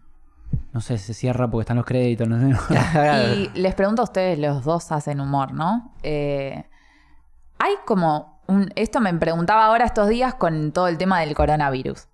no 0.72 0.80
sé, 0.80 0.98
se 0.98 1.14
cierra 1.14 1.50
porque 1.50 1.62
están 1.62 1.76
los 1.76 1.86
créditos, 1.86 2.28
no 2.28 2.38
sé. 2.38 2.56
Y 3.54 3.58
les 3.58 3.74
pregunto 3.74 4.02
a 4.02 4.04
ustedes, 4.04 4.38
los 4.38 4.64
dos 4.64 4.92
hacen 4.92 5.20
humor, 5.20 5.52
¿no? 5.52 5.92
Eh, 6.02 6.64
hay 7.58 7.72
como 7.84 8.40
un... 8.46 8.70
Esto 8.76 9.00
me 9.00 9.12
preguntaba 9.14 9.66
ahora 9.66 9.84
estos 9.84 10.08
días 10.08 10.34
con 10.34 10.72
todo 10.72 10.88
el 10.88 10.98
tema 10.98 11.20
del 11.20 11.34
coronavirus. 11.34 12.06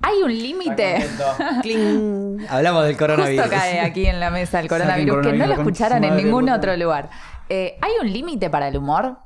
¿Hay 0.00 0.22
un 0.22 0.32
límite? 0.32 1.06
Hablamos 2.48 2.84
del 2.86 2.96
coronavirus. 2.96 3.44
Justo 3.44 3.56
cae 3.56 3.80
aquí 3.80 4.06
en 4.06 4.18
la 4.18 4.30
mesa 4.30 4.58
el 4.58 4.68
coronavirus, 4.68 5.26
que 5.26 5.32
no 5.34 5.46
lo 5.46 5.54
escucharon 5.54 6.02
en 6.02 6.16
ningún 6.16 6.48
otro 6.50 6.76
lugar. 6.76 7.08
Eh, 7.48 7.78
¿Hay 7.80 7.92
un 8.00 8.12
límite 8.12 8.50
para 8.50 8.68
el 8.68 8.76
humor? 8.76 9.18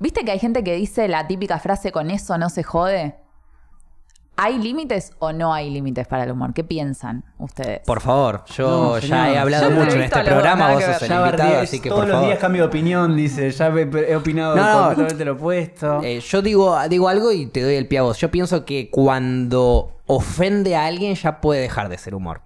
¿Viste 0.00 0.24
que 0.24 0.32
hay 0.32 0.38
gente 0.38 0.64
que 0.64 0.74
dice 0.74 1.06
la 1.06 1.26
típica 1.26 1.58
frase 1.58 1.92
con 1.92 2.10
eso 2.10 2.38
no 2.38 2.48
se 2.48 2.62
jode? 2.62 3.16
¿Hay 4.42 4.58
límites 4.58 5.12
o 5.18 5.32
no 5.34 5.52
hay 5.52 5.68
límites 5.68 6.06
para 6.08 6.24
el 6.24 6.30
humor? 6.30 6.54
¿Qué 6.54 6.64
piensan 6.64 7.24
ustedes? 7.38 7.80
Por 7.84 8.00
favor, 8.00 8.42
yo 8.56 8.68
No, 8.70 8.98
ya 8.98 9.30
he 9.30 9.38
hablado 9.38 9.68
Yo 9.68 9.76
mucho 9.76 9.96
en 9.96 10.02
este 10.04 10.20
programa, 10.22 10.72
vos 10.72 10.82
sos 10.82 11.02
el 11.02 11.12
invitado, 11.12 11.60
así 11.60 11.78
que 11.80 11.88
todos 11.90 12.00
por 12.00 12.08
los 12.08 12.14
favor. 12.16 12.28
días 12.28 12.38
cambio 12.40 12.62
de 12.62 12.68
opinión, 12.68 13.16
dice. 13.16 13.50
Ya 13.50 13.68
he, 13.68 14.10
he 14.10 14.16
opinado 14.16 14.56
No, 14.56 14.62
no. 14.62 14.78
completamente 14.88 15.24
lo 15.26 15.32
opuesto. 15.32 16.00
Eh, 16.02 16.20
yo 16.20 16.40
digo, 16.40 16.78
digo 16.88 17.08
algo 17.08 17.32
y 17.32 17.46
te 17.46 17.60
doy 17.62 17.74
el 17.74 17.86
pie 17.86 17.98
a 17.98 18.02
vos. 18.02 18.16
Yo 18.18 18.30
pienso 18.30 18.64
que 18.64 18.88
cuando 18.90 19.98
ofende 20.06 20.74
a 20.74 20.86
alguien 20.86 21.14
ya 21.16 21.40
puede 21.42 21.60
dejar 21.60 21.90
de 21.90 21.98
ser 21.98 22.14
humor. 22.14 22.40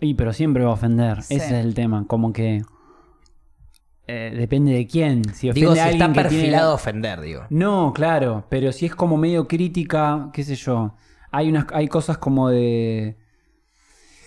Y 0.00 0.14
pero 0.14 0.32
siempre 0.32 0.64
va 0.64 0.70
a 0.70 0.74
ofender. 0.74 1.22
Sí. 1.22 1.36
Ese 1.36 1.46
es 1.58 1.64
el 1.64 1.74
tema. 1.74 2.06
Como 2.08 2.32
que. 2.32 2.62
Eh, 4.06 4.32
depende 4.36 4.72
de 4.72 4.86
quién. 4.86 5.24
Si 5.34 5.48
ofende 5.50 5.60
Digo, 5.60 5.74
si 5.74 5.80
a 5.80 5.84
alguien 5.86 6.02
está 6.10 6.22
que 6.22 6.28
tiene- 6.28 6.42
perfilado 6.44 6.70
a 6.70 6.74
ofender, 6.74 7.20
digo. 7.20 7.42
No, 7.50 7.92
claro. 7.94 8.44
Pero 8.48 8.72
si 8.72 8.86
es 8.86 8.94
como 8.94 9.16
medio 9.16 9.48
crítica, 9.48 10.30
qué 10.32 10.44
sé 10.44 10.54
yo. 10.54 10.94
Hay 11.32 11.48
unas, 11.48 11.66
hay 11.72 11.88
cosas 11.88 12.18
como 12.18 12.48
de. 12.48 13.16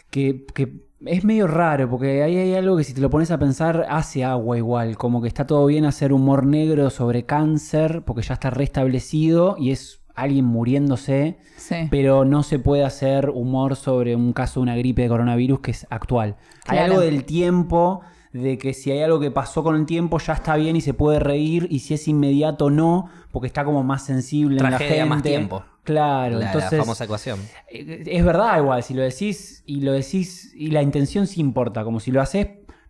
Que, 0.10 0.46
que 0.54 0.88
es 1.06 1.24
medio 1.24 1.48
raro, 1.48 1.90
porque 1.90 2.24
ahí 2.24 2.36
hay 2.36 2.56
algo 2.56 2.76
que 2.76 2.84
si 2.84 2.94
te 2.94 3.00
lo 3.02 3.10
pones 3.10 3.32
a 3.32 3.38
pensar, 3.38 3.86
hace 3.90 4.24
agua 4.26 4.58
igual. 4.58 4.98
Como 4.98 5.22
que 5.22 5.28
está 5.28 5.46
todo 5.48 5.66
bien 5.68 5.86
hacer 5.86 6.12
humor 6.12 6.46
negro 6.46 6.90
sobre 6.90 7.26
cáncer, 7.26 8.04
porque 8.06 8.22
ya 8.24 8.34
está 8.34 8.50
restablecido 8.50 9.56
y 9.58 9.72
es 9.72 10.02
alguien 10.16 10.46
muriéndose. 10.46 11.38
Sí. 11.56 11.76
pero 11.92 12.26
no 12.26 12.42
se 12.44 12.58
puede 12.58 12.84
hacer 12.84 13.30
humor 13.30 13.76
sobre 13.76 14.16
un 14.16 14.34
caso 14.34 14.60
de 14.60 14.64
una 14.64 14.76
gripe 14.78 15.04
de 15.04 15.08
coronavirus 15.10 15.60
que 15.60 15.72
es 15.72 15.86
actual. 15.90 16.36
Hay 16.68 16.80
algo 16.80 17.00
del 17.02 17.24
tiempo, 17.26 18.02
de 18.34 18.58
que 18.58 18.74
si 18.74 18.92
hay 18.92 19.02
algo 19.02 19.20
que 19.20 19.32
pasó 19.32 19.64
con 19.64 19.76
el 19.76 19.86
tiempo 19.86 20.20
ya 20.20 20.34
está 20.34 20.56
bien 20.56 20.76
y 20.76 20.82
se 20.82 20.94
puede 20.94 21.20
reír, 21.20 21.68
y 21.70 21.80
si 21.80 21.94
es 21.96 22.08
inmediato 22.08 22.70
no, 22.70 23.10
porque 23.32 23.48
está 23.48 23.64
como 23.66 23.84
más 23.84 24.04
sensible 24.06 24.58
en 24.58 24.72
la 24.72 24.78
gente. 24.78 25.06
más 25.06 25.24
tiempo. 25.24 25.64
Claro, 25.84 26.34
La, 26.34 26.40
la 26.40 26.46
entonces 26.52 26.80
famosa 26.80 27.06
ecuación. 27.06 27.40
eh, 27.72 28.04
es 28.06 28.24
verdad 28.24 28.60
igual, 28.60 28.84
si 28.84 28.94
lo 28.94 29.02
decís 29.02 29.64
y 29.66 29.82
lo 29.82 29.94
decís 29.94 30.54
y 30.56 30.68
la 30.68 30.84
intención 30.84 31.26
sí 31.26 31.42
importa, 31.42 31.84
como 31.84 32.00
si 32.00 32.12
lo 32.12 32.22
haces 32.22 32.48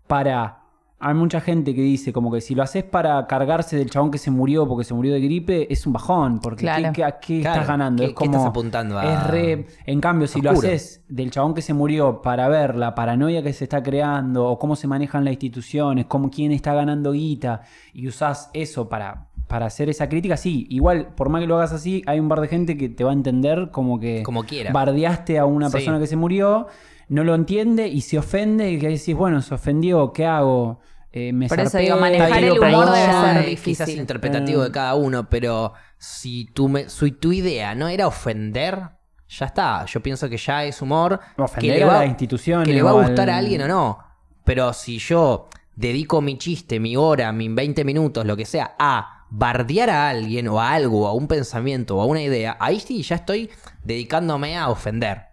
para... 0.07 0.57
Hay 1.01 1.13
mucha 1.13 1.39
gente 1.39 1.73
que 1.73 1.81
dice 1.81 2.11
como 2.11 2.29
que 2.29 2.41
si 2.41 2.55
lo 2.55 2.61
haces 2.63 2.83
para 2.83 3.25
cargarse 3.25 3.77
del 3.77 3.89
chabón 3.89 4.11
que 4.11 4.17
se 4.17 4.31
murió 4.31 4.67
porque 4.67 4.83
se 4.83 4.93
murió 4.93 5.13
de 5.13 5.21
gripe, 5.21 5.71
es 5.71 5.87
un 5.87 5.93
bajón, 5.93 6.39
porque 6.39 6.61
Claro. 6.63 6.83
¿qué, 6.87 6.91
qué- 6.91 7.03
a 7.05 7.19
qué 7.19 7.39
Claro, 7.39 7.55
estás 7.61 7.67
ganando? 7.69 8.01
¿qué- 8.01 8.07
es 8.07 8.09
qué 8.09 8.15
como, 8.15 8.31
estás 8.31 8.45
apuntando 8.45 8.99
a- 8.99 9.13
Es 9.13 9.27
re... 9.27 9.65
En 9.85 10.01
cambio, 10.01 10.27
si 10.27 10.41
lo 10.41 10.51
haces 10.51 11.01
del 11.07 11.31
chabón 11.31 11.53
que 11.53 11.61
se 11.61 11.73
murió 11.73 12.21
para 12.21 12.49
ver 12.49 12.75
la 12.75 12.95
paranoia 12.95 13.41
que 13.41 13.53
se 13.53 13.63
está 13.63 13.81
creando 13.81 14.45
o 14.47 14.59
cómo 14.59 14.75
se 14.75 14.87
manejan 14.87 15.23
las 15.23 15.31
instituciones, 15.31 16.05
cómo 16.05 16.29
quién 16.29 16.51
está 16.51 16.73
ganando 16.73 17.13
guita 17.13 17.61
y 17.93 18.07
usás 18.09 18.49
eso 18.53 18.89
para, 18.89 19.27
para 19.47 19.67
hacer 19.67 19.87
esa 19.89 20.09
crítica, 20.09 20.35
sí, 20.35 20.67
igual, 20.69 21.13
por 21.15 21.29
más 21.29 21.39
que 21.39 21.47
lo 21.47 21.55
hagas 21.55 21.71
así, 21.71 22.03
hay 22.07 22.19
un 22.19 22.27
par 22.27 22.41
de 22.41 22.49
gente 22.49 22.75
que 22.77 22.89
te 22.89 23.05
va 23.05 23.11
a 23.11 23.13
entender 23.13 23.69
como 23.71 24.01
que 24.01 24.21
Como 24.23 24.43
quiera. 24.43 24.73
bardeaste 24.73 25.39
a 25.39 25.45
una 25.45 25.67
Sí. 25.69 25.73
persona 25.77 25.97
que 25.97 26.07
se 26.07 26.17
murió, 26.17 26.67
no 27.09 27.23
lo 27.23 27.35
entiende 27.35 27.87
y 27.87 28.01
se 28.01 28.17
ofende 28.17 28.71
y 28.71 28.79
que 28.79 28.87
decís, 28.89 29.15
bueno, 29.15 29.41
se 29.41 29.53
ofendió, 29.55 30.13
¿qué 30.13 30.25
hago? 30.25 30.79
Eh, 31.11 31.33
me 31.33 31.47
Por 31.47 31.59
eso 31.59 31.71
zarpé, 31.71 31.85
digo, 31.85 31.97
manejar 31.97 32.43
el 32.43 32.51
humor 32.51 32.85
debe 32.85 32.97
allá. 32.99 33.33
ser 33.33 33.45
difícil. 33.45 33.63
Quizás 33.85 33.89
interpretativo 33.89 34.63
de 34.63 34.71
cada 34.71 34.93
uno, 34.95 35.27
pero 35.29 35.73
si 35.97 36.45
tu, 36.53 36.69
me- 36.69 36.87
si 36.87 37.11
tu 37.11 37.31
idea 37.31 37.73
no 37.75 37.87
era 37.87 38.05
ofender, 38.07 38.79
ya 39.27 39.47
está. 39.47 39.85
Yo 39.85 40.01
pienso 40.01 40.29
que 40.29 40.37
ya 40.37 40.63
es 40.65 40.81
humor. 40.81 41.19
Ofender 41.37 41.73
que 41.73 41.77
le 41.79 41.83
a 41.83 41.87
va, 41.87 41.97
la 41.99 42.05
institución 42.05 42.63
Que 42.63 42.73
le 42.73 42.81
va 42.83 42.91
a 42.91 42.93
al- 42.93 43.05
gustar 43.07 43.29
a 43.29 43.37
alguien 43.37 43.61
o 43.63 43.67
no. 43.67 43.97
Pero 44.43 44.71
si 44.73 44.99
yo 44.99 45.47
dedico 45.75 46.21
mi 46.21 46.37
chiste, 46.37 46.79
mi 46.79 46.95
hora, 46.95 47.31
mis 47.31 47.53
20 47.55 47.83
minutos, 47.83 48.25
lo 48.25 48.37
que 48.37 48.45
sea, 48.45 48.75
a 48.77 49.25
bardear 49.31 49.89
a 49.89 50.09
alguien 50.09 50.47
o 50.47 50.59
a 50.61 50.71
algo, 50.73 51.07
a 51.07 51.13
un 51.13 51.27
pensamiento 51.27 51.97
o 51.97 52.01
a 52.01 52.05
una 52.05 52.21
idea, 52.21 52.55
ahí 52.59 52.79
sí 52.79 53.01
ya 53.03 53.15
estoy 53.15 53.49
dedicándome 53.83 54.57
a 54.57 54.69
ofender. 54.69 55.28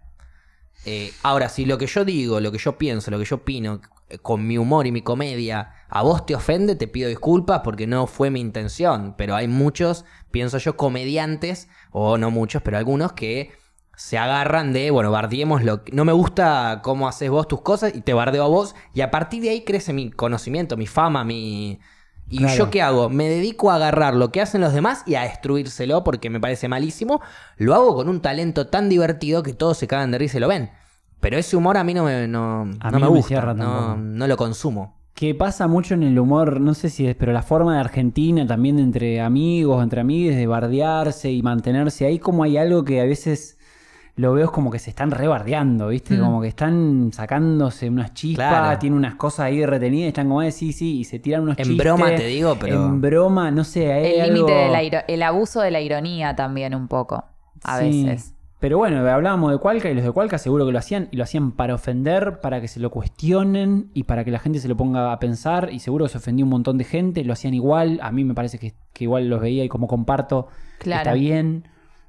Eh, 0.89 1.11
ahora, 1.21 1.49
si 1.49 1.65
lo 1.65 1.77
que 1.77 1.85
yo 1.85 2.05
digo, 2.05 2.39
lo 2.39 2.49
que 2.49 2.59
yo 2.59 2.77
pienso, 2.77 3.11
lo 3.11 3.19
que 3.19 3.25
yo 3.25 3.35
opino, 3.35 3.81
eh, 4.07 4.19
con 4.19 4.47
mi 4.47 4.57
humor 4.57 4.87
y 4.87 4.93
mi 4.93 5.01
comedia, 5.01 5.73
a 5.89 6.01
vos 6.01 6.25
te 6.25 6.33
ofende, 6.33 6.77
te 6.77 6.87
pido 6.87 7.09
disculpas 7.09 7.59
porque 7.61 7.85
no 7.87 8.07
fue 8.07 8.29
mi 8.29 8.39
intención. 8.39 9.13
Pero 9.17 9.35
hay 9.35 9.49
muchos, 9.49 10.05
pienso 10.31 10.59
yo, 10.59 10.77
comediantes, 10.77 11.67
o 11.91 12.17
no 12.17 12.31
muchos, 12.31 12.61
pero 12.61 12.77
algunos 12.77 13.11
que 13.11 13.51
se 13.97 14.17
agarran 14.17 14.71
de, 14.71 14.89
bueno, 14.89 15.11
bardiemos 15.11 15.61
lo 15.61 15.83
que... 15.83 15.91
No 15.91 16.05
me 16.05 16.13
gusta 16.13 16.79
cómo 16.81 17.09
haces 17.09 17.29
vos 17.29 17.49
tus 17.49 17.59
cosas 17.59 17.93
y 17.93 17.99
te 17.99 18.13
bardeo 18.13 18.45
a 18.45 18.47
vos. 18.47 18.73
Y 18.93 19.01
a 19.01 19.11
partir 19.11 19.41
de 19.41 19.49
ahí 19.49 19.65
crece 19.65 19.91
mi 19.91 20.09
conocimiento, 20.09 20.77
mi 20.77 20.87
fama, 20.87 21.25
mi... 21.25 21.81
¿Y 22.29 22.39
Claro. 22.39 22.55
yo 22.57 22.69
qué 22.69 22.81
hago? 22.81 23.09
Me 23.09 23.29
dedico 23.29 23.71
a 23.71 23.75
agarrar 23.75 24.13
lo 24.15 24.31
que 24.31 24.41
hacen 24.41 24.61
los 24.61 24.73
demás 24.73 25.03
y 25.05 25.15
a 25.15 25.21
destruírselo 25.23 26.03
porque 26.03 26.29
me 26.29 26.39
parece 26.39 26.67
malísimo. 26.67 27.21
Lo 27.57 27.73
hago 27.73 27.95
con 27.95 28.09
un 28.09 28.19
talento 28.21 28.67
tan 28.67 28.89
divertido 28.89 29.43
que 29.43 29.53
todos 29.53 29.77
se 29.77 29.87
cagan 29.87 30.11
de 30.11 30.17
risa 30.17 30.37
y 30.37 30.41
lo 30.41 30.47
ven. 30.49 30.69
Pero 31.19 31.37
ese 31.37 31.55
humor 31.57 31.77
a 31.77 31.83
mí 31.83 31.93
no 31.93 32.03
me, 32.03 32.27
no, 32.27 32.61
A 32.79 32.91
no 32.91 32.97
mí 32.97 33.03
me 33.03 33.07
gusta. 33.09 33.53
no, 33.53 33.95
no 33.97 34.27
lo 34.27 34.37
consumo. 34.37 34.97
Que 35.13 35.33
pasa 35.33 35.67
mucho 35.67 35.95
en 35.95 36.03
el 36.03 36.19
humor, 36.19 36.61
no 36.61 36.75
sé 36.75 36.89
si 36.91 37.07
es, 37.07 37.15
pero 37.15 37.31
la 37.31 37.41
forma 37.41 37.73
de 37.73 37.79
Argentina 37.79 38.45
también 38.45 38.77
entre 38.77 39.19
amigos, 39.19 39.81
entre 39.81 40.01
amigues, 40.01 40.35
de 40.35 40.45
bardearse 40.45 41.31
y 41.31 41.41
mantenerse 41.41 42.05
ahí, 42.05 42.19
como 42.19 42.43
hay 42.43 42.57
algo 42.57 42.83
que 42.83 43.01
a 43.01 43.05
veces 43.05 43.56
lo 44.17 44.33
veo 44.33 44.45
es 44.45 44.51
como 44.51 44.69
que 44.71 44.79
se 44.79 44.89
están 44.89 45.11
rebardeando, 45.11 45.87
¿viste? 45.89 46.17
Mm. 46.17 46.19
Como 46.21 46.41
que 46.41 46.47
están 46.49 47.11
sacándose 47.13 47.89
unas 47.89 48.13
chispas, 48.13 48.49
Claro. 48.49 48.79
tienen 48.79 48.97
unas 48.97 49.15
cosas 49.15 49.41
ahí 49.45 49.65
retenidas, 49.65 50.05
y 50.05 50.07
están 50.09 50.27
como, 50.27 50.41
eh, 50.41 50.51
sí, 50.51 50.73
sí, 50.73 50.99
y 50.99 51.03
se 51.05 51.19
tiran 51.19 51.43
unos 51.43 51.57
En 51.59 51.65
chistes. 51.65 51.77
broma 51.85 52.07
te 52.15 52.25
digo, 52.25 52.57
pero- 52.59 52.85
En 52.85 52.99
broma, 52.99 53.51
no 53.51 53.63
sé, 53.63 53.93
hay 53.93 54.13
El 54.15 54.21
algo- 54.21 54.33
límite 54.47 54.53
de 54.53 54.69
la 54.69 54.83
iro- 54.83 55.03
el 55.07 55.23
abuso 55.23 55.61
de 55.61 55.71
la 55.71 55.79
ironía 55.81 56.35
también 56.35 56.75
un 56.75 56.87
poco, 56.87 57.23
a 57.63 57.79
Sí. 57.79 58.03
veces. 58.05 58.33
Pero 58.59 58.79
bueno, 58.79 59.07
hablábamos 59.07 59.51
de 59.51 59.59
Cualca 59.59 59.87
y 59.87 59.93
los 59.93 60.03
de 60.03 60.11
Cualca 60.11 60.39
seguro 60.39 60.65
que 60.65 60.71
lo 60.71 60.79
hacían 60.79 61.09
y 61.11 61.17
lo 61.17 61.23
hacían 61.23 61.51
para 61.51 61.75
ofender, 61.75 62.39
para 62.41 62.59
que 62.59 62.67
se 62.67 62.79
lo 62.79 62.89
cuestionen 62.89 63.91
y 63.93 64.05
para 64.05 64.23
que 64.25 64.31
la 64.31 64.39
gente 64.39 64.57
se 64.57 64.67
lo 64.67 64.75
ponga 64.75 65.13
a 65.13 65.19
pensar 65.19 65.69
y 65.71 65.77
seguro 65.77 66.05
que 66.05 66.09
se 66.13 66.17
ofendió 66.17 66.43
un 66.43 66.49
montón 66.49 66.79
de 66.79 66.83
gente, 66.85 67.23
lo 67.23 67.33
hacían 67.33 67.53
igual, 67.53 67.99
a 68.01 68.11
mí 68.11 68.23
me 68.23 68.33
parece 68.33 68.57
que, 68.57 68.73
que 68.93 69.03
igual 69.03 69.29
los 69.29 69.41
veía 69.41 69.63
y 69.63 69.69
como 69.69 69.85
comparto, 69.87 70.47
Claro. 70.79 71.01
está 71.03 71.13
bien. 71.13 71.67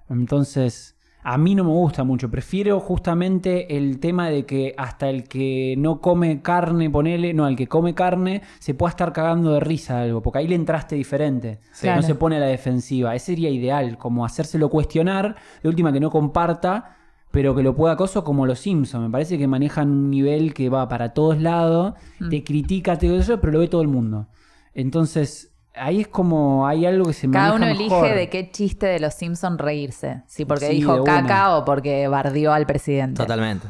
Entonces, 0.08 0.96
a 1.30 1.36
mí 1.36 1.54
no 1.54 1.62
me 1.62 1.70
gusta 1.70 2.04
mucho, 2.04 2.30
prefiero 2.30 2.80
justamente 2.80 3.76
el 3.76 4.00
tema 4.00 4.30
de 4.30 4.46
que 4.46 4.72
hasta 4.78 5.10
el 5.10 5.24
que 5.24 5.74
no 5.76 6.00
come 6.00 6.40
carne, 6.40 6.88
ponele, 6.88 7.34
no, 7.34 7.46
el 7.46 7.54
que 7.54 7.66
come 7.66 7.94
carne 7.94 8.40
se 8.60 8.72
pueda 8.72 8.88
estar 8.88 9.12
cagando 9.12 9.52
de 9.52 9.60
risa 9.60 10.00
algo, 10.00 10.22
porque 10.22 10.38
ahí 10.38 10.48
le 10.48 10.54
entraste 10.54 10.96
diferente. 10.96 11.58
Claro. 11.78 12.00
No 12.00 12.06
se 12.06 12.14
pone 12.14 12.36
a 12.36 12.40
la 12.40 12.46
defensiva. 12.46 13.14
Ese 13.14 13.26
sería 13.26 13.50
ideal, 13.50 13.98
como 13.98 14.24
hacérselo 14.24 14.70
cuestionar, 14.70 15.36
de 15.62 15.68
última 15.68 15.92
que 15.92 16.00
no 16.00 16.10
comparta, 16.10 16.96
pero 17.30 17.54
que 17.54 17.62
lo 17.62 17.74
pueda 17.76 17.92
acoso 17.92 18.24
como 18.24 18.46
los 18.46 18.60
Simpsons. 18.60 19.04
Me 19.04 19.10
parece 19.10 19.36
que 19.36 19.46
manejan 19.46 19.90
un 19.90 20.08
nivel 20.08 20.54
que 20.54 20.70
va 20.70 20.88
para 20.88 21.12
todos 21.12 21.38
lados, 21.42 21.92
Mm. 22.20 22.30
te 22.30 22.42
critica, 22.42 22.96
te 22.96 23.14
eso, 23.14 23.38
pero 23.38 23.52
lo 23.52 23.58
ve 23.58 23.68
todo 23.68 23.82
el 23.82 23.88
mundo. 23.88 24.28
Entonces, 24.72 25.52
ahí 25.80 26.00
es 26.02 26.08
como 26.08 26.66
hay 26.66 26.86
algo 26.86 27.06
que 27.06 27.12
se 27.12 27.30
Cada 27.30 27.52
maneja 27.52 27.56
uno 27.56 27.66
elige 27.66 28.00
mejor. 28.02 28.14
de 28.16 28.28
qué 28.30 28.50
chiste 28.50 28.86
de 28.86 29.00
los 29.00 29.14
Simpsons 29.14 29.60
reírse. 29.60 30.22
Si 30.26 30.44
porque 30.44 30.66
Sí, 30.66 30.72
de 30.72 30.74
dijo 30.76 31.02
una. 31.02 31.04
caca 31.22 31.56
o 31.56 31.64
porque 31.64 32.06
bardió 32.08 32.52
al 32.52 32.66
presidente. 32.66 33.16
Totalmente. 33.22 33.68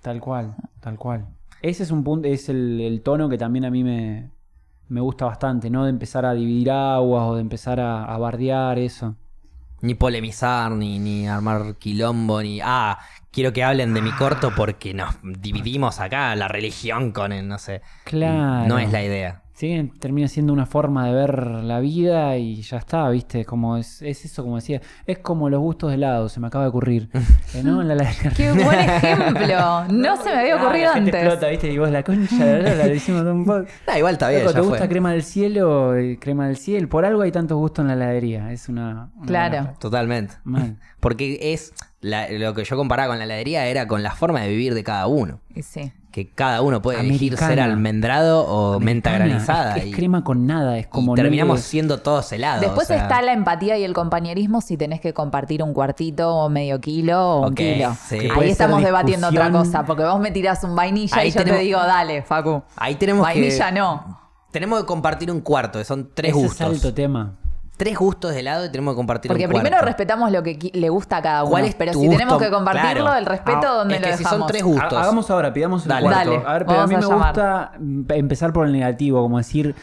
Tal 0.00 0.20
cual, 0.20 0.54
tal 0.80 0.96
cual. 0.96 1.26
Ese 1.60 1.84
es 1.84 1.90
un 1.90 2.02
punto, 2.02 2.26
es 2.28 2.48
el, 2.48 2.80
el 2.80 3.02
tono 3.02 3.28
que 3.28 3.38
también 3.38 3.64
a 3.64 3.70
mí 3.70 3.84
me, 3.84 4.30
me 4.88 5.00
gusta 5.00 5.26
bastante, 5.26 5.70
¿no? 5.70 5.84
De 5.84 5.90
empezar 5.90 6.26
a 6.26 6.34
dividir 6.34 6.70
aguas 6.72 7.24
o 7.28 7.34
de 7.36 7.40
empezar 7.40 7.78
a, 7.78 8.04
a 8.04 8.18
bardear 8.18 8.78
eso. 8.78 9.14
Ni 9.80 9.94
polemizar, 9.94 10.70
ni, 10.72 10.98
ni 10.98 11.28
armar 11.28 11.76
quilombo, 11.76 12.40
ni. 12.42 12.60
Ah, 12.62 12.98
quiero 13.32 13.52
que 13.52 13.64
hablen 13.64 13.94
de 13.94 14.02
mi 14.02 14.12
corto 14.12 14.52
porque 14.56 14.94
nos 14.94 15.14
dividimos 15.22 15.98
acá 16.00 16.34
la 16.36 16.46
religión 16.48 17.12
con 17.12 17.32
el, 17.32 17.46
no 17.48 17.58
sé. 17.58 17.82
Claro. 18.04 18.66
No 18.68 18.78
es 18.78 18.90
la 18.92 19.02
idea. 19.02 19.42
Sí, 19.62 19.92
termina 20.00 20.26
siendo 20.26 20.52
una 20.52 20.66
forma 20.66 21.06
de 21.06 21.14
ver 21.14 21.38
la 21.46 21.78
vida 21.78 22.36
y 22.36 22.62
ya 22.62 22.78
está, 22.78 23.08
¿viste? 23.10 23.44
Como 23.44 23.76
es, 23.76 24.02
es 24.02 24.24
eso, 24.24 24.42
como 24.42 24.56
decía, 24.56 24.80
es 25.06 25.18
como 25.20 25.48
los 25.48 25.60
gustos 25.60 25.90
de 25.90 25.94
helado, 25.94 26.28
se 26.28 26.40
me 26.40 26.48
acaba 26.48 26.64
de 26.64 26.70
ocurrir. 26.70 27.08
Eh, 27.54 27.62
¿No? 27.62 27.80
En 27.80 27.86
la 27.86 27.94
heladería. 27.94 28.32
Qué 28.36 28.50
buen 28.50 28.76
ejemplo. 28.80 29.84
No 29.88 30.16
se 30.16 30.30
me 30.30 30.40
había 30.40 30.54
Ah, 30.56 30.64
ocurrido 30.64 30.86
la 30.88 30.94
gente 30.94 31.10
antes. 31.10 31.22
explota, 31.22 31.46
¿viste? 31.46 31.72
Y 31.72 31.78
vos 31.78 31.90
la 31.92 32.02
concha, 32.02 32.36
la 32.40 32.44
verdad, 32.44 32.76
la 32.76 32.86
decimos 32.88 33.24
de 33.24 33.30
un 33.30 33.44
poco. 33.44 33.64
Ah, 33.86 33.98
igual 33.98 34.14
está 34.14 34.30
bien, 34.30 34.40
Loco, 34.40 34.50
ya 34.52 34.56
¿Te 34.58 34.62
fue. 34.64 34.70
gusta 34.70 34.88
crema 34.88 35.12
del 35.12 35.22
cielo? 35.22 35.94
Eh, 35.96 36.18
Crema 36.20 36.48
del 36.48 36.56
cielo. 36.56 36.88
Por 36.88 37.04
algo 37.04 37.22
hay 37.22 37.30
tantos 37.30 37.56
gustos 37.56 37.84
en 37.84 37.86
la 37.86 37.94
heladería. 37.94 38.50
Es 38.50 38.68
una. 38.68 39.10
una 39.14 39.26
Claro. 39.28 39.56
buena- 39.58 39.78
Totalmente. 39.78 40.34
Porque 40.98 41.38
es. 41.52 41.72
La- 42.02 42.28
lo 42.28 42.52
que 42.52 42.64
yo 42.64 42.76
comparaba 42.76 43.08
con 43.08 43.18
la 43.18 43.24
heladería 43.24 43.66
era 43.66 43.86
con 43.86 44.02
la 44.02 44.10
forma 44.14 44.40
de 44.42 44.48
vivir 44.48 44.74
de 44.74 44.84
cada 44.84 45.06
uno. 45.06 45.40
Y 45.54 45.62
sí. 45.62 45.92
Que 46.12 46.28
cada 46.28 46.60
uno 46.60 46.82
puede 46.82 47.00
elegir 47.00 47.38
ser 47.38 47.58
almendrado 47.58 48.44
o 48.46 48.78
menta 48.80 49.12
granizada. 49.12 49.76
Es, 49.78 49.84
es 49.84 49.88
y- 49.88 49.92
crema 49.92 50.22
con 50.22 50.46
nada. 50.46 50.76
Es 50.76 50.84
y 50.84 50.88
como. 50.90 51.14
terminamos 51.14 51.60
siendo 51.62 52.00
todos 52.02 52.30
helados. 52.32 52.60
Después 52.60 52.84
o 52.90 52.92
sea, 52.92 53.04
está 53.04 53.22
la 53.22 53.32
empatía 53.32 53.78
y 53.78 53.84
el 53.84 53.94
compañerismo 53.94 54.60
si 54.60 54.76
tenés 54.76 55.00
que 55.00 55.14
compartir 55.14 55.62
un 55.62 55.72
cuartito 55.72 56.34
o 56.36 56.50
medio 56.50 56.82
kilo 56.82 57.18
o 57.36 57.40
un 57.46 57.52
Ok, 57.52 57.54
kilo. 57.54 57.96
sí. 58.06 58.18
Ahí 58.38 58.50
estamos 58.50 58.82
debatiendo 58.82 59.28
otra 59.28 59.50
cosa, 59.50 59.84
porque 59.86 60.04
vos 60.04 60.20
me 60.20 60.30
tirás 60.30 60.62
un 60.64 60.76
vainilla 60.76 61.16
Ahí 61.16 61.28
y 61.28 61.30
yo 61.30 61.38
tenemos- 61.38 61.60
te 61.60 61.64
digo, 61.64 61.78
dale, 61.78 62.20
Facu. 62.22 62.62
Ahí 62.76 62.96
tenemos 62.96 63.22
Vainilla 63.22 63.68
que. 63.68 63.72
no. 63.78 64.20
Tenemos 64.50 64.80
que 64.80 64.84
compartir 64.86 65.30
un 65.30 65.40
cuarto, 65.40 65.78
que 65.78 65.86
son 65.86 66.10
tres 66.12 66.32
Ese 66.32 66.38
gustos. 66.42 66.60
es 66.60 66.84
alto 66.84 66.92
tema. 66.92 67.38
Tres 67.82 67.98
gustos 67.98 68.32
de 68.32 68.40
helado 68.40 68.64
y 68.66 68.70
tenemos 68.70 68.94
que 68.94 68.96
compartir 68.96 69.28
Porque 69.28 69.44
un 69.46 69.50
primero 69.50 69.70
cuarto. 69.70 69.86
respetamos 69.86 70.30
lo 70.30 70.42
que 70.42 70.70
le 70.72 70.88
gusta 70.88 71.16
a 71.16 71.22
cada 71.22 71.42
uno. 71.42 71.50
¿Cuál 71.50 71.64
es 71.64 71.74
pero 71.74 71.92
si 71.94 72.08
tenemos 72.08 72.40
que 72.40 72.50
compartirlo, 72.50 73.02
Claro. 73.04 73.18
el 73.18 73.26
respeto, 73.26 73.66
Ah, 73.66 73.72
¿dónde 73.74 73.94
es 73.96 74.00
lo 74.00 74.06
que 74.06 74.12
si 74.12 74.18
dejamos? 74.22 74.38
son 74.40 74.46
tres 74.48 74.62
Ha- 74.62 74.66
gustos. 74.66 74.92
Hagamos 74.92 75.30
ahora, 75.30 75.52
pidamos 75.52 75.82
el 75.82 75.88
Dale. 75.88 76.02
cuarto. 76.02 76.30
Dale, 76.30 76.42
a 76.46 76.52
ver, 76.52 76.66
pero 76.66 76.80
a 76.80 76.86
mí 76.86 76.96
me 76.96 77.04
gusta 77.06 77.72
mm, 77.80 78.02
empezar 78.12 78.52
por 78.52 78.66
el 78.66 78.72
negativo, 78.72 79.20
como 79.22 79.38
decir. 79.38 79.74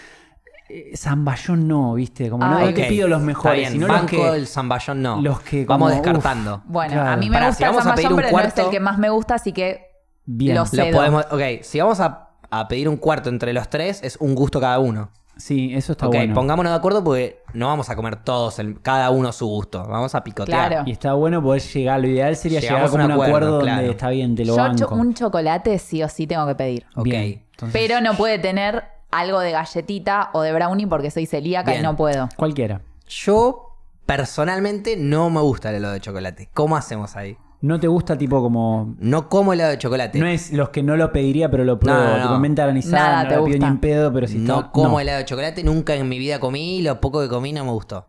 eh, 0.70 0.96
Zamballón 0.96 1.68
no, 1.68 1.96
¿viste? 1.96 2.30
Como 2.30 2.46
no, 2.46 2.58
Ay, 2.58 2.68
no 2.68 2.74
te 2.76 2.84
pido 2.86 3.08
los 3.08 3.18
está 3.20 3.26
mejores, 3.28 3.60
bien, 3.60 3.72
sino 3.72 3.88
los 3.88 3.96
banco 3.98 4.08
que. 4.08 4.30
el 4.30 4.46
zamballón 4.48 5.02
no. 5.02 5.20
los 5.22 5.40
que 5.42 5.66
Vamos 5.66 5.92
descartando. 5.92 6.62
Bueno, 6.66 6.94
Claro. 6.94 7.10
a 7.10 7.18
mí 7.18 7.28
me 7.30 7.34
Pará, 7.38 7.48
gusta 7.48 7.58
si 7.58 7.64
el 7.64 7.70
vamos 7.72 7.86
a 7.88 7.96
pedir 7.96 8.08
zamballón, 8.08 8.14
un 8.14 8.32
pero 8.32 8.44
no 8.44 8.48
es 8.48 8.58
el 8.66 8.70
que 8.70 8.80
más 8.80 8.98
me 9.00 9.10
gusta, 9.10 9.34
así 9.36 9.52
que 9.52 9.88
Bien. 10.26 10.56
Lo 10.56 10.66
podemos, 10.92 11.26
ok, 11.32 11.42
si 11.64 11.80
vamos 11.80 12.00
a, 12.00 12.30
a 12.52 12.68
pedir 12.68 12.88
un 12.88 12.98
cuarto 12.98 13.30
entre 13.30 13.52
los 13.52 13.68
tres, 13.68 14.00
es 14.04 14.16
un 14.22 14.36
gusto 14.36 14.62
cada 14.62 14.78
uno. 14.78 15.10
Sí, 15.40 15.74
eso 15.74 15.94
está 15.94 16.08
ok, 16.08 16.14
bueno. 16.16 16.36
pongámonos 16.36 16.72
de 16.72 16.78
acuerdo 16.78 17.04
porque 17.04 17.42
no 17.54 17.68
vamos 17.68 17.90
a 17.90 17.96
comer 17.96 18.18
todos, 18.18 18.60
el- 18.60 18.82
cada 18.82 19.10
uno 19.10 19.32
su 19.32 19.48
gusto. 19.48 19.84
Vamos 19.88 20.14
a 20.14 20.24
picotear. 20.24 20.68
Claro. 20.70 20.84
Y 20.88 20.92
está 20.92 21.14
bueno 21.14 21.42
poder 21.42 21.62
llegar. 21.62 22.00
Lo 22.02 22.08
ideal 22.08 22.36
sería 22.36 22.60
Llegamos 22.60 22.92
llegar 22.92 23.02
a 23.02 23.06
un 23.06 23.12
acuerdo, 23.14 23.32
acuerdo, 23.36 23.52
donde 23.58 23.66
claro. 23.72 23.92
está 23.92 24.10
bien, 24.10 24.36
te 24.36 24.46
lo 24.46 24.56
yo 24.56 24.62
banco. 24.62 24.78
cho- 24.78 24.90
un 24.96 25.14
chocolate 25.14 25.80
sí 25.80 26.04
o 26.04 26.10
sí 26.10 26.28
tengo 26.28 26.46
que 26.46 26.56
pedir. 26.56 26.86
Ok. 26.96 27.06
Bien. 27.06 27.44
Entonces, 27.52 27.82
Pero 27.82 28.02
no 28.02 28.16
puede 28.16 28.38
tener 28.38 28.84
algo 29.12 29.40
de 29.40 29.52
galletita 29.52 30.30
o 30.34 30.42
de 30.42 30.54
brownie 30.54 30.86
porque 30.88 31.10
soy 31.10 31.26
celíaca 31.26 31.72
Bien. 31.72 31.84
y 31.84 31.88
no 31.88 31.96
puedo. 31.96 32.30
Cualquiera. 32.36 32.82
Yo 33.08 33.76
personalmente 34.06 34.98
no 34.98 35.30
me 35.30 35.40
gusta 35.42 35.70
el 35.70 35.76
helado 35.78 35.94
de 35.94 36.02
chocolate. 36.02 36.50
¿Cómo 36.54 36.76
hacemos 36.76 37.16
ahí? 37.16 37.38
No 37.62 37.80
te 37.80 37.88
gusta 37.88 38.18
tipo 38.18 38.42
como... 38.42 38.96
No 39.00 39.28
como 39.28 39.52
helado 39.54 39.72
de 39.72 39.78
chocolate. 39.78 40.18
No 40.18 40.28
es 40.28 40.54
los 40.54 40.70
que 40.70 40.82
no 40.82 40.96
lo 40.96 41.12
pediría, 41.12 41.52
pero 41.52 41.66
lo 41.66 41.78
pruebo. 41.78 42.00
No, 42.00 42.06
no, 42.12 42.18
no. 42.18 42.24
Tipo 42.24 42.40
menta 42.40 42.64
granizada, 42.64 43.00
Nada 43.10 43.24
no 43.24 43.30
te 43.30 43.36
la 43.36 43.40
pido 43.42 43.48
ni 43.48 43.54
gusta. 43.56 43.68
en 43.68 43.78
pedo, 43.80 44.14
pero 44.14 44.28
si 44.28 44.38
No 44.38 44.60
está... 44.60 44.72
como 44.72 44.90
no. 44.92 45.00
helado 45.02 45.18
de 45.20 45.26
chocolate, 45.26 45.64
nunca 45.64 45.94
en 45.96 46.08
mi 46.08 46.18
vida 46.20 46.40
comí 46.40 46.78
y 46.78 46.82
lo 46.84 47.02
poco 47.02 47.20
que 47.22 47.28
comí 47.28 47.52
no 47.52 47.66
me 47.66 47.72
gustó. 47.72 48.06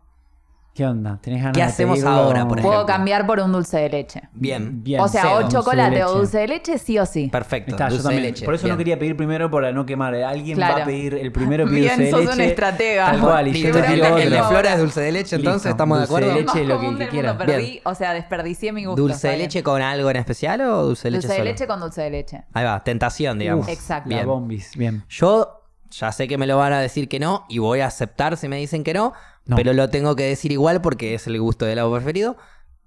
¿Qué 0.73 0.85
onda? 0.85 1.19
¿Tenés 1.21 1.39
ganas 1.41 1.53
¿Qué 1.57 1.59
de 1.63 1.67
hacemos 1.67 1.95
pedirlo? 1.99 2.15
ahora, 2.15 2.47
por 2.47 2.61
Puedo 2.61 2.73
ejemplo? 2.75 2.85
cambiar 2.95 3.27
por 3.27 3.41
un 3.41 3.51
dulce 3.51 3.77
de 3.77 3.89
leche. 3.89 4.21
Bien. 4.31 4.81
Bien, 4.81 5.01
o 5.01 5.07
sea, 5.09 5.33
o 5.35 5.41
dulce 5.41 5.43
de 5.47 5.51
chocolate 5.61 5.89
o 6.03 6.07
leche. 6.07 6.17
dulce 6.17 6.37
de 6.37 6.47
leche, 6.47 6.77
sí 6.77 6.97
o 6.97 7.05
sí. 7.05 7.27
Perfecto. 7.27 7.71
Está, 7.71 7.89
yo 7.89 7.95
dulce 7.95 8.07
de 8.07 8.13
también. 8.15 8.23
leche. 8.33 8.45
Por 8.45 8.53
eso 8.55 8.63
Bien. 8.63 8.75
no 8.75 8.77
quería 8.77 8.97
pedir 8.97 9.17
primero 9.17 9.51
para 9.51 9.73
no 9.73 9.85
quemar. 9.85 10.15
Alguien 10.15 10.55
Claro. 10.55 10.75
va 10.77 10.83
a 10.83 10.85
pedir 10.85 11.15
el 11.15 11.31
primero 11.33 11.65
pide 11.65 11.75
Bien, 11.81 11.89
dulce 11.97 12.03
de 12.05 12.11
sos 12.11 12.21
leche. 12.21 12.33
un 12.35 12.41
estratega. 12.41 13.05
Tal 13.11 13.19
cual, 13.19 13.47
y 13.49 13.51
yo 13.61 13.71
te 13.73 13.79
el, 13.79 13.85
pido 13.95 14.17
el 14.17 14.29
de 14.29 14.37
otro. 14.37 14.49
Flora 14.49 14.73
es 14.73 14.79
dulce 14.79 15.01
de 15.01 15.11
leche, 15.11 15.35
entonces 15.35 15.55
Listo, 15.65 15.69
estamos 15.71 15.99
de 15.99 16.05
dulce 16.07 16.25
de 16.25 16.33
leche. 16.35 16.63
lo 16.63 16.79
que- 16.79 16.85
Común 16.85 16.97
que 16.99 17.21
del 17.21 17.35
perdí, 17.37 17.81
o 17.83 17.93
sea, 17.93 18.13
desperdicié 18.13 18.71
mi 18.71 18.85
gusto. 18.85 19.01
¿Dulce 19.01 19.15
está 19.17 19.27
de 19.27 19.35
bien. 19.35 19.45
leche 19.47 19.63
con 19.63 19.81
algo 19.81 20.09
en 20.09 20.15
especial 20.15 20.61
o 20.61 20.83
dulce 20.85 21.07
de 21.09 21.11
leche 21.11 21.21
Dulce 21.27 21.33
de 21.33 21.37
solo? 21.39 21.51
leche 21.51 21.67
con 21.67 21.79
dulce 21.81 22.01
de 22.01 22.09
leche. 22.11 22.43
Ahí 22.53 22.63
va, 22.63 22.81
tentación, 22.81 23.37
digamos. 23.39 23.67
Exacto. 23.67 24.09
La 24.09 24.15
Bien. 24.15 24.27
bombis, 24.27 24.71
bien. 24.77 25.03
Yo 25.09 25.63
ya 25.89 26.13
sé 26.13 26.29
que 26.29 26.37
me 26.37 26.47
lo 26.47 26.55
van 26.57 26.71
a 26.71 26.79
decir 26.79 27.09
que 27.09 27.19
no 27.19 27.45
y 27.49 27.57
voy 27.57 27.81
a 27.81 27.87
aceptar 27.87 28.37
si 28.37 28.47
me 28.47 28.55
dicen 28.55 28.85
que 28.85 28.93
no, 28.93 29.11
No. 29.51 29.55
pero 29.55 29.73
lo 29.73 29.89
tengo 29.89 30.15
que 30.15 30.23
decir 30.23 30.51
igual 30.51 30.81
porque 30.81 31.13
es 31.13 31.27
el 31.27 31.39
gusto 31.39 31.65
de 31.65 31.73
helado 31.73 31.91
preferido. 31.93 32.37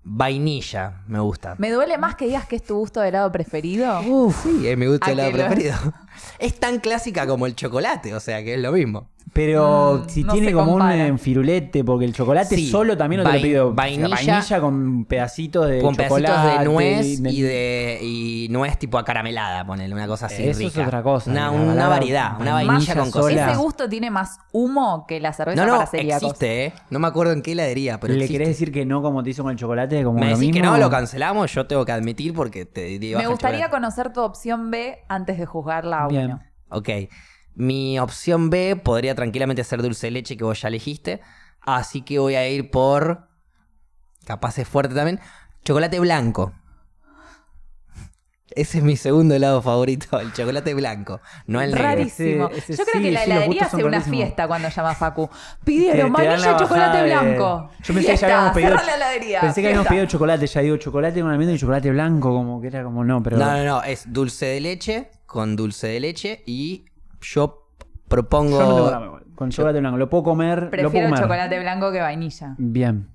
Vainilla, 0.06 1.02
me 1.06 1.18
gusta. 1.20 1.54
Me 1.58 1.70
duele 1.70 1.96
más 1.96 2.14
que 2.14 2.26
digas 2.26 2.46
que 2.46 2.56
es 2.56 2.62
tu 2.62 2.76
gusto 2.76 3.00
de 3.00 3.08
helado 3.08 3.32
preferido. 3.32 4.00
Uf, 4.02 4.42
sí, 4.42 4.68
es 4.68 4.76
mi 4.76 4.84
gusto 4.86 5.06
¿A 5.06 5.08
de 5.08 5.12
helado 5.14 5.30
lo- 5.30 5.36
preferido. 5.36 5.74
Es 6.38 6.60
tan 6.60 6.78
clásica 6.78 7.26
como 7.26 7.46
el 7.46 7.56
chocolate, 7.56 8.14
o 8.14 8.20
sea 8.20 8.44
que 8.44 8.54
es 8.54 8.60
lo 8.60 8.70
mismo. 8.72 9.10
Pero 9.32 10.02
Mm, 10.04 10.08
si 10.08 10.22
no 10.22 10.32
tiene 10.32 10.52
como 10.52 10.72
compara. 10.72 10.94
un 10.94 11.00
enfirulete, 11.00 11.82
porque 11.82 12.04
el 12.04 12.12
chocolate 12.14 12.54
Sí. 12.54 12.68
solo 12.70 12.96
también 12.96 13.22
no 13.24 13.28
te 13.30 13.36
lo 13.36 13.42
pido. 13.42 13.74
vainilla- 13.74 14.14
vainilla 14.14 14.60
con 14.60 15.04
pedacitos 15.06 15.68
de 15.68 15.80
Con 15.80 15.96
pedacitos 15.96 16.30
chocolate. 16.30 16.58
de 16.60 16.64
nuez 16.66 17.20
y- 17.20 17.42
de 17.42 17.98
y 18.02 18.46
nuez 18.50 18.78
tipo 18.78 18.96
acaramelada, 18.96 19.66
ponele, 19.66 19.92
una 19.92 20.06
cosa 20.06 20.26
así 20.26 20.42
Eso 20.46 20.50
es 20.66 20.74
rica. 20.74 20.86
otra 20.86 21.02
cosa, 21.02 21.30
Una, 21.32 21.50
una 21.50 21.72
verdad, 21.74 21.88
variedad, 21.88 22.40
una 22.40 22.52
vainilla 22.52 22.94
con 22.94 23.10
cosas. 23.10 23.32
Ese 23.32 23.56
gusto 23.56 23.88
tiene 23.88 24.10
más 24.10 24.38
humo 24.52 25.04
que 25.08 25.18
la 25.18 25.32
cerveza 25.32 25.64
No, 25.64 25.66
no, 25.72 25.78
para 25.78 25.90
celíacos. 25.90 26.22
existe, 26.22 26.66
¿eh? 26.66 26.72
No 26.90 26.98
me 27.00 27.08
acuerdo 27.08 27.32
en 27.32 27.42
qué 27.42 27.52
heladería, 27.52 27.98
pero 27.98 28.12
¿Le 28.12 28.20
existe. 28.20 28.34
querés 28.34 28.48
decir 28.48 28.70
que 28.72 28.84
no 28.86 29.02
como 29.02 29.24
te 29.24 29.30
hizo 29.30 29.42
con 29.42 29.50
el 29.50 29.58
chocolate? 29.58 30.04
Como 30.04 30.20
Me 30.20 30.26
lo 30.30 30.36
decís 30.36 30.52
que 30.52 30.60
mismo? 30.60 30.76
no, 30.76 30.78
lo 30.80 30.90
cancelamos, 30.90 31.52
yo 31.52 31.66
tengo 31.66 31.84
que 31.84 31.92
admitir 31.92 32.34
porque 32.34 32.66
te 32.66 32.98
digo. 33.00 33.18
Me 33.18 33.26
gustaría 33.26 33.68
conocer 33.68 34.12
tu 34.12 34.20
opción 34.20 34.70
B 34.70 34.98
antes 35.08 35.38
de 35.38 35.46
juzgarla 35.46 36.04
a 36.04 36.08
Bien. 36.08 36.26
uno. 36.26 36.40
Ok. 36.68 36.88
Mi 37.54 37.98
opción 37.98 38.50
B 38.50 38.76
podría 38.76 39.14
tranquilamente 39.14 39.62
ser 39.64 39.80
dulce 39.82 40.08
de 40.08 40.10
leche 40.12 40.36
que 40.36 40.44
vos 40.44 40.60
ya 40.60 40.68
elegiste. 40.68 41.20
Así 41.60 42.02
que 42.02 42.18
voy 42.18 42.34
a 42.34 42.48
ir 42.48 42.70
por. 42.70 43.28
Capaz 44.26 44.58
es 44.58 44.66
fuerte 44.68 44.94
también. 44.94 45.20
Chocolate 45.64 46.00
blanco. 46.00 46.52
Ese 48.50 48.78
es 48.78 48.84
mi 48.84 48.96
segundo 48.96 49.34
helado 49.34 49.62
favorito, 49.62 50.20
el 50.20 50.32
chocolate 50.32 50.74
blanco. 50.74 51.20
No 51.46 51.60
el 51.60 51.70
negro. 51.70 51.84
Rarísimo. 51.84 52.48
Ese- 52.50 52.72
ese 52.72 52.76
Yo 52.76 52.84
creo 52.84 52.94
sí, 52.94 53.02
que 53.02 53.10
la 53.12 53.20
sí, 53.24 53.30
heladería 53.30 53.68
son 53.68 53.80
hace 53.80 53.84
una 53.88 54.00
fiesta 54.00 54.46
cuando 54.46 54.68
llama 54.68 54.94
Facu. 54.94 55.28
Pidieron 55.64 55.96
te 55.96 56.02
dan 56.02 56.12
vainilla 56.12 56.36
la 56.50 56.56
y 56.56 56.60
chocolate 56.62 56.98
de- 56.98 57.04
blanco. 57.04 57.70
Yo 57.82 57.94
pensé 57.94 58.00
que 58.00 58.02
ya 58.02 58.06
Fiesta, 58.16 58.26
habíamos 58.26 58.54
pedido. 58.54 58.74
la 58.74 58.94
heladería. 58.94 59.40
Pensé 59.40 59.60
que 59.60 59.66
habíamos 59.68 59.84
fiesta. 59.88 59.94
pedido 59.94 60.06
chocolate, 60.06 60.46
ya 60.46 60.60
digo 60.60 60.76
chocolate 60.76 61.20
con 61.20 61.30
almendra 61.30 61.56
y 61.56 61.58
chocolate 61.58 61.90
blanco, 61.90 62.28
como 62.32 62.60
que 62.60 62.66
era 62.68 62.84
como 62.84 63.02
no, 63.04 63.22
pero. 63.22 63.38
No, 63.38 63.56
no, 63.56 63.64
no. 63.64 63.82
Es 63.82 64.12
dulce 64.12 64.46
de 64.46 64.60
leche 64.60 65.10
con 65.26 65.56
dulce 65.56 65.88
de 65.88 66.00
leche 66.00 66.42
y 66.46 66.84
yo 67.24 67.68
propongo. 68.08 68.58
Yo 68.58 68.90
no 68.90 68.98
tengo. 68.98 69.20
Con 69.34 69.50
chocolate 69.50 69.80
blanco. 69.80 69.96
Lo 69.98 70.08
puedo 70.08 70.22
comer. 70.22 70.54
lo 70.64 70.70
puedo 70.70 70.70
Prefiero 70.70 71.08
comer. 71.08 71.20
chocolate 71.22 71.60
blanco 71.60 71.90
que 71.92 72.00
vainilla. 72.00 72.54
Bien. 72.58 73.08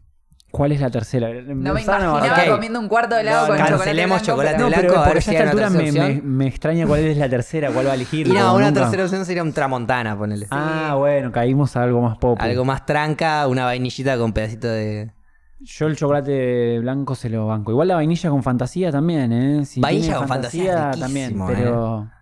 ¿Cuál 0.51 0.71
es 0.71 0.81
la 0.81 0.89
tercera? 0.89 1.29
No 1.29 1.73
me 1.75 1.81
imaginaba 1.83 2.17
ok. 2.23 2.49
comiendo 2.49 2.79
un 2.79 2.87
cuarto 2.87 3.13
de 3.15 3.21
helado 3.21 3.41
No, 3.41 3.47
con 3.49 3.57
no, 3.57 3.63
chocolate 3.65 3.83
cancelemos 3.85 4.17
blanco. 4.17 4.25
chocolate 4.25 4.55
pero- 4.55 4.63
No, 4.63 4.67
blanco, 4.69 4.87
pero 4.87 4.99
a 4.99 5.05
a 5.05 5.09
hay 5.11 5.17
esta 5.19 5.43
altura 5.43 5.69
me, 5.69 6.21
me, 6.23 6.47
extraña 6.47 6.87
cuál 6.87 6.99
es 7.01 7.17
la 7.17 7.29
tercera, 7.29 7.69
cuál 7.71 7.85
va 7.87 7.91
a 7.91 7.95
elegir. 7.95 8.27
Y 8.27 8.31
no, 8.31 8.55
una 8.55 8.65
nunca. 8.67 8.81
tercera 8.81 9.03
opción 9.03 9.25
sería 9.25 9.43
un 9.43 9.53
tramontana, 9.53 10.17
ponele. 10.17 10.47
Ah, 10.49 10.95
bueno, 10.97 11.31
caímos 11.31 11.75
a 11.77 11.83
algo 11.83 12.01
más 12.01 12.17
pop. 12.17 12.35
Algo 12.41 12.65
más 12.65 12.83
tranca, 12.85 13.47
una 13.47 13.65
vainillita 13.65 14.17
con 14.17 14.33
pedacito 14.33 14.67
de. 14.67 15.11
Yo 15.59 15.85
el 15.87 15.95
chocolate 15.95 16.79
blanco 16.79 17.13
se 17.13 17.29
lo 17.29 17.45
banco. 17.45 17.71
Igual 17.71 17.89
la 17.89 17.95
vainilla 17.95 18.29
con 18.31 18.41
fantasía 18.41 18.91
también, 18.91 19.31
¿eh? 19.31 19.65
Si 19.65 19.79
Vainilla 19.79 20.15
con 20.15 20.27
fantasía 20.27 20.91
también, 20.99 21.39
pero... 21.45 22.03
Eh, 22.03 22.18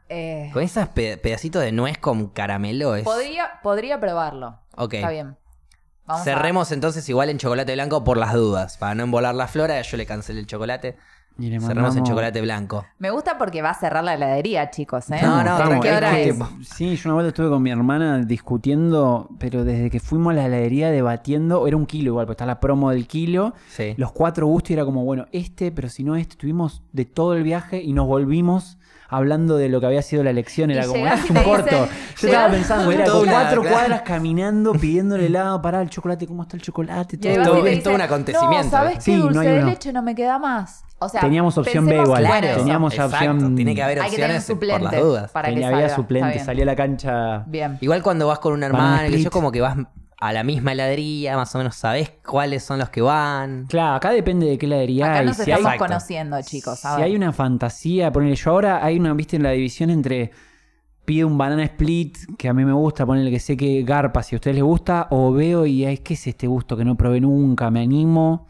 Con 0.54 0.64
esos 0.64 0.88
pe- 0.90 1.18
pedacitos 1.18 1.62
de 1.62 1.72
nuez 1.72 1.98
con 1.98 2.28
caramelo 2.28 2.96
es. 2.96 3.04
podría, 3.04 3.60
podría 3.64 4.00
probarlo. 4.00 4.60
Ok. 4.76 4.94
Está 4.96 5.10
bien. 5.10 5.36
Vamos 6.06 6.22
a- 6.22 6.24
Cerremos 6.24 6.72
entonces 6.72 7.08
igual 7.10 7.30
en 7.30 7.38
chocolate 7.38 7.74
blanco 7.74 8.04
por 8.04 8.18
las 8.18 8.34
dudas. 8.34 8.78
Para 8.78 8.96
no 8.96 9.04
embolar 9.04 9.36
la 9.36 9.48
flora, 9.48 9.82
yo 9.82 9.98
le 9.98 10.06
cancelé 10.06 10.40
el 10.40 10.48
chocolate. 10.48 10.96
Y 11.40 11.50
le 11.52 11.60
Cerramos 11.60 11.96
en 11.96 12.04
chocolate 12.04 12.42
blanco. 12.42 12.84
Me 12.98 13.12
gusta 13.12 13.38
porque 13.38 13.62
va 13.62 13.70
a 13.70 13.74
cerrar 13.76 14.04
la 14.04 14.16
heladería, 14.16 14.72
chicos. 14.72 15.12
¿eh? 15.12 15.20
No, 15.22 15.44
no, 15.44 15.80
tiempo. 15.80 16.50
Sí, 16.64 16.96
yo 16.96 17.10
una 17.10 17.14
vuelta 17.14 17.28
estuve 17.28 17.50
con 17.50 17.62
mi 17.62 17.70
hermana 17.70 18.18
discutiendo, 18.26 19.30
pero 19.38 19.64
desde 19.64 19.92
que 19.92 20.00
fuimos 20.00 20.32
a 20.32 20.38
la 20.38 20.46
heladería 20.48 20.90
debatiendo, 20.90 21.68
era 21.68 21.78
un 21.78 21.86
kilo 21.86 22.10
igual, 22.10 22.26
pues 22.26 22.36
está 22.36 22.48
la 22.48 22.60
promo 22.60 22.90
del 22.90 23.06
kilo, 23.06 23.54
Sí. 23.70 23.94
los 23.98 24.12
cuatro 24.14 24.48
gustos 24.48 24.72
y 24.72 24.74
era 24.74 24.86
como, 24.86 25.04
bueno, 25.06 25.28
este, 25.32 25.72
pero 25.72 25.90
si 25.90 26.04
no 26.04 26.16
este, 26.16 26.34
estuvimos 26.34 26.82
de 26.92 27.06
todo 27.06 27.36
el 27.36 27.44
viaje 27.44 27.84
y 27.84 27.94
nos 27.94 28.08
volvimos 28.08 28.80
hablando 29.10 29.58
de 29.58 29.70
lo 29.70 29.80
que 29.80 29.86
había 29.86 30.02
sido 30.02 30.24
la 30.24 30.30
elección, 30.32 30.72
era 30.72 30.86
Y 30.86 30.88
como, 30.88 31.08
es 31.08 31.30
un 31.30 31.36
corto. 31.38 31.64
dicen, 31.66 31.90
Yo 32.20 32.28
estaba 32.28 32.50
pensando, 32.52 32.92
era 32.92 33.06
cuatro 33.06 33.62
claro. 33.62 33.64
cuadras 33.64 34.02
caminando, 34.02 34.74
pidiéndole 34.74 35.28
helado, 35.28 35.62
pará, 35.62 35.82
el 35.82 35.90
chocolate, 35.90 36.28
¿cómo 36.28 36.44
está 36.44 36.56
el 36.58 36.62
chocolate? 36.64 37.18
Todo. 37.18 37.66
es 37.66 37.86
un 37.86 38.02
acontecimiento, 38.02 38.66
No, 38.66 38.70
¿sabes 38.72 38.96
qué? 38.96 39.02
Sí, 39.02 39.16
no 39.16 39.24
Dulce 39.24 39.40
hay 39.40 39.48
de 39.48 39.58
uno. 39.60 39.66
leche 39.70 39.94
no 39.94 40.02
me 40.02 40.16
queda 40.16 40.40
más. 40.40 40.84
O 41.00 41.08
sea, 41.10 41.22
Teníamos 41.22 41.56
opción 41.60 41.86
B 41.86 41.96
igual. 41.96 42.26
Claro, 42.26 42.48
eso. 42.48 42.58
Teníamos 42.58 42.92
exacto. 42.94 43.16
opción- 43.18 43.56
Tiene 43.56 43.76
que 43.76 43.84
haber 43.84 44.00
Hay 44.02 44.10
que 44.10 44.16
opciones 44.16 44.44
por 44.46 44.56
suplente 44.56 44.84
las 44.84 45.02
dudas. 45.04 45.32
para 45.32 45.48
que 45.50 45.54
Tenía- 45.54 45.68
salga. 45.70 45.84
había 45.84 45.96
suplente, 45.96 46.34
bien. 46.34 46.46
salía 46.46 46.64
a 46.64 46.66
la 46.66 46.76
cancha. 46.76 47.44
Bien. 47.46 47.78
Igual 47.82 48.02
cuando 48.02 48.26
vas 48.28 48.40
con 48.40 48.54
un 48.54 48.64
hermano, 48.64 49.08
que 49.08 49.22
yo 49.22 49.30
como 49.30 49.52
que 49.52 49.62
vas 49.62 49.78
a 50.20 50.34
la 50.34 50.44
misma 50.44 50.72
heladería, 50.72 51.36
más 51.36 51.54
o 51.54 51.60
menos 51.60 51.76
sabés 51.76 52.12
cuáles 52.26 52.64
son 52.64 52.80
los 52.80 52.90
que 52.90 53.02
van. 53.02 53.66
Claro, 53.68 53.96
acá 53.96 54.12
depende 54.12 54.48
de 54.48 54.58
qué 54.58 54.66
heladería 54.66 55.06
Acá 55.06 55.20
hay. 55.20 55.26
nos 55.28 55.38
Si 55.38 55.52
estamos 55.52 55.76
conociendo, 55.76 56.42
chicos. 56.42 56.84
A 56.86 56.92
si 56.92 56.98
ver. 56.98 57.06
hay 57.06 57.16
una 57.16 57.32
fantasía, 57.32 58.12
ponele 58.12 58.36
yo 58.36 58.52
ahora, 58.52 58.84
hay 58.84 58.98
una, 58.98 59.14
viste, 59.14 59.36
en 59.36 59.44
la 59.44 59.52
división 59.52 59.90
entre 59.90 60.32
pide 61.06 61.24
un 61.24 61.38
banana 61.38 61.64
split, 61.64 62.18
que 62.38 62.50
a 62.50 62.54
mí 62.54 62.66
me 62.66 62.74
gusta, 62.74 63.06
ponerle 63.06 63.32
que 63.32 63.40
sé 63.40 63.56
que 63.56 63.84
garpa, 63.84 64.24
si 64.24 64.36
a 64.36 64.38
ustedes 64.38 64.56
les 64.56 64.64
gusta, 64.64 65.08
o 65.12 65.32
veo 65.32 65.66
y 65.66 65.86
es 65.86 66.02
que 66.02 66.16
es 66.16 66.28
este 66.28 66.48
gusto 66.48 66.76
que 66.76 66.84
no 66.84 66.98
probé 66.98 67.22
nunca, 67.22 67.72
me 67.72 67.82
animo. 67.82 68.48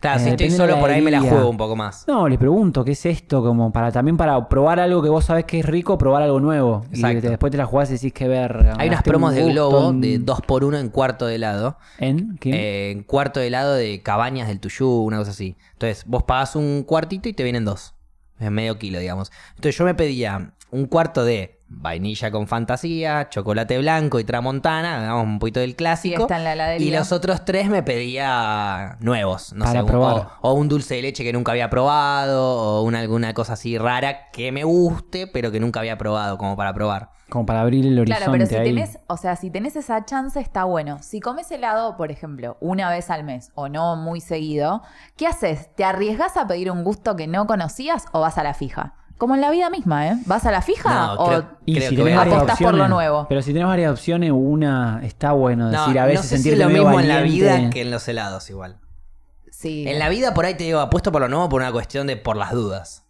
Claro, 0.00 0.18
Eh, 0.20 0.22
si 0.24 0.28
estoy 0.30 0.46
depende 0.48 0.52
de 0.66 0.70
solo 0.72 0.80
por 0.80 0.90
ahí 0.90 1.00
me 1.02 1.10
la 1.10 1.20
juego 1.20 1.48
un 1.48 1.56
poco 1.56 1.74
más. 1.76 2.04
No, 2.06 2.28
les 2.28 2.38
pregunto, 2.38 2.84
¿qué 2.84 2.92
es 2.92 3.06
esto? 3.06 3.42
Como 3.42 3.72
para 3.72 3.90
también 3.90 4.16
para 4.16 4.48
probar 4.48 4.78
algo 4.78 5.02
que 5.02 5.08
vos 5.08 5.24
sabés 5.24 5.44
que 5.46 5.60
es 5.60 5.66
rico, 5.66 5.96
probar 5.98 6.22
algo 6.22 6.38
nuevo. 6.38 6.84
Y 6.92 6.96
Exacto. 6.96 7.20
te- 7.22 7.28
después 7.30 7.50
te 7.50 7.56
la 7.58 7.64
jugás 7.66 7.88
y 7.90 7.94
decís 7.94 8.12
que 8.12 8.28
verga. 8.28 8.74
Hay 8.78 8.88
unas 8.88 9.00
un 9.00 9.04
promos 9.04 9.34
de 9.34 9.44
Globo 9.44 9.90
en- 9.90 10.00
de 10.00 10.18
2x1 10.18 10.78
en 10.78 10.90
cuarto 10.90 11.26
de 11.26 11.36
helado. 11.36 11.78
¿En? 11.98 12.36
¿Qué? 12.38 12.50
Eh, 12.50 12.90
en 12.92 13.02
cuarto 13.04 13.40
de 13.40 13.46
helado 13.48 13.74
de 13.74 14.02
cabañas 14.02 14.48
del 14.48 14.60
Tuyú, 14.60 14.88
una 15.02 15.18
cosa 15.18 15.30
así. 15.30 15.56
Entonces, 15.72 16.04
vos 16.06 16.22
pagás 16.24 16.56
un 16.56 16.82
cuartito 16.84 17.28
y 17.28 17.32
te 17.32 17.42
vienen 17.42 17.64
dos. 17.64 17.94
Es 18.38 18.50
medio 18.50 18.78
kilo, 18.78 18.98
digamos. 18.98 19.32
Entonces, 19.56 19.76
yo 19.78 19.84
me 19.84 19.94
pedía 19.94 20.52
un 20.70 20.86
cuarto 20.86 21.24
de 21.24 21.55
vainilla 21.68 22.30
con 22.30 22.46
fantasía, 22.46 23.28
chocolate 23.28 23.78
blanco 23.78 24.20
y 24.20 24.24
tramontana, 24.24 25.00
digamos 25.00 25.24
un 25.24 25.38
poquito 25.38 25.60
del 25.60 25.74
clásico. 25.76 26.22
está 26.22 26.36
en 26.38 26.44
la 26.44 26.52
heladería. 26.52 26.86
y 26.86 26.90
los 26.90 27.10
otros 27.12 27.44
tres 27.44 27.68
me 27.68 27.82
pedía 27.82 28.96
nuevos, 29.00 29.52
no 29.52 29.64
Para 29.64 29.80
sé, 29.80 29.82
un- 29.82 29.86
probar. 29.86 30.16
o, 30.42 30.50
o 30.50 30.52
un 30.54 30.68
dulce 30.68 30.94
de 30.96 31.02
leche 31.02 31.24
que 31.24 31.32
nunca 31.32 31.52
había 31.52 31.68
probado, 31.70 32.42
o 32.56 32.82
una, 32.82 33.00
alguna 33.00 33.34
cosa 33.34 33.54
así 33.54 33.78
rara 33.78 34.30
que 34.30 34.52
me 34.52 34.64
guste, 34.64 35.26
pero 35.26 35.50
que 35.50 35.60
nunca 35.60 35.80
había 35.80 35.98
probado, 35.98 36.38
como 36.38 36.56
para 36.56 36.72
probar. 36.72 37.10
Como 37.28 37.44
para 37.44 37.62
abrir 37.62 37.84
el 37.84 37.98
horizonte 37.98 38.16
Claro, 38.24 38.32
pero 38.32 38.46
si 38.46 38.54
ahí. 38.54 38.68
tenés, 38.68 39.00
o 39.08 39.16
sea, 39.16 39.34
si 39.34 39.50
tenés 39.50 39.74
esa 39.74 40.04
chance 40.04 40.38
está 40.38 40.62
bueno. 40.62 40.98
Si 41.02 41.18
comes 41.18 41.50
helado, 41.50 41.96
por 41.96 42.12
ejemplo, 42.12 42.56
una 42.60 42.88
vez 42.88 43.10
al 43.10 43.24
mes 43.24 43.50
o 43.56 43.68
no 43.68 43.96
muy 43.96 44.20
seguido, 44.20 44.82
¿qué 45.16 45.26
haces? 45.26 45.74
¿Te 45.74 45.82
arriesgas 45.84 46.36
a 46.36 46.46
pedir 46.46 46.70
un 46.70 46.84
gusto 46.84 47.16
que 47.16 47.26
no 47.26 47.48
conocías 47.48 48.04
o 48.12 48.20
vas 48.20 48.38
a 48.38 48.44
la 48.44 48.54
fija? 48.54 48.94
Como 49.18 49.34
en 49.34 49.40
la 49.40 49.50
vida 49.50 49.70
misma, 49.70 50.08
¿eh? 50.08 50.16
¿Vas 50.26 50.44
a 50.44 50.50
la 50.50 50.60
fija 50.60 50.92
No, 50.92 51.12
o 51.14 51.28
creo- 51.28 51.46
Y 51.64 51.74
Creo 51.76 51.88
si 51.88 51.96
que 51.96 52.02
voy 52.02 52.10
tenés 52.10 52.16
a- 52.16 52.24
varias 52.24 52.36
apostás 52.42 52.58
por 52.62 52.74
lo 52.74 52.88
nuevo? 52.88 53.26
Pero 53.28 53.40
si 53.42 53.52
tenés 53.54 53.66
varias 53.68 53.92
opciones, 53.92 54.30
una 54.34 55.00
está 55.04 55.32
bueno 55.32 55.70
No, 55.70 55.80
decir 55.80 55.98
a 55.98 56.02
no 56.02 56.08
veces 56.08 56.26
sé 56.26 56.36
si 56.36 56.42
sentirte 56.42 56.58
es 56.62 56.66
lo 56.66 56.68
medio 56.72 56.82
mismo 56.84 57.00
en 57.00 57.08
la 57.08 57.14
valiente. 57.16 57.56
vida 57.58 57.70
que 57.70 57.80
en 57.82 57.90
los 57.90 58.06
helados 58.08 58.50
igual. 58.50 58.76
sí? 59.50 59.88
En 59.88 59.98
la 59.98 60.10
vida 60.10 60.34
por 60.34 60.44
ahí 60.44 60.54
te 60.54 60.64
digo, 60.64 60.80
apuesto 60.80 61.10
por 61.10 61.22
lo 61.22 61.28
nuevo 61.28 61.48
por 61.48 61.62
una 61.62 61.72
cuestión 61.72 62.06
de 62.06 62.16
por 62.18 62.36
las 62.36 62.52
dudas. 62.52 63.04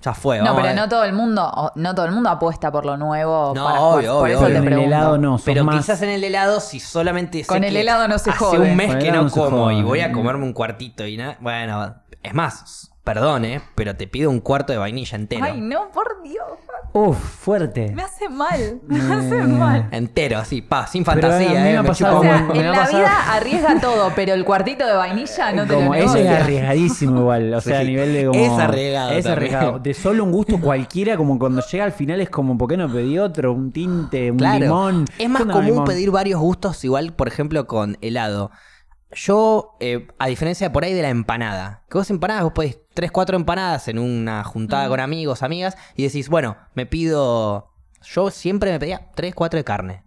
Ya 0.00 0.14
fue, 0.14 0.38
No, 0.38 0.44
vamos 0.44 0.58
a 0.58 0.62
pero 0.62 0.74
ver. 0.74 0.82
no 0.82 0.88
todo 0.88 1.04
el 1.04 1.12
mundo, 1.12 1.48
o- 1.54 1.72
no 1.76 1.94
todo 1.94 2.06
el 2.06 2.12
mundo 2.12 2.28
apuesta 2.30 2.70
por 2.72 2.84
lo 2.86 2.96
nuevo. 2.96 3.52
No, 3.54 3.64
para- 3.64 3.80
obvio, 3.80 4.12
por, 4.14 4.22
obvio, 4.24 4.34
eso 4.36 4.44
obvio. 4.44 4.46
te 4.46 4.52
Pero 4.52 4.56
en 4.58 4.62
el 4.62 4.64
pregunto. 4.74 4.86
helado 4.96 5.18
no, 5.18 5.38
sos 5.38 5.44
Pero 5.44 5.64
más- 5.64 5.76
quizás 5.76 6.02
en 6.02 6.10
el 6.10 6.22
helado, 6.24 6.60
si 6.60 6.78
solamente 6.80 7.38
sé 7.40 7.46
Con 7.46 7.64
el 7.64 7.72
que 7.72 7.80
helado 7.80 8.06
no 8.08 8.18
se 8.18 8.30
hace 8.30 8.38
jode. 8.38 8.58
un 8.60 8.76
mes 8.76 8.86
Con 8.88 8.96
el 8.96 9.02
que 9.02 9.08
helado 9.08 9.22
no 9.24 9.28
no 9.28 9.34
se 9.34 9.40
como 9.40 9.64
jode. 9.64 9.74
y 9.74 9.82
voy 9.82 10.00
a 10.00 10.12
comerme 10.12 10.44
un 10.44 10.52
cuartito 10.52 11.04
y 11.06 11.16
nada. 11.16 11.36
Bueno, 11.40 11.94
es 12.22 12.34
más, 12.34 12.91
perdón, 13.04 13.44
¿eh? 13.44 13.60
Pero 13.74 13.96
te 13.96 14.06
pido 14.06 14.30
un 14.30 14.40
cuarto 14.40 14.72
de 14.72 14.78
vainilla 14.78 15.16
entero. 15.16 15.44
Ay, 15.44 15.60
no, 15.60 15.90
por 15.90 16.22
Dios. 16.22 16.46
Uf, 16.94 17.16
fuerte. 17.16 17.90
Me 17.94 18.02
hace 18.02 18.28
mal. 18.28 18.80
Me 18.86 18.98
hace 18.98 19.42
mal. 19.44 19.88
Entero, 19.92 20.38
así, 20.38 20.60
pa, 20.60 20.86
sin 20.86 21.04
Pero 21.04 21.32
a 21.32 21.38
mí 21.38 21.44
fantasía, 21.46 21.60
me 21.62 21.70
¿eh? 21.72 21.76
ha 21.78 21.82
Me 21.82 21.88
pasado 21.88 22.16
chupa 22.16 22.18
O 22.20 22.22
sea, 22.22 22.42
un- 22.42 22.48
me 22.48 22.58
en 22.60 22.66
va 22.66 22.70
a 22.70 22.72
la 22.76 22.82
pasar- 22.82 22.98
vida 23.00 23.32
arriesga 23.32 23.80
todo, 23.80 24.12
pero 24.14 24.34
el 24.34 24.44
cuartito 24.44 24.86
de 24.86 24.92
vainilla 24.94 25.52
no 25.52 25.66
te 25.66 25.74
como 25.74 25.94
lo 25.94 26.00
eso 26.00 26.16
es 26.16 26.28
arriesgadísimo 26.28 27.20
igual, 27.20 27.54
o 27.54 27.60
sea, 27.62 27.76
Sí. 27.78 27.82
a 27.82 27.84
nivel 27.88 28.12
de 28.12 28.26
como... 28.26 28.44
Es 28.44 28.52
arriesgado 28.52 29.10
Es 29.12 29.24
también. 29.24 29.32
arriesgado. 29.54 29.78
De 29.78 29.94
solo 29.94 30.24
un 30.24 30.32
gusto 30.32 30.60
cualquiera, 30.60 31.16
como 31.16 31.38
cuando 31.38 31.62
llega 31.62 31.84
al 31.84 31.92
final 31.92 32.20
es 32.20 32.28
como, 32.28 32.58
¿por 32.58 32.68
qué 32.68 32.76
no 32.76 32.92
pedí 32.92 33.18
otro? 33.18 33.52
Un 33.54 33.72
tinte, 33.72 34.30
un 34.30 34.36
Claro. 34.36 34.58
limón. 34.58 35.04
Es 35.18 35.28
más 35.30 35.38
¿Qué 35.38 35.42
onda, 35.44 35.54
común 35.54 35.66
limón? 35.70 35.84
pedir 35.86 36.10
varios 36.10 36.40
gustos, 36.40 36.84
igual, 36.84 37.14
por 37.14 37.26
ejemplo, 37.26 37.66
con 37.66 37.96
helado. 38.02 38.50
Yo, 39.14 39.76
eh, 39.80 40.08
a 40.18 40.26
diferencia 40.26 40.72
por 40.72 40.84
ahí 40.84 40.94
de 40.94 41.02
la 41.02 41.10
empanada, 41.10 41.82
que 41.90 41.98
vos 41.98 42.08
empanadas, 42.10 42.44
vos 42.44 42.52
podés 42.54 42.78
3, 42.94 43.10
4 43.10 43.36
empanadas 43.36 43.88
en 43.88 43.98
una 43.98 44.44
juntada 44.44 44.88
con 44.88 45.00
amigos, 45.00 45.42
amigas, 45.42 45.76
y 45.96 46.04
decís, 46.04 46.28
bueno, 46.28 46.56
me 46.74 46.86
pido. 46.86 47.72
Yo 48.02 48.30
siempre 48.30 48.72
me 48.72 48.80
pedía 48.80 49.10
3, 49.14 49.34
4 49.34 49.58
de 49.58 49.64
carne. 49.64 50.02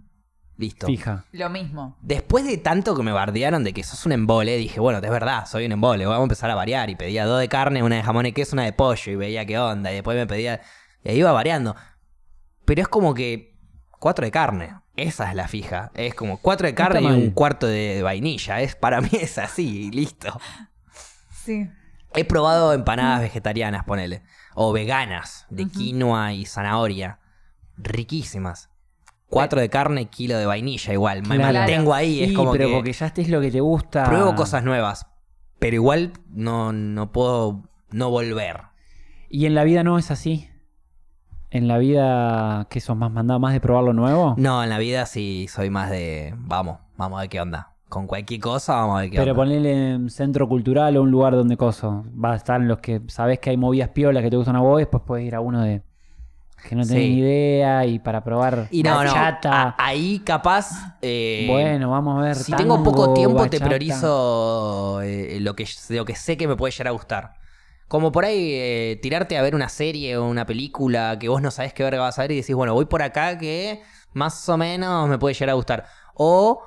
Listo. 0.58 0.88
Fija. 0.88 1.26
Lo 1.34 1.50
mismo. 1.50 1.98
Después 2.02 2.46
de 2.46 2.58
tanto 2.58 2.96
que 2.96 3.04
me 3.04 3.12
bardearon 3.12 3.64
de 3.64 3.74
que 3.74 3.84
sos 3.84 4.06
un 4.06 4.14
embole, 4.14 4.56
dije, 4.58 4.80
bueno, 4.80 5.00
es 5.00 5.12
verdad, 5.12 5.46
soy 5.46 5.66
un 5.66 5.74
embole, 5.74 6.06
vamos 6.06 6.22
a 6.22 6.24
empezar 6.24 6.50
a 6.50 6.56
variar. 6.56 6.90
Y 6.90 6.96
pedía 6.96 7.26
dos 7.26 7.40
de 7.40 7.50
carne, 7.50 7.84
una 7.84 7.98
de 7.98 8.04
jamón 8.04 8.26
y 8.26 8.32
queso, 8.32 8.56
una 8.56 8.64
de 8.64 8.74
pollo, 8.74 9.12
y 9.12 9.16
veía 9.16 9.46
qué 9.46 9.60
onda. 9.60 9.92
Y 9.92 9.96
después 9.96 10.18
me 10.18 10.28
pedía. 10.28 10.62
Y 11.04 11.10
ahí 11.10 11.18
iba 11.18 11.32
variando. 11.32 11.76
Pero 12.64 12.82
es 12.82 12.88
como 12.88 13.14
que 13.14 13.58
cuatro 14.00 14.26
de 14.26 14.32
carne. 14.32 14.76
Esa 14.96 15.30
es 15.30 15.36
la 15.36 15.48
fija. 15.50 15.92
Es 15.94 16.16
como 16.16 16.38
cuatro 16.38 16.68
de 16.68 16.74
carne 16.74 17.02
y 17.02 17.06
un 17.06 17.32
cuarto 17.32 17.68
de, 17.68 17.96
de 17.96 18.04
vainilla. 18.04 18.62
Es, 18.62 18.76
para 18.76 19.02
mí 19.02 19.10
es 19.12 19.38
así, 19.38 19.88
y 19.88 19.92
listo. 19.92 20.40
Sí. 21.44 21.70
He 22.16 22.26
probado 22.26 22.74
empanadas 22.74 23.22
vegetarianas, 23.22 23.84
ponele. 23.86 24.22
O 24.54 24.72
veganas, 24.72 25.46
de 25.50 25.66
quinoa 25.68 26.34
y 26.34 26.46
zanahoria. 26.46 27.20
Riquísimas. 27.78 28.70
Cuatro 29.28 29.60
de 29.60 29.70
carne, 29.70 30.06
kilo 30.06 30.38
de 30.38 30.46
vainilla 30.46 30.94
igual. 30.94 31.22
Me 31.28 31.36
Claro. 31.36 31.54
mantengo 31.58 31.94
ahí. 31.94 32.22
Es 32.24 32.30
Sí, 32.30 32.36
como 32.36 32.52
pero 32.54 32.68
que 32.68 32.74
porque 32.74 32.94
ya 32.94 33.08
estés 33.08 33.28
lo 33.30 33.42
que 33.42 33.52
te 33.52 33.60
gusta. 33.60 34.06
pruebo 34.06 34.36
cosas 34.36 34.64
nuevas. 34.64 35.08
Pero 35.60 35.76
igual 35.76 36.14
no, 36.30 36.72
no 36.72 37.12
puedo 37.12 37.64
no 37.92 38.10
volver. 38.10 38.62
Y 39.30 39.46
en 39.46 39.56
la 39.56 39.64
vida 39.64 39.84
no 39.84 39.98
es 39.98 40.12
así. 40.12 40.50
En 41.50 41.68
la 41.68 41.78
vida, 41.78 42.68
¿qué 42.70 42.80
sos 42.82 42.96
más 42.98 43.12
mandado? 43.12 43.40
¿Más 43.40 43.54
de 43.54 43.62
probar 43.62 43.84
lo 43.84 43.94
nuevo? 43.94 44.36
No, 44.38 44.64
en 44.64 44.70
la 44.70 44.78
vida 44.78 45.06
sí 45.06 45.48
soy 45.50 45.70
más 45.70 45.90
de. 45.90 46.34
Vamos, 46.38 46.80
vamos 46.98 47.18
a 47.18 47.22
ver 47.22 47.30
qué 47.30 47.42
onda. 47.42 47.75
Con 47.90 48.08
cualquier 48.08 48.40
cosa, 48.42 48.76
vamos 48.76 48.98
a 48.98 49.02
ver 49.02 49.12
qué 49.12 49.18
Pero 49.18 49.36
ponele 49.36 49.92
en 49.94 50.10
centro 50.10 50.48
cultural 50.50 50.98
o 50.98 51.04
un 51.04 51.12
lugar 51.12 51.34
donde 51.36 51.56
coso. 51.56 52.04
Va 52.22 52.34
a 52.34 52.36
estar 52.36 52.60
en 52.60 52.68
los 52.68 52.80
que 52.80 53.02
sabes 53.08 53.40
que 53.40 53.52
hay 53.52 53.58
movidas 53.58 53.90
piolas 53.90 54.24
que 54.24 54.30
te 54.30 54.36
gustan 54.38 54.56
a 54.56 54.62
vos, 54.62 54.80
y 54.80 54.84
después 54.84 55.04
puedes 55.06 55.26
ir 55.26 55.36
a 55.36 55.40
uno 55.40 55.62
de 55.62 55.82
que 56.68 56.76
no 56.76 56.82
tenés 56.84 57.04
Sí. 57.04 57.10
ni 57.12 57.20
idea 57.20 57.86
y 57.86 58.00
para 58.00 58.24
probar 58.24 58.68
Y 58.72 58.82
no, 58.82 58.92
no. 59.04 59.14
bachata. 59.14 59.76
ahí 59.78 60.20
capaz. 60.26 60.98
eh, 61.02 61.46
bueno, 61.48 61.92
vamos 61.92 62.20
a 62.20 62.22
ver. 62.26 62.36
Si 62.36 62.52
tengo 62.54 62.84
poco 62.84 63.14
tiempo, 63.14 63.48
te 63.50 63.60
priorizo 63.60 65.02
eh, 65.04 65.38
lo, 65.42 65.56
que, 65.56 65.68
lo 65.90 66.06
que 66.06 66.16
sé 66.16 66.38
que 66.38 66.48
me 66.48 66.56
puede 66.56 66.72
llegar 66.72 66.88
a 66.88 66.92
gustar. 66.92 67.34
Como 67.88 68.12
por 68.12 68.26
ahí 68.26 68.50
eh, 68.54 69.00
tirarte 69.04 69.38
a 69.38 69.44
ver 69.44 69.54
una 69.54 69.70
serie 69.70 70.18
o 70.18 70.26
una 70.28 70.46
película 70.48 71.18
que 71.20 71.30
vos 71.30 71.40
no 71.42 71.52
sabés 71.52 71.72
qué 71.74 71.84
verga 71.84 72.02
vas 72.02 72.18
a 72.18 72.24
ver 72.24 72.32
y 72.32 72.38
decís, 72.38 72.56
bueno, 72.56 72.74
voy 72.74 72.86
por 72.86 73.04
acá 73.04 73.38
que 73.38 73.84
más 74.14 74.50
o 74.50 74.58
menos 74.58 75.08
me 75.08 75.20
puede 75.20 75.36
llegar 75.36 75.52
a 75.52 75.54
gustar. 75.54 75.86
O 76.16 76.64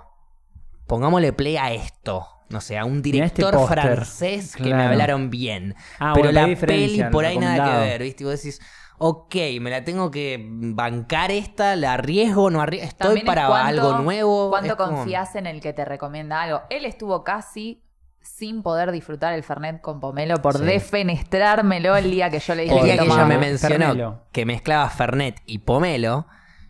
pongámosle 0.89 1.33
play 1.33 1.57
a 1.57 1.71
esto. 1.73 2.27
No 2.49 2.61
sé, 2.63 2.79
a 2.79 2.85
un 2.87 2.97
este 2.97 3.11
director 3.11 3.69
francés 3.69 4.57
que 4.57 4.75
me 4.75 4.83
hablaron 4.83 5.29
bien. 5.31 5.75
Ah, 6.01 6.13
Pero 6.15 6.33
bueno, 6.33 6.49
la 6.49 6.57
peli 6.59 7.05
por 7.13 7.25
ahí 7.27 7.39
nada 7.39 7.63
que 7.63 7.79
ver, 7.87 8.03
¿viste? 8.03 8.23
Y 8.25 8.27
vos 8.27 8.37
decís, 8.43 8.59
ok, 8.97 9.35
me 9.61 9.69
la 9.71 9.85
tengo 9.85 10.11
que 10.11 10.43
bancar 10.51 11.31
esta, 11.31 11.77
la 11.77 11.93
arriesgo, 11.93 12.49
no 12.51 12.63
arriesgo. 12.63 12.89
Estoy 12.89 13.07
También 13.09 13.27
es 13.27 13.35
para 13.35 13.47
cuánto- 13.49 13.67
algo 13.83 13.99
nuevo. 14.03 14.49
¿Cuánto 14.49 14.71
es 14.71 14.77
como- 14.77 14.97
confías 14.97 15.35
en 15.37 15.47
el 15.47 15.61
que 15.61 15.75
te 15.75 15.85
recomienda 15.85 16.41
algo? 16.41 16.63
Él 16.71 16.87
estuvo 16.87 17.23
casi 17.23 17.83
sin 18.23 18.63
poder 18.63 18.93
disfrutar 18.93 19.35
el 19.35 19.43
Fernet 19.43 19.83
con 19.83 20.01
pomelo 20.01 20.41
por 20.41 20.57
Sí. 20.59 20.65
defenestrármelo 20.65 21.97
el 21.97 22.11
día 22.11 22.31
que 22.31 22.39
yo 22.39 22.55
le 22.55 22.63
dije 22.63 22.75
El 22.79 22.85
día 22.85 22.95
que 22.95 23.01
ella 23.03 23.09
tomaba. 23.11 23.29
me 23.29 23.39
mencionó 23.39 23.87
Fermelo. 23.87 24.23
que 24.33 24.47
mezclaba 24.47 24.89
Fernet 24.89 25.37
y 25.47 25.59
Pomelo, 25.59 26.27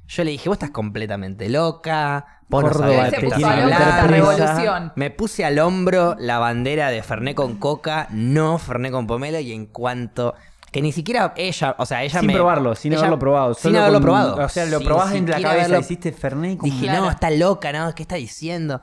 yo 0.08 0.24
le 0.24 0.30
dije, 0.32 0.48
vos 0.48 0.56
estás 0.56 0.70
completamente 0.70 1.48
loca, 1.48 2.40
vos 2.48 2.62
no 2.64 2.68
Córdoba, 2.70 2.96
sabés 2.96 3.10
de 3.12 3.18
qué 3.18 3.26
estás 3.26 3.44
hablando". 3.44 4.92
Me 4.96 5.10
puse 5.10 5.44
al 5.44 5.58
hombro 5.60 6.16
la 6.18 6.38
bandera 6.38 6.90
de 6.90 7.02
Fernet 7.02 7.36
con 7.36 7.56
Coca, 7.58 8.08
no 8.10 8.58
Fernet 8.58 8.90
con 8.90 9.06
Pomelo, 9.06 9.38
y 9.38 9.52
en 9.52 9.66
cuanto... 9.66 10.34
Que 10.70 10.82
ni 10.82 10.92
siquiera 10.92 11.32
ella, 11.36 11.74
o 11.78 11.86
sea, 11.86 12.04
ella 12.04 12.18
Sin 12.20 12.26
me... 12.26 12.34
probarlo, 12.34 12.74
sin 12.74 12.92
ella- 12.92 13.00
haberlo 13.00 13.18
probado. 13.18 13.54
Sin 13.54 13.74
haberlo 13.74 13.96
con- 13.98 14.02
probado. 14.02 14.44
O 14.44 14.48
sea, 14.50 14.66
lo 14.66 14.78
Sin 14.78 14.86
probás 14.86 15.14
en 15.14 15.24
la 15.30 15.40
cabeza, 15.40 15.64
haberlo- 15.66 15.80
hiciste 15.80 16.12
Fernet. 16.12 16.60
Dije, 16.60 16.84
Claro. 16.86 17.04
no, 17.04 17.10
está 17.10 17.30
loca, 17.30 17.72
¿no? 17.72 17.94
¿Qué 17.94 18.02
está 18.02 18.16
diciendo? 18.16 18.82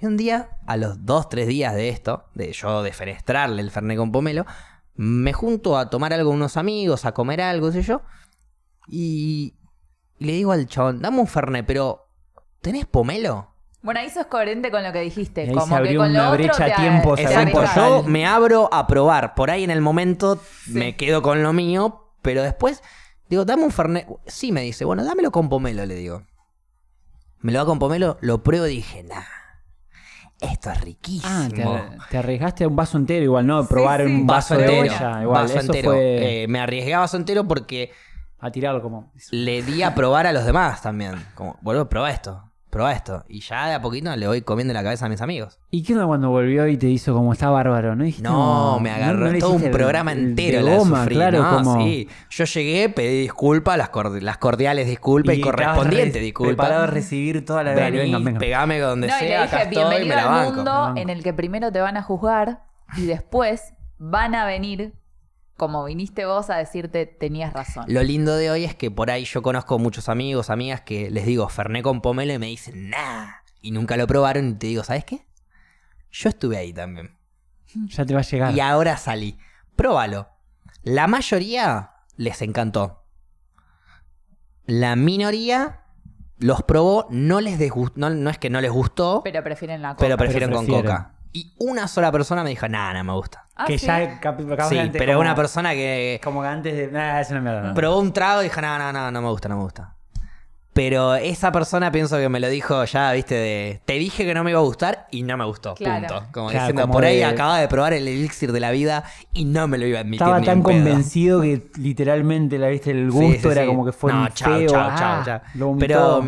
Y 0.00 0.06
un 0.06 0.16
día, 0.16 0.50
a 0.68 0.76
los 0.76 1.04
dos, 1.04 1.28
tres 1.28 1.48
días 1.48 1.74
de 1.74 1.88
esto, 1.88 2.26
de 2.34 2.52
yo 2.52 2.82
defenestrarle 2.84 3.60
el 3.60 3.72
Fernet 3.72 3.98
con 3.98 4.12
pomelo, 4.12 4.46
me 4.94 5.32
junto 5.32 5.76
a 5.76 5.90
tomar 5.90 6.12
algo 6.12 6.28
con 6.30 6.36
unos 6.36 6.56
amigos, 6.56 7.04
a 7.04 7.12
comer 7.12 7.40
algo, 7.40 7.72
qué 7.72 7.82
sé 7.82 7.82
yo, 7.82 8.02
y, 8.86 9.55
y 10.18 10.24
le 10.24 10.32
digo 10.32 10.52
al 10.52 10.66
chabón, 10.66 11.00
dame 11.02 11.18
un 11.18 11.26
Fernet, 11.26 11.66
pero 11.66 12.08
¿tenés 12.60 12.86
pomelo? 12.86 13.52
Bueno, 13.82 14.00
ahí 14.00 14.10
sos 14.10 14.26
coherente 14.26 14.70
con 14.70 14.82
lo 14.82 14.92
que 14.92 15.00
dijiste. 15.00 15.44
Y 15.44 15.48
ahí 15.48 15.54
como 15.54 15.66
se 15.66 15.70
que 15.70 15.76
abrió 15.76 16.00
con 16.00 16.10
una 16.10 16.18
lo 16.24 16.28
otro 16.30 16.38
brecha 16.38 16.66
te 16.66 16.72
a 16.72 16.76
tiempo, 16.76 17.14
te 17.14 17.22
Exacto, 17.22 17.64
yo 17.76 18.02
me 18.02 18.26
abro 18.26 18.68
a 18.72 18.86
probar, 18.86 19.34
por 19.34 19.50
ahí 19.50 19.64
en 19.64 19.70
el 19.70 19.80
momento 19.80 20.40
me 20.66 20.96
quedo 20.96 21.22
con 21.22 21.42
lo 21.42 21.52
mío, 21.52 22.10
pero 22.22 22.42
después 22.42 22.82
digo, 23.28 23.44
dame 23.44 23.64
un 23.64 23.70
Fernet. 23.70 24.08
Sí, 24.26 24.52
me 24.52 24.62
dice, 24.62 24.84
bueno, 24.84 25.04
dámelo 25.04 25.30
con 25.30 25.48
pomelo, 25.48 25.86
le 25.86 25.94
digo. 25.94 26.22
Me 27.40 27.52
lo 27.52 27.60
da 27.60 27.64
con 27.64 27.78
pomelo, 27.78 28.18
lo 28.22 28.42
pruebo 28.42 28.66
y 28.66 28.76
dije, 28.76 29.04
nah, 29.04 29.22
esto 30.40 30.70
es 30.70 30.80
riquísimo. 30.80 31.32
Ah, 31.32 31.48
te, 31.48 32.10
te 32.10 32.18
arriesgaste 32.18 32.64
a 32.64 32.68
un 32.68 32.76
vaso 32.76 32.98
entero 32.98 33.24
igual, 33.24 33.46
¿no? 33.46 33.66
Probar 33.66 34.00
sí. 34.00 34.06
un 34.06 34.26
vaso 34.26 34.54
vaso, 34.54 34.66
de 34.72 34.78
entero, 34.80 34.94
olla. 34.94 35.22
Igual, 35.22 35.42
vaso 35.42 35.58
eso 35.58 35.72
entero. 35.72 35.90
fue 35.92 36.42
Eh, 36.42 36.48
me 36.48 36.58
arriesgué 36.58 36.94
a 36.94 37.00
vaso 37.00 37.16
entero 37.16 37.46
porque 37.46 37.92
a 38.46 38.52
tirarlo 38.52 38.82
como... 38.82 39.12
le 39.30 39.62
di 39.62 39.82
a 39.82 39.94
probar 39.94 40.26
a 40.26 40.32
los 40.32 40.44
demás 40.46 40.82
también. 40.82 41.14
Como, 41.34 41.56
boludo, 41.60 41.88
probá 41.88 42.10
esto. 42.10 42.42
probá 42.70 42.92
esto. 42.92 43.24
Y 43.28 43.40
ya 43.40 43.68
de 43.68 43.74
a 43.74 43.80
poquito 43.80 44.14
le 44.16 44.26
voy 44.26 44.42
comiendo 44.42 44.74
la 44.74 44.82
cabeza 44.82 45.06
a 45.06 45.08
mis 45.08 45.22
amigos. 45.22 45.58
¿Y 45.70 45.82
qué 45.82 45.94
onda 45.94 46.06
cuando 46.06 46.28
volvió 46.30 46.66
y 46.68 46.76
te 46.76 46.88
hizo 46.88 47.14
como 47.14 47.32
está 47.32 47.48
bárbaro? 47.48 47.96
¿No 47.96 48.04
dijiste, 48.04 48.28
No, 48.28 48.78
me 48.80 48.90
agarró 48.90 49.32
todo 49.38 49.52
un 49.52 49.62
el- 49.64 49.70
programa 49.70 50.12
el 50.12 50.18
entero. 50.18 50.62
de 50.64 50.70
la 50.72 50.80
sufrí, 50.80 51.14
claro, 51.14 51.42
¿no? 51.42 51.56
como... 51.56 51.78
Sí. 51.84 52.08
Yo 52.30 52.44
llegué, 52.44 52.88
pedí 52.90 53.22
disculpas, 53.22 53.78
las, 53.78 53.90
cordi- 53.90 54.20
las 54.20 54.36
cordiales 54.38 54.86
disculpas 54.86 55.36
y, 55.36 55.40
correspondiente 55.40 56.18
disculpas. 56.20 56.54
Preparado 56.56 56.82
a 56.84 56.86
recibir 56.88 57.44
toda 57.46 57.62
la 57.64 57.72
Vení, 57.74 57.96
vengan, 57.98 58.24
vengan. 58.24 58.40
pegame 58.40 58.78
donde 58.78 59.06
No, 59.08 59.16
y 59.16 59.18
sea, 59.20 59.28
le 59.28 59.36
acá 59.36 59.56
dije, 59.64 59.68
estoy, 59.80 59.84
me 59.88 59.96
bienvenido 60.04 60.28
al 60.30 60.54
mundo 60.54 60.92
en 60.96 61.08
el 61.08 61.22
que 61.22 61.32
primero 61.32 61.72
te 61.72 61.80
van 61.80 61.96
a 61.96 62.02
juzgar 62.02 62.62
y 62.98 63.06
después 63.06 63.72
van 63.98 64.34
a 64.34 64.44
venir, 64.44 64.92
como 65.56 65.84
viniste 65.84 66.26
vos, 66.26 66.50
a 66.50 66.56
decirte 66.56 67.06
tenías 67.06 67.52
razón. 67.52 67.84
Lo 67.88 68.02
lindo 68.02 68.36
de 68.36 68.50
hoy 68.50 68.64
es 68.64 68.74
que 68.74 68.90
por 68.90 69.10
ahí 69.10 69.24
yo 69.24 69.42
conozco 69.42 69.78
muchos 69.78 70.08
amigos, 70.08 70.50
amigas 70.50 70.82
que 70.82 71.10
les 71.10 71.26
digo 71.26 71.48
Ferné 71.48 71.82
con 71.82 72.00
pomelo 72.00 72.32
y 72.32 72.38
me 72.38 72.46
dicen, 72.46 72.90
nah. 72.90 73.26
Y 73.62 73.70
nunca 73.70 73.96
lo 73.96 74.06
probaron 74.06 74.50
y 74.50 74.54
te 74.54 74.66
digo, 74.68 74.84
¿sabes 74.84 75.04
qué? 75.04 75.26
Yo 76.12 76.28
estuve 76.28 76.56
ahí 76.56 76.72
también. 76.72 77.16
Ya 77.88 78.06
te 78.06 78.14
va 78.14 78.20
a 78.20 78.22
llegar. 78.22 78.54
Y 78.54 78.60
ahora 78.60 78.96
salí. 78.96 79.38
Próbalo. 79.74 80.28
La 80.82 81.06
mayoría 81.08 81.90
les 82.16 82.40
encantó. 82.42 83.04
La 84.64 84.96
minoría 84.96 85.82
los 86.38 86.62
probó, 86.62 87.06
no 87.10 87.40
les 87.40 87.58
desgustó, 87.58 87.98
no, 87.98 88.10
no 88.10 88.30
es 88.30 88.38
que 88.38 88.50
no 88.50 88.60
les 88.60 88.70
gustó, 88.70 89.20
pero, 89.24 89.34
Pero 89.34 89.44
prefieren 89.44 89.82
la 89.82 89.94
coca. 89.96 90.16
prefieren 90.16 90.50
con 90.50 90.66
prefieren. 90.66 90.86
coca. 90.86 91.15
Y 91.32 91.52
una 91.58 91.86
sola 91.88 92.10
persona 92.12 92.42
me 92.42 92.50
dijo, 92.50 92.68
nah, 92.68 92.92
no 92.94 93.04
me 93.04 93.12
gusta. 93.12 93.44
Ah, 93.56 93.64
que 93.66 93.78
¿sí? 93.78 93.86
ya 93.86 94.20
Sí, 94.68 94.78
antes 94.78 94.98
pero 94.98 95.12
como- 95.14 95.20
una 95.20 95.34
persona 95.34 95.72
que 95.72 96.20
Como 96.22 96.42
que 96.42 96.48
antes 96.48 96.76
de. 96.76 96.88
Nah, 96.88 97.20
es 97.20 97.30
una 97.30 97.40
mierda. 97.40 97.74
probó 97.74 97.98
un 98.00 98.12
trago 98.12 98.40
y 98.42 98.44
dijo, 98.44 98.60
no, 98.60 98.78
no, 98.78 98.92
no, 98.92 99.10
no 99.10 99.22
me 99.22 99.28
gusta, 99.28 99.48
no 99.48 99.56
me 99.56 99.62
gusta. 99.62 99.92
Pero 100.72 101.14
esa 101.14 101.52
persona 101.52 101.90
pienso 101.90 102.18
que 102.18 102.28
me 102.28 102.38
lo 102.38 102.48
dijo 102.50 102.84
ya, 102.84 103.10
viste, 103.12 103.34
de 103.34 103.80
te 103.86 103.94
dije 103.94 104.26
que 104.26 104.34
no 104.34 104.44
me 104.44 104.50
iba 104.50 104.60
a 104.60 104.62
gustar 104.62 105.06
y 105.10 105.22
no 105.22 105.38
me 105.38 105.46
gustó. 105.46 105.74
Claro. 105.74 106.06
Punto. 106.06 106.26
Como 106.32 106.48
Claro, 106.50 106.64
diciendo, 106.64 106.82
como 106.82 106.92
por 106.92 107.04
ahí 107.06 107.16
de- 107.16 107.24
acaba 107.24 107.58
de 107.58 107.66
probar 107.68 107.94
el 107.94 108.06
elixir 108.06 108.52
de 108.52 108.60
la 108.60 108.70
vida 108.72 109.04
y 109.32 109.46
no 109.46 109.68
me 109.68 109.78
lo 109.78 109.86
iba 109.86 109.98
a 109.98 110.00
admitir. 110.02 110.20
Estaba 110.20 110.38
ni 110.38 110.44
tan 110.44 110.58
en 110.58 110.64
pedo. 110.64 110.74
convencido 110.84 111.40
que 111.40 111.70
literalmente 111.78 112.58
la 112.58 112.68
viste 112.68 112.90
el 112.90 113.10
Sí, 113.10 113.16
gusto 113.18 113.48
sí, 113.48 113.52
era 113.52 113.62
sí. 113.62 113.68
como 113.68 113.86
que 113.86 113.92
fue 113.92 114.12
no, 114.12 114.20
un 114.20 114.28
chao, 114.28 114.52
feo. 114.58 114.68
chao, 114.70 114.88
ah, 114.92 115.22
chao, 115.24 115.40
chao. 115.56 115.76
Pero 115.78 116.22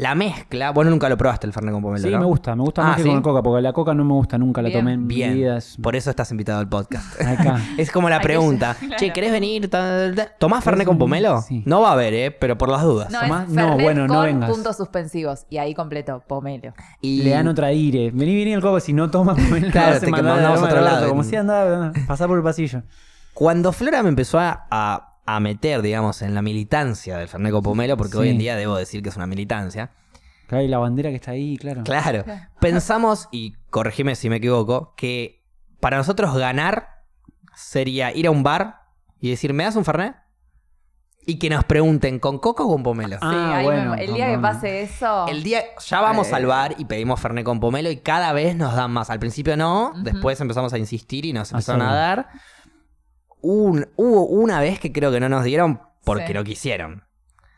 la 0.00 0.14
mezcla, 0.14 0.70
bueno, 0.70 0.90
nunca 0.90 1.08
lo 1.10 1.16
probaste 1.18 1.46
el 1.46 1.52
Fernet 1.52 1.74
con 1.74 1.82
pomelo, 1.82 2.02
Sí, 2.06 2.10
¿no? 2.10 2.20
me 2.20 2.24
gusta, 2.24 2.56
me 2.56 2.62
gusta 2.62 2.82
Ah, 2.82 2.86
más 2.86 2.96
que 2.96 3.02
¿sí? 3.02 3.08
con 3.08 3.16
el 3.18 3.22
coca, 3.22 3.42
porque 3.42 3.60
la 3.60 3.72
coca 3.74 3.92
no 3.92 4.02
me 4.04 4.14
gusta, 4.14 4.38
nunca 4.38 4.62
la 4.62 4.72
tomé 4.72 4.94
en 4.94 5.06
mi 5.06 5.14
Bien, 5.14 5.34
vida. 5.34 5.58
es- 5.58 5.76
por 5.82 5.94
eso 5.94 6.08
estás 6.08 6.30
invitado 6.30 6.58
al 6.60 6.68
podcast. 6.68 7.20
Acá. 7.26 7.60
es 7.76 7.90
como 7.90 8.08
la 8.08 8.18
que- 8.18 8.24
pregunta, 8.24 8.74
claro. 8.78 8.96
che, 8.98 9.12
¿querés 9.12 9.30
venir? 9.30 9.68
Ta- 9.68 10.12
ta- 10.14 10.28
¿Tomás 10.38 10.64
Fernet 10.64 10.86
con 10.86 10.96
pomelo? 10.96 11.42
sí. 11.42 11.62
No 11.66 11.82
va 11.82 11.90
a 11.90 11.92
haber, 11.92 12.14
¿eh? 12.14 12.30
Pero 12.30 12.56
por 12.56 12.70
las 12.70 12.82
dudas. 12.82 13.10
No, 13.10 13.20
Tomás- 13.20 13.44
es 13.48 13.52
no, 13.54 13.76
bueno, 13.78 14.06
no 14.06 14.14
con 14.14 14.24
vengas. 14.24 14.50
puntos 14.50 14.76
suspensivos. 14.78 15.44
Y 15.50 15.58
ahí 15.58 15.74
completo, 15.74 16.22
pomelo. 16.26 16.72
Y 17.02 17.22
Le 17.22 17.30
dan 17.30 17.48
otra 17.48 17.66
aire. 17.66 18.10
Vení, 18.12 18.36
vení 18.36 18.52
el 18.54 18.62
coco, 18.62 18.80
si 18.80 18.92
no 18.94 19.10
tomas 19.10 19.36
pomelo, 19.38 19.68
Claro, 19.72 20.00
te 20.00 20.06
mandamos 20.08 20.60
a 20.62 20.64
otro 20.64 20.80
lado. 20.80 21.08
Como 21.10 21.24
si 21.24 21.36
andaba, 21.36 21.92
pasar 22.06 22.26
por 22.26 22.38
el 22.38 22.44
pasillo. 22.44 22.82
Cuando 23.34 23.72
Flora 23.72 24.02
me 24.02 24.08
empezó 24.08 24.38
a, 24.38 24.66
a- 24.70 25.06
a 25.36 25.40
meter, 25.40 25.82
digamos, 25.82 26.22
en 26.22 26.34
la 26.34 26.42
militancia 26.42 27.16
del 27.18 27.28
Fernet 27.28 27.52
con 27.52 27.62
pomelo, 27.62 27.96
porque 27.96 28.12
Sí. 28.12 28.18
hoy 28.18 28.28
en 28.30 28.38
día 28.38 28.56
debo 28.56 28.76
decir 28.76 29.02
que 29.02 29.08
es 29.10 29.16
una 29.16 29.26
militancia, 29.26 29.90
Claro, 30.46 30.64
y 30.64 30.68
la 30.68 30.78
bandera 30.78 31.10
que 31.10 31.16
está 31.16 31.30
ahí, 31.30 31.56
claro. 31.58 31.84
Claro. 31.84 32.24
Claro. 32.24 32.42
Pensamos, 32.60 33.28
y 33.30 33.52
corregime 33.70 34.16
si 34.16 34.28
me 34.28 34.36
equivoco, 34.36 34.94
que 34.96 35.44
para 35.78 35.96
nosotros 35.96 36.36
ganar 36.36 36.88
sería 37.54 38.12
ir 38.14 38.26
a 38.26 38.30
un 38.30 38.42
bar 38.42 38.80
y 39.20 39.30
decir, 39.30 39.52
¿me 39.52 39.64
das 39.64 39.76
un 39.76 39.84
Fernet? 39.84 40.14
Y 41.26 41.38
que 41.38 41.50
nos 41.50 41.64
pregunten, 41.64 42.18
¿con 42.18 42.38
coca 42.38 42.64
o 42.64 42.68
con 42.68 42.82
pomelo? 42.82 43.18
Ah, 43.20 43.58
sí, 43.58 43.64
bueno, 43.64 43.90
me- 43.94 44.04
el 44.04 44.14
día 44.14 44.30
que 44.30 44.38
pase 44.38 44.82
eso. 44.82 45.28
El 45.28 45.42
día, 45.42 45.62
ya 45.86 46.00
vamos 46.00 46.30
Eh. 46.30 46.34
al 46.34 46.46
bar 46.46 46.74
y 46.78 46.86
pedimos 46.86 47.20
Fernet 47.20 47.44
con 47.44 47.60
pomelo 47.60 47.90
y 47.90 47.98
cada 47.98 48.32
vez 48.32 48.56
nos 48.56 48.74
dan 48.74 48.90
más. 48.90 49.10
Al 49.10 49.18
principio 49.20 49.56
no, 49.56 49.92
después 50.02 50.40
empezamos 50.40 50.72
a 50.72 50.78
insistir 50.78 51.26
y 51.26 51.32
nos 51.34 51.52
empezaron 51.52 51.82
a 51.82 51.94
dar. 51.94 52.28
Un- 53.42 53.88
hubo 53.96 54.26
una 54.26 54.60
vez 54.60 54.78
que 54.80 54.92
creo 54.92 55.10
que 55.12 55.20
no 55.20 55.28
nos 55.28 55.44
dieron 55.44 55.80
porque 56.04 56.28
Sí. 56.28 56.34
no 56.34 56.44
quisieron. 56.44 57.04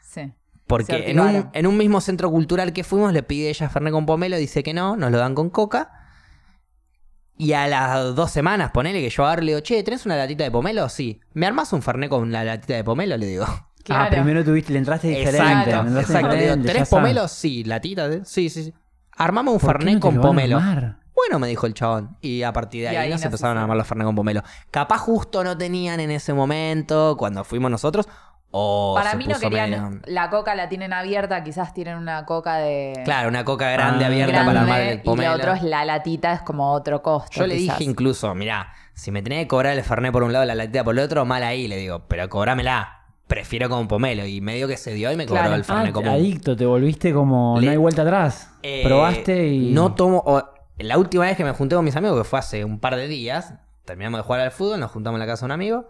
Sí. 0.03 0.33
Porque 0.67 1.11
en 1.11 1.21
un, 1.21 1.27
activaron. 1.27 1.51
en 1.55 1.67
un 1.67 1.77
mismo 1.77 2.01
centro 2.01 2.31
cultural 2.31 2.73
que 2.73 2.85
fuimos 2.85 3.13
le 3.13 3.23
pide 3.23 3.51
ella 3.51 3.69
Fernet 3.69 3.93
con 3.93 4.07
pomelo, 4.07 4.37
dice 4.37 4.63
que 4.63 4.73
no, 4.75 4.97
nos 4.97 5.11
lo 5.11 5.19
dan 5.19 5.35
con 5.35 5.51
coca. 5.51 5.91
Y 7.37 7.55
a 7.55 7.67
las 7.67 8.15
dos 8.15 8.31
semanas, 8.31 8.71
ponele 8.73 9.01
que 9.01 9.11
yo 9.11 9.27
ahora 9.27 9.41
le 9.43 9.49
digo, 9.53 9.61
che, 9.61 9.83
¿tenés 9.83 10.07
una 10.07 10.17
latita 10.17 10.45
de 10.45 10.51
pomelo? 10.51 10.89
Sí. 10.89 11.21
¿Me 11.33 11.47
armás 11.47 11.73
un 11.73 11.83
Fernet 11.83 12.09
con 12.11 12.31
la 12.31 12.45
latita 12.45 12.75
de 12.75 12.85
pomelo? 12.85 13.17
Le 13.17 13.27
digo. 13.27 13.47
Claro. 13.85 14.05
Ah, 14.05 14.11
primero 14.11 14.45
tuviste, 14.45 14.73
le 14.73 14.79
entraste 14.79 15.09
diferente. 15.09 15.39
Exacto, 15.39 15.71
entraste 15.89 16.01
exacto. 16.13 16.29
Le 16.29 16.35
digo, 16.35 16.43
diferente, 16.55 16.67
ya 16.69 16.73
¿tenés 16.73 16.83
está. 16.85 16.97
pomelo? 16.97 17.27
Sí. 17.27 17.65
¿Latita? 17.65 18.09
de- 18.09 18.25
Sí, 18.25 18.49
sí, 18.49 18.63
sí. 18.63 18.75
Armamos 19.11 19.55
un 19.55 19.61
¿Por 19.61 19.73
qué 19.73 19.79
Fernet 19.79 19.95
no 19.95 20.01
con 20.01 20.21
pomelo. 20.21 20.61
Bueno, 21.15 21.39
me 21.39 21.47
dijo 21.49 21.67
el 21.67 21.75
chabón. 21.75 22.17
Y 22.21 22.43
a 22.43 22.53
partir 22.53 22.83
de 22.83 22.89
ahí, 22.89 22.97
ahí 22.97 23.11
nos 23.11 23.23
empezaron 23.25 23.59
a 23.59 23.63
armar 23.63 23.77
los 23.77 23.87
Fernet 23.87 24.07
con 24.07 24.15
pomelo. 24.15 24.43
Capaz 24.71 24.99
justo 24.99 25.45
no 25.45 25.57
tenían 25.59 26.01
en 26.01 26.11
ese 26.11 26.33
momento, 26.33 27.17
cuando 27.19 27.45
fuimos 27.45 27.71
nosotros. 27.71 28.09
O 28.55 28.95
Para 28.95 29.15
mí 29.15 29.27
no 29.27 29.39
querían. 29.39 29.71
medio- 29.71 30.01
La 30.05 30.29
coca 30.29 30.55
la 30.55 30.69
tienen 30.69 30.93
abierta, 30.93 31.43
quizás 31.43 31.73
tienen 31.73 31.97
una 31.97 32.27
coca 32.27 32.57
de. 32.57 33.01
Claro, 33.05 33.31
una 33.31 33.45
coca 33.47 33.71
grande 33.71 34.05
Ah. 34.05 34.09
abierta 34.09 34.33
grande, 34.33 34.51
para 34.51 34.61
armar 34.63 34.81
el 34.83 34.99
y 34.99 35.03
pomelo. 35.03 35.31
lo 35.31 35.37
otro 35.37 35.53
es 35.55 35.63
la 35.63 35.85
latita, 35.87 36.35
es 36.35 36.43
como 36.43 36.71
otro 36.73 37.01
costo. 37.03 37.31
Yo 37.41 37.47
le 37.47 37.57
quizás. 37.57 37.79
dije 37.79 37.91
incluso, 37.91 38.35
mirá, 38.35 38.71
si 38.93 39.11
me 39.11 39.23
tenés 39.23 39.45
que 39.45 39.49
cobrar 39.49 39.75
el 39.75 39.83
Fernet 39.83 40.13
por 40.13 40.23
un 40.23 40.33
lado 40.35 40.45
y 40.45 40.49
la 40.49 40.55
latita 40.55 40.85
por 40.85 40.93
el 40.93 41.03
otro, 41.03 41.25
mal 41.25 41.43
ahí, 41.43 41.67
le 41.67 41.77
digo, 41.79 42.03
pero 42.09 42.29
cobrámela. 42.29 42.99
Prefiero 43.27 43.71
con 43.71 43.89
pomelo. 43.89 44.27
Y 44.27 44.43
medio 44.43 44.69
que 44.69 44.77
se 44.77 44.93
dio 44.93 45.11
y 45.11 45.17
me 45.17 45.25
cobró 45.25 45.41
Claro. 45.41 45.55
el 45.55 45.65
Fernet 45.65 45.89
Ah, 45.89 45.93
común. 45.93 46.11
adicto, 46.11 46.55
te 46.55 46.67
volviste 46.67 47.15
como. 47.15 47.57
Le- 47.59 47.65
No 47.67 47.73
hay 47.73 47.79
vuelta 47.79 48.03
atrás. 48.03 48.51
Eh, 48.63 48.83
Probaste 48.85 49.47
y. 49.49 49.71
No 49.73 49.95
tomo. 49.95 50.23
o- 50.27 50.43
la 50.79 50.99
última 50.99 51.25
vez 51.25 51.37
que 51.37 51.45
me 51.45 51.53
junté 51.53 51.77
con 51.77 51.85
mis 51.85 51.97
amigos, 51.97 52.19
que 52.19 52.25
fue 52.25 52.39
hace 52.39 52.65
un 52.65 52.81
par 52.81 52.97
de 52.97 53.09
días, 53.09 53.55
terminamos 53.85 54.19
de 54.19 54.25
jugar 54.25 54.41
al 54.41 54.51
fútbol, 54.51 54.81
nos 54.81 54.91
juntamos 54.91 55.17
en 55.17 55.21
la 55.21 55.27
casa 55.27 55.43
de 55.43 55.47
un 55.47 55.53
amigo. 55.53 55.89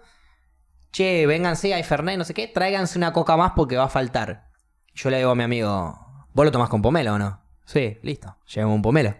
Che, 0.92 1.26
vénganse, 1.26 1.72
hay 1.72 1.82
Fernet, 1.82 2.18
no 2.18 2.24
sé 2.24 2.34
qué, 2.34 2.48
tráiganse 2.48 2.98
una 2.98 3.12
coca 3.12 3.36
más 3.36 3.52
porque 3.56 3.76
va 3.76 3.84
a 3.84 3.88
faltar. 3.88 4.50
Yo 4.94 5.08
le 5.08 5.18
digo 5.18 5.30
a 5.30 5.34
mi 5.34 5.42
amigo, 5.42 6.26
¿vos 6.34 6.44
lo 6.44 6.52
tomás 6.52 6.68
con 6.68 6.82
pomelo 6.82 7.14
o 7.14 7.18
no? 7.18 7.40
Sí, 7.64 7.98
listo, 8.02 8.36
llevamos 8.46 8.76
un 8.76 8.82
pomelo. 8.82 9.14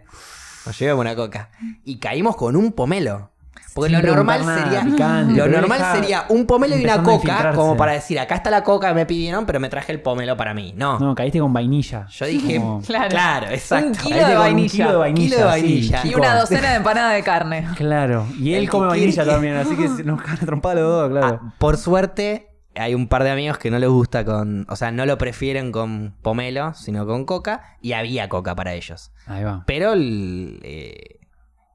Nos 0.65 0.79
llevamos 0.79 1.01
una 1.01 1.15
coca. 1.15 1.51
Y 1.83 1.99
caímos 1.99 2.35
con 2.35 2.55
un 2.55 2.71
pomelo. 2.73 3.32
Porque 3.73 3.95
Sin 3.95 4.05
lo 4.05 4.15
normal 4.15 4.45
nada, 4.45 4.63
sería. 4.63 4.81
picante, 4.83 5.33
lo 5.33 5.47
normal 5.47 5.79
deja- 5.79 5.95
sería 5.95 6.25
un 6.29 6.45
pomelo 6.45 6.77
y 6.77 6.83
una 6.83 7.01
coca, 7.01 7.53
como 7.53 7.75
para 7.75 7.93
decir, 7.93 8.19
acá 8.19 8.35
está 8.35 8.49
la 8.51 8.63
coca 8.63 8.89
que 8.89 8.93
me 8.93 9.05
pidieron, 9.07 9.45
pero 9.47 9.59
me 9.59 9.67
traje 9.69 9.91
el 9.91 9.99
pomelo 10.01 10.37
para 10.37 10.53
mí. 10.53 10.73
No. 10.77 10.99
No, 10.99 11.15
caíste 11.15 11.39
con 11.39 11.51
vainilla. 11.53 12.05
Yo 12.07 12.25
dije, 12.27 12.57
Como- 12.59 12.81
Claro. 12.85 13.09
claro, 13.09 13.47
exacto. 13.49 13.87
Un 13.87 13.93
kilo 13.95 14.27
de 14.27 14.35
vainilla. 14.35 14.63
Un 14.65 14.69
kilo 14.69 14.89
de 14.91 14.95
vainilla. 14.97 15.25
Kilo 15.27 15.37
de 15.37 15.43
vainilla. 15.45 16.01
sí, 16.03 16.09
Y 16.09 16.15
una 16.15 16.35
docena 16.39 16.69
de 16.71 16.75
empanadas 16.75 17.13
de 17.15 17.23
carne. 17.23 17.67
Claro. 17.77 18.27
Y 18.39 18.53
él 18.53 18.63
El 18.63 18.69
come 18.69 18.87
vainilla 18.87 19.25
también, 19.25 19.55
así 19.55 19.75
que 19.75 20.03
nos 20.03 20.21
cagan 20.21 20.37
a 20.41 20.45
trompada 20.45 20.75
los 20.75 20.83
dos, 20.85 21.09
claro. 21.09 21.39
Ah, 21.43 21.53
por 21.57 21.77
suerte, 21.77 22.49
hay 22.75 22.93
un 22.95 23.07
par 23.07 23.23
de 23.23 23.31
amigos 23.31 23.57
que 23.57 23.71
no 23.71 23.79
les 23.79 23.89
gusta 23.89 24.23
con. 24.23 24.65
O 24.69 24.75
sea, 24.75 24.91
no 24.91 25.05
lo 25.05 25.17
prefieren 25.17 25.71
con 25.71 26.15
pomelo, 26.21 26.73
sino 26.75 27.05
con 27.07 27.25
coca. 27.25 27.77
Y 27.81 27.93
había 27.93 28.29
coca 28.29 28.55
para 28.55 28.73
ellos. 28.73 29.11
Ahí 29.25 29.43
va. 29.43 29.63
Pero 29.65 29.93
el, 29.93 30.59
eh, 30.63 31.19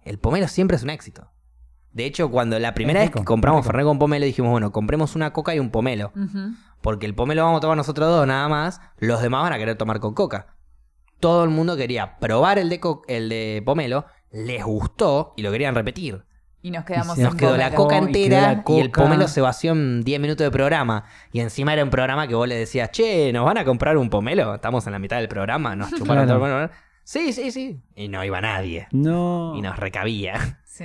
el 0.05 0.19
pomelo 0.19 0.47
siempre 0.49 0.77
es 0.77 0.83
un 0.83 0.91
éxito. 0.91 1.31
De 1.93 2.05
hecho, 2.05 2.31
cuando 2.31 2.59
la 2.59 2.75
primera 2.75 3.01
vez 3.01 3.11
que 3.11 3.25
compramos. 3.25 3.65
Fernet 3.67 3.85
con 3.87 3.99
pomelo, 3.99 4.25
dijimos, 4.27 4.51
bueno, 4.51 4.71
compremos 4.73 5.17
una 5.17 5.33
coca 5.33 5.55
y 5.55 5.59
un 5.59 5.71
pomelo. 5.71 6.13
Porque 6.81 7.07
el 7.07 7.15
pomelo 7.15 7.43
vamos 7.45 7.59
a 7.59 7.61
tomar 7.61 7.77
nosotros 7.77 8.09
dos 8.09 8.27
nada 8.27 8.49
más. 8.49 8.81
Los 8.99 9.21
demás 9.23 9.43
van 9.43 9.53
a 9.53 9.59
querer 9.59 9.77
tomar 9.77 9.99
con 10.01 10.15
coca. 10.15 10.47
Todo 11.21 11.43
el 11.43 11.51
mundo 11.51 11.77
quería 11.77 12.19
probar 12.19 12.59
el 12.59 12.69
de, 12.69 12.79
co- 12.79 13.03
el 13.09 13.29
de 13.29 13.63
pomelo. 13.65 14.07
Les 14.31 14.63
gustó 14.63 15.33
y 15.37 15.43
lo 15.43 15.51
querían 15.51 15.75
repetir. 15.75 16.25
Y 16.61 16.71
nos 16.71 16.85
quedamos 16.85 17.17
se 17.17 17.23
Nos 17.23 17.35
quedó 17.37 17.57
la 17.57 17.73
coca 17.75 17.97
Y 17.97 17.99
entera 17.99 18.41
la 18.53 18.65
y 18.69 18.81
el 18.81 18.91
pomelo 18.91 19.27
se 19.29 19.41
vació 19.41 19.73
en 19.73 20.03
10 20.05 20.21
minutos 20.21 20.45
de 20.45 20.51
programa. 20.51 21.05
Y 21.33 21.41
encima 21.41 21.73
era 21.73 21.83
un 21.83 21.91
programa 21.91 22.29
que 22.29 22.35
vos 22.35 22.47
le 22.47 22.57
decías, 22.57 22.91
che, 22.93 23.33
¿nos 23.33 23.45
van 23.45 23.59
a 23.59 23.65
comprar 23.65 23.97
un 23.97 24.11
pomelo? 24.11 24.55
Estamos 24.55 24.87
en 24.87 24.93
la 24.93 24.99
mitad 24.99 25.17
del 25.19 25.29
programa, 25.29 25.75
nos 25.75 25.91
chuparon 25.91 26.27
todo 26.27 26.35
el 26.37 26.41
pomelo. 26.41 26.71
Sí, 27.05 27.33
sí, 27.33 27.51
sí. 27.51 27.81
Y 27.97 28.09
no 28.09 28.23
iba 28.25 28.41
nadie. 28.41 28.87
No. 28.93 29.55
Y 29.57 29.63
nos 29.63 29.77
recabía. 29.79 30.61
Sí. 30.65 30.85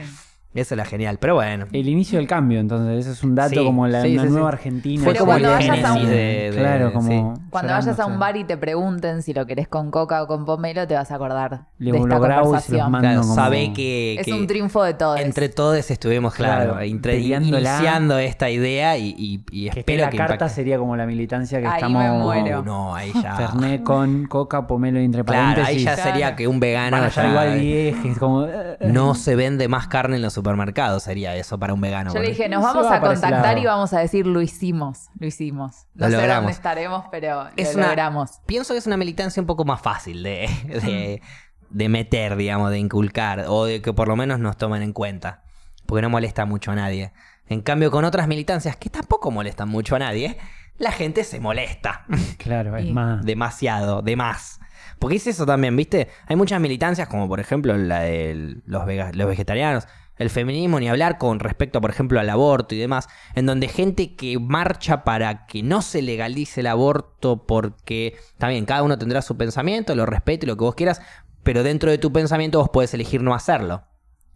Eso 0.53 0.75
era 0.75 0.85
genial. 0.85 1.17
Pero 1.19 1.35
bueno. 1.35 1.65
El 1.71 1.88
inicio 1.89 2.19
del 2.19 2.27
cambio, 2.27 2.59
entonces, 2.59 2.99
ese 3.05 3.11
es 3.13 3.23
un 3.23 3.34
dato 3.35 3.49
Sí, 3.59 3.65
como 3.65 3.88
la, 3.88 4.01
sí, 4.03 4.13
una 4.13 4.21
sí, 4.21 4.27
sí. 4.27 4.34
nueva 4.34 4.49
Argentina. 4.49 5.03
Fue 5.03 5.13
Pero 5.13 5.25
como 5.25 5.35
el 5.38 5.41
cuando 5.41 5.57
vayas 5.57 5.69
a 5.69 5.73
génesis 5.88 6.03
un- 6.03 6.09
de, 6.09 6.51
de- 6.51 6.57
Claro, 6.57 6.93
como. 6.93 7.07
sí. 7.07 7.15
Cuando 7.49 7.69
llorando, 7.69 7.85
vayas 7.91 7.99
a 7.99 8.05
un 8.05 8.19
bar 8.19 8.38
y 8.38 8.43
te 8.43 8.57
pregunten 8.57 9.23
si 9.23 9.34
lo 9.34 9.45
querés 9.45 9.67
con 9.67 9.89
coca 9.91 10.21
o 10.23 10.27
con 10.27 10.45
pomelo, 10.45 10.88
te 10.88 10.93
vas 10.93 11.09
a 11.11 11.15
acordar 11.15 11.65
Le 11.80 11.91
de 11.91 11.97
esta 11.97 12.09
logramos 12.09 12.47
y 12.59 12.61
se 12.61 12.73
los 12.73 12.81
conversación. 12.84 12.91
mando 12.91 13.07
Claro, 13.07 13.21
como- 13.21 13.35
sabe 13.35 13.73
que, 13.73 14.15
Es 14.19 14.27
un 14.27 14.45
triunfo 14.47 14.84
de 14.84 14.93
todos. 14.93 15.19
entre 15.19 15.49
todos 15.49 15.89
estuvimos, 15.89 16.34
claro, 16.35 16.73
Claro, 16.73 16.85
iniciando 16.85 18.17
esta 18.19 18.49
idea 18.49 18.97
y, 18.97 19.15
y- 19.17 19.43
y 19.51 19.69
Que 19.69 19.80
espero 19.80 20.03
la 20.03 20.09
que 20.09 20.17
carta 20.17 20.34
impacte. 20.35 20.53
sería 20.55 20.77
como 20.77 20.95
la 20.95 21.05
militancia 21.05 21.59
que 21.59 21.67
Ahí 21.67 21.73
estamos. 21.75 22.03
me 22.03 22.11
muero. 22.11 22.63
No, 22.63 22.93
ahí 22.95 23.11
ya. 23.21 23.35
Fernet 23.35 23.84
con 23.84 24.25
coca, 24.27 24.67
pomelo 24.67 24.99
y 24.99 25.05
entre 25.05 25.23
Claro, 25.23 25.41
ahí 25.47 25.53
paréntesis. 25.55 25.84
ya 25.84 25.95
Claro. 25.95 26.09
sería 26.11 26.35
que 26.35 26.47
un 26.47 26.59
vegano 26.59 27.07
ya- 27.07 27.27
igual 27.27 28.15
como. 28.19 28.45
eh, 28.45 28.77
eh. 28.80 28.88
no 28.91 29.15
se 29.15 29.35
vende 29.35 29.67
más 29.67 29.88
carne 29.88 30.15
en 30.17 30.21
los 30.21 30.38
supermercado, 30.43 30.99
sería 30.99 31.35
eso 31.35 31.57
para 31.57 31.73
un 31.73 31.79
vegano. 31.81 32.13
Yo 32.13 32.19
le 32.19 32.29
dije, 32.29 32.49
nos 32.49 32.61
vamos 32.63 32.85
va 32.85 32.97
a 32.97 33.01
contactar 33.01 33.57
y 33.57 33.65
vamos 33.65 33.93
a 33.93 33.99
decir, 33.99 34.27
lo 34.27 34.41
hicimos, 34.41 35.09
lo 35.17 35.25
hicimos. 35.27 35.87
No 35.95 36.05
Lo 36.07 36.11
sé 36.11 36.17
logramos. 36.17 36.43
dónde 36.43 36.51
estaremos, 36.51 37.05
pero 37.11 37.47
Es 37.55 37.69
lo 37.73 37.79
una- 37.79 37.87
logramos. 37.87 38.41
Pienso 38.45 38.73
que 38.73 38.79
es 38.79 38.87
una 38.87 38.97
militancia 38.97 39.41
un 39.41 39.47
poco 39.47 39.63
más 39.65 39.81
fácil 39.81 40.21
de, 40.21 40.47
de, 40.67 41.21
de 41.69 41.89
meter, 41.89 42.35
digamos, 42.35 42.69
de 42.71 42.79
inculcar, 42.79 43.45
o 43.47 43.65
de 43.65 43.81
que 43.81 43.93
por 43.93 44.07
lo 44.09 44.15
menos 44.15 44.39
nos 44.39 44.57
tomen 44.57 44.81
en 44.83 44.91
cuenta, 44.93 45.43
porque 45.85 46.01
no 46.01 46.09
molesta 46.09 46.45
mucho 46.45 46.71
a 46.71 46.75
nadie. 46.75 47.13
En 47.47 47.61
cambio, 47.61 47.89
con 47.91 48.03
otras 48.05 48.27
militancias 48.27 48.75
que 48.75 48.89
tampoco 48.89 49.31
molestan 49.31 49.69
mucho 49.69 49.95
a 49.95 49.99
nadie, 49.99 50.37
la 50.77 50.91
gente 50.91 51.23
se 51.23 51.39
molesta 51.39 52.05
Claro, 52.37 52.75
es 52.77 52.91
más. 52.91 53.23
demasiado, 53.25 54.01
de 54.01 54.15
más. 54.15 54.59
Porque 54.99 55.17
es 55.17 55.27
eso 55.27 55.45
también, 55.45 55.75
¿viste? 55.75 56.07
Hay 56.27 56.35
muchas 56.35 56.61
militancias, 56.61 57.07
como 57.07 57.27
por 57.27 57.39
ejemplo 57.39 57.75
la 57.77 58.01
de 58.01 58.57
los, 58.65 58.83
los 59.15 59.27
vegetarianos, 59.27 59.87
el 60.18 60.30
feminismo, 60.30 60.80
ni 60.80 60.90
hablar 60.90 61.18
con 61.18 61.40
respecto, 61.40 61.81
por 61.81 61.90
ejemplo, 61.90 62.19
al 62.19 62.30
aborto 62.30 62.76
y 62.76 62.77
demás, 62.77 63.07
en 63.35 63.45
donde 63.45 63.68
gente 63.68 64.15
que 64.15 64.38
marcha 64.40 65.03
para 65.03 65.45
que 65.45 65.64
no 65.64 65.81
se 65.81 66.02
legalice 66.02 66.61
el 66.61 66.68
aborto 66.68 67.45
porque, 67.45 68.15
también, 68.38 68.65
cada 68.65 68.84
uno 68.84 68.98
tendrá 68.98 69.22
su 69.22 69.38
pensamiento, 69.38 69.95
lo 69.95 70.06
respeto 70.06 70.45
y 70.45 70.49
lo 70.49 70.57
que 70.57 70.64
vos 70.64 70.76
quieras, 70.76 71.02
pero 71.44 71.64
dentro 71.64 71.90
de 71.90 71.98
tu 71.98 72.14
pensamiento 72.14 72.60
vos 72.60 72.69
podés 72.69 72.94
elegir 72.94 73.22
no 73.22 73.34
hacerlo. 73.34 73.84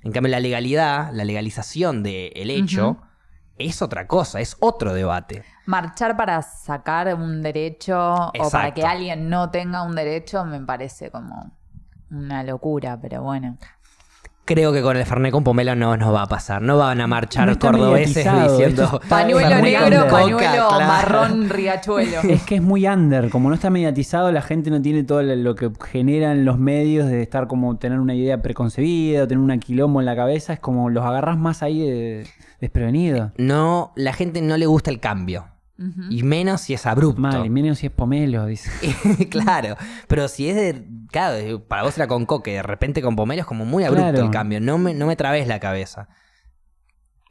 En 0.01 0.11
cambio, 0.11 0.31
la 0.31 0.39
legalidad, 0.39 1.11
la 1.13 1.25
legalización 1.25 2.03
del 2.03 2.49
hecho, 2.49 2.89
Ujú. 2.89 3.01
es 3.57 3.81
otra 3.81 4.07
cosa, 4.07 4.39
es 4.39 4.57
otro 4.59 4.93
debate. 4.93 5.43
Marchar 5.65 6.15
para 6.15 6.41
sacar 6.41 7.13
un 7.15 7.41
derecho 7.41 8.31
o 8.37 8.51
para 8.51 8.73
que 8.73 8.83
alguien 8.83 9.29
no 9.29 9.49
tenga 9.49 9.83
un 9.83 9.95
derecho 9.95 10.45
me 10.45 10.61
parece 10.61 11.11
como 11.11 11.51
una 12.09 12.43
locura, 12.43 12.97
pero 13.01 13.21
bueno. 13.23 13.57
Creo 14.47 14.71
que 14.71 14.81
con 14.81 14.95
el 14.95 15.05
Fernet 15.05 15.33
con 15.33 15.43
Pomelo 15.43 15.75
no 15.75 15.97
nos 15.97 16.13
va 16.13 16.21
a 16.21 16.25
pasar. 16.25 16.61
No 16.61 16.77
van 16.77 17.01
a 17.01 17.05
marchar 17.05 17.49
No 17.49 17.59
cordobeses 17.59 18.15
diciendo. 18.25 18.83
está- 18.85 18.99
Pañuelo 19.09 19.61
negro, 19.61 19.83
under. 19.85 20.07
pañuelo 20.07 20.37
Coca, 20.37 20.77
claro. 20.77 20.87
marrón, 20.87 21.49
riachuelo. 21.49 22.21
Es 22.21 22.43
que 22.43 22.55
es 22.55 22.61
muy 22.61 22.87
under, 22.87 23.29
como 23.29 23.49
no 23.49 23.55
está 23.55 23.69
mediatizado, 23.69 24.31
la 24.31 24.41
gente 24.41 24.69
no 24.71 24.81
tiene 24.81 25.03
todo 25.03 25.21
lo 25.21 25.53
que 25.55 25.69
generan 25.91 26.45
los 26.45 26.57
medios 26.57 27.07
de 27.09 27.21
estar 27.21 27.47
como 27.47 27.75
tener 27.77 27.99
una 27.99 28.15
idea 28.15 28.41
preconcebida, 28.41 29.27
tener 29.27 29.43
una 29.43 29.57
quilombo 29.57 29.99
en 29.99 30.05
la 30.05 30.15
cabeza, 30.15 30.53
es 30.53 30.59
como 30.61 30.89
los 30.89 31.03
agarras 31.03 31.37
más 31.37 31.61
ahí 31.61 31.81
de, 31.81 32.25
desprevenido. 32.61 33.33
No, 33.37 33.91
la 33.97 34.13
gente 34.13 34.41
no 34.41 34.55
le 34.55 34.65
gusta 34.65 34.89
el 34.91 35.01
cambio. 35.01 35.45
Y 36.09 36.23
menos 36.23 36.61
si 36.61 36.73
es 36.73 36.87
abrupto. 36.87 37.21
Mal, 37.21 37.45
y 37.45 37.51
menos 37.51 37.77
si 37.77 37.85
es 37.85 37.91
pomelo, 37.91 38.47
dice. 38.47 38.71
claro. 39.29 39.75
Pero 40.07 40.27
si 40.27 40.49
es 40.49 40.55
de. 40.55 40.87
Claro, 41.17 41.63
para 41.67 41.83
vos 41.83 41.97
era 41.97 42.07
con 42.07 42.25
coque, 42.25 42.53
de 42.53 42.63
repente 42.63 43.01
con 43.01 43.15
pomelo 43.15 43.41
es 43.41 43.47
como 43.47 43.65
muy 43.65 43.83
abrupto 43.83 44.09
Claro. 44.11 44.25
el 44.25 44.31
cambio. 44.31 44.61
No 44.61 44.77
me, 44.77 44.93
no 44.93 45.05
me 45.07 45.15
trabes 45.15 45.47
la 45.47 45.59
cabeza. 45.59 46.07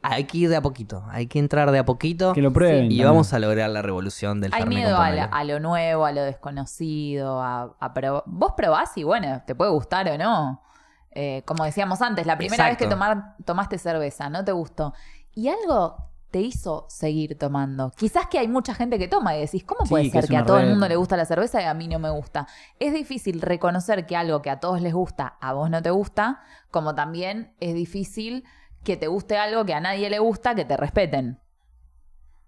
Hay 0.02 0.24
que 0.24 0.38
ir 0.38 0.48
de 0.48 0.56
a 0.56 0.62
poquito. 0.62 1.04
Hay 1.10 1.26
que 1.26 1.38
entrar 1.40 1.70
de 1.72 1.78
a 1.78 1.84
poquito. 1.84 2.32
Que 2.32 2.42
lo 2.42 2.52
prueben. 2.52 2.84
Y 2.84 2.88
también. 2.88 3.06
vamos 3.08 3.32
a 3.32 3.38
lograr 3.40 3.68
la 3.70 3.82
revolución 3.82 4.40
del 4.40 4.52
Hay 4.54 4.60
Fernet 4.62 4.78
miedo 4.78 4.96
a, 4.98 5.10
la- 5.10 5.30
pomelo. 5.30 5.36
a 5.36 5.44
lo 5.44 5.60
nuevo, 5.60 6.04
a 6.06 6.12
lo 6.12 6.22
desconocido, 6.22 7.40
a, 7.42 7.76
a 7.80 7.94
prob- 7.94 8.22
Vos 8.26 8.52
probás 8.56 8.96
y 8.96 9.02
bueno, 9.02 9.42
te 9.46 9.54
puede 9.54 9.70
gustar 9.72 10.08
o 10.08 10.16
no. 10.18 10.62
Eh, 11.10 11.42
como 11.46 11.64
decíamos 11.64 12.02
antes, 12.02 12.26
la 12.26 12.36
primera 12.38 12.68
vez 12.68 12.76
que 12.76 12.86
tomar, 12.86 13.36
tomaste 13.44 13.78
cerveza, 13.78 14.28
no 14.30 14.44
te 14.44 14.52
gustó. 14.52 14.92
Y 15.32 15.48
algo 15.48 15.96
te 16.30 16.40
hizo 16.40 16.86
seguir 16.88 17.38
tomando. 17.38 17.92
Quizás 17.96 18.26
que 18.26 18.38
hay 18.38 18.48
mucha 18.48 18.74
gente 18.74 18.98
que 18.98 19.08
toma 19.08 19.36
y 19.36 19.40
decís, 19.40 19.64
¿cómo 19.64 19.88
puede 19.88 20.10
ser 20.10 20.26
que 20.26 20.36
a 20.36 20.44
todo 20.44 20.58
el 20.58 20.68
mundo 20.68 20.88
le 20.88 20.96
gusta 20.96 21.16
la 21.16 21.24
cerveza 21.24 21.62
y 21.62 21.64
a 21.64 21.74
mí 21.74 21.88
no 21.88 21.98
me 21.98 22.10
gusta? 22.10 22.46
Es 22.78 22.92
difícil 22.92 23.40
reconocer 23.40 24.06
que 24.06 24.16
algo 24.16 24.42
que 24.42 24.50
a 24.50 24.60
todos 24.60 24.80
les 24.80 24.92
gusta, 24.92 25.36
a 25.40 25.52
vos 25.52 25.70
no 25.70 25.82
te 25.82 25.90
gusta, 25.90 26.40
como 26.70 26.94
también 26.94 27.54
es 27.60 27.74
difícil 27.74 28.44
que 28.84 28.96
te 28.96 29.06
guste 29.06 29.36
algo 29.36 29.64
que 29.64 29.74
a 29.74 29.80
nadie 29.80 30.10
le 30.10 30.18
gusta, 30.18 30.54
que 30.54 30.64
te 30.64 30.76
respeten. 30.76 31.38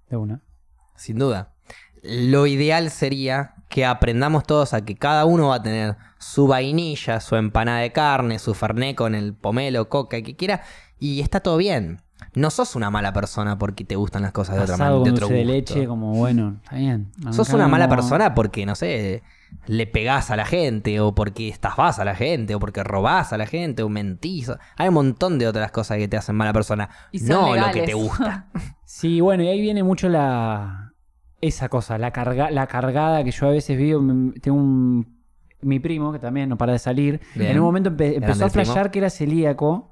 De 0.09 0.17
una. 0.17 0.43
Sin 0.95 1.19
duda. 1.19 1.55
Lo 2.03 2.47
ideal 2.47 2.91
sería 2.91 3.55
que 3.69 3.85
aprendamos 3.85 4.45
todos 4.45 4.73
a 4.73 4.85
que 4.85 4.97
cada 4.97 5.25
uno 5.25 5.49
va 5.49 5.57
a 5.57 5.63
tener 5.63 5.97
su 6.19 6.47
vainilla, 6.47 7.21
su 7.21 7.37
empanada 7.37 7.81
de 7.81 7.93
carne, 7.93 8.39
su 8.39 8.55
fernet 8.55 8.97
con 8.97 9.15
el 9.15 9.35
pomelo, 9.35 9.89
coca, 9.89 10.23
que 10.23 10.37
quiera, 10.37 10.63
y 10.99 11.21
está 11.21 11.41
todo 11.41 11.57
bien. 11.57 12.03
No 12.39 12.51
sos 12.51 12.77
una 12.77 12.91
mala 12.91 13.13
persona 13.13 13.59
porque 13.59 13.85
te 13.85 13.97
gustan 13.97 14.23
las 14.23 14.33
cosas 14.33 14.57
de 14.57 14.63
otra 14.63 14.77
manera, 14.77 14.95
de 14.95 15.01
otro 15.11 15.13
dulce 15.29 15.35
de 15.35 15.41
gusto. 15.41 15.53
leche, 15.53 15.87
como 15.87 16.13
bueno, 16.15 16.57
está 16.63 16.77
bien. 16.77 17.11
Sos 17.33 17.51
una 17.53 17.69
mala 17.69 17.87
como- 17.87 17.97
persona 17.97 18.35
porque, 18.35 18.65
no 18.67 18.75
sé, 18.75 19.23
le 19.67 19.87
pegás 19.87 20.31
a 20.31 20.37
la 20.37 20.45
gente, 20.45 21.01
o 21.01 21.15
porque 21.15 21.49
estafás 21.49 21.99
a 21.99 22.05
la 22.05 22.15
gente, 22.15 22.55
o 22.55 22.61
porque 22.61 22.85
robás 22.85 23.33
a 23.33 23.39
la 23.39 23.47
gente, 23.47 23.83
o 23.83 23.89
mentís. 23.89 24.53
Hay 24.77 24.89
un 24.89 24.95
montón 24.95 25.39
de 25.39 25.47
otras 25.49 25.71
cosas 25.73 25.97
que 25.99 26.07
te 26.09 26.17
hacen 26.17 26.37
mala 26.37 26.53
persona. 26.53 26.89
Y 27.13 27.21
No 27.21 27.57
lo 27.57 27.71
que 27.73 27.83
te 27.83 27.95
gusta. 27.95 28.47
Sí, 28.85 29.21
bueno, 29.21 29.43
y 29.43 29.49
ahí 29.49 29.61
viene 29.61 29.83
mucho 29.83 30.09
la 30.09 30.93
esa 31.41 31.69
cosa, 31.69 31.99
la 31.99 32.11
carga, 32.11 32.51
la 32.51 32.67
cargada 32.67 33.23
que 33.23 33.31
yo 33.31 33.47
a 33.47 33.51
veces 33.51 33.77
veo, 33.79 34.01
tengo 34.41 34.57
un 34.59 35.19
mi 35.61 35.79
primo 35.79 36.13
que 36.13 36.19
también 36.19 36.49
no 36.49 36.57
para 36.57 36.73
de 36.73 36.79
salir, 36.79 37.21
Bien. 37.35 37.51
en 37.53 37.59
un 37.59 37.65
momento 37.65 37.91
empe- 37.91 38.15
empezó 38.17 38.45
a 38.47 38.49
flashear 38.51 38.91
que 38.91 39.01
era 39.01 39.11
celíaco 39.11 39.91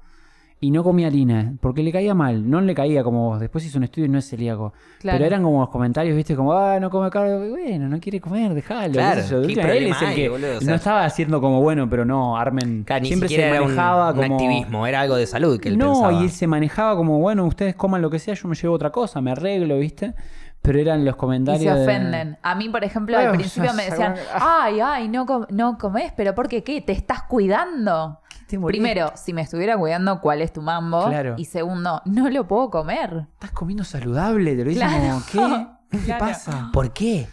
y 0.59 0.71
no 0.71 0.83
comía 0.83 1.05
harina, 1.07 1.53
porque 1.61 1.83
le 1.83 1.91
caía 1.91 2.15
mal, 2.15 2.49
no 2.49 2.59
le 2.61 2.73
caía 2.73 3.03
como 3.03 3.29
vos, 3.29 3.39
después 3.39 3.63
hizo 3.65 3.77
un 3.77 3.83
estudio 3.83 4.07
y 4.07 4.09
no 4.09 4.17
es 4.17 4.27
celíaco. 4.27 4.73
Claro. 4.99 5.17
Pero 5.17 5.25
eran 5.27 5.43
como 5.43 5.59
los 5.61 5.69
comentarios, 5.69 6.15
viste, 6.15 6.35
como, 6.35 6.51
ah, 6.53 6.79
no 6.79 6.89
come 6.89 7.11
carne, 7.11 7.49
bueno, 7.49 7.87
no 7.87 7.99
quiere 7.99 8.19
comer, 8.19 8.55
déjalo. 8.55 8.93
Claro, 8.93 9.21
qué 9.21 9.27
sé 9.27 9.29
yo. 9.29 9.41
¿qué 9.41 9.41
De 9.41 9.47
última, 9.47 9.61
él 9.61 9.67
problema 9.69 9.95
es 9.95 10.01
el 10.01 10.07
hay, 10.07 10.15
que 10.15 10.29
boludo? 10.29 10.57
O 10.57 10.61
no 10.61 10.73
estaba 10.73 11.05
haciendo 11.05 11.41
como 11.41 11.61
bueno, 11.61 11.87
pero 11.89 12.05
no, 12.05 12.37
Armen 12.37 12.83
Claro, 12.85 13.01
ni 13.03 13.07
siempre 13.07 13.29
se 13.29 13.35
era 13.35 13.61
un, 13.61 13.67
manejaba 13.67 14.09
un 14.11 14.15
como 14.17 14.35
activismo, 14.35 14.87
era 14.87 15.01
algo 15.01 15.15
de 15.15 15.27
salud 15.27 15.59
que 15.59 15.69
él 15.69 15.77
no, 15.77 15.91
pensaba. 15.91 16.13
y 16.13 16.23
él 16.23 16.31
se 16.31 16.47
manejaba 16.47 16.95
como, 16.95 17.19
bueno, 17.19 17.45
ustedes 17.45 17.75
coman 17.75 18.01
lo 18.01 18.09
que 18.09 18.17
sea, 18.17 18.33
yo 18.33 18.47
me 18.47 18.55
llevo 18.55 18.73
otra 18.73 18.91
cosa, 18.91 19.21
me 19.21 19.31
arreglo, 19.31 19.77
¿viste? 19.77 20.15
Pero 20.63 20.79
eran 20.79 21.05
los 21.05 21.13
Y 21.13 21.17
comentarios. 21.19 21.61
se 21.61 21.79
de- 21.79 21.83
ofenden. 21.83 22.37
A 22.41 22.55
mí, 22.55 22.67
por 22.67 22.83
ejemplo, 22.83 23.15
Bueno, 23.15 23.29
al 23.29 23.37
principio 23.37 23.71
me 23.75 23.85
decían, 23.85 24.15
ay, 24.33 24.79
ay, 24.83 25.07
no, 25.07 25.27
com- 25.27 25.45
no 25.51 25.77
comes, 25.77 26.11
pero 26.17 26.33
¿por 26.33 26.47
qué 26.49 26.63
qué? 26.63 26.81
¿Te 26.81 26.93
estás 26.93 27.21
cuidando? 27.23 28.19
Te? 28.47 28.57
Primero, 28.71 29.11
si 29.15 29.33
me 29.33 29.41
estuviera 29.41 29.77
cuidando, 29.77 30.19
¿cuál 30.21 30.41
es 30.41 30.51
tu 30.53 30.61
mambo? 30.61 31.05
Claro. 31.07 31.35
Y 31.37 31.45
segundo, 31.45 32.01
no 32.05 32.29
lo 32.29 32.47
puedo 32.47 32.69
comer. 32.69 33.25
Estás 33.33 33.51
comiendo 33.51 33.83
saludable, 33.83 34.55
te 34.55 34.63
lo 34.63 34.69
dicen 34.69 34.87
Claro. 34.87 35.21
como, 35.31 35.79
¿qué? 35.91 35.97
¿Qué 35.97 36.03
Claro. 36.05 36.25
pasa? 36.25 36.69
¿Por 36.73 36.91
qué? 36.93 37.27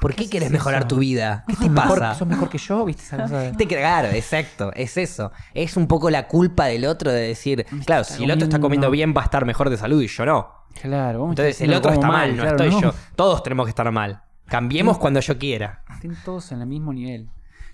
¿Por 0.00 0.14
qué 0.14 0.20
haces 0.22 0.30
quieres 0.30 0.50
mejorar 0.50 0.80
eso? 0.80 0.88
tu 0.88 0.96
vida? 0.98 1.44
¿Qué 1.48 1.54
te 1.56 1.62
¿Sos 1.64 1.70
mejor- 1.70 1.98
pasa? 1.98 2.14
¿Sos 2.18 2.28
mejor 2.28 2.48
que 2.48 2.56
yo? 2.58 2.84
¿Viste 2.86 3.02
esa 3.02 3.18
cosa? 3.18 3.38
de- 3.38 3.52
Te 3.52 3.66
Claro, 3.66 4.08
exacto, 4.08 4.70
es 4.74 4.96
eso. 4.96 5.30
Es 5.52 5.76
un 5.76 5.86
poco 5.86 6.08
la 6.08 6.26
culpa 6.28 6.64
del 6.66 6.86
otro 6.86 7.10
de 7.12 7.20
decir, 7.20 7.66
claro, 7.84 8.04
si 8.04 8.24
el 8.24 8.30
otro 8.30 8.44
está 8.44 8.58
comiendo- 8.60 8.90
bien 8.90 9.12
va 9.16 9.20
a 9.20 9.24
estar 9.24 9.44
mejor 9.44 9.68
de 9.68 9.76
salud 9.76 10.00
y 10.02 10.06
yo 10.06 10.24
no. 10.24 10.48
Claro, 10.80 11.28
Entonces 11.28 11.60
el 11.60 11.74
otro 11.74 11.92
está 11.92 12.06
mal, 12.06 12.36
no 12.36 12.42
claro, 12.44 12.64
estoy 12.64 12.80
yo. 12.80 12.94
Todos 13.16 13.42
tenemos 13.42 13.66
que 13.66 13.70
estar 13.70 13.90
mal. 13.90 14.22
Cambiemos 14.46 14.98
cuando 14.98 15.20
yo 15.20 15.36
quiera. 15.36 15.82
Estén 15.92 16.16
todos 16.24 16.50
en 16.52 16.60
el 16.62 16.66
mismo 16.66 16.92
nivel. 16.92 17.28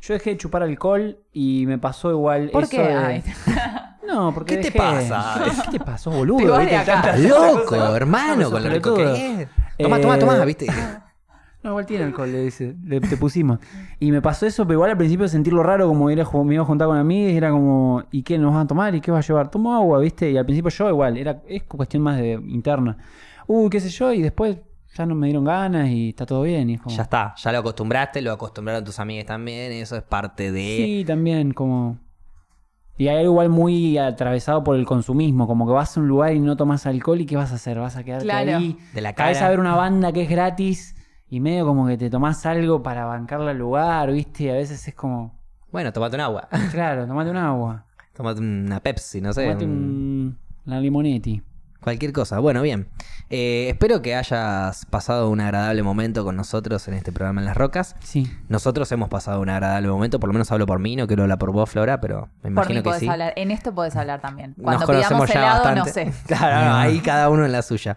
Yo 0.06 0.14
dejé 0.14 0.30
de 0.30 0.36
chupar 0.36 0.62
alcohol 0.62 1.18
y 1.32 1.64
me 1.66 1.78
pasó 1.78 2.10
igual 2.10 2.50
¿Por 2.50 2.62
eso 2.64 2.70
qué? 2.70 2.82
de- 2.82 2.94
Ay. 2.94 3.22
No, 4.06 4.32
porque 4.32 4.60
¿Qué 4.60 4.70
te 4.70 4.78
dejé- 4.78 4.78
pasa? 4.78 5.42
¿Qué 5.70 5.78
te 5.78 5.84
pasó, 5.84 6.10
boludo? 6.12 6.38
Te 6.38 6.46
vas 6.48 6.58
de 6.64 6.76
¿Viste? 6.76 6.92
acá. 6.92 7.16
Loco, 7.16 7.74
hermano, 7.96 8.50
con 8.52 8.62
lo 8.62 8.70
rico 8.70 8.94
que 8.94 9.42
es. 9.42 9.48
Toma, 9.78 10.00
toma, 10.00 10.14
Eh, 10.16 10.18
toma, 10.18 10.44
¿viste? 10.44 10.66
No, 11.62 11.70
igual 11.70 11.86
tiene 11.86 12.04
alcohol, 12.04 12.30
le 12.30 12.42
dice. 12.44 12.76
Le, 12.84 13.00
te 13.00 13.16
pusimos. 13.16 13.58
Y 13.98 14.12
me 14.12 14.22
pasó 14.22 14.46
eso, 14.46 14.64
pero 14.64 14.74
igual 14.74 14.90
al 14.92 14.96
principio 14.96 15.26
sentirlo 15.26 15.64
raro, 15.64 15.88
como 15.88 16.08
ir 16.12 16.20
a 16.20 16.24
ju- 16.24 16.44
me 16.44 16.54
iba 16.54 16.62
a 16.62 16.66
juntar 16.66 16.86
con 16.86 16.96
amigos, 16.96 17.32
y 17.32 17.36
era 17.36 17.50
como, 17.50 18.04
¿y 18.12 18.22
qué 18.22 18.38
nos 18.38 18.54
van 18.54 18.62
a 18.62 18.66
tomar? 18.68 18.94
¿Y 18.94 19.00
qué 19.00 19.10
vas 19.10 19.24
a 19.24 19.26
llevar? 19.26 19.50
Tomo 19.50 19.74
agua, 19.74 19.98
¿viste? 19.98 20.30
Y 20.30 20.36
al 20.36 20.44
principio 20.44 20.70
yo 20.70 20.88
igual, 20.88 21.16
era, 21.16 21.42
es 21.48 21.64
cuestión 21.64 22.04
más 22.04 22.18
de 22.18 22.34
interna. 22.46 22.96
Uy, 23.48 23.68
qué 23.68 23.80
sé 23.80 23.88
yo, 23.88 24.12
y 24.12 24.22
después 24.22 24.58
ya 24.96 25.06
no 25.06 25.14
me 25.14 25.26
dieron 25.26 25.44
ganas 25.44 25.88
y 25.90 26.10
está 26.10 26.24
todo 26.26 26.42
bien. 26.42 26.70
Y 26.70 26.78
como, 26.78 26.94
Ya 26.96 27.02
está, 27.02 27.34
ya 27.36 27.52
lo 27.52 27.58
acostumbraste, 27.58 28.22
lo 28.22 28.32
acostumbraron 28.32 28.84
tus 28.84 28.98
amigas 28.98 29.26
también, 29.26 29.72
eso 29.72 29.96
es 29.96 30.02
parte 30.02 30.52
de... 30.52 30.60
Sí, 30.60 31.04
también, 31.06 31.52
como. 31.52 31.98
Y 32.98 33.08
hay 33.08 33.18
algo 33.18 33.32
igual 33.32 33.50
muy 33.50 33.98
atravesado 33.98 34.64
por 34.64 34.76
el 34.76 34.86
consumismo, 34.86 35.46
como 35.46 35.66
que 35.66 35.72
vas 35.72 35.96
a 35.96 36.00
un 36.00 36.08
lugar 36.08 36.32
y 36.32 36.40
no 36.40 36.56
tomas 36.56 36.86
alcohol 36.86 37.20
y 37.20 37.26
¿qué 37.26 37.36
vas 37.36 37.52
a 37.52 37.56
hacer? 37.56 37.78
Vas 37.78 37.96
a 37.96 38.04
quedarte 38.04 38.26
Claro. 38.26 38.56
ahí. 38.56 38.78
De 38.94 39.02
la 39.02 39.10
a 39.10 39.48
ver 39.50 39.60
una 39.60 39.74
banda 39.74 40.12
que 40.12 40.22
es 40.22 40.30
gratis 40.30 40.96
y 41.28 41.40
medio 41.40 41.66
como 41.66 41.86
que 41.86 41.98
te 41.98 42.08
tomás 42.08 42.46
algo 42.46 42.82
para 42.82 43.04
bancarle 43.04 43.50
al 43.50 43.58
lugar, 43.58 44.10
¿viste? 44.12 44.44
Y 44.44 44.48
a 44.48 44.54
veces 44.54 44.88
es 44.88 44.94
como, 44.94 45.38
Bueno, 45.70 45.92
tomate 45.92 46.14
un 46.16 46.22
agua. 46.22 46.48
claro, 46.72 47.06
tomate 47.06 47.30
un 47.30 47.36
agua, 47.36 47.84
tomate 48.14 48.40
una 48.40 48.80
Pepsi, 48.80 49.20
no 49.20 49.34
sé. 49.34 49.42
tomate 49.44 49.66
un- 49.66 49.72
un, 49.72 50.38
la 50.64 50.80
limonetti. 50.80 51.42
Cualquier 51.82 52.12
cosa. 52.12 52.38
Bueno, 52.38 52.62
bien. 52.62 52.88
Eh, 53.28 53.68
espero 53.70 54.02
que 54.02 54.14
hayas 54.14 54.86
pasado 54.86 55.28
un 55.30 55.40
agradable 55.40 55.82
momento 55.82 56.24
con 56.24 56.36
nosotros 56.36 56.86
en 56.86 56.94
este 56.94 57.10
programa 57.12 57.40
en 57.40 57.46
las 57.46 57.56
rocas. 57.56 57.96
Sí. 58.00 58.30
Nosotros 58.48 58.90
hemos 58.92 59.08
pasado 59.08 59.40
un 59.40 59.48
agradable 59.48 59.88
momento, 59.88 60.20
por 60.20 60.28
lo 60.28 60.32
menos 60.32 60.50
hablo 60.52 60.64
por 60.66 60.78
mí, 60.78 60.94
no 60.94 61.06
quiero 61.08 61.24
hablar 61.24 61.38
por 61.38 61.50
vos, 61.50 61.68
Flora, 61.68 62.00
pero 62.00 62.28
me 62.42 62.42
Por 62.42 62.50
imagino 62.50 62.74
mí 62.78 62.82
que 62.82 62.88
podés 62.90 63.00
sí. 63.00 63.08
hablar. 63.08 63.32
En 63.36 63.50
esto 63.50 63.74
podés 63.74 63.96
hablar 63.96 64.20
también. 64.20 64.54
Nos 64.56 64.64
Cuando 64.64 64.86
conocemos 64.86 65.26
pidamos 65.26 65.28
ya 65.28 65.40
helado, 65.40 65.64
bastante. 65.64 66.04
no 66.06 66.12
sé. 66.12 66.18
Claro, 66.26 66.66
no, 66.70 66.76
ahí 66.76 67.00
cada 67.00 67.28
uno 67.30 67.44
en 67.44 67.52
la 67.52 67.62
suya. 67.62 67.96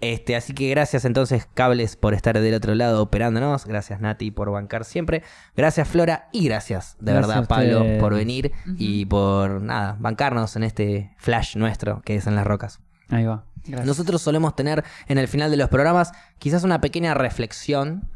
Este, 0.00 0.34
así 0.34 0.54
que 0.54 0.70
gracias 0.70 1.04
entonces, 1.04 1.46
cables, 1.52 1.96
por 1.96 2.14
estar 2.14 2.40
del 2.40 2.54
otro 2.54 2.74
lado 2.74 3.02
operándonos. 3.02 3.66
Gracias, 3.66 4.00
Nati, 4.00 4.30
por 4.30 4.50
bancar 4.50 4.86
siempre. 4.86 5.22
Gracias, 5.54 5.86
Flora. 5.88 6.30
Y 6.32 6.46
gracias, 6.46 6.96
de 7.00 7.12
Gracias 7.12 7.28
verdad, 7.28 7.48
Pablo, 7.48 7.84
por 8.00 8.14
venir 8.14 8.52
y 8.78 9.04
por 9.04 9.60
nada, 9.60 9.96
bancarnos 10.00 10.56
en 10.56 10.62
este 10.62 11.14
flash 11.18 11.54
nuestro 11.56 12.00
que 12.00 12.16
es 12.16 12.26
en 12.26 12.34
las 12.34 12.46
rocas. 12.46 12.80
Ahí 13.10 13.24
va. 13.26 13.44
Gracias. 13.64 13.86
Nosotros 13.86 14.22
solemos 14.22 14.56
tener 14.56 14.84
en 15.06 15.18
el 15.18 15.28
final 15.28 15.50
de 15.50 15.56
los 15.56 15.68
programas 15.68 16.12
quizás 16.38 16.64
una 16.64 16.80
pequeña 16.80 17.14
reflexión 17.14 18.08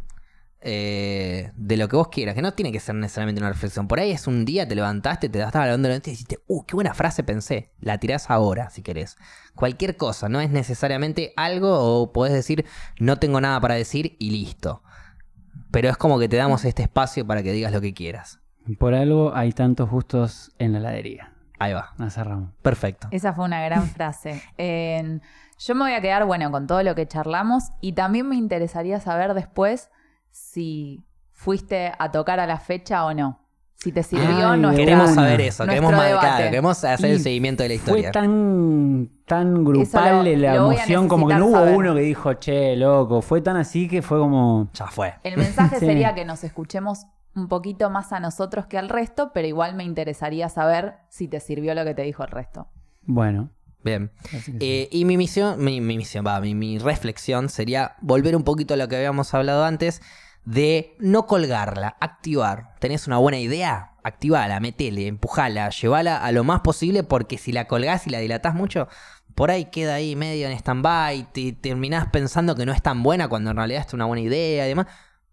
eh, 0.66 1.52
de 1.56 1.76
lo 1.76 1.88
que 1.88 1.96
vos 1.96 2.08
quieras, 2.08 2.34
que 2.34 2.40
no 2.40 2.54
tiene 2.54 2.72
que 2.72 2.80
ser 2.80 2.94
necesariamente 2.94 3.38
una 3.38 3.50
reflexión. 3.50 3.86
Por 3.86 4.00
ahí 4.00 4.12
es 4.12 4.26
un 4.26 4.46
día, 4.46 4.66
te 4.66 4.74
levantaste, 4.74 5.28
te 5.28 5.38
estabas 5.38 5.66
hablando 5.66 5.88
de 5.88 5.92
la 5.92 5.98
noche 5.98 6.10
y 6.10 6.14
dijiste, 6.14 6.38
uh, 6.46 6.64
qué 6.64 6.74
buena 6.74 6.94
frase 6.94 7.22
pensé. 7.22 7.70
La 7.80 7.98
tirás 7.98 8.30
ahora, 8.30 8.70
si 8.70 8.80
querés. 8.80 9.18
Cualquier 9.54 9.98
cosa, 9.98 10.30
no 10.30 10.40
es 10.40 10.48
necesariamente 10.48 11.34
algo 11.36 11.78
o 11.78 12.14
podés 12.14 12.32
decir, 12.32 12.64
no 12.98 13.18
tengo 13.18 13.42
nada 13.42 13.60
para 13.60 13.74
decir 13.74 14.16
y 14.18 14.30
listo. 14.30 14.82
Pero 15.70 15.90
es 15.90 15.98
como 15.98 16.18
que 16.18 16.30
te 16.30 16.38
damos 16.38 16.64
este 16.64 16.82
espacio 16.82 17.26
para 17.26 17.42
que 17.42 17.52
digas 17.52 17.70
lo 17.70 17.82
que 17.82 17.92
quieras. 17.92 18.40
Por 18.78 18.94
algo 18.94 19.36
hay 19.36 19.52
tantos 19.52 19.90
gustos 19.90 20.50
en 20.58 20.72
la 20.72 20.78
heladería. 20.78 21.34
Ahí 21.64 21.72
va. 21.72 21.92
La 21.98 22.10
cerramos. 22.10 22.50
Perfecto. 22.62 23.08
Esa 23.10 23.32
fue 23.32 23.44
una 23.44 23.62
gran 23.64 23.86
frase. 23.88 24.42
Yo 25.58 25.74
me 25.74 25.82
voy 25.82 25.92
a 25.92 26.00
quedar, 26.00 26.24
bueno, 26.24 26.50
con 26.50 26.66
todo 26.66 26.82
lo 26.82 26.94
que 26.94 27.06
charlamos 27.06 27.70
y 27.80 27.92
también 27.92 28.28
me 28.28 28.36
interesaría 28.36 29.00
saber 29.00 29.34
después 29.34 29.88
si 30.30 31.04
fuiste 31.32 31.92
a 31.98 32.10
tocar 32.10 32.40
a 32.40 32.46
la 32.46 32.58
fecha 32.58 33.04
o 33.04 33.14
no. 33.14 33.40
Si 33.76 33.92
te 33.92 34.02
sirvió 34.02 34.50
Ay, 34.52 34.60
nuestra- 34.60 34.84
Queremos 34.84 35.10
saber 35.14 35.40
eso, 35.42 35.64
queremos, 35.66 35.92
marcar, 35.92 36.42
queremos 36.44 36.84
hacer 36.84 37.10
el 37.10 37.20
seguimiento 37.20 37.62
de 37.64 37.68
la 37.68 37.74
Fue 37.74 37.98
historia. 38.00 38.12
tan, 38.12 39.10
tan 39.26 39.52
Eso 39.56 39.64
grupal 39.64 40.24
lo- 40.24 40.36
la 40.38 40.54
lo 40.54 40.72
emoción, 40.72 41.06
como 41.06 41.28
que 41.28 41.34
no 41.34 41.46
hubo 41.46 41.56
saber. 41.56 41.76
uno 41.76 41.94
que 41.94 42.00
dijo, 42.00 42.32
che, 42.34 42.76
loco. 42.76 43.20
Fue 43.20 43.42
tan 43.42 43.56
así 43.56 43.86
que 43.86 44.00
fue 44.00 44.18
como. 44.18 44.70
Ya 44.72 44.86
fue. 44.86 45.14
El 45.22 45.36
mensaje 45.36 45.76
Sí. 45.80 45.86
sería 45.86 46.14
que 46.14 46.24
nos 46.24 46.44
escuchemos 46.44 47.06
un 47.35 47.48
poquito 47.48 47.90
más 47.90 48.12
a 48.12 48.20
nosotros 48.20 48.66
que 48.66 48.78
al 48.78 48.89
resto, 48.89 49.32
pero 49.32 49.47
igual 49.47 49.74
me 49.74 49.85
interesaría 49.85 50.48
saber 50.48 50.97
si 51.09 51.28
te 51.28 51.40
sirvió 51.40 51.74
lo 51.74 51.85
que 51.85 51.94
te 51.94 52.02
dijo 52.02 52.23
el 52.24 52.31
resto. 52.31 52.69
Bueno. 53.02 53.51
Bien. 53.82 54.12
sí. 54.31 54.56
Eh, 54.61 54.89
y 54.90 55.05
mi 55.05 55.19
misión, 55.19 55.62
mi, 55.62 55.81
mi 55.82 55.98
misión, 55.98 56.24
va, 56.27 56.40
mi, 56.40 56.55
mi 56.55 56.78
reflexión 56.78 57.51
sería 57.51 57.97
volver 58.01 58.35
un 58.35 58.43
poquito 58.43 58.74
a 58.74 58.77
lo 58.78 58.89
que 58.89 58.97
habíamos 58.97 59.35
hablado 59.35 59.65
antes 59.65 60.01
de 60.44 60.94
no 60.98 61.27
colgarla, 61.27 61.97
activar. 62.01 62.74
¿Tenés 62.78 63.06
una 63.06 63.19
buena 63.19 63.39
idea? 63.39 63.93
Activala, 64.02 64.61
metele, 64.61 65.06
empujala, 65.06 65.70
llevala 65.70 66.19
a 66.19 66.32
lo 66.32 66.44
más 66.44 66.61
posible 66.61 67.02
porque 67.02 67.39
si 67.39 67.52
la 67.52 67.66
colgás 67.66 68.06
y 68.06 68.11
la 68.11 68.19
dilatás 68.19 68.55
mucho, 68.55 68.89
por 69.35 69.51
ahí 69.51 69.66
queda 69.66 69.94
ahí 69.94 70.15
medio 70.16 70.47
en 70.47 70.52
stand-by, 70.52 71.32
te 71.32 71.52
terminás 71.52 72.09
pensando 72.09 72.55
que 72.55 72.66
no 72.66 72.73
es 72.73 72.82
tan 72.82 73.02
buena 73.02 73.28
cuando 73.28 73.51
en 73.51 73.56
realidad 73.56 73.85
es 73.86 73.93
una 73.94 74.05
buena 74.05 74.23
idea 74.23 74.66
y 74.66 74.69
demás. 74.69 74.86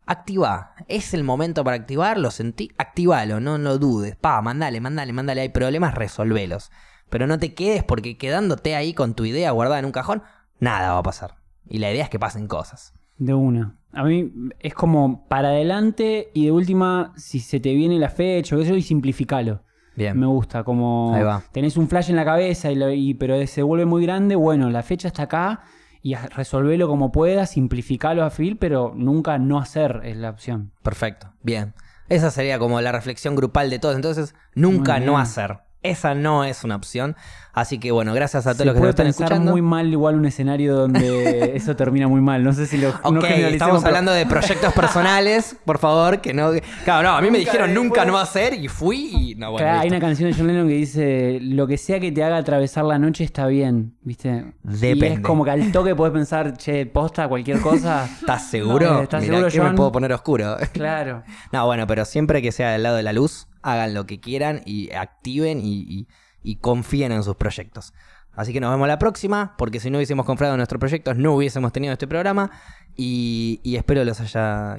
Activa, 0.06 0.74
es 0.88 1.14
el 1.14 1.24
momento 1.24 1.64
para 1.64 1.78
activarlo, 1.78 2.32
sentí, 2.32 2.72
activalo, 2.78 3.40
no 3.40 3.58
lo 3.58 3.78
dudes, 3.78 4.16
pa, 4.16 4.42
mandale, 4.42 4.82
mandale, 4.82 5.14
mandale, 5.14 5.42
hay 5.42 5.50
problemas, 5.50 5.96
resolvelos. 5.96 6.72
Pero 7.10 7.28
no 7.28 7.38
te 7.40 7.54
quedes 7.54 7.84
porque 7.84 8.18
quedándote 8.18 8.76
ahí 8.76 8.94
con 8.94 9.14
tu 9.14 9.26
idea 9.26 9.52
guardada 9.52 9.80
en 9.80 9.86
un 9.86 9.92
cajón, 9.92 10.24
nada 10.60 10.94
va 10.94 11.00
a 11.00 11.04
pasar. 11.04 11.36
Y 11.70 11.78
la 11.78 11.92
idea 11.92 12.04
es 12.04 12.10
que 12.10 12.20
pasen 12.20 12.48
cosas. 12.48 12.94
De 13.18 13.34
una. 13.34 13.78
A 13.94 14.04
mí 14.04 14.32
es 14.60 14.74
como 14.74 15.28
para 15.28 15.50
adelante 15.50 16.32
y 16.34 16.46
de 16.46 16.52
última, 16.52 17.14
si 17.16 17.40
se 17.40 17.60
te 17.60 17.74
viene 17.76 18.00
la 18.00 18.10
fecha 18.10 18.56
o 18.56 18.60
eso, 18.60 18.76
y 18.76 18.82
simplificalo. 18.82 19.64
Bien. 19.96 20.18
Me 20.18 20.26
gusta, 20.26 20.64
como 20.64 21.14
Ahí 21.14 21.24
va. 21.24 21.44
tenés 21.52 21.78
un 21.78 21.88
flash 21.88 22.10
en 22.10 22.16
la 22.16 22.26
cabeza, 22.26 22.72
y 22.72 22.76
lo- 22.76 22.92
y- 22.92 23.14
pero 23.14 23.46
se 23.46 23.62
vuelve 23.62 23.86
muy 23.86 24.04
grande, 24.04 24.36
bueno, 24.36 24.70
la 24.70 24.82
fecha 24.84 25.10
está 25.10 25.24
acá 25.24 25.62
y 26.02 26.16
resolvelo 26.16 26.88
como 26.88 27.12
puedas, 27.12 27.52
simplificalo 27.52 28.24
a 28.24 28.30
fil, 28.30 28.58
pero 28.58 28.94
nunca 28.96 29.38
no 29.38 29.60
hacer 29.60 30.02
es 30.04 30.18
la 30.18 30.30
opción. 30.30 30.72
Perfecto. 30.82 31.34
Bien. 31.44 31.74
Esa 32.10 32.32
sería 32.32 32.60
como 32.60 32.82
la 32.82 32.92
reflexión 32.92 33.36
grupal 33.36 33.70
de 33.70 33.80
todos. 33.80 33.96
Entonces, 33.96 34.36
nunca 34.54 35.00
no 35.00 35.18
hacer. 35.18 35.60
Esa 35.84 36.14
no 36.14 36.44
es 36.44 36.64
una 36.64 36.76
opción. 36.76 37.16
Así 37.54 37.80
que 37.80 37.92
bueno, 37.92 38.14
gracias 38.14 38.48
a 38.48 38.52
todos 38.54 38.60
Se 38.60 38.66
los 38.66 38.76
que 38.76 38.80
nos 38.80 38.90
están 38.90 39.08
escuchando. 39.08 39.52
muy 39.52 39.62
mal 39.62 39.88
igual 39.92 40.16
un 40.16 40.26
escenario 40.26 40.76
donde 40.76 41.52
eso 41.56 41.76
termina 41.76 42.08
muy 42.08 42.22
mal. 42.22 42.44
No 42.44 42.54
sé 42.54 42.66
si 42.66 42.78
lo 42.78 42.92
no 42.92 42.98
Ok, 43.04 43.26
generalicemos, 43.26 43.52
estamos 43.54 43.78
pero- 43.84 43.88
hablando 43.90 44.12
de 44.14 44.26
proyectos 44.26 44.74
personales, 44.74 45.56
por 45.66 45.78
favor, 45.78 46.22
que 46.22 46.34
no... 46.34 46.52
Claro, 46.86 47.10
no, 47.10 47.16
a 47.18 47.22
mí 47.22 47.30
me 47.30 47.40
dijeron 47.40 47.74
nunca 47.74 48.06
no 48.06 48.18
hacer 48.18 48.54
y 48.54 48.68
fui 48.70 49.12
y 49.32 49.36
no, 49.36 49.52
bueno, 49.52 49.66
Claro, 49.66 49.82
hay 49.82 49.88
una 49.90 50.00
canción 50.00 50.30
de 50.32 50.38
John 50.38 50.48
Lennon 50.48 50.68
que 50.68 50.76
dice 50.76 51.40
lo 51.42 51.68
que 51.68 51.78
sea 51.78 52.00
que 52.00 52.12
te 52.12 52.24
haga 52.24 52.38
atravesar 52.38 52.86
la 52.86 52.98
noche 52.98 53.24
está 53.26 53.48
bien, 53.48 53.96
¿viste? 54.02 54.54
Y 54.64 54.78
Depende. 54.78 55.08
es 55.16 55.20
como 55.20 55.44
que 55.44 55.52
al 55.52 55.72
toque 55.74 55.94
podés 55.96 56.14
pensar, 56.14 56.56
che, 56.58 56.86
posta, 56.86 57.28
cualquier 57.28 57.60
cosa. 57.60 58.06
¿Estás 58.22 58.50
seguro? 58.50 58.94
No, 58.94 59.02
¿estás 59.02 59.24
Mirá 59.24 59.50
seguro, 59.50 59.70
me 59.72 59.76
puedo 59.76 59.92
poner 59.92 60.14
oscuro. 60.14 60.56
claro. 60.74 61.24
No, 61.52 61.66
bueno, 61.66 61.86
pero 61.86 62.06
siempre 62.06 62.42
que 62.42 62.52
sea 62.54 62.72
del 62.72 62.84
lado 62.84 62.96
de 62.96 63.04
la 63.04 63.12
luz, 63.14 63.48
hagan 63.62 63.94
lo 63.94 64.06
que 64.06 64.20
quieran 64.22 64.62
y 64.66 64.92
activen 64.94 65.60
y, 65.62 65.82
y- 65.82 66.08
y 66.44 66.58
confíen 66.58 67.12
en 67.12 67.24
sus 67.24 67.36
proyectos. 67.36 67.94
Así 68.34 68.54
que 68.54 68.62
nos 68.62 68.72
vemos 68.72 68.88
la 68.88 68.98
próxima, 68.98 69.56
porque 69.58 69.80
si 69.80 69.90
no 69.90 69.98
hubiésemos 69.98 70.26
confiado 70.26 70.54
en 70.54 70.58
nuestros 70.58 70.80
proyectos, 70.80 71.18
no 71.18 71.36
hubiésemos 71.36 71.74
tenido 71.74 71.94
este 71.94 72.08
programa. 72.08 72.52
Y, 72.96 73.60
espero 73.76 74.04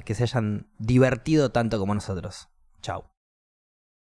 que 0.05 0.15
se 0.15 0.23
hayan 0.23 0.67
divertido 0.79 1.51
tanto 1.51 1.79
como 1.79 1.93
nosotros. 1.93 2.49
Chao. 2.81 3.12